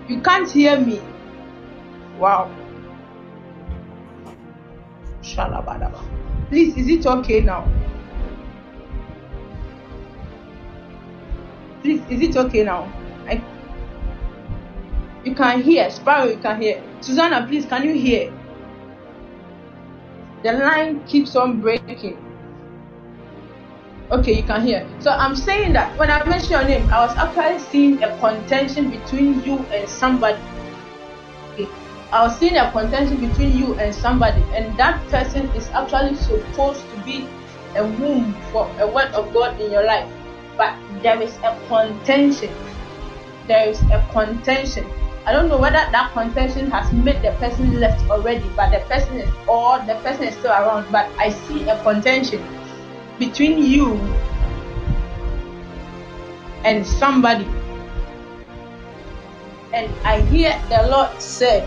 You 0.08 0.20
can't 0.20 0.50
hear 0.50 0.78
me. 0.78 1.00
Wow. 2.18 2.50
Shalabadaba. 5.22 6.00
Please, 6.48 6.76
is 6.76 6.88
it 6.88 7.06
okay 7.06 7.40
now? 7.40 7.66
Please, 11.82 12.02
is 12.10 12.20
it 12.20 12.36
okay 12.36 12.62
now? 12.62 12.92
I, 13.26 13.42
you 15.24 15.34
can 15.34 15.62
hear. 15.62 15.90
Sparrow, 15.90 16.26
you 16.26 16.36
can 16.36 16.60
hear. 16.60 16.82
Susanna, 17.00 17.46
please, 17.46 17.64
can 17.66 17.82
you 17.84 17.94
hear? 17.94 18.32
The 20.42 20.52
line 20.52 21.04
keeps 21.06 21.36
on 21.36 21.60
breaking. 21.60 22.31
Okay, 24.12 24.36
you 24.36 24.42
can 24.42 24.60
hear. 24.60 24.86
So 25.00 25.08
I'm 25.10 25.34
saying 25.34 25.72
that 25.72 25.98
when 25.98 26.10
I 26.10 26.22
mentioned 26.28 26.50
your 26.50 26.64
name, 26.64 26.84
I 26.92 27.00
was 27.00 27.16
actually 27.16 27.58
seeing 27.72 28.02
a 28.02 28.12
contention 28.20 28.90
between 28.90 29.42
you 29.42 29.56
and 29.72 29.88
somebody. 29.88 30.36
I 32.12 32.28
was 32.28 32.36
seeing 32.36 32.58
a 32.58 32.70
contention 32.72 33.16
between 33.26 33.56
you 33.56 33.72
and 33.80 33.94
somebody, 33.94 34.44
and 34.52 34.76
that 34.76 35.00
person 35.08 35.48
is 35.56 35.66
actually 35.70 36.16
supposed 36.16 36.84
to 36.92 36.96
be 37.08 37.26
a 37.74 37.88
womb 37.88 38.36
for 38.52 38.68
a 38.80 38.86
word 38.86 39.08
of 39.16 39.32
God 39.32 39.58
in 39.58 39.72
your 39.72 39.86
life. 39.86 40.04
But 40.58 40.76
there 41.00 41.16
is 41.16 41.32
a 41.40 41.56
contention. 41.68 42.52
There 43.48 43.66
is 43.66 43.80
a 43.88 44.06
contention. 44.12 44.84
I 45.24 45.32
don't 45.32 45.48
know 45.48 45.56
whether 45.56 45.88
that 45.88 46.12
contention 46.12 46.70
has 46.70 46.92
made 46.92 47.22
the 47.22 47.32
person 47.40 47.80
left 47.80 48.04
already, 48.10 48.44
but 48.56 48.76
the 48.76 48.84
person 48.92 49.24
is 49.24 49.30
or 49.48 49.78
the 49.88 49.94
person 50.04 50.24
is 50.24 50.36
still 50.36 50.52
around. 50.52 50.92
But 50.92 51.08
I 51.16 51.30
see 51.30 51.66
a 51.66 51.82
contention 51.82 52.44
between 53.22 53.62
you 53.62 53.94
and 56.64 56.86
somebody. 56.86 57.46
And 59.72 59.86
I 60.04 60.20
hear 60.22 60.58
the 60.68 60.88
Lord 60.90 61.22
say, 61.22 61.62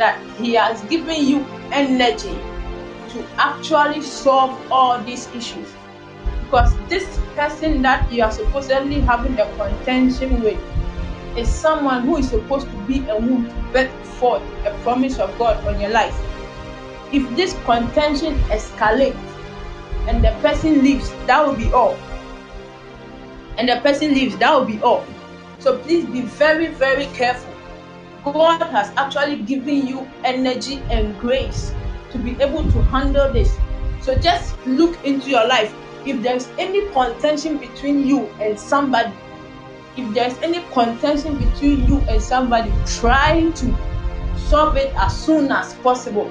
that 0.00 0.18
He 0.38 0.54
has 0.54 0.80
given 0.88 1.24
you 1.28 1.44
energy 1.70 2.34
to 3.12 3.24
actually 3.36 4.00
solve 4.00 4.56
all 4.72 4.98
these 5.04 5.28
issues. 5.36 5.68
Because 6.44 6.74
this 6.88 7.06
person 7.36 7.82
that 7.82 8.10
you 8.10 8.24
are 8.24 8.32
supposedly 8.32 9.00
having 9.00 9.38
a 9.38 9.46
contention 9.56 10.42
with 10.42 10.58
is 11.36 11.48
someone 11.48 12.02
who 12.02 12.16
is 12.16 12.30
supposed 12.30 12.66
to 12.66 12.76
be 12.88 13.06
a 13.08 13.16
womb 13.16 13.46
to 13.46 13.54
birth 13.72 13.92
forth 14.18 14.42
a 14.66 14.72
promise 14.82 15.18
of 15.18 15.36
God 15.38 15.62
on 15.66 15.78
your 15.80 15.90
life. 15.90 16.16
If 17.12 17.28
this 17.36 17.54
contention 17.64 18.34
escalates 18.48 19.30
and 20.08 20.24
the 20.24 20.30
person 20.40 20.82
leaves, 20.82 21.10
that 21.26 21.46
will 21.46 21.56
be 21.56 21.72
all. 21.72 21.94
And 23.58 23.68
the 23.68 23.80
person 23.80 24.14
leaves, 24.14 24.36
that 24.38 24.54
will 24.54 24.64
be 24.64 24.80
all. 24.82 25.04
So 25.58 25.78
please 25.78 26.06
be 26.06 26.22
very, 26.22 26.68
very 26.68 27.06
careful 27.06 27.50
God 28.24 28.62
has 28.62 28.92
actually 28.96 29.42
given 29.42 29.86
you 29.86 30.06
energy 30.24 30.82
and 30.90 31.18
grace 31.18 31.72
to 32.12 32.18
be 32.18 32.32
able 32.42 32.70
to 32.70 32.82
handle 32.82 33.32
this. 33.32 33.56
So 34.02 34.14
just 34.16 34.54
look 34.66 35.02
into 35.04 35.30
your 35.30 35.46
life. 35.46 35.74
If 36.04 36.22
there's 36.22 36.48
any 36.58 36.86
contention 36.92 37.58
between 37.58 38.06
you 38.06 38.26
and 38.40 38.58
somebody, 38.58 39.12
if 39.96 40.12
there's 40.14 40.36
any 40.38 40.62
contention 40.72 41.38
between 41.38 41.86
you 41.86 42.00
and 42.08 42.20
somebody, 42.22 42.72
try 42.86 43.50
to 43.50 43.76
solve 44.48 44.76
it 44.76 44.94
as 44.96 45.16
soon 45.16 45.50
as 45.50 45.74
possible. 45.74 46.30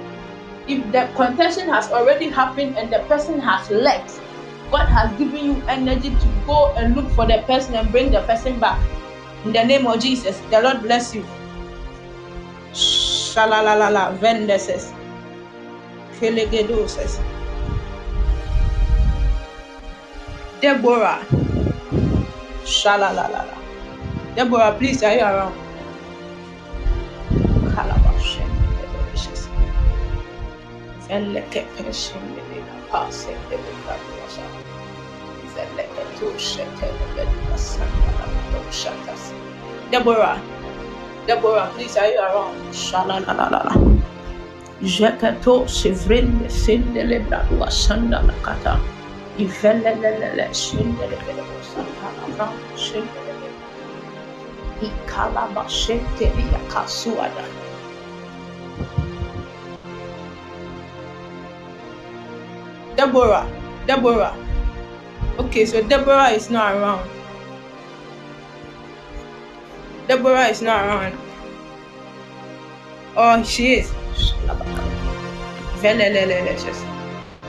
If 0.70 0.86
the 0.94 1.10
contention 1.18 1.68
has 1.74 1.90
already 1.90 2.30
happened 2.30 2.78
and 2.78 2.94
the 2.94 3.00
person 3.10 3.42
has 3.42 3.66
left, 3.74 4.22
God 4.70 4.86
has 4.86 5.10
given 5.18 5.44
you 5.44 5.58
energy 5.66 6.14
to 6.14 6.28
go 6.46 6.70
and 6.78 6.96
look 6.96 7.10
for 7.18 7.26
the 7.26 7.42
person 7.50 7.74
and 7.74 7.90
bring 7.92 8.12
the 8.12 8.22
person 8.30 8.60
back. 8.62 8.78
In 9.46 9.52
the 9.52 9.66
name 9.66 9.88
of 9.88 10.00
Jesus, 10.00 10.38
the 10.54 10.62
Lord 10.62 10.86
bless 10.86 11.16
you. 11.16 11.26
Shalalalala 12.70 14.14
vendeses. 14.22 14.94
Kelegedoses. 16.22 17.18
Deborah. 20.62 21.26
Shalalalala. 22.62 23.58
Deborah, 24.36 24.76
please, 24.78 25.02
are 25.02 25.18
you 25.18 25.26
around? 25.26 25.56
Calabash. 27.74 28.09
Veleke 31.10 31.66
peshin 31.76 32.22
passe 32.92 33.34
de 33.50 33.58
Gabriasha. 33.86 34.46
Veleke 35.56 36.04
to 36.20 36.28
shete 36.38 36.90
de 37.16 37.26
Santa 37.58 38.30
Deborah. 39.92 40.40
Deborah, 41.28 41.72
please, 41.74 41.98
are 41.98 42.08
you 42.08 42.20
around? 42.20 42.56
Shalalalala. 42.74 43.74
Jekato 44.84 45.66
sevrende 45.68 46.50
sendele 46.50 47.26
bradua 47.26 47.70
sanda 47.72 48.22
la 48.22 48.34
kata. 48.46 48.78
Ivelelelele 49.40 50.48
sendele 50.54 51.18
bradua 51.26 51.62
sanda 51.72 52.08
la 52.18 52.28
bradua 52.38 52.78
sendele 52.78 53.50
Ikalaba 54.82 55.66
shente 55.70 56.26
ya 56.54 56.60
kasuada. 56.70 57.69
Deborah, 63.00 63.48
Deborah. 63.88 64.36
Okay, 65.40 65.64
so 65.64 65.80
Deborah 65.88 66.36
is 66.36 66.50
not 66.52 66.76
around. 66.76 67.08
Deborah 70.10 70.52
is 70.52 70.62
not 70.62 70.84
around. 70.84 71.16
Oh, 73.16 73.42
she 73.44 73.80
is. 73.80 73.88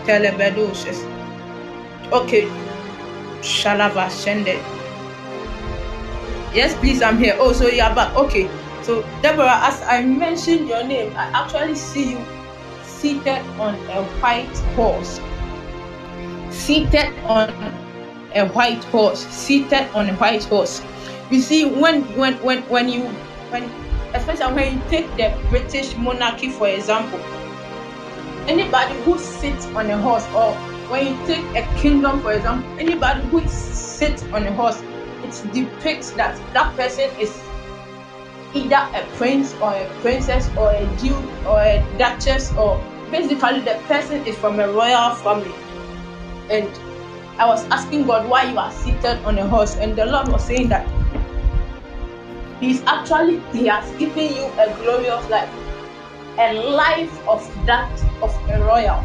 Telebeduses. 0.07 1.03
Okay. 2.13 2.47
Shalava 3.43 4.07
Shende. 4.07 4.55
Yes, 6.55 6.79
please, 6.79 7.03
I'm 7.03 7.19
here. 7.19 7.35
Oh, 7.41 7.51
so 7.51 7.67
you're 7.67 7.91
back. 7.91 8.15
Okay. 8.15 8.47
So, 8.87 9.03
Deborah, 9.21 9.67
as 9.67 9.83
I 9.83 10.05
mentioned 10.05 10.69
your 10.69 10.85
name, 10.85 11.11
I 11.17 11.27
actually 11.35 11.75
see 11.75 12.13
you 12.13 12.23
seated 12.85 13.43
on 13.59 13.75
a 13.91 14.05
white 14.23 14.57
horse. 14.79 15.19
Seated 16.51 17.13
on 17.25 17.51
a 18.35 18.49
white 18.49 18.85
horse. 18.85 19.27
Seated 19.27 19.89
on 19.95 20.09
a 20.09 20.15
white 20.15 20.45
horse. 20.45 20.83
You 21.31 21.41
see, 21.41 21.65
when 21.65 22.03
when 22.17 22.35
when 22.43 22.63
when 22.63 22.89
you 22.89 23.05
when 23.51 23.71
especially 24.15 24.53
when 24.55 24.75
you 24.75 24.83
take 24.89 25.09
the 25.17 25.33
British 25.49 25.97
monarchy 25.97 26.51
for 26.51 26.69
example, 26.69 27.21
anybody 28.47 28.95
who 29.03 29.19
sits 29.19 29.67
on 29.67 29.91
a 29.91 29.99
horse, 29.99 30.27
or 30.35 30.53
when 30.91 31.07
you 31.07 31.27
take 31.27 31.45
a 31.55 31.81
kingdom 31.81 32.21
for 32.21 32.33
example, 32.33 32.69
anybody 32.79 33.21
who 33.29 33.47
sits 33.49 34.23
on 34.33 34.47
a 34.47 34.53
horse, 34.53 34.83
it 35.23 35.53
depicts 35.53 36.11
that 36.13 36.37
that 36.53 36.75
person 36.77 37.09
is 37.19 37.31
either 38.55 38.89
a 38.95 39.07
prince 39.17 39.55
or 39.63 39.73
a 39.73 39.89
princess 40.01 40.51
or 40.57 40.73
a 40.73 40.87
duke 40.97 41.47
or 41.47 41.61
a 41.61 41.85
duchess 41.99 42.53
or 42.57 42.83
basically 43.11 43.61
the 43.61 43.81
person 43.87 44.25
is 44.27 44.37
from 44.37 44.59
a 44.59 44.67
royal 44.73 45.15
family 45.15 45.53
and 46.51 46.69
i 47.39 47.47
was 47.47 47.65
asking 47.71 48.07
god 48.07 48.29
why 48.29 48.45
you 48.51 48.59
are 48.59 48.73
seated 48.73 49.19
on 49.25 49.39
a 49.39 49.47
horse 49.47 49.77
and 49.77 49.97
the 49.97 50.05
lord 50.07 50.29
was 50.29 50.45
saying 50.45 50.69
that 50.69 50.87
He's 52.61 52.83
actually, 52.83 53.41
He 53.53 53.67
has 53.69 53.91
given 53.97 54.35
you 54.35 54.45
a 54.61 54.69
glorious 54.83 55.27
life, 55.31 55.49
a 56.39 56.53
life 56.53 57.27
of 57.27 57.41
that 57.65 57.91
of 58.21 58.37
a 58.51 58.61
royal, 58.61 59.03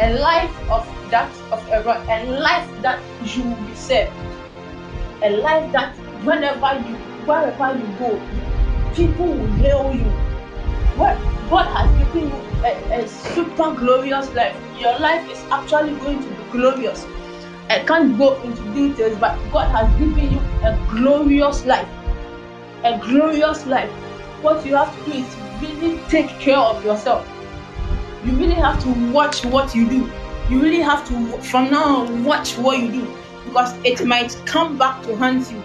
a 0.00 0.16
life 0.18 0.70
of 0.70 0.88
that 1.10 1.30
of 1.52 1.60
a, 1.68 1.82
royal, 1.84 2.02
a 2.08 2.40
life 2.40 2.66
that 2.80 2.98
you 3.36 3.42
will 3.44 3.66
be 3.68 3.74
saved. 3.74 4.10
A 5.22 5.28
life 5.28 5.70
that 5.72 5.94
whenever 6.24 6.72
you, 6.88 6.96
wherever 7.28 7.78
you 7.78 7.86
go, 7.98 8.18
people 8.94 9.26
will 9.26 9.46
hail 9.60 9.94
you. 9.94 10.27
Where 10.98 11.16
God 11.48 11.66
has 11.76 11.88
given 12.12 12.28
you 12.28 12.48
a, 12.64 13.02
a 13.02 13.08
super 13.08 13.72
glorious 13.74 14.32
life. 14.34 14.56
Your 14.78 14.98
life 14.98 15.30
is 15.30 15.38
actually 15.50 15.94
going 16.00 16.22
to 16.22 16.28
be 16.28 16.50
glorious. 16.52 17.06
I 17.70 17.84
can't 17.84 18.18
go 18.18 18.40
into 18.42 18.62
details, 18.74 19.18
but 19.18 19.36
God 19.52 19.68
has 19.70 19.88
given 19.98 20.32
you 20.32 20.38
a 20.62 20.76
glorious 20.90 21.64
life. 21.64 21.88
A 22.84 22.98
glorious 22.98 23.66
life. 23.66 23.90
What 24.42 24.64
you 24.66 24.74
have 24.76 24.96
to 24.98 25.10
do 25.10 25.18
is 25.18 25.36
really 25.60 26.00
take 26.08 26.28
care 26.40 26.56
of 26.58 26.84
yourself. 26.84 27.28
You 28.24 28.32
really 28.32 28.54
have 28.54 28.82
to 28.82 29.12
watch 29.12 29.44
what 29.44 29.74
you 29.74 29.88
do. 29.88 30.10
You 30.50 30.62
really 30.62 30.80
have 30.80 31.06
to, 31.08 31.42
from 31.42 31.70
now 31.70 31.98
on, 31.98 32.24
watch 32.24 32.56
what 32.58 32.78
you 32.78 32.90
do 32.90 33.14
because 33.44 33.74
it 33.84 34.04
might 34.04 34.40
come 34.46 34.76
back 34.76 35.02
to 35.04 35.16
haunt 35.16 35.50
you. 35.50 35.62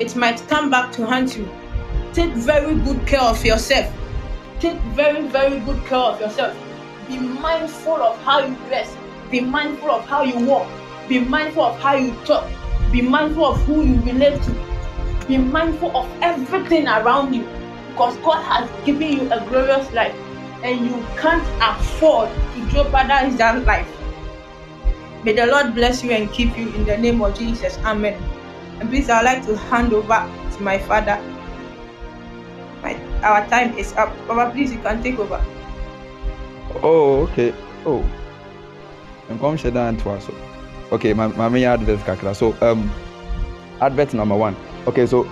It 0.00 0.16
might 0.16 0.46
come 0.48 0.70
back 0.70 0.92
to 0.92 1.06
haunt 1.06 1.36
you. 1.36 1.48
Take 2.12 2.30
very 2.32 2.74
good 2.76 3.06
care 3.06 3.20
of 3.20 3.44
yourself. 3.44 3.92
Take 4.60 4.78
very, 4.96 5.22
very 5.28 5.60
good 5.60 5.84
care 5.86 5.98
of 5.98 6.20
yourself. 6.20 6.56
Be 7.06 7.18
mindful 7.18 7.94
of 7.94 8.20
how 8.22 8.40
you 8.40 8.54
dress. 8.66 8.96
Be 9.30 9.40
mindful 9.40 9.90
of 9.90 10.06
how 10.06 10.22
you 10.24 10.44
walk. 10.46 10.68
Be 11.08 11.20
mindful 11.20 11.64
of 11.64 11.80
how 11.80 11.94
you 11.94 12.12
talk. 12.24 12.48
Be 12.90 13.02
mindful 13.02 13.46
of 13.46 13.62
who 13.62 13.84
you 13.84 14.00
relate 14.00 14.42
to. 14.42 14.54
Be 15.28 15.38
mindful 15.38 15.96
of 15.96 16.10
everything 16.22 16.88
around 16.88 17.34
you 17.34 17.46
because 17.90 18.16
God 18.18 18.42
has 18.42 18.68
given 18.84 19.12
you 19.12 19.32
a 19.32 19.44
glorious 19.48 19.92
life 19.92 20.14
and 20.64 20.86
you 20.86 21.06
can't 21.16 21.46
afford 21.62 22.28
to 22.54 22.68
jeopardize 22.70 23.36
that 23.36 23.64
life. 23.64 23.88
May 25.24 25.34
the 25.34 25.46
Lord 25.46 25.74
bless 25.74 26.02
you 26.02 26.10
and 26.10 26.32
keep 26.32 26.56
you 26.56 26.68
in 26.74 26.84
the 26.84 26.96
name 26.96 27.22
of 27.22 27.38
Jesus. 27.38 27.78
Amen. 27.78 28.20
And 28.80 28.88
please, 28.88 29.10
I'd 29.10 29.24
like 29.24 29.44
to 29.46 29.56
hand 29.56 29.92
over 29.92 30.30
to 30.56 30.62
my 30.62 30.78
father. 30.78 31.22
Our 33.22 33.46
time 33.48 33.76
is 33.76 33.92
up. 33.94 34.14
Papa, 34.26 34.50
please, 34.52 34.72
you 34.72 34.78
can 34.78 35.02
take 35.02 35.18
over. 35.18 35.44
Oh, 36.82 37.26
okay. 37.28 37.54
Oh. 37.84 38.04
Nkɔm 39.30 39.56
hyɛ 39.58 39.72
dan 39.72 39.96
to 39.96 40.20
so. 40.20 40.34
Okay, 40.92 41.12
my 41.12 41.26
my 41.28 41.48
main 41.48 41.64
advert 41.64 41.98
kakra. 42.00 42.34
So 42.34 42.56
um, 42.62 42.90
advert 43.80 44.14
number 44.14 44.36
one. 44.36 44.56
Okay, 44.86 45.06
so 45.06 45.28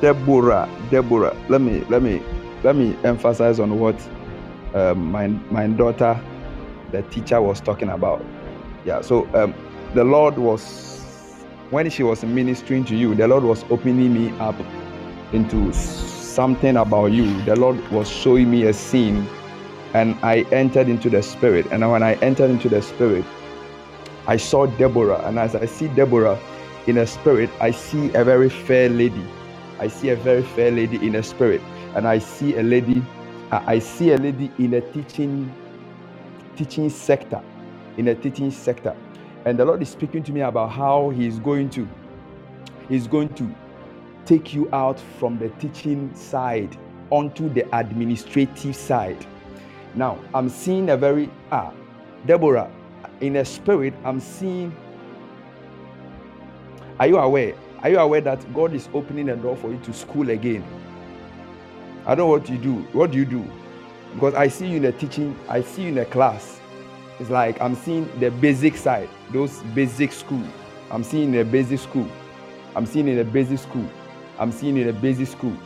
Deborah, 0.00 0.68
Deborah. 0.90 1.34
Let 1.48 1.60
me 1.62 1.84
let 1.88 2.02
me 2.02 2.20
let 2.62 2.76
me 2.76 2.96
emphasize 3.04 3.58
on 3.58 3.78
what 3.78 3.96
um, 4.74 5.10
my 5.10 5.28
my 5.50 5.66
daughter, 5.66 6.20
the 6.92 7.02
teacher, 7.02 7.40
was 7.40 7.60
talking 7.60 7.88
about. 7.88 8.22
Yeah. 8.84 9.00
So 9.00 9.26
um, 9.34 9.54
the 9.94 10.04
Lord 10.04 10.36
was 10.36 11.42
when 11.70 11.88
she 11.88 12.02
was 12.02 12.22
ministering 12.24 12.84
to 12.86 12.96
you, 12.96 13.14
the 13.14 13.28
Lord 13.28 13.44
was 13.44 13.64
opening 13.70 14.12
me 14.12 14.30
up 14.38 14.56
into 15.32 15.72
something 16.38 16.76
about 16.76 17.06
you. 17.06 17.42
The 17.42 17.56
Lord 17.56 17.76
was 17.90 18.08
showing 18.08 18.48
me 18.48 18.66
a 18.66 18.72
scene, 18.72 19.26
and 19.92 20.14
I 20.22 20.42
entered 20.52 20.88
into 20.88 21.10
the 21.10 21.20
spirit. 21.20 21.66
And 21.72 21.80
when 21.90 22.04
I 22.04 22.14
entered 22.22 22.48
into 22.48 22.68
the 22.68 22.80
spirit, 22.80 23.24
I 24.28 24.36
saw 24.36 24.66
Deborah, 24.66 25.20
and 25.26 25.36
as 25.36 25.56
I 25.56 25.66
see 25.66 25.88
Deborah 25.88 26.38
in 26.86 26.98
a 26.98 27.06
spirit, 27.08 27.50
I 27.60 27.72
see 27.72 28.14
a 28.14 28.22
very 28.22 28.48
fair 28.48 28.88
lady. 28.88 29.24
I 29.80 29.88
see 29.88 30.10
a 30.10 30.16
very 30.16 30.44
fair 30.44 30.70
lady 30.70 31.04
in 31.04 31.16
a 31.16 31.24
spirit, 31.24 31.60
and 31.96 32.06
I 32.06 32.20
see 32.20 32.54
a 32.54 32.62
lady. 32.62 33.02
Uh, 33.50 33.60
I 33.66 33.80
see 33.80 34.12
a 34.12 34.16
lady 34.16 34.48
in 34.60 34.74
a 34.74 34.80
teaching 34.92 35.52
teaching 36.54 36.88
sector, 36.88 37.42
in 37.96 38.06
a 38.06 38.14
teaching 38.14 38.52
sector, 38.52 38.94
and 39.44 39.58
the 39.58 39.64
Lord 39.64 39.82
is 39.82 39.88
speaking 39.88 40.22
to 40.22 40.30
me 40.30 40.42
about 40.42 40.70
how 40.70 41.10
He 41.10 41.26
is 41.26 41.40
going 41.40 41.68
to 41.70 41.88
He's 42.88 43.08
going 43.08 43.34
to 43.34 43.52
take 44.28 44.52
you 44.52 44.68
out 44.74 45.00
from 45.18 45.38
the 45.38 45.48
teaching 45.58 46.14
side 46.14 46.76
onto 47.08 47.48
the 47.48 47.66
administrative 47.74 48.76
side. 48.76 49.26
Now, 49.94 50.18
I'm 50.34 50.50
seeing 50.50 50.90
a 50.90 50.98
very 50.98 51.30
ah, 51.50 51.72
Deborah, 52.26 52.70
in 53.22 53.36
a 53.36 53.44
spirit, 53.44 53.94
I'm 54.04 54.20
seeing. 54.20 54.76
Are 57.00 57.06
you 57.06 57.16
aware? 57.16 57.54
Are 57.82 57.88
you 57.88 57.98
aware 57.98 58.20
that 58.20 58.52
God 58.52 58.74
is 58.74 58.90
opening 58.92 59.30
a 59.30 59.36
door 59.36 59.56
for 59.56 59.70
you 59.70 59.78
to 59.78 59.94
school 59.94 60.28
again? 60.28 60.62
I 62.04 62.14
don't 62.14 62.26
know 62.26 62.26
what 62.26 62.50
you 62.50 62.58
do. 62.58 62.74
What 62.92 63.12
do 63.12 63.18
you 63.18 63.24
do? 63.24 63.50
Because 64.12 64.34
I 64.34 64.48
see 64.48 64.66
you 64.66 64.76
in 64.76 64.84
a 64.84 64.92
teaching, 64.92 65.38
I 65.48 65.62
see 65.62 65.84
you 65.84 65.88
in 65.88 65.98
a 65.98 66.04
class. 66.04 66.60
It's 67.18 67.30
like 67.30 67.58
I'm 67.62 67.74
seeing 67.74 68.10
the 68.20 68.30
basic 68.30 68.76
side, 68.76 69.08
those 69.32 69.62
basic 69.74 70.12
school. 70.12 70.44
I'm 70.90 71.02
seeing 71.02 71.32
the 71.32 71.44
basic 71.44 71.80
school. 71.80 72.08
I'm 72.76 72.84
seeing 72.84 73.08
in 73.08 73.18
a 73.18 73.24
basic 73.24 73.58
school. 73.58 73.88
I'm 74.38 74.52
seeing 74.52 74.76
in 74.76 74.88
a 74.88 74.92
basic 74.92 75.28
school. 75.28 75.56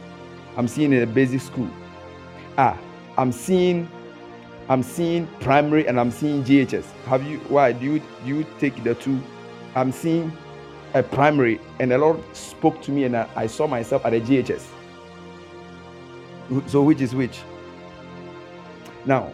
I'm 0.57 0.69
seeing 0.69 0.93
in 0.93 1.03
a 1.03 1.07
basic 1.07 1.41
school. 1.41 1.69
Ah, 2.59 2.79
I'm 3.19 3.33
seeing 3.33 3.89
I'm 4.69 4.83
seeing 4.83 5.27
primary 5.41 5.87
and 5.87 5.99
I'm 5.99 6.11
seeing 6.11 6.45
JHS. 6.45 6.85
Have 7.05 7.27
you 7.27 7.39
why 7.49 7.73
do 7.73 7.85
you 7.85 7.99
do 7.99 8.29
you 8.29 8.47
take 8.59 8.83
the 8.85 8.95
two? 8.95 9.21
I'm 9.75 9.93
seeing 9.93 10.33
a 10.95 11.03
primary 11.03 11.61
and 11.81 11.91
the 11.91 11.99
Lord 11.99 12.21
spoke 12.35 12.81
to 12.83 12.91
me 12.91 13.05
and 13.05 13.17
I, 13.17 13.29
I 13.35 13.47
saw 13.47 13.67
myself 13.67 14.05
at 14.05 14.15
a 14.15 14.21
JHS. 14.21 14.67
So 16.67 16.83
which 16.83 17.01
is 17.01 17.15
which? 17.15 17.41
Now 19.05 19.33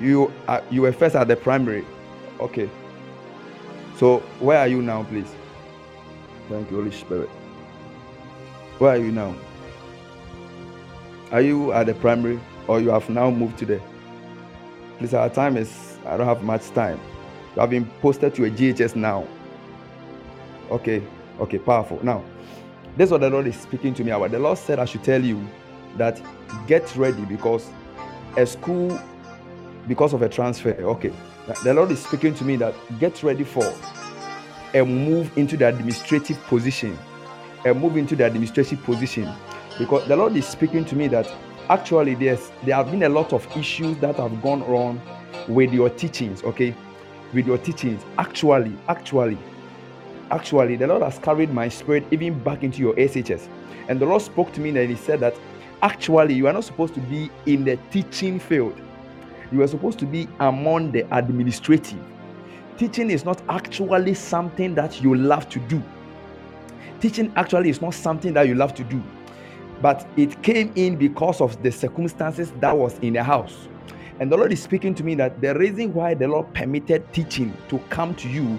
you 0.00 0.32
uh, 0.48 0.60
you 0.70 0.82
were 0.82 0.92
first 0.92 1.14
at 1.14 1.28
the 1.28 1.36
primary. 1.36 1.84
Okay. 2.40 2.68
So 3.96 4.18
where 4.40 4.58
are 4.58 4.68
you 4.68 4.82
now, 4.82 5.04
please? 5.04 5.32
Thank 6.48 6.70
you, 6.70 6.76
Holy 6.76 6.92
Spirit. 6.92 7.28
Where 8.78 8.94
are 8.94 8.98
you 8.98 9.12
now? 9.12 9.34
Are 11.32 11.40
you 11.40 11.72
at 11.72 11.86
the 11.86 11.94
primary? 11.94 12.38
or 12.68 12.80
you 12.80 12.90
have 12.90 13.08
now 13.10 13.30
moved 13.30 13.58
to 13.58 13.66
the 13.66 13.80
please 14.98 15.14
our 15.14 15.28
time 15.28 15.56
is 15.56 15.98
i 16.06 16.16
don't 16.16 16.26
have 16.26 16.42
much 16.42 16.70
time 16.70 16.98
you 17.54 17.60
have 17.60 17.70
been 17.70 17.84
posted 18.00 18.34
to 18.34 18.44
a 18.44 18.50
jhs 18.50 18.96
now 18.96 19.26
okay 20.70 21.02
okay 21.40 21.58
powerful 21.58 21.98
now 22.02 22.22
this 22.96 23.08
is 23.08 23.10
what 23.12 23.20
the 23.20 23.30
lord 23.30 23.46
is 23.46 23.56
speaking 23.58 23.92
to 23.92 24.04
me 24.04 24.10
about 24.10 24.30
the 24.30 24.38
lord 24.38 24.56
said 24.56 24.78
i 24.78 24.84
should 24.84 25.02
tell 25.04 25.22
you 25.22 25.44
that 25.96 26.20
get 26.66 26.94
ready 26.96 27.24
because 27.24 27.68
a 28.36 28.46
school 28.46 28.98
because 29.86 30.12
of 30.12 30.22
a 30.22 30.28
transfer 30.28 30.70
okay 30.82 31.12
the 31.62 31.74
lord 31.74 31.90
is 31.90 32.02
speaking 32.02 32.34
to 32.34 32.44
me 32.44 32.56
that 32.56 32.74
get 32.98 33.22
ready 33.22 33.44
for 33.44 33.64
a 34.74 34.84
move 34.84 35.36
into 35.38 35.56
the 35.56 35.66
administrative 35.68 36.40
position. 36.44 36.98
And 37.64 37.80
move 37.80 37.96
into 37.96 38.14
the 38.14 38.26
administrative 38.26 38.82
position. 38.84 39.32
Because 39.78 40.06
the 40.06 40.16
lord 40.16 40.36
is 40.36 40.46
speaking 40.46 40.84
to 40.86 40.96
me 40.96 41.08
that 41.08 41.30
actually 41.70 42.14
there's 42.14 42.50
there 42.64 42.74
have 42.74 42.90
been 42.90 43.04
a 43.04 43.08
lot 43.08 43.32
of 43.32 43.46
issues 43.56 43.96
that 43.98 44.16
have 44.16 44.42
gone 44.42 44.62
wrong 44.64 45.00
with 45.48 45.72
your 45.72 45.88
teachings 45.90 46.42
okay? 46.44 46.74
With 47.32 47.46
your 47.46 47.58
teachings. 47.58 48.02
Actually 48.18 48.76
actually 48.88 49.38
actually 50.30 50.76
the 50.76 50.86
lord 50.86 51.02
has 51.02 51.18
carried 51.18 51.52
my 51.52 51.68
spirit 51.68 52.04
even 52.10 52.38
back 52.42 52.62
into 52.62 52.80
your 52.80 52.94
shs 52.94 53.48
and 53.88 54.00
the 54.00 54.06
lord 54.06 54.22
spoke 54.22 54.52
to 54.52 54.60
me 54.60 54.70
and 54.70 54.90
he 54.90 54.96
said 54.96 55.20
that 55.20 55.34
actually 55.82 56.34
you 56.34 56.46
are 56.46 56.52
not 56.52 56.64
supposed 56.64 56.94
to 56.94 57.00
be 57.00 57.30
in 57.46 57.64
the 57.64 57.76
teaching 57.90 58.40
field. 58.40 58.74
You 59.52 59.62
are 59.62 59.68
supposed 59.68 59.98
to 60.00 60.06
be 60.06 60.26
among 60.40 60.92
the 60.92 61.06
administrative 61.16 62.00
teaching 62.78 63.10
is 63.10 63.24
not 63.24 63.42
actually 63.48 64.14
something 64.14 64.74
that 64.74 65.00
you 65.02 65.14
love 65.14 65.48
to 65.50 65.60
do. 65.60 65.82
Teaching 67.00 67.32
actually 67.36 67.70
is 67.70 67.80
not 67.80 67.94
something 67.94 68.32
that 68.34 68.48
you 68.48 68.54
love 68.54 68.74
to 68.74 68.84
do. 68.84 69.02
But 69.82 70.06
it 70.16 70.42
came 70.42 70.72
in 70.76 70.96
because 70.96 71.40
of 71.40 71.62
the 71.62 71.70
circumstances 71.70 72.52
that 72.60 72.76
was 72.76 72.98
in 73.00 73.14
the 73.14 73.22
house. 73.22 73.68
And 74.20 74.30
the 74.30 74.36
lord 74.36 74.52
is 74.52 74.62
speaking 74.62 74.94
to 74.94 75.04
me 75.04 75.14
that 75.16 75.40
the 75.40 75.54
reason 75.54 75.92
why 75.92 76.14
the 76.14 76.28
lord 76.28 76.52
permitted 76.54 77.12
teaching 77.12 77.54
to 77.68 77.78
come 77.90 78.14
to 78.14 78.28
you 78.28 78.58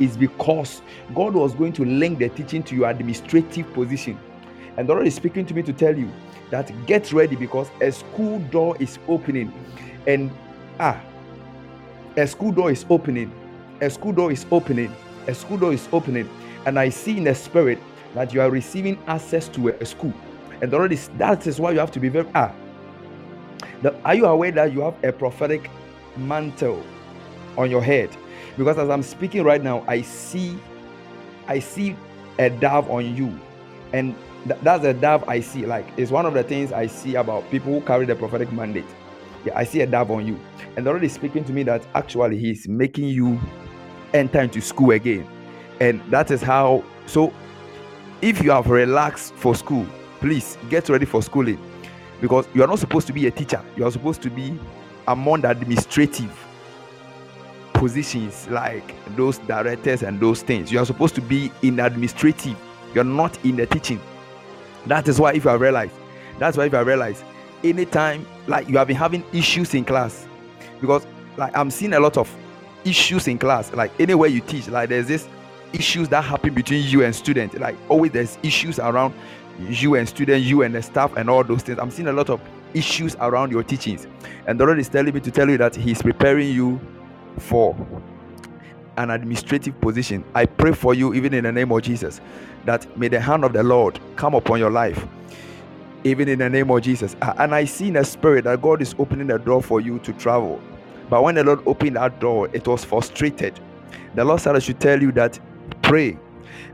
is 0.00 0.16
because 0.16 0.80
god 1.14 1.34
was 1.34 1.54
going 1.54 1.74
to 1.74 1.84
link 1.84 2.18
the 2.18 2.30
teaching 2.30 2.62
to 2.64 2.74
your 2.74 2.88
administrative 2.88 3.70
position. 3.74 4.18
And 4.78 4.88
the 4.88 4.94
lord 4.94 5.06
is 5.06 5.14
speaking 5.14 5.44
to 5.46 5.54
me 5.54 5.62
to 5.62 5.72
tell 5.74 5.96
you 5.96 6.10
that 6.50 6.72
get 6.86 7.12
ready 7.12 7.36
because 7.36 7.68
a 7.82 7.92
school 7.92 8.38
door 8.50 8.76
is 8.80 8.98
opening. 9.06 9.52
And 10.06 10.30
ah 10.80 11.00
a 12.16 12.26
school 12.26 12.52
door 12.52 12.70
is 12.70 12.86
opening 12.88 13.30
a 13.84 13.90
school 13.90 14.12
door 14.12 14.32
is 14.32 14.46
opening 14.50 14.94
a 15.28 15.34
school 15.34 15.56
door 15.56 15.72
is 15.72 15.88
opening 15.92 16.28
and 16.66 16.78
i 16.78 16.88
see 16.88 17.16
in 17.16 17.24
the 17.24 17.34
spirit 17.34 17.78
that 18.14 18.32
you 18.32 18.40
are 18.40 18.50
receiving 18.50 18.98
access 19.06 19.48
to 19.48 19.68
a 19.68 19.84
school 19.84 20.12
and 20.60 20.92
is 20.92 21.08
that 21.18 21.46
is 21.46 21.60
why 21.60 21.72
you 21.72 21.78
have 21.78 21.90
to 21.92 22.00
be 22.00 22.08
very 22.08 22.26
ah. 22.34 22.52
The, 23.82 23.94
are 24.02 24.14
you 24.14 24.26
aware 24.26 24.50
that 24.52 24.72
you 24.72 24.80
have 24.80 24.94
a 25.04 25.12
prophetic 25.12 25.70
mantle 26.16 26.82
on 27.58 27.70
your 27.70 27.82
head? 27.82 28.16
Because 28.56 28.78
as 28.78 28.88
I'm 28.88 29.02
speaking 29.02 29.42
right 29.42 29.62
now, 29.62 29.84
I 29.86 30.02
see 30.02 30.58
I 31.46 31.58
see 31.58 31.96
a 32.38 32.48
dove 32.48 32.90
on 32.90 33.14
you, 33.14 33.38
and 33.92 34.14
th- 34.46 34.58
that's 34.62 34.84
a 34.84 34.94
dove 34.94 35.28
I 35.28 35.40
see. 35.40 35.66
Like 35.66 35.86
it's 35.96 36.10
one 36.10 36.24
of 36.24 36.34
the 36.34 36.42
things 36.42 36.72
I 36.72 36.86
see 36.86 37.16
about 37.16 37.50
people 37.50 37.72
who 37.72 37.80
carry 37.82 38.06
the 38.06 38.14
prophetic 38.14 38.50
mandate. 38.52 38.86
Yeah, 39.44 39.58
I 39.58 39.64
see 39.64 39.82
a 39.82 39.86
dove 39.86 40.10
on 40.10 40.26
you. 40.26 40.40
And 40.76 40.86
is 41.04 41.12
speaking 41.12 41.44
to 41.44 41.52
me 41.52 41.62
that 41.64 41.86
actually 41.94 42.38
He's 42.38 42.66
making 42.66 43.08
you 43.08 43.38
enter 44.14 44.40
into 44.40 44.60
school 44.60 44.92
again. 44.92 45.28
And 45.80 46.00
that 46.10 46.30
is 46.30 46.40
how, 46.40 46.84
so 47.06 47.32
if 48.22 48.42
you 48.42 48.52
have 48.52 48.70
relaxed 48.70 49.34
for 49.34 49.54
school, 49.54 49.86
please 50.20 50.56
get 50.70 50.88
ready 50.88 51.04
for 51.04 51.22
schooling 51.22 51.58
because 52.20 52.46
you 52.54 52.62
are 52.62 52.66
not 52.66 52.78
supposed 52.78 53.06
to 53.08 53.12
be 53.12 53.26
a 53.26 53.30
teacher, 53.30 53.62
you 53.76 53.84
are 53.84 53.90
supposed 53.90 54.22
to 54.22 54.30
be 54.30 54.58
among 55.08 55.42
the 55.42 55.50
administrative 55.50 56.32
positions 57.74 58.48
like 58.48 58.94
those 59.16 59.38
directors 59.38 60.02
and 60.02 60.20
those 60.20 60.42
things. 60.42 60.72
You 60.72 60.78
are 60.78 60.86
supposed 60.86 61.14
to 61.16 61.20
be 61.20 61.52
in 61.62 61.80
administrative, 61.80 62.56
you're 62.94 63.04
not 63.04 63.44
in 63.44 63.56
the 63.56 63.66
teaching. 63.66 64.00
That 64.86 65.08
is 65.08 65.20
why, 65.20 65.32
if 65.32 65.42
have 65.42 65.60
realized, 65.60 65.94
that's 66.38 66.56
why 66.56 66.66
if 66.66 66.74
I 66.74 66.80
realize 66.80 67.22
anytime 67.62 68.26
like 68.46 68.68
you 68.68 68.78
have 68.78 68.86
been 68.86 68.96
having 68.96 69.24
issues 69.32 69.74
in 69.74 69.84
class, 69.84 70.26
because 70.80 71.06
like 71.36 71.54
I'm 71.56 71.70
seeing 71.70 71.94
a 71.94 72.00
lot 72.00 72.16
of 72.16 72.34
issues 72.84 73.28
in 73.28 73.38
class, 73.38 73.72
like 73.72 73.92
anywhere 74.00 74.28
you 74.28 74.40
teach, 74.40 74.68
like 74.68 74.88
there's 74.88 75.06
this 75.06 75.28
issues 75.72 76.08
that 76.10 76.22
happen 76.22 76.54
between 76.54 76.84
you 76.86 77.04
and 77.04 77.14
student, 77.14 77.58
like 77.58 77.76
always 77.88 78.12
there's 78.12 78.38
issues 78.42 78.78
around 78.78 79.14
you 79.58 79.94
and 79.94 80.08
student, 80.08 80.42
you 80.42 80.62
and 80.62 80.74
the 80.74 80.82
staff, 80.82 81.16
and 81.16 81.30
all 81.30 81.44
those 81.44 81.62
things. 81.62 81.78
I'm 81.78 81.90
seeing 81.90 82.08
a 82.08 82.12
lot 82.12 82.30
of 82.30 82.40
issues 82.74 83.16
around 83.16 83.52
your 83.52 83.62
teachings, 83.62 84.06
and 84.46 84.58
the 84.58 84.66
Lord 84.66 84.78
is 84.78 84.88
telling 84.88 85.14
me 85.14 85.20
to 85.20 85.30
tell 85.30 85.48
you 85.48 85.58
that 85.58 85.76
He's 85.76 86.02
preparing 86.02 86.52
you 86.52 86.80
for 87.38 87.76
an 88.96 89.10
administrative 89.10 89.80
position. 89.80 90.24
I 90.34 90.46
pray 90.46 90.72
for 90.72 90.94
you, 90.94 91.14
even 91.14 91.34
in 91.34 91.44
the 91.44 91.52
name 91.52 91.72
of 91.72 91.82
Jesus, 91.82 92.20
that 92.64 92.96
may 92.96 93.08
the 93.08 93.20
hand 93.20 93.44
of 93.44 93.52
the 93.52 93.62
Lord 93.62 93.98
come 94.16 94.34
upon 94.34 94.58
your 94.58 94.70
life 94.70 95.06
even 96.04 96.28
in 96.28 96.38
the 96.38 96.50
name 96.50 96.70
of 96.70 96.82
Jesus. 96.82 97.16
And 97.22 97.54
I 97.54 97.64
see 97.64 97.88
in 97.88 97.94
the 97.94 98.04
spirit 98.04 98.44
that 98.44 98.60
God 98.60 98.82
is 98.82 98.94
opening 98.98 99.26
the 99.26 99.38
door 99.38 99.62
for 99.62 99.80
you 99.80 99.98
to 100.00 100.12
travel. 100.12 100.60
But 101.14 101.22
when 101.22 101.36
the 101.36 101.44
Lord 101.44 101.60
opened 101.64 101.94
that 101.94 102.18
door, 102.18 102.48
it 102.52 102.66
was 102.66 102.84
frustrated. 102.84 103.60
The 104.16 104.24
Lord 104.24 104.40
said, 104.40 104.56
I 104.56 104.58
should 104.58 104.80
tell 104.80 105.00
you 105.00 105.12
that 105.12 105.38
pray 105.80 106.18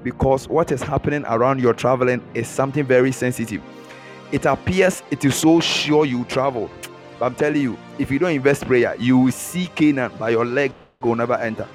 because 0.03 0.49
what 0.49 0.73
is 0.73 0.81
happening 0.81 1.27
around 1.27 1.61
your 1.61 1.75
traveling 1.75 2.27
is 2.33 2.49
something 2.49 2.87
very 2.87 3.13
sensitive. 3.13 3.61
It 4.33 4.47
appears 4.47 5.03
it 5.11 5.27
is 5.27 5.35
so 5.35 5.61
sure 5.61 6.07
you 6.07 6.25
travel. 6.25 6.71
But 7.19 7.27
I'm 7.27 7.35
telling 7.35 7.61
you, 7.61 7.77
if 7.99 8.11
you 8.11 8.19
don't 8.19 8.33
invest 8.33 8.65
prayer, 8.67 8.97
you 8.99 9.19
will 9.19 9.31
see 9.31 9.67
Canaan, 9.75 10.11
by 10.19 10.31
your 10.31 10.47
leg 10.47 10.73
will 11.03 11.17
never 11.17 11.35
enter. 11.35 11.69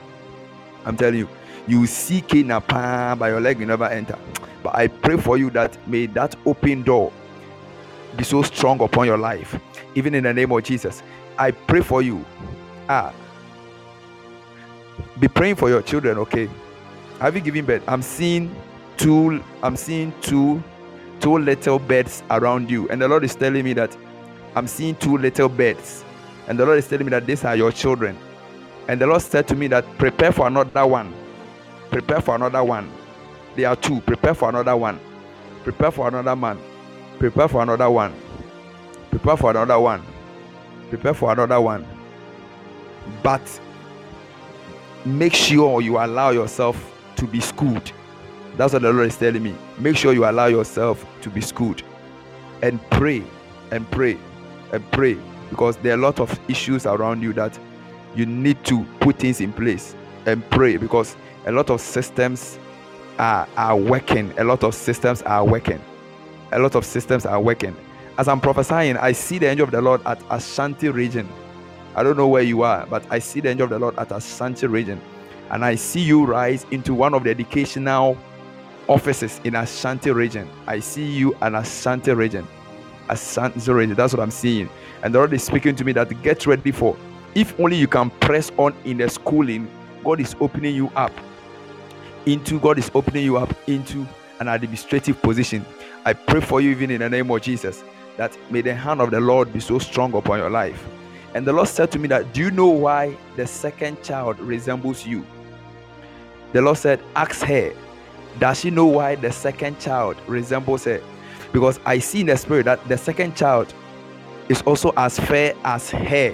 I'm 0.86 0.98
telling 0.98 1.20
you, 1.20 1.30
you 1.68 1.82
will 1.82 1.88
see 1.88 2.22
Canaan, 2.22 2.64
by 2.68 3.30
your 3.30 3.42
leg 3.42 3.60
will 3.60 3.68
never 3.68 3.86
enter. 3.86 4.18
But 4.64 4.74
I 4.74 4.88
pray 4.88 5.18
for 5.18 5.38
you 5.38 5.52
that 5.52 5.78
may 5.88 6.08
that 6.08 6.36
open 6.48 6.82
door 6.82 7.14
be 8.18 8.24
so 8.24 8.42
strong 8.42 8.82
upon 8.82 9.06
your 9.06 9.20
life, 9.20 9.56
even 9.94 10.16
in 10.16 10.24
the 10.24 10.34
name 10.34 10.52
of 10.52 10.64
Jesus. 10.64 11.04
I 11.38 11.52
pray 11.52 11.82
for 11.82 12.02
you. 12.02 12.26
Ah, 12.88 13.14
be 15.20 15.28
praying 15.28 15.56
for 15.56 15.70
your 15.70 15.82
children, 15.82 16.18
okay? 16.20 16.50
Have 17.20 17.36
you 17.36 17.42
given 17.42 17.66
birth? 17.66 17.84
I'm 17.88 18.02
seeing 18.02 18.54
two. 18.98 19.44
I'm 19.64 19.76
seeing 19.76 20.14
two, 20.22 20.64
two 21.20 21.38
little 21.38 21.80
beds 21.80 22.24
around 22.30 22.70
you, 22.70 22.88
and 22.90 23.02
the 23.02 23.08
Lord 23.08 23.24
is 23.24 23.36
telling 23.36 23.64
me 23.64 23.74
that 23.74 23.96
I'm 24.56 24.68
seeing 24.68 24.96
two 24.96 25.18
little 25.18 25.50
beds, 25.50 26.04
and 26.48 26.60
the 26.60 26.66
Lord 26.66 26.78
is 26.78 26.88
telling 26.88 27.06
me 27.06 27.10
that 27.12 27.26
these 27.26 27.44
are 27.44 27.56
your 27.56 27.72
children. 27.72 28.18
And 28.88 29.02
the 29.02 29.08
Lord 29.08 29.22
said 29.22 29.48
to 29.48 29.56
me 29.56 29.68
that 29.68 29.86
prepare 29.98 30.32
for 30.32 30.48
another 30.48 30.86
one. 30.86 31.14
Prepare 31.90 32.22
for 32.22 32.36
another 32.36 32.64
one. 32.64 32.92
There 33.56 33.68
are 33.68 33.76
two. 33.76 34.00
Prepare 34.02 34.36
for 34.36 34.50
another 34.50 34.78
one. 34.78 35.00
Prepare 35.64 35.92
for 35.92 36.08
another 36.08 36.36
man 36.36 36.60
prepare 37.20 37.48
for 37.48 37.64
another 37.64 37.90
one 37.90 38.14
prepare 39.10 39.38
for 39.38 39.52
another 39.52 39.80
one 39.80 40.04
prepare 40.90 41.14
for 41.14 41.32
another 41.32 41.62
one 41.62 41.86
but 43.24 43.60
make 45.06 45.34
sure 45.34 45.82
you 45.82 45.98
allow 45.98 46.32
yourself 46.32 46.92
to 47.16 47.26
be 47.28 47.40
schooled 47.40 47.92
that's 48.58 48.74
what 48.74 48.82
the 48.82 48.92
lord 48.92 49.08
is 49.08 49.18
telling 49.18 49.44
me 49.44 49.56
make 49.78 49.96
sure 49.96 50.14
you 50.14 50.26
allow 50.26 50.48
yourself 50.48 51.06
to 51.22 51.30
be 51.30 51.42
schooled 51.42 51.84
and 52.62 52.82
pray 52.90 53.24
and 53.72 53.90
pray 53.92 54.18
and 54.72 54.92
pray 54.92 55.18
because 55.50 55.78
there 55.78 55.94
are 55.94 56.00
a 56.00 56.02
lot 56.02 56.20
of 56.20 56.40
issues 56.50 56.86
around 56.86 57.22
you 57.22 57.34
that 57.34 57.58
you 58.16 58.26
need 58.26 58.64
to 58.66 58.84
put 59.00 59.18
things 59.18 59.42
in 59.42 59.54
place 59.54 59.96
and 60.26 60.48
pray 60.50 60.78
because 60.78 61.16
a 61.46 61.52
lot 61.52 61.70
of 61.70 61.80
systems 61.80 62.58
are, 63.20 63.48
are 63.58 63.78
working 63.78 64.34
a 64.40 64.44
lot 64.44 64.64
of 64.64 64.74
systems 64.74 65.22
are 65.24 65.46
working 65.46 65.82
a 66.52 66.60
lot 66.60 66.76
of 66.76 66.86
systems 66.86 67.26
are 67.26 67.40
working. 67.40 67.76
As 68.18 68.28
I'm 68.28 68.40
prophesying, 68.40 68.98
I 68.98 69.12
see 69.12 69.38
the 69.38 69.48
angel 69.48 69.66
of 69.66 69.72
the 69.72 69.82
Lord 69.82 70.02
at 70.06 70.22
Ashanti 70.30 70.90
region. 70.90 71.28
I 71.96 72.04
don't 72.04 72.18
know 72.18 72.28
where 72.28 72.44
you 72.44 72.64
are, 72.64 72.86
but 72.86 73.06
I 73.10 73.20
see 73.20 73.40
the 73.40 73.50
angel 73.50 73.66
of 73.66 73.70
the 73.70 73.80
Lord 73.80 73.98
at 73.98 74.12
Ashanti 74.12 74.68
region. 74.68 75.02
And 75.50 75.64
I 75.64 75.76
see 75.76 76.02
you 76.02 76.26
rise 76.26 76.66
into 76.72 76.94
one 76.94 77.14
of 77.14 77.24
the 77.24 77.30
educational 77.30 78.18
offices 78.88 79.40
in 79.44 79.56
Ashanti 79.56 80.12
region. 80.12 80.50
I 80.68 80.80
see 80.80 81.06
you 81.06 81.36
an 81.42 81.56
Ashanti 81.56 82.12
region. 82.12 82.48
Ashanti 83.10 83.72
region. 83.72 83.96
That's 83.96 84.14
what 84.14 84.22
I'm 84.22 84.32
seeing. 84.32 84.70
And 85.04 85.14
the 85.14 85.20
Lord 85.20 85.34
is 85.34 85.44
speaking 85.44 85.76
to 85.78 85.84
me 85.86 85.94
that 85.94 86.22
get 86.22 86.46
ready 86.46 86.72
for. 86.72 86.98
If 87.34 87.60
only 87.60 87.78
you 87.78 87.88
can 87.88 88.10
press 88.10 88.52
on 88.58 88.76
in 88.86 88.98
the 88.98 89.10
schooling, 89.10 89.70
God 90.04 90.20
is 90.20 90.36
opening 90.40 90.76
you 90.76 90.90
up 90.96 91.12
into 92.26 92.60
God 92.60 92.80
is 92.80 92.90
opening 92.94 93.24
you 93.24 93.38
up 93.38 93.54
into 93.68 94.06
an 94.40 94.48
administrative 94.48 95.22
position. 95.22 95.66
I 96.06 96.14
pray 96.14 96.42
for 96.42 96.62
you, 96.62 96.72
even 96.72 96.92
in 96.92 97.00
the 97.00 97.10
name 97.10 97.30
of 97.32 97.42
Jesus, 97.42 97.84
that 98.18 98.38
may 98.52 98.62
the 98.62 98.74
hand 98.74 99.02
of 99.02 99.12
the 99.12 99.20
Lord 99.20 99.54
be 99.54 99.60
so 99.60 99.80
strong 99.80 100.14
upon 100.14 100.40
your 100.40 100.50
life. 100.50 100.84
And 101.36 101.46
the 101.46 101.52
Lord 101.52 101.68
said 101.68 101.92
to 101.92 102.00
me 102.00 102.08
that, 102.08 102.34
Do 102.34 102.40
you 102.40 102.50
know 102.50 102.68
why 102.68 103.18
the 103.36 103.46
second 103.46 104.02
child 104.02 104.40
resembles 104.40 105.06
you? 105.06 105.26
The 106.54 106.62
Lord 106.62 106.78
said, 106.78 107.02
Ask 107.14 107.42
her, 107.42 107.74
does 108.40 108.62
she 108.62 108.70
know 108.70 108.86
why 108.86 109.16
the 109.16 109.32
second 109.32 109.78
child 109.80 110.16
resembles 110.28 110.86
her? 110.86 111.02
Because 111.52 111.78
I 111.86 112.00
see 112.00 112.22
in 112.22 112.28
the 112.28 112.38
spirit 112.38 112.64
that 112.66 112.88
the 112.88 112.98
second 112.98 113.36
child 113.36 113.74
is 114.48 114.62
also 114.62 114.94
as 114.96 115.20
fair 115.20 115.54
as 115.66 115.90
her. 115.90 116.34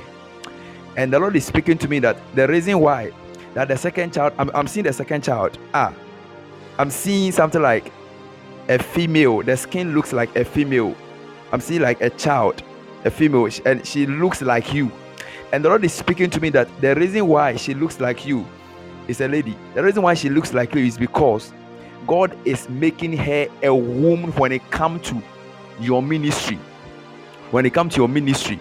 And 0.96 1.12
the 1.12 1.20
Lord 1.20 1.36
is 1.36 1.46
speaking 1.46 1.80
to 1.80 1.88
me 1.88 1.98
that 2.00 2.18
the 2.36 2.48
reason 2.48 2.80
why 2.80 3.12
that 3.56 3.70
the 3.70 3.78
second 3.78 4.14
child, 4.14 4.34
I'm, 4.38 4.52
I'm 4.54 4.68
seeing 4.68 4.86
the 4.86 4.94
second 4.94 5.24
child, 5.24 5.58
ah, 5.74 5.94
I'm 6.78 6.92
seeing 6.92 7.32
something 7.32 7.62
like 7.62 7.92
a 8.70 8.78
female. 8.78 9.42
The 9.42 9.58
skin 9.58 9.96
looks 9.96 10.14
like 10.14 10.36
a 10.36 10.46
female. 10.46 10.96
I'm 11.52 11.60
seeing 11.60 11.82
like 11.82 12.02
a 12.02 12.12
child, 12.12 12.64
a 13.06 13.12
female, 13.12 13.50
and 13.66 13.86
she 13.86 14.06
looks 14.06 14.42
like 14.42 14.74
you. 14.74 14.92
And 15.52 15.66
the 15.66 15.70
Lord 15.70 15.84
is 15.84 15.94
speaking 15.94 16.30
to 16.30 16.40
me 16.40 16.50
that 16.52 16.68
the 16.82 16.96
reason 16.96 17.28
why 17.28 17.56
she 17.56 17.74
looks 17.74 18.00
like 18.00 18.26
you 18.26 18.46
is 19.08 19.22
a 19.22 19.28
lady. 19.28 19.58
The 19.74 19.84
reason 19.84 20.02
why 20.04 20.14
she 20.14 20.30
looks 20.30 20.54
like 20.54 20.74
you 20.74 20.86
is 20.86 20.98
because 20.98 21.52
God 22.08 22.36
is 22.46 22.70
making 22.70 23.14
her 23.18 23.48
a 23.64 23.74
woman 23.74 24.32
when 24.34 24.52
it 24.52 24.70
comes 24.72 25.08
to 25.10 25.22
your 25.80 26.02
ministry. 26.02 26.58
When 27.52 27.66
it 27.66 27.74
comes 27.74 27.96
to 27.96 28.02
your 28.02 28.08
ministry, 28.08 28.58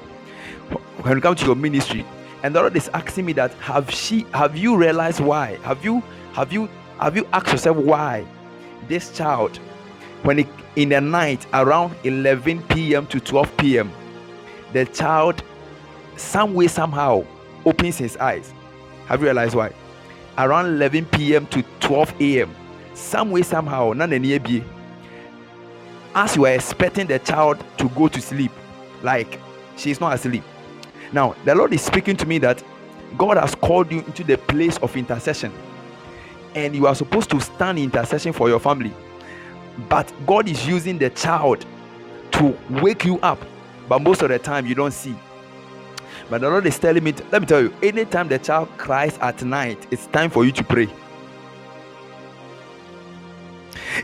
when 1.02 1.18
it 1.18 1.20
comes 1.20 1.40
to 1.40 1.46
your 1.46 1.54
ministry, 1.54 2.04
and 2.42 2.54
the 2.54 2.60
Lord 2.60 2.76
is 2.76 2.88
asking 2.88 3.26
me 3.26 3.32
that 3.34 3.52
have 3.54 3.90
she 3.90 4.26
have 4.32 4.56
you 4.56 4.76
realized 4.76 5.20
why? 5.20 5.58
Have 5.62 5.84
you 5.84 6.02
have 6.32 6.52
you 6.52 6.68
have 6.98 7.16
you 7.16 7.26
asked 7.32 7.52
yourself 7.52 7.76
why 7.76 8.26
this 8.88 9.16
child 9.16 9.56
when 10.22 10.40
it, 10.40 10.46
in 10.76 10.90
the 10.90 11.00
night 11.00 11.46
around 11.54 11.94
11 12.04 12.62
p.m. 12.64 13.06
to 13.06 13.20
12 13.20 13.56
p.m., 13.56 13.92
the 14.72 14.86
child, 14.86 15.42
some 16.16 16.54
way, 16.54 16.66
somehow, 16.66 17.24
opens 17.64 17.98
his 17.98 18.16
eyes. 18.16 18.52
Have 19.06 19.20
you 19.20 19.26
realized 19.26 19.54
why? 19.54 19.72
Around 20.38 20.66
11 20.66 21.06
p.m. 21.06 21.46
to 21.48 21.62
12 21.80 22.20
a.m., 22.20 22.54
some 22.94 23.30
way, 23.30 23.42
somehow, 23.42 23.92
as 26.14 26.36
you 26.36 26.44
are 26.44 26.52
expecting 26.52 27.06
the 27.06 27.18
child 27.20 27.62
to 27.78 27.88
go 27.90 28.08
to 28.08 28.20
sleep, 28.20 28.52
like 29.02 29.38
she's 29.76 30.00
not 30.00 30.14
asleep. 30.14 30.44
Now, 31.12 31.34
the 31.44 31.54
Lord 31.54 31.72
is 31.72 31.82
speaking 31.82 32.16
to 32.16 32.26
me 32.26 32.38
that 32.38 32.62
God 33.16 33.36
has 33.36 33.54
called 33.54 33.90
you 33.90 33.98
into 34.00 34.24
the 34.24 34.38
place 34.38 34.76
of 34.78 34.96
intercession, 34.96 35.52
and 36.54 36.74
you 36.74 36.86
are 36.86 36.94
supposed 36.94 37.30
to 37.30 37.40
stand 37.40 37.78
in 37.78 37.84
intercession 37.84 38.32
for 38.32 38.48
your 38.48 38.60
family 38.60 38.92
but 39.88 40.12
God 40.26 40.48
is 40.48 40.66
using 40.66 40.98
the 40.98 41.10
child 41.10 41.64
to 42.32 42.56
wake 42.82 43.04
you 43.04 43.18
up, 43.20 43.38
but 43.90 44.00
most 44.00 44.22
of 44.22 44.28
the 44.28 44.38
time 44.38 44.66
you 44.66 44.74
don't 44.76 44.92
see. 44.92 45.16
But 46.30 46.42
the 46.42 46.48
Lord 46.48 46.64
is 46.64 46.78
telling 46.78 47.02
me, 47.02 47.10
to, 47.10 47.24
let 47.32 47.42
me 47.42 47.46
tell 47.48 47.60
you, 47.60 47.74
anytime 47.82 48.28
the 48.28 48.38
child 48.38 48.68
cries 48.78 49.18
at 49.18 49.42
night, 49.42 49.84
it's 49.90 50.06
time 50.06 50.30
for 50.30 50.44
you 50.44 50.52
to 50.52 50.62
pray. 50.62 50.88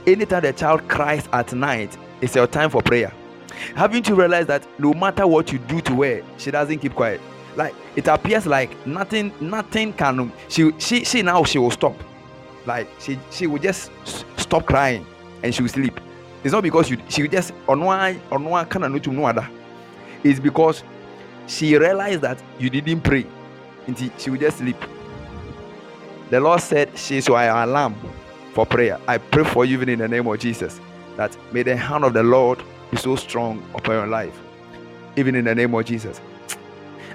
Anytime 0.05 0.43
the 0.43 0.53
child 0.53 0.89
cries 0.89 1.29
at 1.33 1.53
night, 1.53 1.97
it's 2.21 2.35
your 2.35 2.49
time 2.49 2.69
for 2.69 2.83
prayer. 2.83 3.13
Haven't 3.77 4.09
you 4.09 4.17
realized 4.17 4.49
that 4.49 4.67
no 4.81 4.93
matter 4.93 5.25
what 5.25 5.53
you 5.53 5.61
do 5.61 5.81
to 5.83 6.03
her, 6.03 6.23
she 6.37 6.51
doesn't 6.51 6.81
keep 6.81 6.97
quiet? 6.97 7.21
Like 7.55 7.73
it 7.95 8.09
appears 8.09 8.45
like 8.45 8.85
nothing, 8.89 9.33
nothing 9.41 9.93
can. 9.93 10.33
She, 10.49 10.73
she, 10.81 11.05
she 11.05 11.23
now 11.23 11.45
she 11.45 11.61
will 11.61 11.71
stop. 11.71 11.95
Like 12.67 12.89
she, 12.99 13.21
she 13.31 13.47
will 13.47 13.61
just 13.61 13.93
stop 14.37 14.67
crying 14.67 15.07
and 15.45 15.55
she 15.55 15.63
will 15.63 15.69
sleep. 15.69 16.01
It's 16.43 16.53
not 16.53 16.65
because 16.65 16.91
you, 16.91 16.99
she 17.09 17.23
will 17.23 17.31
just 17.31 17.53
on 17.69 17.85
one 17.85 18.21
on 18.33 18.45
one 18.45 18.67
kind 18.67 18.85
of 18.85 19.07
no 19.07 19.27
other. 19.27 19.49
It's 20.27 20.41
because 20.41 20.83
she 21.47 21.77
realized 21.77 22.23
that 22.23 22.43
you 22.59 22.69
didn't 22.69 23.03
pray 23.03 23.25
until 23.87 24.11
she 24.19 24.31
would 24.31 24.41
just 24.41 24.59
sleep. 24.59 24.77
The 26.31 26.41
Lord 26.41 26.61
said, 26.61 26.99
She 26.99 27.19
is 27.19 27.29
your 27.29 27.41
alarm 27.41 27.95
for 28.53 28.67
prayer. 28.67 28.99
I 29.07 29.19
pray 29.19 29.45
for 29.45 29.65
you 29.65 29.75
even 29.75 29.89
in 29.89 30.01
the 30.01 30.09
name 30.09 30.27
of 30.27 30.39
Jesus 30.41 30.81
that 31.17 31.37
may 31.53 31.63
the 31.63 31.77
hand 31.77 32.05
of 32.05 32.13
the 32.13 32.25
Lord 32.25 32.61
be 32.91 32.97
so 32.97 33.15
strong 33.15 33.63
upon 33.75 33.95
your 33.95 34.07
life, 34.09 34.37
even 35.17 35.37
in 35.37 35.45
the 35.45 35.55
name 35.55 35.73
of 35.75 35.85
Jesus. 35.85 36.21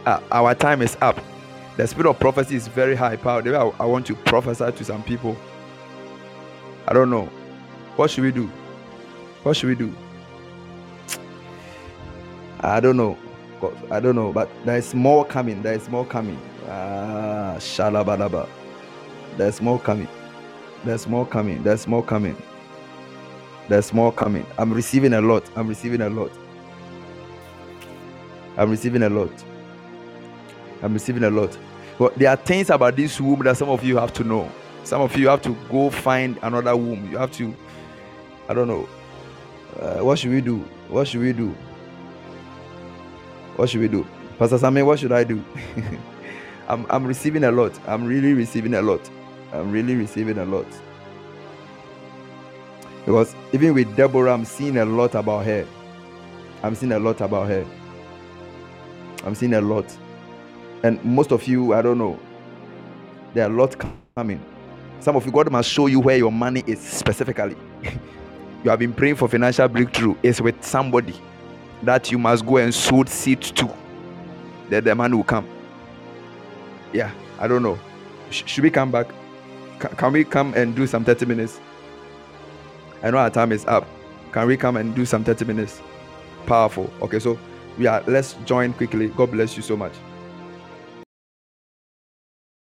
Uh, 0.05 0.21
our 0.31 0.55
time 0.55 0.81
is 0.81 0.97
up. 1.01 1.19
The 1.75 1.85
spirit 1.87 2.09
of 2.09 2.17
prophecy 2.17 2.55
is 2.55 2.69
very 2.69 2.95
high 2.95 3.17
power. 3.17 3.41
I, 3.45 3.83
I 3.83 3.85
want 3.85 4.05
to 4.07 4.15
prophesy 4.15 4.71
to 4.71 4.83
some 4.85 5.03
people. 5.03 5.35
I 6.87 6.93
don't 6.93 7.09
know. 7.09 7.25
What 7.97 8.09
should 8.09 8.23
we 8.23 8.31
do? 8.31 8.47
What 9.43 9.57
should 9.57 9.67
we 9.69 9.75
do? 9.75 9.93
I 12.63 12.79
don't 12.79 12.97
know. 12.97 13.17
I 13.89 13.99
don't 13.99 14.15
know, 14.15 14.31
but 14.31 14.49
there 14.65 14.77
is 14.77 14.93
more 14.93 15.25
coming. 15.25 15.61
There 15.61 15.73
is 15.73 15.89
more 15.89 16.05
coming. 16.05 16.39
Ah, 16.67 17.55
shalabalaba. 17.57 18.47
There's 19.37 19.61
more 19.61 19.79
coming. 19.79 20.07
There's 20.83 21.07
more 21.07 21.25
coming. 21.25 21.63
There's 21.63 21.87
more 21.87 22.03
coming. 22.03 22.35
There's 23.67 23.93
more 23.93 24.11
coming. 24.11 24.45
I'm 24.57 24.71
receiving 24.73 25.13
a 25.13 25.21
lot. 25.21 25.43
I'm 25.55 25.67
receiving 25.67 26.01
a 26.01 26.09
lot. 26.09 26.31
I'm 28.57 28.69
receiving 28.69 29.03
a 29.03 29.09
lot. 29.09 29.31
I'm 30.83 30.93
receiving 30.93 31.23
a 31.23 31.29
lot. 31.29 31.57
But 31.97 32.15
there 32.17 32.29
are 32.29 32.35
things 32.35 32.69
about 32.69 32.95
this 32.95 33.19
womb 33.19 33.39
that 33.43 33.57
some 33.57 33.69
of 33.69 33.83
you 33.83 33.97
have 33.97 34.13
to 34.13 34.23
know. 34.23 34.51
Some 34.83 35.01
of 35.01 35.15
you 35.15 35.27
have 35.29 35.41
to 35.43 35.55
go 35.69 35.89
find 35.89 36.37
another 36.41 36.75
womb. 36.75 37.09
You 37.11 37.17
have 37.17 37.31
to, 37.33 37.55
I 38.49 38.53
don't 38.53 38.67
know. 38.67 38.87
Uh, 39.79 40.03
what 40.03 40.19
should 40.19 40.31
we 40.31 40.41
do? 40.41 40.57
What 40.89 41.07
should 41.07 41.21
we 41.21 41.33
do? 41.33 41.55
What 43.55 43.69
should 43.69 43.81
we 43.81 43.87
do? 43.87 44.05
Pastor 44.39 44.57
Sammy, 44.57 44.81
what 44.81 44.99
should 44.99 45.11
I 45.11 45.23
do? 45.23 45.43
I'm, 46.67 46.85
I'm 46.89 47.05
receiving 47.05 47.43
a 47.43 47.51
lot. 47.51 47.77
I'm 47.87 48.05
really 48.05 48.33
receiving 48.33 48.73
a 48.73 48.81
lot. 48.81 49.09
I'm 49.51 49.71
really 49.71 49.95
receiving 49.95 50.37
a 50.37 50.45
lot. 50.45 50.67
Because 53.05 53.35
even 53.51 53.73
with 53.73 53.95
Deborah, 53.95 54.33
I'm 54.33 54.45
seeing 54.45 54.77
a 54.77 54.85
lot 54.85 55.15
about 55.15 55.45
her. 55.45 55.67
I'm 56.63 56.75
seeing 56.75 56.91
a 56.93 56.99
lot 56.99 57.21
about 57.21 57.47
her. 57.49 57.65
I'm 59.25 59.35
seeing 59.35 59.53
a 59.53 59.61
lot. 59.61 59.85
And 60.83 61.03
most 61.03 61.31
of 61.31 61.47
you, 61.47 61.73
I 61.73 61.81
don't 61.81 61.97
know, 61.97 62.19
there 63.33 63.47
are 63.47 63.51
a 63.51 63.53
lot 63.53 63.75
coming. 64.15 64.43
Some 64.99 65.15
of 65.15 65.25
you, 65.25 65.31
God 65.31 65.51
must 65.51 65.69
show 65.69 65.87
you 65.87 65.99
where 65.99 66.17
your 66.17 66.31
money 66.31 66.63
is 66.67 66.79
specifically. 66.79 67.55
you 68.63 68.69
have 68.69 68.79
been 68.79 68.93
praying 68.93 69.15
for 69.15 69.27
financial 69.27 69.67
breakthrough. 69.67 70.15
It's 70.23 70.39
with 70.41 70.63
somebody 70.63 71.19
that 71.83 72.11
you 72.11 72.17
must 72.19 72.45
go 72.45 72.57
and 72.57 72.73
sow 72.73 73.03
seed 73.05 73.41
to. 73.41 73.69
That 74.69 74.83
the 74.85 74.95
man 74.95 75.15
will 75.15 75.23
come. 75.23 75.47
Yeah, 76.93 77.11
I 77.39 77.47
don't 77.47 77.63
know. 77.63 77.79
Sh- 78.29 78.43
should 78.45 78.63
we 78.63 78.69
come 78.69 78.91
back? 78.91 79.07
C- 79.81 79.87
can 79.97 80.13
we 80.13 80.23
come 80.23 80.53
and 80.53 80.75
do 80.75 80.87
some 80.87 81.03
30 81.03 81.25
minutes? 81.25 81.59
I 83.03 83.11
know 83.11 83.17
our 83.17 83.29
time 83.29 83.51
is 83.51 83.65
up. 83.65 83.87
Can 84.31 84.47
we 84.47 84.57
come 84.57 84.77
and 84.77 84.95
do 84.95 85.05
some 85.05 85.23
30 85.23 85.45
minutes? 85.45 85.81
Powerful. 86.45 86.91
Okay, 87.01 87.19
so 87.19 87.37
we 87.77 87.87
are 87.87 88.03
let's 88.07 88.33
join 88.45 88.73
quickly. 88.73 89.07
God 89.09 89.31
bless 89.31 89.55
you 89.57 89.63
so 89.63 89.75
much. 89.75 89.93